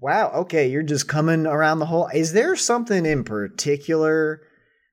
Wow, 0.01 0.31
okay, 0.35 0.69
you're 0.69 0.83
just 0.83 1.09
coming 1.09 1.47
around 1.47 1.79
the 1.79 1.87
whole. 1.87 2.09
Is 2.09 2.33
there 2.33 2.57
something 2.57 3.07
in 3.07 3.25
particular 3.25 4.43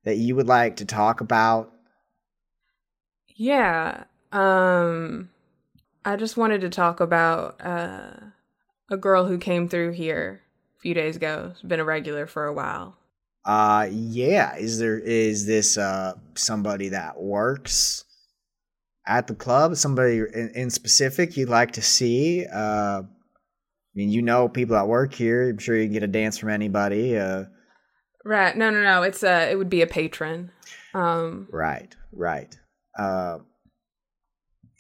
that 0.06 0.18
you 0.18 0.36
would 0.36 0.48
like 0.48 0.78
to 0.78 0.86
talk 0.86 1.22
about? 1.22 1.72
Yeah. 3.36 4.06
Um 4.32 5.30
I 6.06 6.16
just 6.16 6.38
wanted 6.38 6.62
to 6.62 6.70
talk 6.70 7.00
about 7.00 7.60
uh 7.60 8.12
a 8.90 8.98
girl 8.98 9.26
who 9.26 9.38
came 9.38 9.68
through 9.68 9.92
here 9.92 10.42
a 10.78 10.80
few 10.80 10.94
days 10.94 11.16
ago. 11.16 11.54
She's 11.56 11.68
been 11.68 11.80
a 11.80 11.86
regular 11.86 12.28
for 12.28 12.46
a 12.46 12.54
while. 12.54 12.98
Uh, 13.46 13.88
yeah. 13.92 14.56
Is 14.56 14.80
there 14.80 15.00
is 15.00 15.46
this 15.46 15.78
uh 15.78 16.14
somebody 16.36 16.90
that 16.90 17.20
works 17.20 18.06
at 19.08 19.28
the 19.28 19.36
club? 19.36 19.76
Somebody 19.76 20.20
in, 20.20 20.52
in 20.56 20.70
specific 20.70 21.36
you'd 21.38 21.50
like 21.50 21.72
to 21.74 21.82
see? 21.82 22.46
Uh, 22.46 23.02
I 23.04 23.96
mean, 23.96 24.10
you 24.10 24.22
know 24.22 24.48
people 24.48 24.76
that 24.76 24.88
work 24.88 25.14
here. 25.14 25.50
I'm 25.50 25.58
sure 25.58 25.76
you 25.76 25.86
can 25.86 25.94
get 25.94 26.04
a 26.04 26.08
dance 26.08 26.38
from 26.38 26.50
anybody. 26.50 27.18
Uh, 27.18 27.46
Right. 28.24 28.56
No, 28.56 28.70
no, 28.70 28.84
no. 28.84 29.04
It's 29.04 29.24
uh 29.24 29.48
it 29.50 29.56
would 29.56 29.70
be 29.70 29.82
a 29.82 29.88
patron. 29.88 30.52
Um 30.94 31.48
right, 31.52 31.96
right. 32.12 32.56
Uh, 32.98 33.40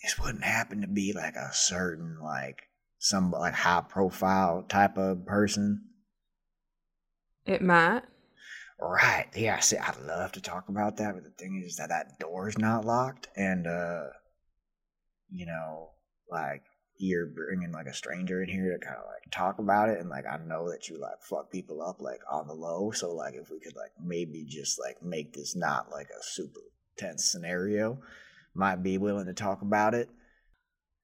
this 0.03 0.20
wouldn't 0.20 0.43
happen 0.43 0.82
to 0.82 0.88
be 0.88 1.14
like 1.14 1.36
a 1.36 1.49
certain 1.53 2.18
like 2.22 2.64
some 2.99 3.32
like 3.32 3.53
high 3.53 3.82
profile 3.88 4.64
type 4.68 4.97
of 4.97 5.26
person. 5.26 5.82
it 7.45 7.62
might. 7.62 8.03
Right. 8.82 9.27
Yeah. 9.36 9.59
See, 9.59 9.77
I'd 9.77 10.01
love 10.07 10.32
to 10.34 10.41
talk 10.41 10.67
about 10.69 10.97
that, 10.97 11.13
but 11.13 11.23
the 11.23 11.29
thing 11.29 11.61
is 11.63 11.75
that 11.77 11.89
that 11.89 12.17
door's 12.19 12.57
not 12.57 12.84
locked, 12.84 13.27
and 13.36 13.67
uh, 13.67 14.05
you 15.29 15.45
know, 15.45 15.91
like 16.32 16.63
you're 16.97 17.27
bringing 17.27 17.71
like 17.71 17.86
a 17.86 17.93
stranger 17.93 18.41
in 18.41 18.49
here 18.49 18.75
to 18.75 18.84
kind 18.84 18.97
of 18.97 19.05
like 19.05 19.32
talk 19.32 19.59
about 19.59 19.89
it, 19.89 19.99
and 19.99 20.09
like 20.09 20.25
I 20.25 20.38
know 20.38 20.69
that 20.71 20.89
you 20.89 20.99
like 20.99 21.21
fuck 21.21 21.51
people 21.51 21.82
up 21.82 22.01
like 22.01 22.21
on 22.32 22.47
the 22.47 22.53
low, 22.55 22.89
so 22.89 23.13
like 23.13 23.36
if 23.36 23.51
we 23.51 23.59
could 23.59 23.75
like 23.75 23.91
maybe 24.03 24.45
just 24.45 24.79
like 24.79 25.01
make 25.03 25.34
this 25.34 25.55
not 25.55 25.91
like 25.91 26.07
a 26.09 26.23
super 26.23 26.61
tense 26.97 27.25
scenario, 27.25 27.99
might 28.55 28.82
be 28.82 28.97
willing 28.97 29.27
to 29.27 29.34
talk 29.34 29.61
about 29.61 29.93
it. 29.93 30.09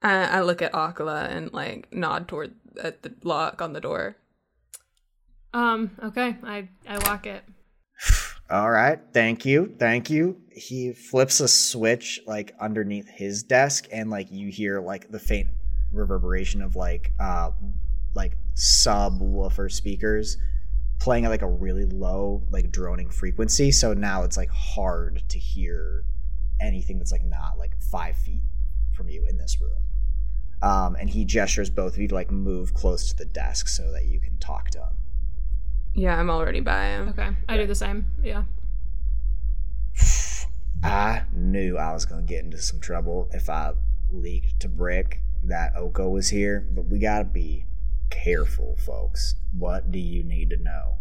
I, 0.02 0.26
I 0.26 0.42
look 0.42 0.62
at 0.64 0.74
Akala 0.74 1.30
and 1.30 1.54
like 1.54 1.94
nod 1.94 2.28
toward 2.28 2.56
at 2.82 3.04
the 3.04 3.14
lock 3.24 3.62
on 3.62 3.74
the 3.74 3.82
door. 3.82 4.18
um, 5.54 5.92
okay. 6.04 6.38
I 6.44 6.70
I 6.88 6.98
lock 6.98 7.28
it. 7.28 7.44
All 8.50 8.72
right, 8.72 9.00
thank 9.12 9.46
you, 9.46 9.76
thank 9.78 10.10
you. 10.10 10.42
He 10.52 10.94
flips 10.94 11.42
a 11.42 11.48
switch 11.48 12.22
like 12.26 12.56
underneath 12.60 13.10
his 13.10 13.44
desk, 13.44 13.88
and 13.92 14.10
like 14.10 14.32
you 14.32 14.50
hear 14.50 14.80
like 14.80 15.12
the 15.12 15.20
faint 15.20 15.50
reverberation 15.92 16.62
of 16.62 16.76
like 16.76 17.12
uh 17.20 17.52
like 18.14 18.38
subwoofer 18.56 19.72
speakers 19.72 20.38
playing 21.00 21.26
at 21.26 21.30
like 21.30 21.42
a 21.42 21.50
really 21.50 21.86
low 21.86 22.42
like 22.50 22.72
droning 22.72 23.10
frequency. 23.10 23.72
So 23.72 23.94
now 23.94 24.24
it's 24.24 24.38
like 24.38 24.50
hard 24.50 25.24
to 25.30 25.40
hear 25.40 26.04
anything 26.60 26.98
that's 26.98 27.12
like 27.12 27.24
not 27.24 27.58
like 27.58 27.80
five 27.92 28.18
feet 28.18 28.42
from 28.96 29.10
you 29.10 29.26
in 29.30 29.38
this 29.38 29.60
room. 29.62 29.84
Um, 30.62 30.96
and 31.00 31.10
he 31.10 31.24
gestures 31.24 31.70
both 31.70 31.94
of 31.94 32.00
you 32.00 32.08
to 32.08 32.16
like 32.16 32.32
move 32.32 32.74
close 32.74 33.10
to 33.10 33.16
the 33.16 33.26
desk 33.26 33.68
so 33.68 33.92
that 33.92 34.06
you 34.06 34.20
can 34.20 34.38
talk 34.40 34.72
to 34.72 34.80
him. 34.80 34.98
Yeah, 35.98 36.20
I'm 36.20 36.30
already 36.30 36.60
by 36.60 36.90
him. 36.90 37.10
Okay. 37.10 37.30
I 37.50 37.58
do 37.58 37.66
the 37.66 37.74
same. 37.74 38.06
Yeah. 38.24 38.44
I 40.84 41.24
knew 41.34 41.76
I 41.76 41.92
was 41.92 42.06
going 42.06 42.28
to 42.28 42.32
get 42.32 42.44
into 42.44 42.60
some 42.60 42.80
trouble 42.80 43.28
if 43.34 43.50
I 43.50 43.74
leaked 44.12 44.60
to 44.60 44.70
Brick 44.70 45.22
that 45.44 45.76
Oko 45.76 46.10
was 46.10 46.30
here, 46.30 46.68
but 46.72 46.86
we 46.86 47.00
got 47.00 47.18
to 47.18 47.24
be 47.24 47.66
careful, 48.12 48.78
folks. 48.78 49.36
What 49.58 49.92
do 49.92 49.98
you 49.98 50.22
need 50.24 50.52
to 50.52 50.58
know? 50.58 50.98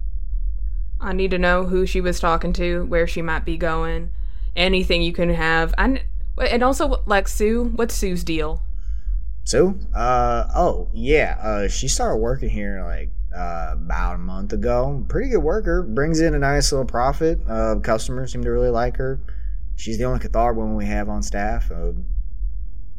I 0.98 1.12
need 1.12 1.30
to 1.32 1.38
know 1.38 1.66
who 1.66 1.84
she 1.84 2.00
was 2.00 2.18
talking 2.18 2.54
to, 2.54 2.86
where 2.86 3.06
she 3.06 3.20
might 3.20 3.44
be 3.44 3.58
going, 3.58 4.12
anything 4.56 5.02
you 5.02 5.12
can 5.12 5.28
have. 5.28 5.74
I 5.76 6.04
and 6.38 6.62
also 6.62 7.02
like 7.04 7.28
Sue. 7.28 7.64
What's 7.64 7.94
Sue's 7.94 8.24
deal? 8.24 8.62
Sue? 9.44 9.78
Uh, 9.94 10.46
oh, 10.54 10.88
yeah. 10.94 11.36
Uh, 11.38 11.68
she 11.68 11.86
started 11.86 12.16
working 12.16 12.48
here 12.48 12.82
like 12.82 13.10
uh, 13.36 13.72
about 13.72 14.14
a 14.14 14.18
month 14.18 14.52
ago. 14.52 15.04
Pretty 15.08 15.30
good 15.30 15.42
worker. 15.42 15.82
Brings 15.82 16.20
in 16.20 16.34
a 16.34 16.38
nice 16.38 16.72
little 16.72 16.86
profit. 16.86 17.38
Uh, 17.48 17.76
customers 17.76 18.32
seem 18.32 18.42
to 18.42 18.50
really 18.50 18.70
like 18.70 18.96
her. 18.96 19.20
She's 19.76 19.98
the 19.98 20.04
only 20.04 20.20
Cathar 20.20 20.54
woman 20.54 20.76
we 20.76 20.86
have 20.86 21.08
on 21.08 21.22
staff. 21.22 21.70
Uh, 21.70 21.92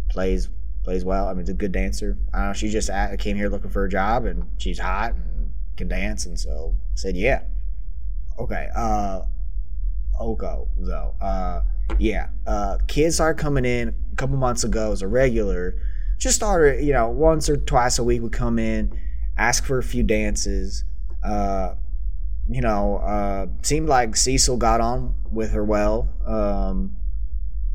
plays 0.10 0.50
plays 0.84 1.04
well. 1.04 1.28
I 1.28 1.34
mean, 1.34 1.42
it's 1.42 1.50
a 1.50 1.54
good 1.54 1.72
dancer. 1.72 2.18
Know. 2.34 2.54
She 2.54 2.70
just 2.70 2.90
came 3.20 3.36
here 3.36 3.50
looking 3.50 3.72
for 3.72 3.86
a 3.86 3.90
job, 3.90 4.26
and 4.26 4.48
she's 4.58 4.80
hot 4.80 5.14
and 5.14 5.52
can 5.76 5.88
dance, 5.88 6.26
and 6.26 6.40
so 6.40 6.76
I 6.92 6.96
said, 6.96 7.18
yeah. 7.18 7.42
Okay. 8.40 8.70
Uh, 8.76 9.22
Oko 10.20 10.68
though. 10.78 11.16
Uh, 11.22 11.62
yeah, 12.00 12.30
uh, 12.46 12.78
kids 12.88 13.16
started 13.16 13.42
coming 13.42 13.66
in 13.66 13.90
a 13.90 14.16
couple 14.16 14.36
months 14.38 14.64
ago 14.64 14.92
as 14.92 15.02
a 15.02 15.08
regular. 15.08 15.76
Just 16.18 16.36
started, 16.36 16.84
you 16.84 16.94
know, 16.94 17.10
once 17.10 17.50
or 17.50 17.58
twice 17.58 18.00
a 18.00 18.04
week 18.04 18.22
would 18.22 18.34
come 18.34 18.60
in, 18.60 18.98
ask 19.38 19.66
for 19.66 19.78
a 19.78 19.84
few 19.84 20.04
dances. 20.04 20.84
Uh, 21.24 21.76
you 22.50 22.62
know, 22.62 22.98
uh, 22.98 23.48
seemed 23.62 23.90
like 23.90 24.16
Cecil 24.16 24.58
got 24.58 24.80
on 24.82 25.16
with 25.32 25.52
her 25.52 25.64
well. 25.64 26.08
Um, 26.26 26.96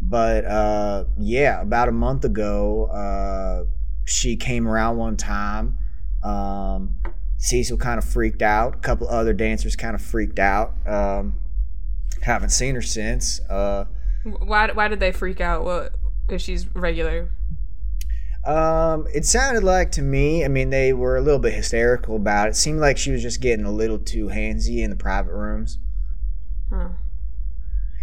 but 0.00 0.44
uh, 0.44 1.04
yeah, 1.18 1.60
about 1.60 1.88
a 1.88 1.92
month 1.92 2.24
ago, 2.24 2.86
uh, 2.86 3.64
she 4.04 4.36
came 4.36 4.66
around 4.66 4.96
one 4.96 5.16
time. 5.16 5.78
Um, 6.22 6.96
Cecil 7.38 7.76
kind 7.76 7.98
of 7.98 8.04
freaked 8.04 8.42
out. 8.42 8.76
A 8.76 8.78
couple 8.78 9.08
other 9.08 9.32
dancers 9.32 9.76
kind 9.76 9.94
of 9.94 10.02
freaked 10.02 10.38
out. 10.38 10.74
Um, 10.86 11.34
haven't 12.22 12.50
seen 12.50 12.74
her 12.74 12.82
since. 12.82 13.40
Uh, 13.50 13.86
Why 14.24 14.70
why 14.72 14.88
did 14.88 15.00
they 15.00 15.12
freak 15.12 15.40
out? 15.40 15.64
What? 15.64 15.94
Because 16.26 16.40
she's 16.42 16.66
regular. 16.74 17.30
Um, 18.44 19.06
it 19.14 19.24
sounded 19.24 19.62
like 19.62 19.92
to 19.92 20.02
me, 20.02 20.44
I 20.44 20.48
mean, 20.48 20.70
they 20.70 20.92
were 20.92 21.16
a 21.16 21.20
little 21.20 21.38
bit 21.38 21.54
hysterical 21.54 22.16
about 22.16 22.48
it. 22.48 22.50
it. 22.50 22.56
Seemed 22.56 22.80
like 22.80 22.98
she 22.98 23.12
was 23.12 23.22
just 23.22 23.40
getting 23.40 23.64
a 23.64 23.70
little 23.70 23.98
too 23.98 24.26
handsy 24.26 24.78
in 24.78 24.90
the 24.90 24.96
private 24.96 25.32
rooms. 25.32 25.78
Huh. 26.68 26.88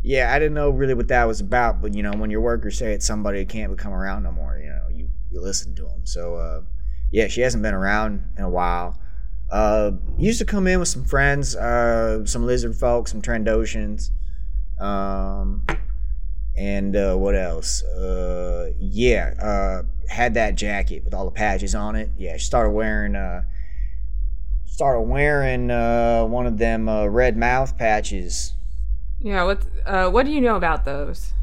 Yeah, 0.01 0.33
I 0.33 0.39
didn't 0.39 0.53
know 0.53 0.69
really 0.69 0.93
what 0.93 1.09
that 1.09 1.25
was 1.25 1.41
about, 1.41 1.81
but 1.81 1.93
you 1.93 2.03
know, 2.03 2.13
when 2.13 2.29
your 2.29 2.39
workers 2.39 2.77
say 2.77 2.93
it's 2.93 3.05
somebody 3.05 3.39
who 3.39 3.45
can't 3.45 3.77
come 3.77 3.91
around 3.91 4.23
no 4.23 4.31
more, 4.31 4.57
you 4.57 4.69
know, 4.69 4.87
you, 4.89 5.09
you 5.29 5.41
listen 5.41 5.75
to 5.75 5.83
them. 5.83 6.05
So, 6.05 6.35
uh, 6.35 6.61
yeah, 7.11 7.27
she 7.27 7.41
hasn't 7.41 7.63
been 7.63 7.73
around 7.73 8.23
in 8.37 8.43
a 8.45 8.49
while. 8.49 8.97
Uh, 9.51 9.91
used 10.17 10.39
to 10.39 10.45
come 10.45 10.67
in 10.67 10.79
with 10.79 10.87
some 10.87 11.03
friends, 11.03 11.55
uh, 11.55 12.25
some 12.25 12.45
lizard 12.45 12.75
folk, 12.75 13.07
some 13.07 13.21
Trandoshans. 13.21 14.11
Um, 14.79 15.65
and 16.59 16.93
uh, 16.93 17.15
what 17.15 17.35
else? 17.35 17.81
Uh, 17.83 18.73
yeah, 18.77 19.33
uh, 19.41 19.83
had 20.09 20.33
that 20.33 20.55
jacket 20.55 21.05
with 21.05 21.13
all 21.13 21.23
the 21.23 21.31
patches 21.31 21.73
on 21.73 21.95
it. 21.95 22.09
Yeah, 22.17 22.35
she 22.35 22.43
started 22.43 22.71
wearing 22.71 23.15
uh, 23.15 23.43
started 24.65 25.03
wearing 25.03 25.71
uh, 25.71 26.25
one 26.25 26.45
of 26.45 26.57
them 26.57 26.89
uh, 26.89 27.05
red 27.05 27.37
mouth 27.37 27.77
patches. 27.77 28.55
Yeah. 29.21 29.45
What? 29.45 29.65
Uh, 29.85 30.09
what 30.09 30.25
do 30.25 30.33
you 30.33 30.41
know 30.41 30.57
about 30.57 30.83
those? 30.83 31.33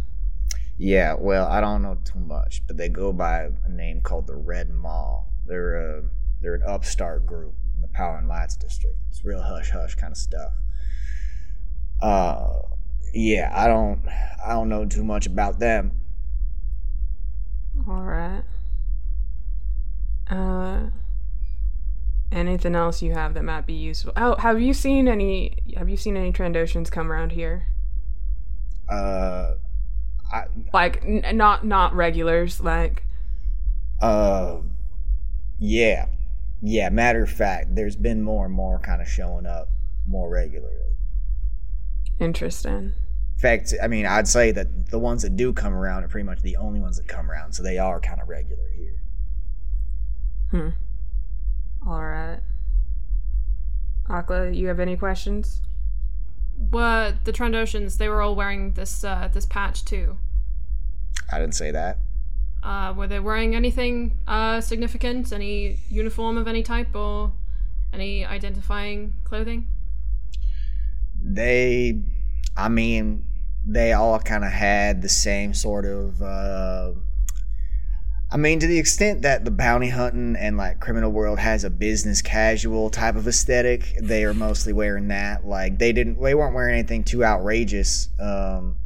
Yeah, 0.77 1.15
well, 1.19 1.47
I 1.47 1.63
don't 1.63 1.81
know 1.81 1.97
too 2.05 2.19
much, 2.19 2.63
but 2.67 2.77
they 2.77 2.91
go 2.91 3.11
by 3.11 3.49
a 3.65 3.71
name 3.71 4.03
called 4.03 4.27
the 4.27 4.37
Red 4.37 4.69
Mall. 4.69 5.33
They're 5.47 5.97
uh, 5.97 6.03
they're 6.43 6.57
an 6.57 6.63
upstart 6.67 7.25
group 7.25 7.55
in 7.75 7.81
the 7.81 7.89
Power 7.89 8.19
and 8.19 8.29
Lights 8.29 8.57
district. 8.57 8.99
It's 9.09 9.25
real 9.25 9.41
hush 9.41 9.71
hush 9.71 9.95
kind 9.95 10.13
of 10.13 10.19
stuff. 10.19 10.53
Uh, 12.03 12.76
yeah, 13.17 13.51
I 13.55 13.67
don't 13.67 14.01
I 14.45 14.51
don't 14.51 14.69
know 14.69 14.85
too 14.85 15.05
much 15.05 15.27
about 15.27 15.59
them. 15.59 15.93
All 17.89 18.03
right. 18.03 18.43
Uh, 20.29 20.91
anything 22.33 22.75
else 22.75 23.03
you 23.03 23.13
have 23.13 23.35
that 23.35 23.45
might 23.45 23.67
be 23.67 23.75
useful? 23.75 24.13
Oh, 24.17 24.37
have 24.37 24.61
you 24.61 24.75
seen 24.75 25.09
any? 25.09 25.57
Have 25.77 25.89
you 25.89 25.97
seen 25.97 26.17
any 26.17 26.33
Trandoshans 26.33 26.91
come 26.91 27.11
around 27.13 27.33
here? 27.33 27.67
Uh, 28.89 29.55
I 30.33 30.47
Like, 30.73 31.03
n- 31.05 31.37
not 31.37 31.65
not 31.65 31.95
regulars. 31.95 32.61
Like, 32.61 33.05
uh, 34.01 34.59
yeah, 35.59 36.07
yeah. 36.61 36.89
Matter 36.91 37.23
of 37.23 37.31
fact, 37.31 37.75
there's 37.75 37.97
been 37.97 38.23
more 38.23 38.45
and 38.47 38.55
more 38.55 38.79
kind 38.81 39.01
of 39.01 39.09
showing 39.09 39.47
up 39.47 39.69
more 40.07 40.29
regularly. 40.29 40.95
interesting. 42.19 42.95
In 43.37 43.41
fact, 43.41 43.75
I 43.83 43.87
mean, 43.87 44.07
I'd 44.07 44.27
say 44.27 44.51
that 44.53 44.91
the 44.91 44.99
ones 44.99 45.23
that 45.23 45.37
do 45.37 45.53
come 45.53 45.75
around 45.75 46.05
are 46.05 46.09
pretty 46.09 46.25
much 46.25 46.41
the 46.41 46.57
only 46.57 46.81
ones 46.81 46.97
that 46.97 47.07
come 47.07 47.31
around, 47.31 47.53
so 47.53 47.63
they 47.63 47.79
are 47.79 48.01
kind 48.01 48.21
of 48.21 48.29
regular 48.29 48.69
here. 48.75 49.03
Hmm. 50.51 50.69
All 51.87 52.03
right. 52.03 52.41
Akala, 54.09 54.57
you 54.57 54.69
have 54.69 54.81
any 54.81 54.97
questions? 54.97 55.61
Were 56.73 57.15
the 57.25 57.33
Trandoshans? 57.33 57.99
They 57.99 58.09
were 58.09 58.23
all 58.23 58.35
wearing 58.35 58.73
this 58.73 59.05
uh, 59.05 59.29
this 59.31 59.45
patch 59.45 59.85
too. 59.85 60.17
I 61.31 61.39
didn't 61.39 61.55
say 61.55 61.71
that. 61.73 61.99
Uh, 62.63 62.95
were 62.97 63.07
they 63.07 63.21
wearing 63.21 63.55
anything 63.55 64.19
uh, 64.27 64.61
significant? 64.61 65.33
Any 65.33 65.77
uniform 65.91 66.39
of 66.39 66.49
any 66.49 66.63
type 66.63 66.95
or 66.97 67.33
any 67.93 68.25
identifying 68.25 69.15
clothing? 69.25 69.69
They, 71.23 72.01
I 72.57 72.69
mean, 72.69 73.25
they 73.67 73.93
all 73.93 74.19
kind 74.19 74.45
of 74.45 74.53
had 74.53 75.03
the 75.03 75.09
same 75.09 75.55
sort 75.55 75.85
of. 75.85 76.23
Uh, 76.23 76.93
I 78.31 78.37
mean, 78.37 78.59
to 78.59 78.67
the 78.67 78.79
extent 78.79 79.23
that 79.23 79.45
the 79.45 79.51
bounty 79.51 79.89
hunting 79.89 80.37
and 80.37 80.57
like 80.57 80.81
criminal 80.81 81.11
world 81.11 81.39
has 81.39 81.63
a 81.63 81.71
business 81.71 82.21
casual 82.23 82.91
type 82.91 83.15
of 83.15 83.29
aesthetic, 83.29 83.97
they 84.03 84.25
are 84.25 84.35
mostly 84.35 84.73
wearing 84.73 85.09
that. 85.09 85.47
Like 85.47 85.79
they 85.79 85.93
didn't, 85.93 86.21
they 86.21 86.35
weren't 86.35 86.55
wearing 86.55 86.75
anything 86.75 87.05
too 87.05 87.25
outrageous. 87.25 88.09
Um, 88.19 88.77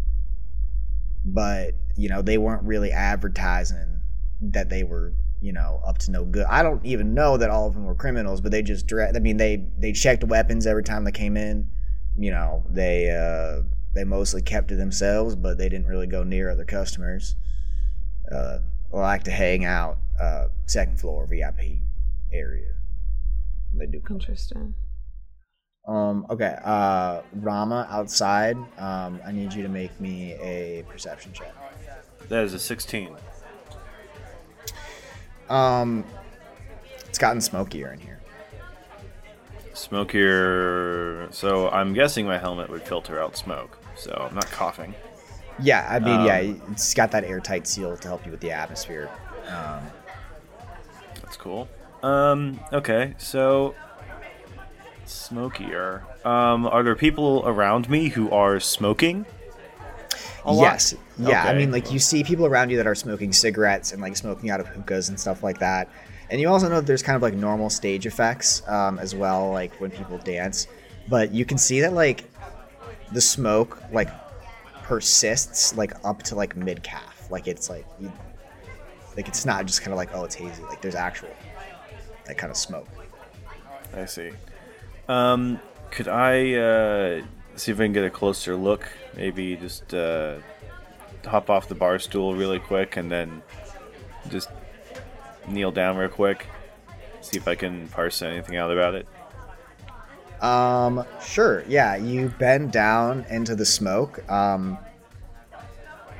but 1.24 1.74
you 1.96 2.08
know, 2.08 2.22
they 2.22 2.38
weren't 2.38 2.62
really 2.64 2.92
advertising 2.92 4.00
that 4.42 4.68
they 4.68 4.82
were, 4.84 5.14
you 5.40 5.52
know, 5.52 5.82
up 5.86 5.98
to 5.98 6.10
no 6.10 6.24
good. 6.24 6.46
I 6.48 6.62
don't 6.62 6.84
even 6.84 7.14
know 7.14 7.36
that 7.36 7.50
all 7.50 7.66
of 7.66 7.74
them 7.74 7.84
were 7.84 7.94
criminals, 7.94 8.40
but 8.40 8.52
they 8.52 8.62
just 8.62 8.86
direct. 8.86 9.16
I 9.16 9.20
mean, 9.20 9.36
they 9.36 9.66
they 9.78 9.92
checked 9.92 10.24
weapons 10.24 10.66
every 10.66 10.82
time 10.82 11.04
they 11.04 11.12
came 11.12 11.36
in. 11.36 11.70
You 12.16 12.30
know, 12.30 12.64
they 12.68 13.10
uh, 13.10 13.62
they 13.94 14.04
mostly 14.04 14.42
kept 14.42 14.68
to 14.68 14.76
themselves, 14.76 15.36
but 15.36 15.58
they 15.58 15.68
didn't 15.68 15.86
really 15.86 16.06
go 16.06 16.22
near 16.22 16.50
other 16.50 16.64
customers. 16.64 17.36
Uh, 18.30 18.58
like 18.92 19.24
to 19.24 19.30
hang 19.30 19.64
out 19.64 19.98
uh, 20.20 20.48
second 20.66 21.00
floor 21.00 21.26
VIP 21.26 21.78
area. 22.32 22.74
They 23.74 23.86
do 23.86 24.00
come. 24.00 24.16
Interesting. 24.16 24.74
Um, 25.86 26.26
okay, 26.30 26.56
uh, 26.62 27.22
Rama 27.34 27.86
outside. 27.90 28.56
Um, 28.78 29.20
I 29.24 29.32
need 29.32 29.52
you 29.52 29.62
to 29.62 29.68
make 29.68 29.98
me 30.00 30.32
a 30.34 30.84
perception 30.88 31.32
check. 31.32 31.54
That 32.28 32.44
is 32.44 32.54
a 32.54 32.58
16. 32.58 33.16
Um, 35.48 36.04
it's 37.08 37.18
gotten 37.18 37.40
smokier 37.40 37.92
in 37.92 37.98
here. 37.98 38.20
Smokier. 39.81 41.28
So 41.32 41.69
I'm 41.70 41.93
guessing 41.94 42.27
my 42.27 42.39
helmet 42.39 42.69
would 42.70 42.82
filter 42.82 43.20
out 43.20 43.36
smoke. 43.36 43.78
So 43.97 44.27
I'm 44.28 44.35
not 44.35 44.51
coughing. 44.51 44.94
Yeah, 45.62 45.86
I 45.90 45.98
mean, 45.98 46.20
Um, 46.20 46.27
yeah, 46.27 46.55
it's 46.70 46.94
got 46.94 47.11
that 47.12 47.24
airtight 47.24 47.66
seal 47.66 47.97
to 47.97 48.09
help 48.09 48.24
you 48.24 48.31
with 48.31 48.40
the 48.40 48.51
atmosphere. 48.51 49.11
Um, 49.48 49.86
That's 51.23 51.36
cool. 51.36 51.69
Um, 52.02 52.61
okay, 52.73 53.15
so 53.19 53.74
smokier. 55.05 56.02
Um, 56.24 56.66
are 56.66 56.82
there 56.82 56.94
people 56.97 57.43
around 57.47 57.89
me 57.90 58.09
who 58.09 58.31
are 58.31 58.59
smoking? 58.61 59.27
A 60.47 60.52
lot? 60.52 60.62
yes, 60.62 60.94
yeah. 61.19 61.44
I 61.44 61.52
mean, 61.55 61.70
like 61.70 61.93
you 61.93 61.98
see 61.98 62.24
people 62.24 62.47
around 62.47 62.70
you 62.70 62.78
that 62.78 62.86
are 62.86 62.94
smoking 62.94 63.32
cigarettes 63.32 63.93
and 63.93 64.01
like 64.01 64.16
smoking 64.16 64.48
out 64.51 64.61
of 64.61 64.69
hookahs 64.69 65.11
and 65.11 65.20
stuff 65.20 65.43
like 65.43 65.59
that. 65.59 65.90
And 66.31 66.40
you 66.40 66.48
also 66.48 66.69
know 66.69 66.81
there's 66.81 67.02
kind 67.02 67.16
of 67.16 67.23
like 67.23 67.35
normal 67.35 67.70
stage 67.70 68.07
effects 68.07 68.66
um, 68.69 68.98
as 68.98 69.15
well, 69.15 69.51
like 69.51 69.74
when 69.81 69.90
people 69.90 70.19
dance. 70.19 70.69
But 71.09 71.32
you 71.32 71.44
can 71.44 71.59
see 71.59 71.81
that 71.81 71.93
like 71.93 72.31
the 73.12 73.20
smoke 73.20 73.82
like 73.93 74.09
persists 74.82 75.77
like 75.77 75.93
up 76.05 76.23
to 76.24 76.36
like 76.36 76.57
mid 76.57 76.82
calf. 76.82 77.28
Like 77.31 77.48
it's 77.48 77.69
like 77.69 77.85
you, 77.98 78.12
like 79.16 79.27
it's 79.27 79.44
not 79.44 79.66
just 79.66 79.82
kind 79.82 79.93
of 79.93 79.97
like 79.97 80.15
oh 80.15 80.24
it's 80.24 80.36
hazy. 80.36 80.62
Like 80.62 80.81
there's 80.81 80.94
actual 80.94 81.31
that 82.27 82.39
kind 82.39 82.51
of 82.51 82.57
smoke. 82.57 82.89
I 83.94 84.05
see. 84.05 84.31
Um, 85.09 85.59
could 85.90 86.07
I 86.07 86.55
uh, 86.55 87.23
see 87.57 87.73
if 87.73 87.81
I 87.81 87.85
can 87.85 87.93
get 87.93 88.05
a 88.05 88.11
closer 88.11 88.55
look? 88.55 88.89
Maybe 89.16 89.57
just 89.57 89.93
uh, 89.93 90.36
hop 91.27 91.51
off 91.51 91.69
the 91.69 91.74
bar 91.74 91.98
stool 91.98 92.36
really 92.36 92.61
quick 92.61 92.97
and 92.97 93.11
then 93.11 93.43
just 94.28 94.48
kneel 95.48 95.70
down 95.70 95.96
real 95.96 96.08
quick. 96.08 96.46
See 97.20 97.36
if 97.36 97.46
I 97.46 97.54
can 97.54 97.88
parse 97.88 98.22
anything 98.22 98.56
out 98.56 98.70
about 98.70 98.94
it. 98.94 99.06
Um, 100.42 101.04
sure. 101.22 101.64
Yeah, 101.68 101.96
you 101.96 102.32
bend 102.38 102.72
down 102.72 103.26
into 103.28 103.54
the 103.54 103.66
smoke. 103.66 104.28
Um, 104.30 104.78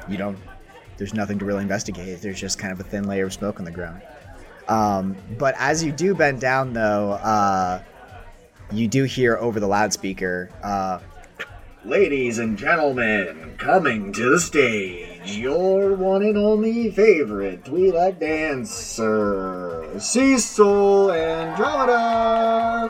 you 0.09 0.17
don't. 0.17 0.39
There's 0.99 1.15
nothing 1.15 1.39
to 1.39 1.47
really 1.47 1.63
investigate. 1.63 2.21
There's 2.21 2.39
just 2.39 2.59
kind 2.59 2.73
of 2.73 2.81
a 2.81 2.85
thin 2.85 3.05
layer 3.05 3.25
of 3.27 3.33
smoke 3.33 3.59
on 3.59 3.65
the 3.65 3.71
ground. 3.71 4.03
Um, 4.69 5.17
but 5.39 5.55
as 5.59 5.83
you 5.83 5.93
do 5.93 6.15
bend 6.15 6.41
down, 6.41 6.75
though, 6.75 7.13
uh, 7.13 7.83
you 8.71 8.87
do 8.87 9.05
hear 9.05 9.37
over 9.39 9.59
the 9.59 9.67
loudspeaker, 9.67 10.51
uh, 10.63 11.01
"Ladies 11.85 12.39
and 12.39 12.59
gentlemen, 12.59 13.55
coming 13.59 14.13
to 14.13 14.31
the 14.31 14.41
stage, 14.41 15.37
your 15.37 15.95
one 15.95 16.23
and 16.23 16.37
only 16.37 16.91
favorite 16.91 17.65
Twi'lek 17.65 18.19
dancer, 18.21 19.89
Cecil 19.99 21.13
Andromeda." 21.13 21.93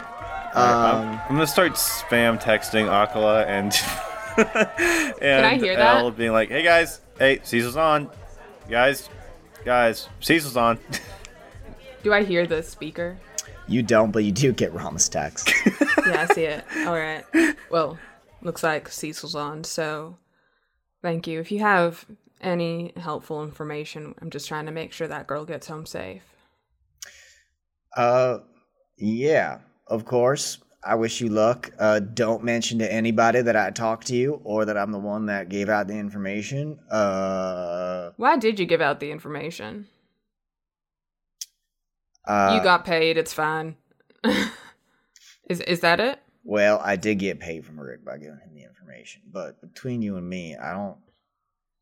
Alright, 0.03 0.57
I'm, 0.57 0.97
Um, 0.97 1.21
I'm 1.29 1.35
gonna 1.37 1.47
start 1.47 1.73
spam 1.75 2.41
texting 2.43 2.87
Akala 2.89 3.47
and 3.47 3.73
and 5.23 5.47
I 5.47 5.57
hear 5.57 5.77
that? 5.77 5.99
Elle 5.99 6.11
being 6.11 6.33
like, 6.33 6.49
"Hey 6.49 6.63
guys, 6.63 7.01
hey, 7.19 7.41
Cecil's 7.45 7.77
on, 7.77 8.11
guys, 8.69 9.09
guys, 9.65 10.09
Cecil's 10.21 10.57
on." 10.57 10.79
Do 12.03 12.13
I 12.13 12.25
hear 12.25 12.47
the 12.47 12.63
speaker? 12.63 13.19
You 13.69 13.83
don't, 13.83 14.11
but 14.11 14.25
you 14.25 14.33
do 14.33 14.53
get 14.53 14.73
Rama's 14.73 15.09
text. 15.09 15.53
Yeah, 16.07 16.27
I 16.29 16.35
see 16.35 16.45
it. 16.45 16.65
All 16.87 16.95
right. 16.95 17.23
Well, 17.71 17.99
looks 18.43 18.63
like 18.63 18.89
Cecil's 18.89 19.35
on, 19.35 19.65
so 19.65 20.17
thank 21.03 21.27
you. 21.27 21.41
If 21.41 21.51
you 21.53 21.61
have 21.61 22.05
any 22.41 22.93
helpful 22.97 23.43
information, 23.43 24.15
I'm 24.21 24.31
just 24.31 24.49
trying 24.49 24.67
to 24.67 24.73
make 24.73 24.93
sure 24.93 25.09
that 25.09 25.27
girl 25.27 25.45
gets 25.45 25.67
home 25.69 25.87
safe. 25.87 26.23
Uh, 27.97 28.39
yeah, 28.97 29.59
of 29.87 30.05
course. 30.05 30.59
I 30.83 30.95
wish 30.95 31.21
you 31.21 31.29
luck. 31.29 31.71
Uh, 31.79 32.01
don't 32.01 32.43
mention 32.43 32.79
to 32.79 32.91
anybody 32.91 33.43
that 33.43 33.55
I 33.55 33.71
talked 33.71 34.07
to 34.07 34.17
you 34.17 34.41
or 34.45 34.65
that 34.65 34.79
I'm 34.79 34.93
the 34.93 34.99
one 34.99 35.27
that 35.27 35.51
gave 35.51 35.69
out 35.69 35.89
the 35.89 35.99
information. 35.99 36.79
Uh, 36.91 38.13
Why 38.17 38.39
did 38.39 38.59
you 38.59 38.65
give 38.65 38.81
out 38.81 39.01
the 39.01 39.11
information? 39.11 39.89
uh 42.27 42.53
you 42.55 42.63
got 42.63 42.85
paid. 42.85 43.17
It's 43.17 43.33
fine. 43.33 43.77
is 45.49 45.61
is 45.61 45.81
that 45.81 46.01
it? 46.01 46.21
Well, 46.45 46.81
I 46.83 46.97
did 46.97 47.19
get 47.19 47.39
paid 47.41 47.65
from 47.65 47.79
Rick 47.79 48.05
by 48.05 48.17
giving 48.19 48.39
him 48.39 48.55
the 48.55 48.63
information, 48.65 49.23
but 49.31 49.61
between 49.61 50.03
you 50.03 50.17
and 50.17 50.29
me, 50.29 50.57
I 50.57 50.73
don't. 50.73 50.97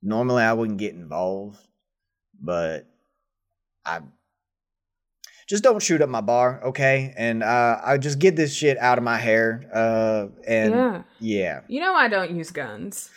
Normally, 0.03 0.43
I 0.43 0.53
wouldn't 0.53 0.79
get 0.79 0.95
involved, 0.95 1.59
but 2.41 2.87
I 3.85 4.01
just 5.49 5.65
don't 5.65 5.83
shoot 5.83 6.03
up 6.03 6.09
my 6.09 6.21
bar, 6.21 6.61
okay? 6.67 7.15
And 7.17 7.43
uh, 7.43 7.81
I 7.83 7.99
just 7.99 8.19
get 8.19 8.37
this 8.37 8.55
shit 8.55 8.77
out 8.79 8.99
of 8.99 9.05
my 9.05 9.17
hair. 9.17 9.69
Uh, 9.73 10.27
and 10.47 10.75
Yeah. 10.75 11.03
yeah, 11.21 11.61
You 11.69 11.81
know 11.81 11.95
I 11.95 12.09
don't 12.09 12.31
use 12.31 12.51
guns. 12.51 13.11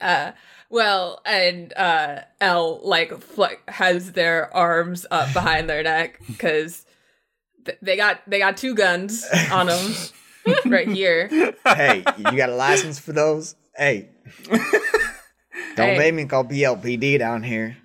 Uh, 0.00 0.32
well, 0.70 1.20
and 1.26 1.72
uh, 1.76 2.20
L 2.40 2.80
like 2.82 3.20
fl- 3.20 3.44
has 3.68 4.12
their 4.12 4.54
arms 4.56 5.04
up 5.10 5.32
behind 5.34 5.68
their 5.68 5.82
neck 5.82 6.20
because 6.26 6.86
th- 7.66 7.76
they 7.82 7.96
got 7.96 8.20
they 8.26 8.38
got 8.38 8.56
two 8.56 8.74
guns 8.74 9.26
on 9.50 9.66
them 9.66 9.92
right 10.66 10.88
here. 10.88 11.28
hey, 11.64 12.04
you 12.18 12.36
got 12.36 12.48
a 12.48 12.54
license 12.54 12.98
for 12.98 13.12
those? 13.12 13.54
Hey, 13.76 14.10
don't 14.50 14.60
Hey. 15.76 15.98
make 15.98 16.14
me 16.14 16.24
call 16.26 16.44
BLPD 16.44 17.18
down 17.18 17.42
here. 17.42 17.76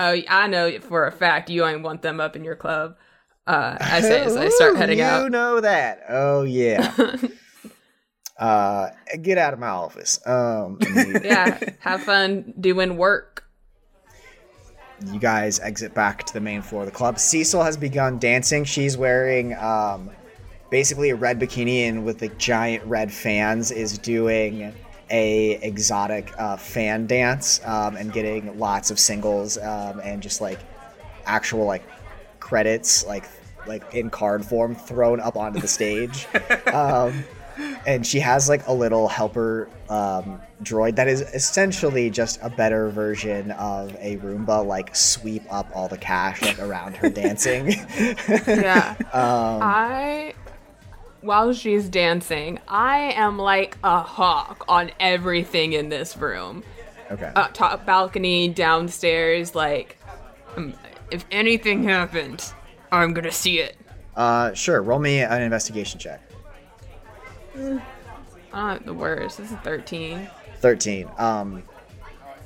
Oh, 0.00 0.16
I 0.28 0.46
know 0.46 0.78
for 0.80 1.06
a 1.06 1.12
fact 1.12 1.50
you 1.50 1.64
ain't 1.66 1.82
want 1.82 2.02
them 2.02 2.20
up 2.20 2.36
in 2.36 2.44
your 2.44 2.56
club. 2.56 2.96
Uh, 3.46 3.76
I 3.80 4.00
say 4.00 4.22
as 4.22 4.36
I 4.36 4.48
start 4.50 4.76
heading 4.78 4.98
you 4.98 5.04
out. 5.04 5.30
know 5.30 5.60
that. 5.60 6.02
Oh 6.08 6.42
yeah. 6.42 6.92
uh, 8.38 8.90
get 9.22 9.38
out 9.38 9.52
of 9.52 9.58
my 9.58 9.68
office. 9.68 10.20
Um, 10.26 10.78
yeah, 11.24 11.58
have 11.80 12.02
fun 12.02 12.54
doing 12.60 12.96
work. 12.96 13.44
you 15.12 15.18
guys 15.18 15.60
exit 15.60 15.94
back 15.94 16.24
to 16.24 16.32
the 16.34 16.40
main 16.40 16.62
floor 16.62 16.82
of 16.82 16.86
the 16.86 16.94
club. 16.94 17.18
Cecil 17.18 17.62
has 17.62 17.76
begun 17.76 18.18
dancing. 18.18 18.64
She's 18.64 18.96
wearing 18.96 19.54
um, 19.56 20.10
basically 20.70 21.10
a 21.10 21.16
red 21.16 21.38
bikini 21.40 21.88
and 21.88 22.04
with 22.04 22.18
the 22.18 22.28
giant 22.30 22.84
red 22.84 23.12
fans 23.12 23.70
is 23.70 23.98
doing 23.98 24.74
a 25.10 25.52
exotic 25.62 26.32
uh, 26.38 26.56
fan 26.56 27.06
dance 27.06 27.60
um, 27.64 27.96
and 27.96 28.12
getting 28.12 28.58
lots 28.58 28.90
of 28.90 28.98
singles 28.98 29.56
um, 29.58 30.00
and 30.00 30.22
just 30.22 30.40
like 30.40 30.58
actual 31.24 31.64
like 31.64 31.82
credits 32.40 33.06
like 33.06 33.24
like 33.68 33.94
in 33.94 34.10
card 34.10 34.44
form 34.44 34.74
thrown 34.74 35.20
up 35.20 35.36
onto 35.36 35.60
the 35.60 35.68
stage. 35.68 36.26
um, 36.72 37.24
and 37.86 38.06
she 38.06 38.20
has 38.20 38.48
like 38.48 38.66
a 38.66 38.72
little 38.72 39.08
helper 39.08 39.68
um, 39.88 40.40
droid 40.62 40.96
that 40.96 41.08
is 41.08 41.20
essentially 41.20 42.08
just 42.10 42.38
a 42.42 42.50
better 42.50 42.88
version 42.88 43.50
of 43.52 43.94
a 43.98 44.16
Roomba, 44.18 44.64
like 44.64 44.94
sweep 44.94 45.42
up 45.50 45.70
all 45.74 45.88
the 45.88 45.98
cash 45.98 46.40
like 46.42 46.58
around 46.58 46.96
her 46.96 47.10
dancing. 47.10 47.74
Yeah. 48.46 48.94
um, 49.12 49.62
I, 49.62 50.34
while 51.20 51.52
she's 51.52 51.88
dancing, 51.88 52.58
I 52.68 53.12
am 53.16 53.38
like 53.38 53.76
a 53.82 54.00
hawk 54.00 54.64
on 54.68 54.90
everything 55.00 55.72
in 55.72 55.88
this 55.88 56.16
room. 56.16 56.62
okay. 57.10 57.32
Uh, 57.34 57.48
top 57.48 57.84
balcony, 57.84 58.48
downstairs. 58.48 59.54
Like, 59.54 59.98
um, 60.56 60.74
if 61.10 61.24
anything 61.30 61.84
happens, 61.84 62.54
I'm 62.92 63.12
gonna 63.14 63.32
see 63.32 63.60
it. 63.60 63.76
Uh, 64.16 64.52
sure. 64.54 64.82
Roll 64.82 64.98
me 64.98 65.20
an 65.20 65.42
investigation 65.42 66.00
check. 66.00 66.20
Not 68.52 68.84
the 68.84 68.94
worst. 68.94 69.38
This 69.38 69.50
is 69.50 69.56
13. 69.58 70.28
13. 70.60 71.08
Um, 71.18 71.62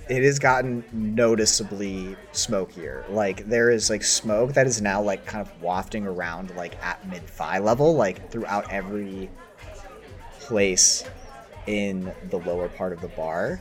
it 0.09 0.23
has 0.23 0.39
gotten 0.39 0.85
noticeably 0.93 2.16
smokier. 2.33 3.05
Like 3.09 3.47
there 3.47 3.70
is 3.70 3.91
like 3.91 4.03
smoke 4.03 4.55
that 4.55 4.66
is 4.66 4.81
now 4.83 5.01
like 5.01 5.24
kind 5.27 5.47
of 5.47 5.62
wafting 5.62 6.07
around 6.07 6.55
like 6.57 6.83
at 6.83 7.07
mid 7.09 7.27
thigh 7.27 7.59
level, 7.59 7.95
like 7.95 8.31
throughout 8.31 8.70
every 8.70 9.31
place 10.41 11.05
in 11.66 12.12
the 12.31 12.39
lower 12.39 12.69
part 12.69 12.93
of 12.93 13.01
the 13.01 13.09
bar. 13.09 13.61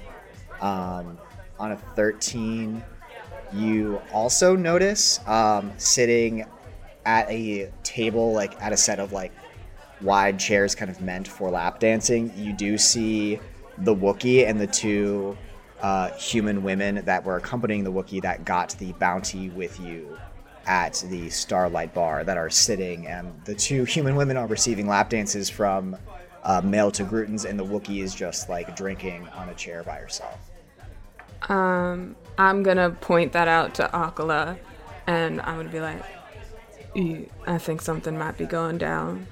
Um, 0.61 1.17
on 1.59 1.73
a 1.73 1.77
13, 1.95 2.83
you 3.53 4.01
also 4.11 4.55
notice 4.55 5.19
um, 5.27 5.71
sitting 5.77 6.45
at 7.05 7.29
a 7.29 7.71
table, 7.83 8.33
like 8.33 8.59
at 8.61 8.73
a 8.73 8.77
set 8.77 8.99
of 8.99 9.11
like 9.11 9.31
wide 10.01 10.39
chairs 10.39 10.73
kind 10.73 10.89
of 10.89 11.01
meant 11.01 11.27
for 11.27 11.49
lap 11.51 11.79
dancing, 11.79 12.31
you 12.35 12.53
do 12.53 12.77
see 12.77 13.39
the 13.79 13.95
Wookiee 13.95 14.47
and 14.47 14.59
the 14.59 14.67
two 14.67 15.37
uh, 15.81 16.11
human 16.11 16.63
women 16.63 17.03
that 17.05 17.23
were 17.23 17.37
accompanying 17.37 17.83
the 17.83 17.91
Wookiee 17.91 18.21
that 18.21 18.45
got 18.45 18.69
the 18.79 18.93
bounty 18.93 19.49
with 19.49 19.79
you 19.79 20.17
at 20.67 21.03
the 21.09 21.29
Starlight 21.29 21.93
Bar 21.93 22.23
that 22.23 22.37
are 22.37 22.49
sitting, 22.49 23.07
and 23.07 23.33
the 23.45 23.55
two 23.55 23.83
human 23.83 24.15
women 24.15 24.37
are 24.37 24.47
receiving 24.47 24.87
lap 24.87 25.09
dances 25.09 25.49
from 25.49 25.97
uh, 26.43 26.61
male 26.61 26.91
Togrutans, 26.91 27.45
and 27.45 27.57
the 27.59 27.65
Wookiee 27.65 28.03
is 28.03 28.13
just 28.13 28.47
like 28.49 28.75
drinking 28.75 29.27
on 29.29 29.49
a 29.49 29.53
chair 29.55 29.83
by 29.83 29.95
herself. 29.95 30.39
Um, 31.49 32.15
I'm 32.37 32.61
gonna 32.61 32.91
point 32.91 33.31
that 33.33 33.47
out 33.47 33.73
to 33.75 33.87
Akala, 33.87 34.57
and 35.07 35.41
I'm 35.41 35.57
gonna 35.57 35.69
be 35.69 35.79
like, 35.79 36.03
"E- 36.95 37.25
I 37.47 37.57
think 37.57 37.81
something 37.81 38.15
might 38.17 38.37
be 38.37 38.45
going 38.45 38.77
down. 38.77 39.25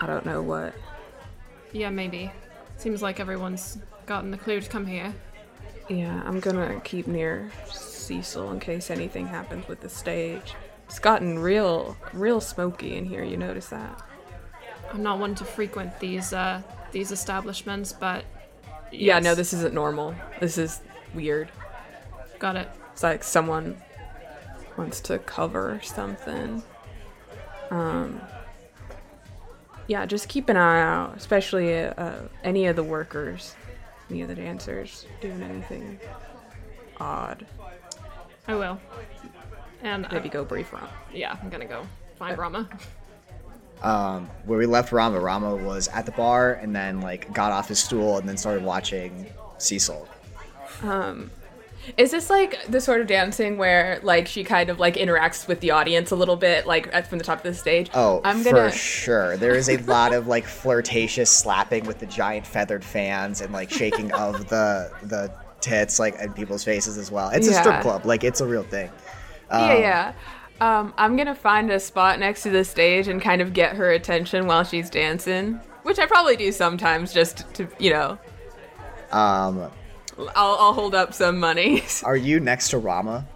I 0.00 0.06
don't 0.06 0.26
know 0.26 0.42
what. 0.42 0.74
Yeah, 1.72 1.90
maybe. 1.90 2.32
Seems 2.76 3.02
like 3.02 3.20
everyone's 3.20 3.78
gotten 4.06 4.30
the 4.30 4.36
clue 4.38 4.60
to 4.60 4.68
come 4.68 4.86
here. 4.86 5.14
Yeah, 5.88 6.22
I'm 6.26 6.40
gonna 6.40 6.80
keep 6.84 7.06
near 7.06 7.50
Cecil 7.72 8.50
in 8.50 8.60
case 8.60 8.90
anything 8.90 9.26
happens 9.26 9.66
with 9.68 9.80
the 9.80 9.88
stage. 9.88 10.54
It's 10.86 10.98
gotten 10.98 11.38
real, 11.38 11.96
real 12.12 12.40
smoky 12.40 12.96
in 12.96 13.04
here. 13.04 13.22
You 13.24 13.36
notice 13.36 13.68
that? 13.68 14.02
I'm 14.92 15.02
not 15.02 15.18
one 15.18 15.34
to 15.36 15.44
frequent 15.44 15.98
these 16.00 16.32
uh 16.32 16.62
these 16.92 17.10
establishments, 17.12 17.92
but 17.92 18.24
Yeah, 18.90 19.18
no, 19.18 19.34
this 19.34 19.52
isn't 19.52 19.74
normal. 19.74 20.14
This 20.40 20.58
is 20.58 20.80
weird. 21.14 21.50
got 22.38 22.56
it. 22.56 22.68
It's 22.92 23.02
like 23.02 23.22
someone 23.22 23.76
wants 24.76 25.00
to 25.02 25.18
cover 25.18 25.80
something. 25.82 26.62
Um, 27.70 28.20
yeah, 29.88 30.06
just 30.06 30.28
keep 30.28 30.48
an 30.48 30.56
eye 30.56 30.80
out, 30.80 31.16
especially 31.16 31.74
uh, 31.84 32.22
any 32.42 32.66
of 32.66 32.76
the 32.76 32.82
workers, 32.82 33.54
any 34.10 34.22
of 34.22 34.28
the 34.28 34.34
dancers 34.34 35.06
doing 35.20 35.42
anything 35.42 35.98
odd. 37.00 37.46
I 38.46 38.54
will. 38.54 38.80
And 39.82 40.06
I- 40.06 40.14
Maybe 40.14 40.28
go 40.28 40.44
brief 40.44 40.72
Rom. 40.72 40.88
yeah, 41.12 41.36
I'm 41.42 41.50
gonna 41.50 41.66
go 41.66 41.86
find 42.18 42.36
Rama. 42.38 42.68
Um, 43.82 44.28
where 44.44 44.58
we 44.58 44.66
left 44.66 44.90
Rama, 44.90 45.20
Rama 45.20 45.54
was 45.54 45.86
at 45.88 46.04
the 46.04 46.12
bar 46.12 46.54
and 46.54 46.74
then 46.74 47.00
like 47.00 47.32
got 47.32 47.52
off 47.52 47.68
his 47.68 47.78
stool 47.78 48.18
and 48.18 48.28
then 48.28 48.36
started 48.36 48.64
watching 48.64 49.26
Cecil. 49.58 50.08
Is 51.96 52.10
this 52.10 52.28
like 52.30 52.64
the 52.66 52.80
sort 52.80 53.00
of 53.00 53.06
dancing 53.06 53.56
where 53.56 54.00
like 54.02 54.28
she 54.28 54.44
kind 54.44 54.68
of 54.70 54.78
like 54.78 54.94
interacts 54.96 55.48
with 55.48 55.60
the 55.60 55.70
audience 55.70 56.10
a 56.10 56.16
little 56.16 56.36
bit, 56.36 56.66
like 56.66 56.88
at- 56.92 57.06
from 57.08 57.18
the 57.18 57.24
top 57.24 57.38
of 57.38 57.44
the 57.44 57.54
stage? 57.54 57.90
Oh, 57.94 58.20
I'm 58.24 58.42
gonna. 58.42 58.70
for 58.70 58.76
sure. 58.76 59.36
There 59.36 59.54
is 59.54 59.68
a 59.68 59.76
lot 59.84 60.12
of 60.12 60.26
like 60.26 60.44
flirtatious 60.44 61.30
slapping 61.30 61.84
with 61.86 61.98
the 61.98 62.06
giant 62.06 62.46
feathered 62.46 62.84
fans 62.84 63.40
and 63.40 63.52
like 63.52 63.70
shaking 63.70 64.12
of 64.12 64.48
the 64.48 64.90
the 65.04 65.32
tits 65.60 65.98
like 65.98 66.14
in 66.20 66.32
people's 66.34 66.62
faces 66.64 66.98
as 66.98 67.10
well. 67.10 67.30
It's 67.30 67.48
a 67.48 67.54
strip 67.54 67.80
club, 67.80 68.04
like 68.06 68.22
it's 68.24 68.40
a 68.40 68.46
real 68.46 68.62
thing. 68.64 68.90
Yeah, 69.50 69.78
yeah. 69.78 70.12
Um, 70.60 70.92
I'm 70.98 71.16
gonna 71.16 71.34
find 71.34 71.70
a 71.70 71.78
spot 71.80 72.18
next 72.18 72.42
to 72.42 72.50
the 72.50 72.64
stage 72.64 73.06
and 73.08 73.22
kind 73.22 73.40
of 73.40 73.52
get 73.52 73.76
her 73.76 73.90
attention 73.92 74.46
while 74.46 74.64
she's 74.64 74.90
dancing, 74.90 75.60
which 75.84 75.98
I 75.98 76.06
probably 76.06 76.36
do 76.36 76.50
sometimes, 76.52 77.12
just 77.12 77.44
to 77.54 77.68
you 77.78 77.90
know. 77.92 78.18
Um, 79.12 79.70
I'll, 80.18 80.56
I'll 80.58 80.72
hold 80.72 80.94
up 80.94 81.14
some 81.14 81.38
money. 81.38 81.82
are 82.04 82.16
you 82.16 82.40
next 82.40 82.70
to 82.70 82.78
Rama? 82.78 83.26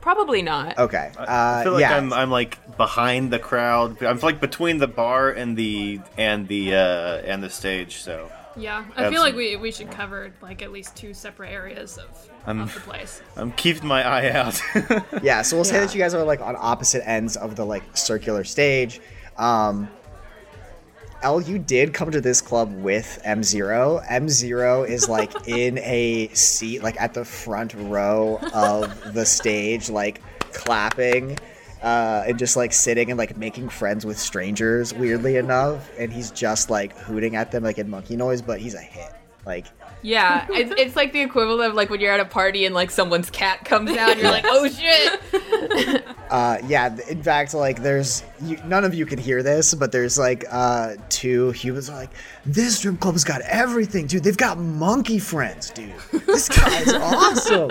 probably 0.00 0.42
not. 0.42 0.78
Okay. 0.78 1.10
Uh, 1.16 1.24
I 1.26 1.62
feel 1.64 1.72
like 1.72 1.80
yeah. 1.80 1.96
I'm 1.96 2.12
I'm 2.12 2.30
like 2.30 2.76
behind 2.76 3.32
the 3.32 3.38
crowd. 3.38 4.02
I'm 4.02 4.18
like 4.20 4.38
between 4.40 4.76
the 4.78 4.86
bar 4.86 5.30
and 5.30 5.56
the 5.56 6.00
and 6.18 6.46
the 6.46 6.74
uh 6.74 6.78
and 7.24 7.42
the 7.42 7.48
stage. 7.48 7.96
So 8.02 8.30
Yeah, 8.56 8.84
I 8.96 9.08
feel 9.10 9.22
like 9.22 9.34
we 9.34 9.56
we 9.56 9.72
should 9.72 9.90
cover 9.90 10.30
like 10.42 10.60
at 10.60 10.72
least 10.72 10.94
two 10.94 11.14
separate 11.14 11.50
areas 11.50 11.96
of, 11.96 12.30
I'm- 12.46 12.60
of 12.60 12.74
the 12.74 12.80
place. 12.80 13.22
I'm 13.36 13.52
keeping 13.52 13.88
my 13.88 14.02
eye 14.06 14.30
out. 14.30 14.60
Yeah, 15.22 15.40
so 15.40 15.56
we'll 15.56 15.64
say 15.64 15.76
Yeah. 15.76 15.86
that 15.86 15.94
you 15.94 16.00
guys 16.00 16.12
are 16.12 16.22
like 16.22 16.42
on 16.42 16.54
opposite 16.58 17.08
ends 17.08 17.36
of 17.38 17.56
the 17.56 17.64
like 17.64 17.82
circular 17.96 18.44
stage. 18.44 19.00
Um 19.38 19.88
L, 21.24 21.40
you 21.40 21.58
did 21.58 21.94
come 21.94 22.10
to 22.10 22.20
this 22.20 22.42
club 22.42 22.70
with 22.82 23.18
M0. 23.24 24.06
M0 24.06 24.88
is 24.88 25.08
like 25.08 25.32
in 25.48 25.78
a 25.78 26.28
seat, 26.28 26.82
like 26.82 27.00
at 27.00 27.14
the 27.14 27.24
front 27.24 27.72
row 27.74 28.38
of 28.52 29.14
the 29.14 29.24
stage, 29.24 29.88
like 29.88 30.20
clapping 30.52 31.38
uh, 31.82 32.24
and 32.26 32.38
just 32.38 32.56
like 32.56 32.74
sitting 32.74 33.10
and 33.10 33.16
like 33.16 33.38
making 33.38 33.70
friends 33.70 34.04
with 34.04 34.18
strangers, 34.18 34.92
weirdly 34.92 35.36
enough. 35.36 35.90
And 35.98 36.12
he's 36.12 36.30
just 36.30 36.68
like 36.68 36.94
hooting 36.98 37.36
at 37.36 37.50
them 37.50 37.62
like 37.62 37.78
in 37.78 37.88
monkey 37.88 38.16
noise, 38.16 38.42
but 38.42 38.60
he's 38.60 38.74
a 38.74 38.80
hit. 38.80 39.12
Like, 39.46 39.66
Yeah, 40.04 40.46
it's, 40.50 40.72
it's 40.78 40.96
like 40.96 41.12
the 41.12 41.22
equivalent 41.22 41.70
of 41.70 41.74
like 41.74 41.88
when 41.88 41.98
you're 41.98 42.12
at 42.12 42.20
a 42.20 42.26
party 42.26 42.66
and 42.66 42.74
like 42.74 42.90
someone's 42.90 43.30
cat 43.30 43.64
comes 43.64 43.90
out 43.96 44.10
and 44.10 44.20
you're 44.20 44.30
like, 44.30 44.44
oh 44.46 44.68
shit. 44.68 46.04
Uh, 46.30 46.58
yeah, 46.66 46.96
in 47.08 47.22
fact, 47.22 47.54
like, 47.54 47.80
there's 47.80 48.24
you, 48.42 48.56
none 48.64 48.82
of 48.82 48.92
you 48.92 49.06
can 49.06 49.20
hear 49.20 49.40
this, 49.40 49.72
but 49.72 49.92
there's 49.92 50.18
like 50.18 50.44
uh, 50.50 50.94
two 51.08 51.52
humans 51.52 51.88
are 51.88 51.94
like, 51.94 52.10
this 52.44 52.78
strip 52.78 52.98
club's 52.98 53.22
got 53.22 53.40
everything, 53.42 54.08
dude. 54.08 54.24
They've 54.24 54.36
got 54.36 54.58
monkey 54.58 55.20
friends, 55.20 55.70
dude. 55.70 55.94
This 56.26 56.48
guy's 56.48 56.92
awesome. 56.92 57.70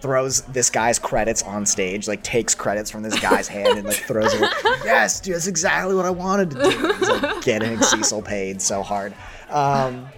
throws 0.00 0.42
this 0.42 0.68
guy's 0.68 0.98
credits 0.98 1.42
on 1.44 1.64
stage, 1.64 2.08
like 2.08 2.22
takes 2.22 2.54
credits 2.54 2.90
from 2.90 3.02
this 3.02 3.18
guy's 3.20 3.48
hand 3.48 3.78
and 3.78 3.86
like 3.86 3.96
throws 3.96 4.34
it. 4.34 4.50
Yes, 4.84 5.18
dude, 5.18 5.36
that's 5.36 5.46
exactly 5.46 5.94
what 5.94 6.04
I 6.04 6.10
wanted 6.10 6.50
to 6.50 6.62
do. 6.62 6.92
He's 6.98 7.08
like 7.08 7.42
getting 7.42 7.80
Cecil 7.80 8.20
paid 8.20 8.60
so 8.60 8.82
hard. 8.82 9.14
Um, 9.48 10.08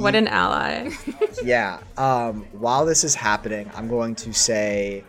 what 0.00 0.14
an 0.14 0.28
ally. 0.28 0.90
yeah. 1.44 1.80
Um, 1.96 2.46
while 2.52 2.84
this 2.84 3.04
is 3.04 3.14
happening, 3.14 3.70
I'm 3.74 3.88
going 3.88 4.14
to 4.16 4.32
say, 4.32 5.04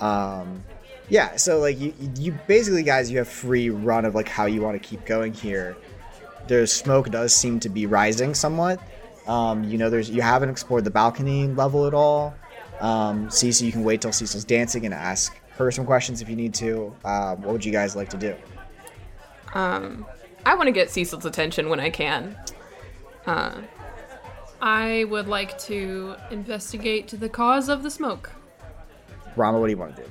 um, 0.00 0.62
yeah. 1.08 1.36
So 1.36 1.58
like 1.58 1.78
you, 1.78 1.92
you 2.16 2.38
basically 2.46 2.82
guys, 2.82 3.10
you 3.10 3.18
have 3.18 3.28
free 3.28 3.70
run 3.70 4.04
of 4.04 4.14
like 4.14 4.28
how 4.28 4.46
you 4.46 4.60
want 4.60 4.80
to 4.80 4.88
keep 4.88 5.04
going 5.04 5.32
here. 5.32 5.76
The 6.46 6.66
smoke 6.66 7.10
does 7.10 7.34
seem 7.34 7.60
to 7.60 7.68
be 7.68 7.86
rising 7.86 8.34
somewhat. 8.34 8.80
Um, 9.26 9.64
you 9.64 9.76
know, 9.76 9.90
there's 9.90 10.08
you 10.08 10.22
haven't 10.22 10.48
explored 10.48 10.84
the 10.84 10.90
balcony 10.90 11.46
level 11.48 11.86
at 11.86 11.94
all. 11.94 12.34
Um, 12.80 13.30
Cecil, 13.30 13.66
you 13.66 13.72
can 13.72 13.84
wait 13.84 14.00
till 14.00 14.12
Cecil's 14.12 14.44
dancing 14.44 14.84
and 14.84 14.94
ask 14.94 15.38
her 15.56 15.70
some 15.70 15.84
questions 15.84 16.22
if 16.22 16.28
you 16.28 16.36
need 16.36 16.54
to. 16.54 16.94
Um, 17.04 17.42
what 17.42 17.52
would 17.52 17.64
you 17.64 17.72
guys 17.72 17.96
like 17.96 18.08
to 18.10 18.16
do? 18.16 18.34
Um, 19.52 20.06
I 20.46 20.54
want 20.54 20.68
to 20.68 20.72
get 20.72 20.90
Cecil's 20.90 21.26
attention 21.26 21.68
when 21.68 21.80
I 21.80 21.90
can. 21.90 22.36
Uh, 23.26 23.60
I 24.60 25.04
would 25.04 25.28
like 25.28 25.58
to 25.60 26.16
investigate 26.30 27.08
the 27.08 27.28
cause 27.28 27.68
of 27.68 27.82
the 27.82 27.90
smoke. 27.90 28.32
Rama, 29.36 29.60
what 29.60 29.66
do 29.66 29.72
you 29.72 29.78
want 29.78 29.96
to 29.96 30.02
do? 30.02 30.08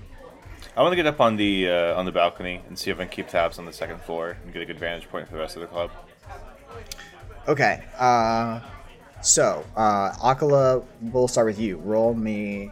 I 0.76 0.82
want 0.82 0.92
to 0.92 0.96
get 0.96 1.08
up 1.08 1.20
on 1.20 1.36
the 1.36 1.70
uh, 1.70 1.96
on 1.96 2.06
the 2.06 2.12
balcony 2.12 2.62
and 2.68 2.78
see 2.78 2.92
if 2.92 2.98
I 2.98 3.04
can 3.06 3.10
keep 3.10 3.28
tabs 3.28 3.58
on 3.58 3.66
the 3.66 3.74
second 3.74 4.00
floor 4.02 4.38
and 4.44 4.54
get 4.54 4.62
a 4.62 4.66
good 4.66 4.80
vantage 4.80 5.10
point 5.10 5.28
for 5.28 5.34
the 5.34 5.40
rest 5.40 5.56
of 5.56 5.62
the 5.62 5.68
club. 5.68 5.92
Okay. 7.48 7.84
Uh, 7.98 8.62
so, 9.22 9.66
uh, 9.76 10.12
Akala, 10.12 10.86
we'll 11.02 11.28
start 11.28 11.48
with 11.48 11.60
you. 11.60 11.78
Roll 11.78 12.14
me 12.14 12.72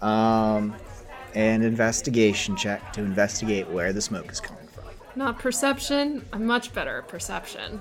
um, 0.00 0.74
an 1.34 1.62
investigation 1.62 2.56
check 2.56 2.92
to 2.94 3.00
investigate 3.00 3.68
where 3.68 3.92
the 3.92 4.00
smoke 4.00 4.32
is 4.32 4.40
coming 4.40 4.66
from. 4.68 4.84
Not 5.14 5.38
perception. 5.38 6.24
I'm 6.32 6.46
much 6.46 6.72
better 6.72 6.98
at 6.98 7.08
perception. 7.08 7.80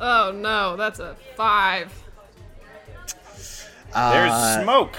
Oh 0.00 0.32
no, 0.34 0.76
that's 0.76 0.98
a 0.98 1.14
five. 1.36 1.92
There's 3.92 4.32
Uh, 4.32 4.62
smoke. 4.62 4.96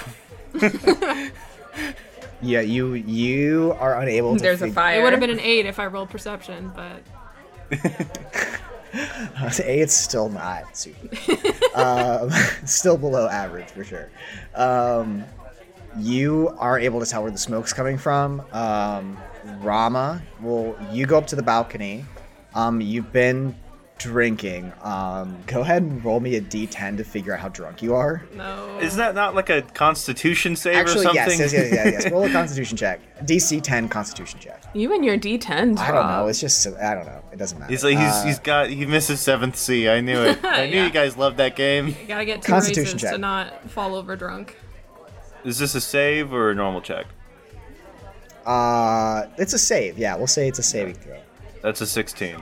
Yeah, 2.44 2.62
you 2.62 2.96
you 2.96 3.76
are 3.80 4.02
unable 4.02 4.36
to. 4.36 4.42
there's 4.42 4.64
a 4.64 4.66
fig- 4.66 4.74
fire. 4.74 5.00
It 5.00 5.04
would 5.04 5.14
have 5.14 5.20
been 5.20 5.30
an 5.30 5.40
eight 5.40 5.68
if 5.68 5.78
I 5.78 5.86
rolled 5.86 6.10
perception, 6.10 6.72
but 6.76 7.04
It's 8.94 9.94
still 9.94 10.28
not 10.30 10.76
super. 10.76 11.08
um, 11.76 12.32
still 12.66 12.98
below 12.98 13.28
average 13.28 13.68
for 13.68 13.84
sure. 13.84 14.10
Um, 14.56 15.24
you 16.00 16.54
are 16.58 16.80
able 16.80 17.00
to 17.00 17.06
tell 17.06 17.22
where 17.22 17.32
the 17.32 17.38
smoke's 17.38 17.74
coming 17.74 17.98
from. 18.00 18.42
Um, 18.52 19.18
Rama, 19.62 20.22
well, 20.42 20.76
you 20.92 21.06
go 21.06 21.20
up 21.20 21.28
to 21.28 21.36
the 21.36 21.44
balcony. 21.44 22.06
Um, 22.56 22.82
you've 22.82 23.14
been 23.14 23.56
drinking. 24.02 24.72
Um, 24.82 25.38
go 25.48 25.62
ahead 25.62 25.82
and 25.84 26.04
roll 26.04 26.20
me 26.20 26.36
a 26.36 26.42
d10 26.42 26.98
to 26.98 27.04
figure 27.04 27.34
out 27.34 27.40
how 27.40 27.50
drunk 27.50 27.82
you 27.82 27.94
are. 27.96 28.24
no. 28.36 28.80
Isn't 28.82 28.98
that 28.98 29.16
not 29.16 29.36
like 29.36 29.50
a 29.50 29.62
Constitution 29.62 30.56
save 30.56 30.86
or 30.86 30.88
something? 30.90 31.14
yes, 31.16 31.40
yes, 31.40 31.54
yes, 31.54 31.72
yes, 31.72 32.04
yes. 32.04 32.12
Roll 32.12 32.24
a 32.24 32.30
Constitution 32.32 32.78
check. 32.78 33.00
DC 33.26 33.62
10 33.62 33.88
Constitution 33.90 34.40
check. 34.40 34.64
You 34.74 34.94
and 34.94 35.04
your 35.06 35.18
D10s. 35.18 35.78
I 35.78 35.92
don't 35.92 36.08
know. 36.08 36.28
It's 36.28 36.40
just 36.40 36.66
I 36.68 36.96
don't 36.96 37.06
know. 37.06 37.22
It 37.32 37.38
doesn't 37.38 37.60
matter. 37.60 37.72
He's 37.72 37.84
like 37.84 37.98
he's, 37.98 38.08
Uh, 38.08 38.24
he's 38.26 38.40
got 38.40 38.70
he 38.70 38.86
misses 38.86 39.20
Seventh 39.20 39.56
Sea. 39.56 39.90
I 39.90 40.02
knew 40.02 40.22
it. 40.24 40.40
I 40.44 40.66
knew 40.68 40.78
Yeah. 40.78 40.86
you 40.86 40.92
guys 40.92 41.18
loved 41.18 41.38
that 41.38 41.56
game. 41.56 41.88
You 41.88 41.96
gotta 42.08 42.26
get 42.26 42.42
two 42.42 42.52
Constitution 42.52 42.98
check. 42.98 43.12
to 43.14 43.18
not 43.18 43.70
fall 43.70 43.96
over 43.96 44.16
drunk. 44.16 44.58
Is 45.44 45.60
this 45.60 45.76
a 45.76 45.82
save 45.82 46.32
or 46.34 46.52
a 46.52 46.56
normal 46.56 46.82
check? 46.82 47.06
uh, 48.46 49.28
it's 49.38 49.54
a 49.54 49.60
save. 49.60 49.98
Yeah, 49.98 50.16
we'll 50.16 50.28
say 50.28 50.48
it's 50.48 50.60
a 50.60 50.64
saving 50.64 50.96
throw. 50.96 51.20
That's 51.62 51.82
a 51.82 51.88
sixteen. 51.88 52.42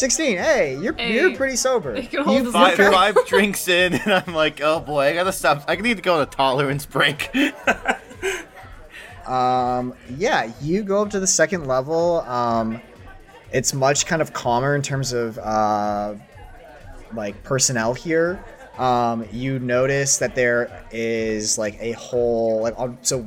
16. 0.00 0.38
Hey, 0.38 0.78
you're 0.78 0.94
Hey. 0.94 1.12
you're 1.14 1.36
pretty 1.36 1.56
sober. 1.56 1.94
You 2.00 2.08
can 2.08 2.24
hold 2.24 2.42
You- 2.44 2.52
Five, 2.52 2.78
liquor. 2.78 2.90
five 2.90 3.16
drinks 3.26 3.68
in, 3.68 3.94
and 3.94 4.12
I'm 4.26 4.34
like, 4.34 4.60
oh 4.62 4.80
boy, 4.80 5.02
I 5.08 5.12
gotta 5.14 5.32
stop. 5.32 5.64
I 5.68 5.76
need 5.76 5.98
to 5.98 6.02
go 6.02 6.14
on 6.16 6.22
a 6.22 6.26
tolerance 6.26 6.86
break. 6.86 7.30
Um, 9.26 9.94
yeah, 10.16 10.50
you 10.60 10.82
go 10.82 11.02
up 11.02 11.10
to 11.10 11.20
the 11.20 11.26
second 11.26 11.66
level. 11.68 12.22
Um, 12.22 12.80
it's 13.52 13.72
much 13.72 14.06
kind 14.06 14.20
of 14.20 14.32
calmer 14.32 14.74
in 14.74 14.82
terms 14.82 15.12
of 15.12 15.38
uh, 15.38 16.14
like 17.14 17.40
personnel 17.44 17.94
here. 17.94 18.44
Um, 18.76 19.24
you 19.30 19.60
notice 19.60 20.18
that 20.18 20.34
there 20.34 20.84
is 20.90 21.58
like 21.58 21.76
a 21.80 21.92
whole 21.92 22.62
like 22.62 22.74
so 23.02 23.24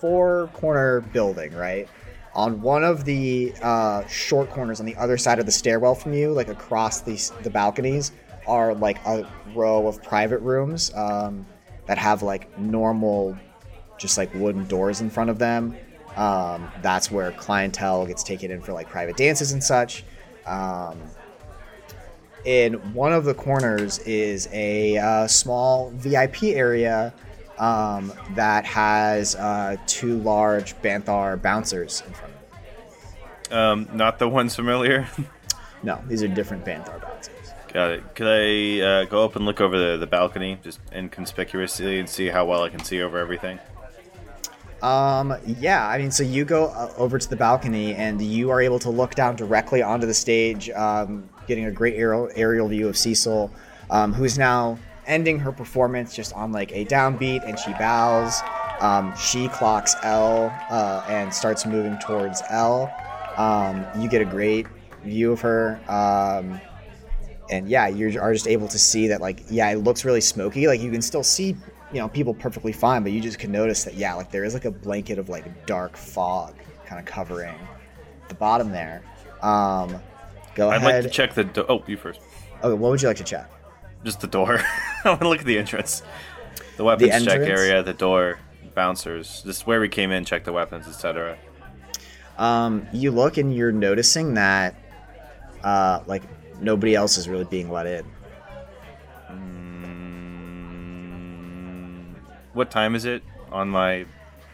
four 0.00 0.50
corner 0.54 1.00
building, 1.00 1.52
right? 1.54 1.88
On 2.34 2.62
one 2.62 2.84
of 2.84 3.04
the 3.04 3.52
uh, 3.62 4.06
short 4.06 4.50
corners 4.50 4.78
on 4.78 4.86
the 4.86 4.96
other 4.96 5.18
side 5.18 5.38
of 5.38 5.46
the 5.46 5.52
stairwell 5.52 5.94
from 5.94 6.12
you, 6.12 6.32
like 6.32 6.48
across 6.48 7.00
the 7.00 7.16
the 7.42 7.50
balconies, 7.50 8.12
are 8.46 8.74
like 8.74 9.04
a 9.06 9.28
row 9.54 9.86
of 9.86 10.02
private 10.02 10.38
rooms 10.38 10.92
um, 10.94 11.46
that 11.86 11.98
have 11.98 12.22
like 12.22 12.56
normal 12.58 13.36
just 13.98 14.16
like 14.16 14.32
wooden 14.34 14.66
doors 14.66 15.00
in 15.00 15.10
front 15.10 15.30
of 15.30 15.38
them. 15.38 15.76
Um, 16.16 16.70
that's 16.82 17.10
where 17.10 17.30
clientele 17.32 18.06
gets 18.06 18.22
taken 18.22 18.50
in 18.50 18.60
for 18.60 18.72
like 18.72 18.88
private 18.88 19.16
dances 19.16 19.52
and 19.52 19.62
such. 19.62 20.04
Um, 20.46 20.98
in 22.44 22.74
one 22.94 23.12
of 23.12 23.24
the 23.24 23.34
corners 23.34 23.98
is 24.00 24.48
a 24.52 24.96
uh, 24.96 25.26
small 25.26 25.90
VIP 25.90 26.44
area 26.44 27.12
um, 27.60 28.12
that 28.30 28.64
has 28.64 29.36
uh, 29.36 29.76
two 29.86 30.18
large 30.18 30.74
Banthar 30.82 31.40
bouncers 31.40 32.02
in 32.06 32.12
front 32.14 32.34
of 32.34 33.50
it. 33.50 33.54
um, 33.54 33.88
not 33.92 34.18
the 34.18 34.28
ones 34.28 34.56
familiar. 34.56 35.06
No, 35.82 35.98
these 36.08 36.22
are 36.22 36.28
different 36.28 36.62
Banthar 36.62 37.00
bouncers. 37.00 37.54
Got 37.72 37.92
it. 37.92 38.14
Could 38.14 38.26
I 38.26 38.84
uh, 38.84 39.04
go 39.06 39.24
up 39.24 39.34
and 39.36 39.46
look 39.46 39.62
over 39.62 39.78
the, 39.78 39.96
the 39.96 40.06
balcony, 40.06 40.58
just 40.62 40.78
inconspicuously, 40.92 41.98
and 41.98 42.06
see 42.06 42.26
how 42.26 42.44
well 42.44 42.62
I 42.64 42.68
can 42.68 42.84
see 42.84 43.00
over 43.00 43.16
everything? 43.16 43.58
Um, 44.82 45.34
yeah, 45.46 45.88
I 45.88 45.96
mean, 45.96 46.10
so 46.10 46.22
you 46.22 46.44
go 46.44 46.66
uh, 46.66 46.92
over 46.98 47.18
to 47.18 47.26
the 47.26 47.36
balcony 47.36 47.94
and 47.94 48.20
you 48.20 48.50
are 48.50 48.60
able 48.60 48.78
to 48.80 48.90
look 48.90 49.14
down 49.14 49.36
directly 49.36 49.80
onto 49.82 50.06
the 50.06 50.12
stage, 50.12 50.68
um, 50.68 51.26
getting 51.46 51.64
a 51.64 51.70
great 51.70 51.94
aerial, 51.96 52.30
aerial 52.34 52.68
view 52.68 52.86
of 52.86 52.98
Cecil, 52.98 53.50
um, 53.88 54.12
who's 54.12 54.36
now 54.36 54.78
ending 55.10 55.38
her 55.40 55.52
performance 55.52 56.14
just 56.14 56.32
on 56.34 56.52
like 56.52 56.72
a 56.72 56.84
downbeat 56.86 57.46
and 57.46 57.58
she 57.58 57.72
bows. 57.72 58.40
Um, 58.80 59.14
she 59.16 59.48
clocks 59.48 59.94
L 60.02 60.50
uh, 60.70 61.04
and 61.08 61.32
starts 61.34 61.66
moving 61.66 61.98
towards 61.98 62.42
L. 62.48 62.90
Um, 63.36 63.84
you 64.00 64.08
get 64.08 64.22
a 64.22 64.24
great 64.24 64.66
view 65.04 65.32
of 65.32 65.40
her. 65.40 65.80
Um, 65.88 66.60
and 67.50 67.68
yeah, 67.68 67.88
you 67.88 68.18
are 68.20 68.32
just 68.32 68.46
able 68.46 68.68
to 68.68 68.78
see 68.78 69.08
that 69.08 69.20
like 69.20 69.42
yeah, 69.50 69.70
it 69.70 69.78
looks 69.78 70.04
really 70.04 70.20
smoky. 70.20 70.66
Like 70.66 70.80
you 70.80 70.90
can 70.90 71.02
still 71.02 71.24
see 71.24 71.56
you 71.92 71.98
know 71.98 72.08
people 72.08 72.32
perfectly 72.32 72.72
fine, 72.72 73.02
but 73.02 73.12
you 73.12 73.20
just 73.20 73.38
can 73.38 73.50
notice 73.50 73.84
that 73.84 73.94
yeah, 73.94 74.14
like 74.14 74.30
there 74.30 74.44
is 74.44 74.54
like 74.54 74.64
a 74.64 74.70
blanket 74.70 75.18
of 75.18 75.28
like 75.28 75.66
dark 75.66 75.96
fog 75.96 76.54
kind 76.86 77.00
of 77.00 77.04
covering 77.06 77.58
the 78.28 78.34
bottom 78.34 78.70
there. 78.70 79.02
Um, 79.42 80.00
go 80.54 80.70
I'd 80.70 80.76
ahead. 80.76 80.82
like 80.82 81.02
to 81.02 81.10
check 81.10 81.34
the 81.34 81.44
door. 81.44 81.66
Oh, 81.68 81.82
you 81.86 81.96
first. 81.96 82.20
okay, 82.62 82.72
what 82.72 82.90
would 82.90 83.02
you 83.02 83.08
like 83.08 83.16
to 83.16 83.24
check? 83.24 83.50
Just 84.04 84.20
the 84.20 84.26
door. 84.28 84.60
I 85.04 85.08
want 85.10 85.20
to 85.22 85.28
look 85.28 85.40
at 85.40 85.46
the 85.46 85.58
entrance. 85.58 86.02
The 86.76 86.84
weapons 86.84 87.10
check 87.10 87.40
entrance? 87.40 87.48
area, 87.48 87.82
the 87.82 87.94
door, 87.94 88.38
bouncers. 88.74 89.42
This 89.44 89.58
is 89.58 89.66
where 89.66 89.80
we 89.80 89.88
came 89.88 90.10
in, 90.10 90.26
check 90.26 90.44
the 90.44 90.52
weapons, 90.52 90.86
etc. 90.86 91.38
Um, 92.36 92.86
you 92.92 93.10
look 93.10 93.38
and 93.38 93.54
you're 93.54 93.72
noticing 93.72 94.34
that 94.34 94.74
uh, 95.62 96.02
like 96.06 96.22
nobody 96.60 96.94
else 96.94 97.16
is 97.16 97.28
really 97.28 97.44
being 97.44 97.70
let 97.70 97.86
in. 97.86 98.04
Mm, 99.30 99.84
what 102.52 102.70
time 102.70 102.94
is 102.94 103.06
it 103.06 103.22
on 103.50 103.68
my 103.68 104.04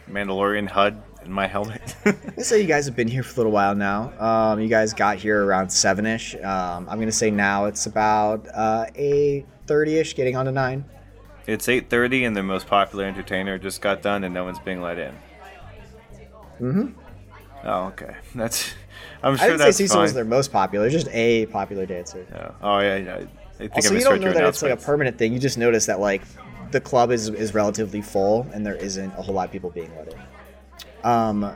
Mandalorian 0.09 0.69
HUD 0.69 1.01
in 1.25 1.31
my 1.31 1.47
helmet? 1.47 1.95
Let's 2.05 2.47
say 2.47 2.61
you 2.61 2.67
guys 2.67 2.85
have 2.85 2.95
been 2.95 3.09
here 3.09 3.23
for 3.23 3.33
a 3.33 3.37
little 3.37 3.51
while 3.51 3.75
now. 3.75 4.13
Um, 4.17 4.61
you 4.61 4.69
guys 4.69 4.93
got 4.93 5.17
here 5.17 5.43
around 5.45 5.69
seven 5.69 6.05
ish. 6.05 6.35
Um, 6.35 6.87
I'm 6.89 6.99
gonna 6.99 7.11
say 7.11 7.31
now 7.31 7.65
it's 7.65 7.85
about 7.85 8.47
uh, 8.53 8.85
eight 8.95 9.45
thirty 9.67 9.97
ish, 9.97 10.15
getting 10.15 10.35
on 10.35 10.45
to 10.45 10.51
nine. 10.51 10.85
it's 11.45 11.67
8:30 11.67 12.27
and 12.27 12.35
the 12.35 12.43
most 12.43 12.67
popular 12.67 13.05
entertainer 13.05 13.57
just 13.57 13.81
got 13.81 14.01
done 14.01 14.23
and 14.23 14.33
no 14.33 14.43
one's 14.43 14.59
being 14.59 14.81
let 14.81 14.97
in. 14.97 15.13
Mm-hmm. 16.59 16.87
Oh, 17.63 17.85
okay. 17.87 18.15
That's. 18.35 18.73
I'm 19.23 19.33
I 19.33 19.37
sure 19.37 19.47
didn't 19.47 19.59
that's 19.59 19.77
say 19.77 19.83
Cecil 19.85 20.01
was 20.01 20.13
their 20.13 20.25
most 20.25 20.51
popular, 20.51 20.89
just 20.89 21.07
a 21.09 21.45
popular 21.47 21.85
dancer. 21.85 22.25
Yeah. 22.31 22.51
Oh 22.61 22.79
yeah, 22.79 22.95
yeah. 22.97 23.15
I 23.15 23.57
think 23.57 23.75
Also, 23.75 23.93
I 23.93 23.97
you 23.97 24.03
don't 24.03 24.21
know 24.21 24.33
that 24.33 24.43
it's 24.43 24.61
like 24.61 24.71
a 24.71 24.77
permanent 24.77 25.17
thing. 25.17 25.33
You 25.33 25.39
just 25.39 25.57
notice 25.57 25.85
that 25.87 25.99
like 25.99 26.21
the 26.71 26.79
club 26.81 27.11
is 27.11 27.29
is 27.29 27.53
relatively 27.53 28.01
full 28.01 28.47
and 28.53 28.65
there 28.65 28.75
isn't 28.75 29.11
a 29.17 29.21
whole 29.21 29.33
lot 29.35 29.45
of 29.45 29.51
people 29.51 29.69
being 29.71 29.91
let 29.97 30.13
in. 30.13 30.19
Um, 31.03 31.55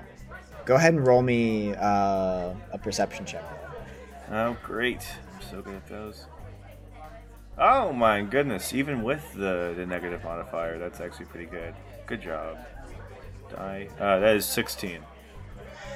go 0.66 0.76
ahead 0.76 0.94
and 0.94 1.06
roll 1.06 1.22
me 1.22 1.74
uh, 1.76 2.54
a 2.72 2.80
perception 2.82 3.26
check. 3.26 3.44
Oh, 4.32 4.56
great. 4.64 5.06
I'm 5.36 5.42
so 5.42 5.62
good 5.62 5.76
at 5.76 5.88
those. 5.88 6.26
Oh 7.57 7.91
my 7.91 8.22
goodness, 8.22 8.73
even 8.73 9.03
with 9.03 9.34
the, 9.34 9.73
the 9.76 9.86
negative 9.86 10.23
modifier, 10.23 10.80
that's 10.80 11.02
actually 11.02 11.26
pretty 11.26 11.45
good. 11.45 11.73
Good 12.06 12.22
job. 12.22 12.57
Die. 13.52 13.88
Uh, 13.99 14.19
that 14.19 14.36
is 14.36 14.45
16. 14.45 14.99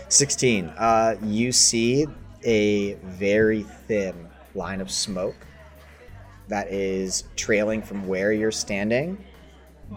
16. 0.10 0.66
Uh, 0.78 1.16
you 1.24 1.52
see 1.52 2.06
a 2.44 2.94
very 2.96 3.64
thin 3.64 4.28
line 4.54 4.82
of 4.82 4.92
smoke 4.92 5.36
that 6.48 6.68
is 6.68 7.24
trailing 7.36 7.82
from 7.82 8.06
where 8.08 8.32
you're 8.32 8.52
standing 8.52 9.18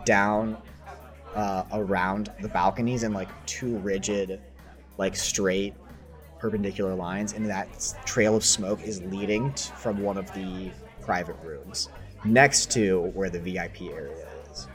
down 0.05 0.57
uh, 1.35 1.65
around 1.73 2.33
the 2.41 2.49
balconies 2.49 3.03
in 3.03 3.13
like 3.13 3.29
two 3.47 3.77
rigid, 3.79 4.41
like 4.97 5.15
straight 5.15 5.75
perpendicular 6.39 6.95
lines. 6.95 7.33
And 7.35 7.47
that 7.47 7.69
trail 8.07 8.37
of 8.37 8.45
smoke 8.45 8.83
is 8.83 9.03
leading 9.03 9.53
t- 9.53 9.71
from 9.77 10.01
one 10.03 10.17
of 10.17 10.33
the 10.33 10.71
private 11.09 11.37
rooms 11.43 11.89
next 12.27 12.71
to 12.71 13.01
where 13.15 13.31
the 13.31 13.41
VIP 13.41 13.81
area 13.91 14.29
is. 14.53 14.69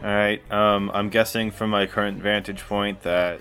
Alright, 0.00 0.48
um, 0.52 0.92
I'm 0.94 1.08
guessing 1.08 1.50
from 1.50 1.70
my 1.70 1.86
current 1.86 2.22
vantage 2.22 2.60
point 2.60 3.02
that 3.02 3.40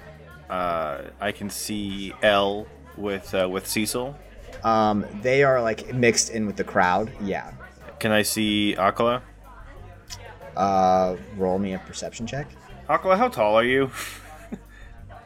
uh, 0.49 1.03
I 1.21 1.31
can 1.31 1.51
see 1.51 2.11
L 2.23 2.65
with, 2.97 3.35
uh, 3.35 3.47
with 3.47 3.67
Cecil. 3.67 4.17
Um, 4.63 5.05
they 5.21 5.43
are 5.43 5.61
like 5.61 5.93
mixed 5.93 6.31
in 6.31 6.47
with 6.47 6.55
the 6.55 6.63
crowd. 6.63 7.11
Yeah. 7.21 7.51
Can 7.99 8.11
I 8.11 8.23
see 8.23 8.73
Akala? 8.75 9.21
Uh, 10.57 11.17
roll 11.37 11.59
me 11.59 11.75
a 11.75 11.79
perception 11.79 12.25
check. 12.25 12.47
Akala, 12.89 13.17
how 13.17 13.27
tall 13.27 13.53
are 13.55 13.63
you? 13.63 13.91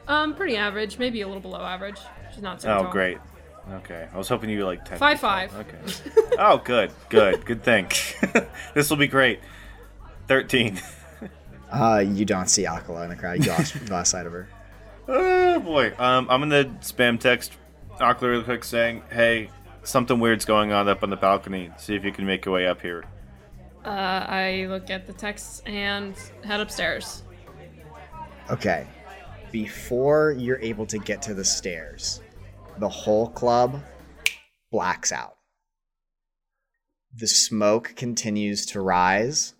Um, 0.09 0.35
pretty 0.35 0.55
average, 0.55 0.99
maybe 0.99 1.19
a 1.19 1.27
little 1.27 1.41
below 1.41 1.59
average. 1.59 1.99
She's 2.33 2.41
not 2.41 2.61
so 2.61 2.69
Oh, 2.69 2.77
tall. 2.77 2.87
Oh, 2.87 2.91
great. 2.91 3.17
Okay, 3.73 4.07
I 4.13 4.17
was 4.17 4.29
hoping 4.29 4.49
you 4.49 4.59
were 4.59 4.65
like 4.65 4.85
10. 4.85 4.97
Five 4.97 5.19
feet 5.19 5.21
tall. 5.21 5.29
five. 5.29 5.55
Okay. 5.55 6.35
oh, 6.39 6.57
good, 6.63 6.91
good, 7.09 7.45
good 7.45 7.63
thing. 7.63 7.87
this 8.73 8.89
will 8.89 8.97
be 8.97 9.07
great. 9.07 9.39
13. 10.27 10.79
Uh, 11.71 12.03
you 12.07 12.23
don't 12.23 12.49
see 12.49 12.63
Akala 12.63 13.03
in 13.03 13.09
the 13.09 13.15
crowd. 13.15 13.43
You 13.43 13.51
lost, 13.51 13.89
lost 13.89 14.11
sight 14.11 14.25
of 14.25 14.31
her. 14.33 14.47
Oh 15.09 15.59
boy. 15.61 15.93
Um, 15.97 16.27
I'm 16.29 16.41
gonna 16.41 16.65
spam 16.81 17.17
text 17.17 17.53
Akala 17.97 18.23
real 18.29 18.43
quick 18.43 18.65
saying, 18.65 19.03
"Hey, 19.09 19.49
something 19.83 20.19
weird's 20.19 20.43
going 20.43 20.73
on 20.73 20.89
up 20.89 21.01
on 21.01 21.09
the 21.09 21.15
balcony. 21.15 21.71
See 21.77 21.95
if 21.95 22.03
you 22.03 22.11
can 22.11 22.25
make 22.25 22.43
your 22.45 22.53
way 22.53 22.67
up 22.67 22.81
here." 22.81 23.05
Uh, 23.85 23.89
I 23.89 24.65
look 24.67 24.89
at 24.89 25.07
the 25.07 25.13
texts 25.13 25.63
and 25.65 26.13
head 26.43 26.59
upstairs. 26.59 27.23
Okay. 28.51 28.85
Before 29.51 30.35
you're 30.37 30.59
able 30.59 30.85
to 30.87 30.97
get 30.97 31.21
to 31.21 31.33
the 31.33 31.45
stairs, 31.45 32.21
the 32.79 32.89
whole 32.89 33.29
club 33.29 33.81
blacks 34.71 35.11
out. 35.11 35.37
The 37.15 37.27
smoke 37.27 37.93
continues 37.95 38.65
to 38.67 38.81
rise, 38.81 39.53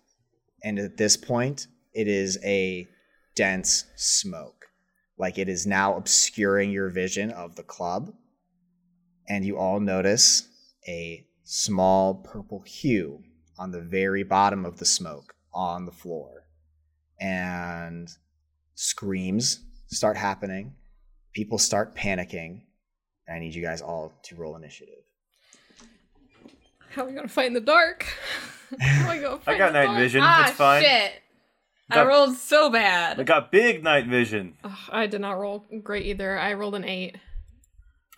and 0.62 0.78
at 0.78 0.96
this 0.96 1.16
point, 1.16 1.66
it 1.92 2.06
is 2.06 2.38
a 2.44 2.86
dense 3.34 3.84
smoke. 3.96 4.66
Like 5.18 5.38
it 5.38 5.48
is 5.48 5.66
now 5.66 5.96
obscuring 5.96 6.70
your 6.70 6.90
vision 6.90 7.30
of 7.30 7.56
the 7.56 7.64
club. 7.64 8.12
And 9.28 9.44
you 9.44 9.58
all 9.58 9.80
notice 9.80 10.48
a 10.86 11.26
small 11.42 12.14
purple 12.14 12.60
hue 12.60 13.22
on 13.58 13.72
the 13.72 13.80
very 13.80 14.22
bottom 14.22 14.64
of 14.64 14.78
the 14.78 14.84
smoke 14.84 15.34
on 15.52 15.86
the 15.86 15.92
floor. 15.92 16.44
And 17.20 18.08
screams 18.74 19.60
start 19.88 20.16
happening. 20.16 20.74
People 21.32 21.58
start 21.58 21.96
panicking. 21.96 22.62
And 23.28 23.36
I 23.36 23.38
need 23.38 23.54
you 23.54 23.62
guys 23.62 23.80
all 23.82 24.12
to 24.24 24.34
roll 24.34 24.56
initiative. 24.56 25.04
How 26.90 27.04
are 27.04 27.06
we 27.06 27.12
gonna 27.12 27.28
fight 27.28 27.46
in 27.46 27.52
the 27.52 27.60
dark? 27.60 28.06
How 28.80 29.08
are 29.10 29.14
we 29.14 29.20
gonna 29.20 29.38
fight 29.40 29.54
I 29.54 29.58
got 29.58 29.68
in 29.68 29.74
night 29.74 29.84
dark? 29.86 29.98
vision. 29.98 30.22
ah, 30.24 30.48
it's 30.48 30.56
fine. 30.56 30.82
shit. 30.82 31.12
I 31.90 32.04
rolled 32.04 32.36
so 32.36 32.68
bad. 32.70 33.18
I 33.20 33.22
got 33.22 33.50
big 33.52 33.82
night 33.84 34.06
vision. 34.06 34.56
Ugh, 34.64 34.72
I 34.90 35.06
did 35.06 35.20
not 35.20 35.38
roll 35.38 35.64
great 35.82 36.06
either. 36.06 36.38
I 36.38 36.54
rolled 36.54 36.74
an 36.74 36.84
eight. 36.84 37.16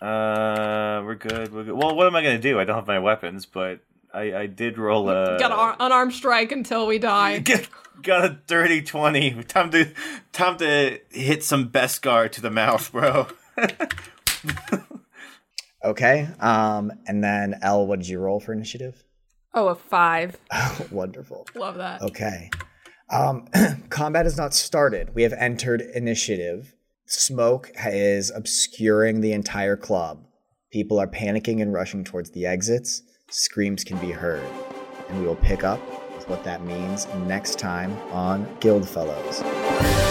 Uh, 0.01 1.01
we're 1.05 1.15
good. 1.15 1.53
We're 1.53 1.63
good. 1.65 1.73
Well, 1.75 1.95
what 1.95 2.07
am 2.07 2.15
I 2.15 2.23
gonna 2.23 2.39
do? 2.39 2.59
I 2.59 2.63
don't 2.63 2.75
have 2.75 2.87
my 2.87 2.99
weapons, 2.99 3.45
but 3.45 3.81
I 4.13 4.33
I 4.33 4.45
did 4.47 4.77
roll 4.77 5.09
a 5.09 5.37
Got 5.37 5.51
an 5.51 5.75
unarmed 5.79 6.13
strike 6.13 6.51
until 6.51 6.87
we 6.87 6.99
die. 6.99 7.39
Get, 7.43 7.67
got 8.01 8.25
a 8.25 8.39
dirty 8.47 8.81
twenty. 8.81 9.43
Time 9.43 9.69
to 9.71 9.91
time 10.31 10.57
to 10.57 10.99
hit 11.11 11.43
some 11.43 11.69
Beskar 11.69 12.31
to 12.31 12.41
the 12.41 12.51
mouth, 12.51 12.91
bro. 12.91 13.27
Okay. 15.83 16.27
Um, 16.39 16.91
and 17.07 17.23
then 17.23 17.59
L, 17.61 17.85
what 17.87 17.99
did 17.99 18.07
you 18.07 18.19
roll 18.19 18.39
for 18.39 18.53
initiative? 18.53 19.03
Oh, 19.53 19.69
a 19.69 19.75
five. 19.75 20.37
Wonderful. 20.91 21.47
Love 21.55 21.75
that. 21.75 22.01
Okay. 22.01 22.49
Um, 23.09 23.47
combat 23.89 24.25
has 24.25 24.37
not 24.37 24.53
started. 24.53 25.13
We 25.13 25.23
have 25.23 25.33
entered 25.33 25.81
initiative. 25.81 26.73
Smoke 27.05 27.71
is 27.85 28.31
obscuring 28.31 29.19
the 29.19 29.33
entire 29.33 29.75
club. 29.75 30.25
People 30.71 30.99
are 30.99 31.07
panicking 31.07 31.61
and 31.61 31.73
rushing 31.73 32.05
towards 32.05 32.31
the 32.31 32.45
exits. 32.45 33.03
Screams 33.29 33.83
can 33.83 33.97
be 33.97 34.11
heard. 34.11 34.43
And 35.09 35.19
we 35.19 35.27
will 35.27 35.35
pick 35.35 35.65
up 35.65 35.81
with 36.15 36.29
what 36.29 36.45
that 36.45 36.63
means 36.63 37.07
next 37.27 37.59
time 37.59 37.97
on 38.11 38.45
Guildfellows. 38.61 40.10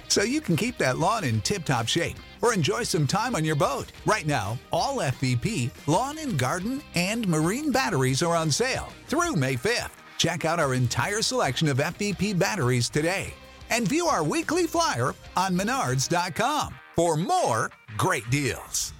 so 0.07 0.23
you 0.23 0.41
can 0.41 0.55
keep 0.55 0.77
that 0.77 0.97
lawn 0.97 1.23
in 1.23 1.41
tip 1.41 1.63
top 1.63 1.87
shape 1.87 2.17
or 2.41 2.53
enjoy 2.53 2.83
some 2.83 3.07
time 3.07 3.35
on 3.35 3.45
your 3.45 3.55
boat. 3.55 3.91
Right 4.05 4.25
now, 4.25 4.59
all 4.71 4.97
FVP, 4.97 5.71
lawn 5.87 6.17
and 6.17 6.37
garden, 6.37 6.81
and 6.95 7.27
marine 7.27 7.71
batteries 7.71 8.23
are 8.23 8.35
on 8.35 8.51
sale 8.51 8.89
through 9.07 9.35
May 9.35 9.55
5th. 9.55 9.91
Check 10.17 10.45
out 10.45 10.59
our 10.59 10.73
entire 10.73 11.21
selection 11.21 11.67
of 11.67 11.77
FVP 11.77 12.37
batteries 12.37 12.89
today 12.89 13.33
and 13.69 13.87
view 13.87 14.07
our 14.07 14.23
weekly 14.23 14.67
flyer 14.67 15.15
on 15.35 15.57
menards.com. 15.57 16.75
for 16.95 17.15
more 17.17 17.71
great 17.97 18.29
deals. 18.29 18.93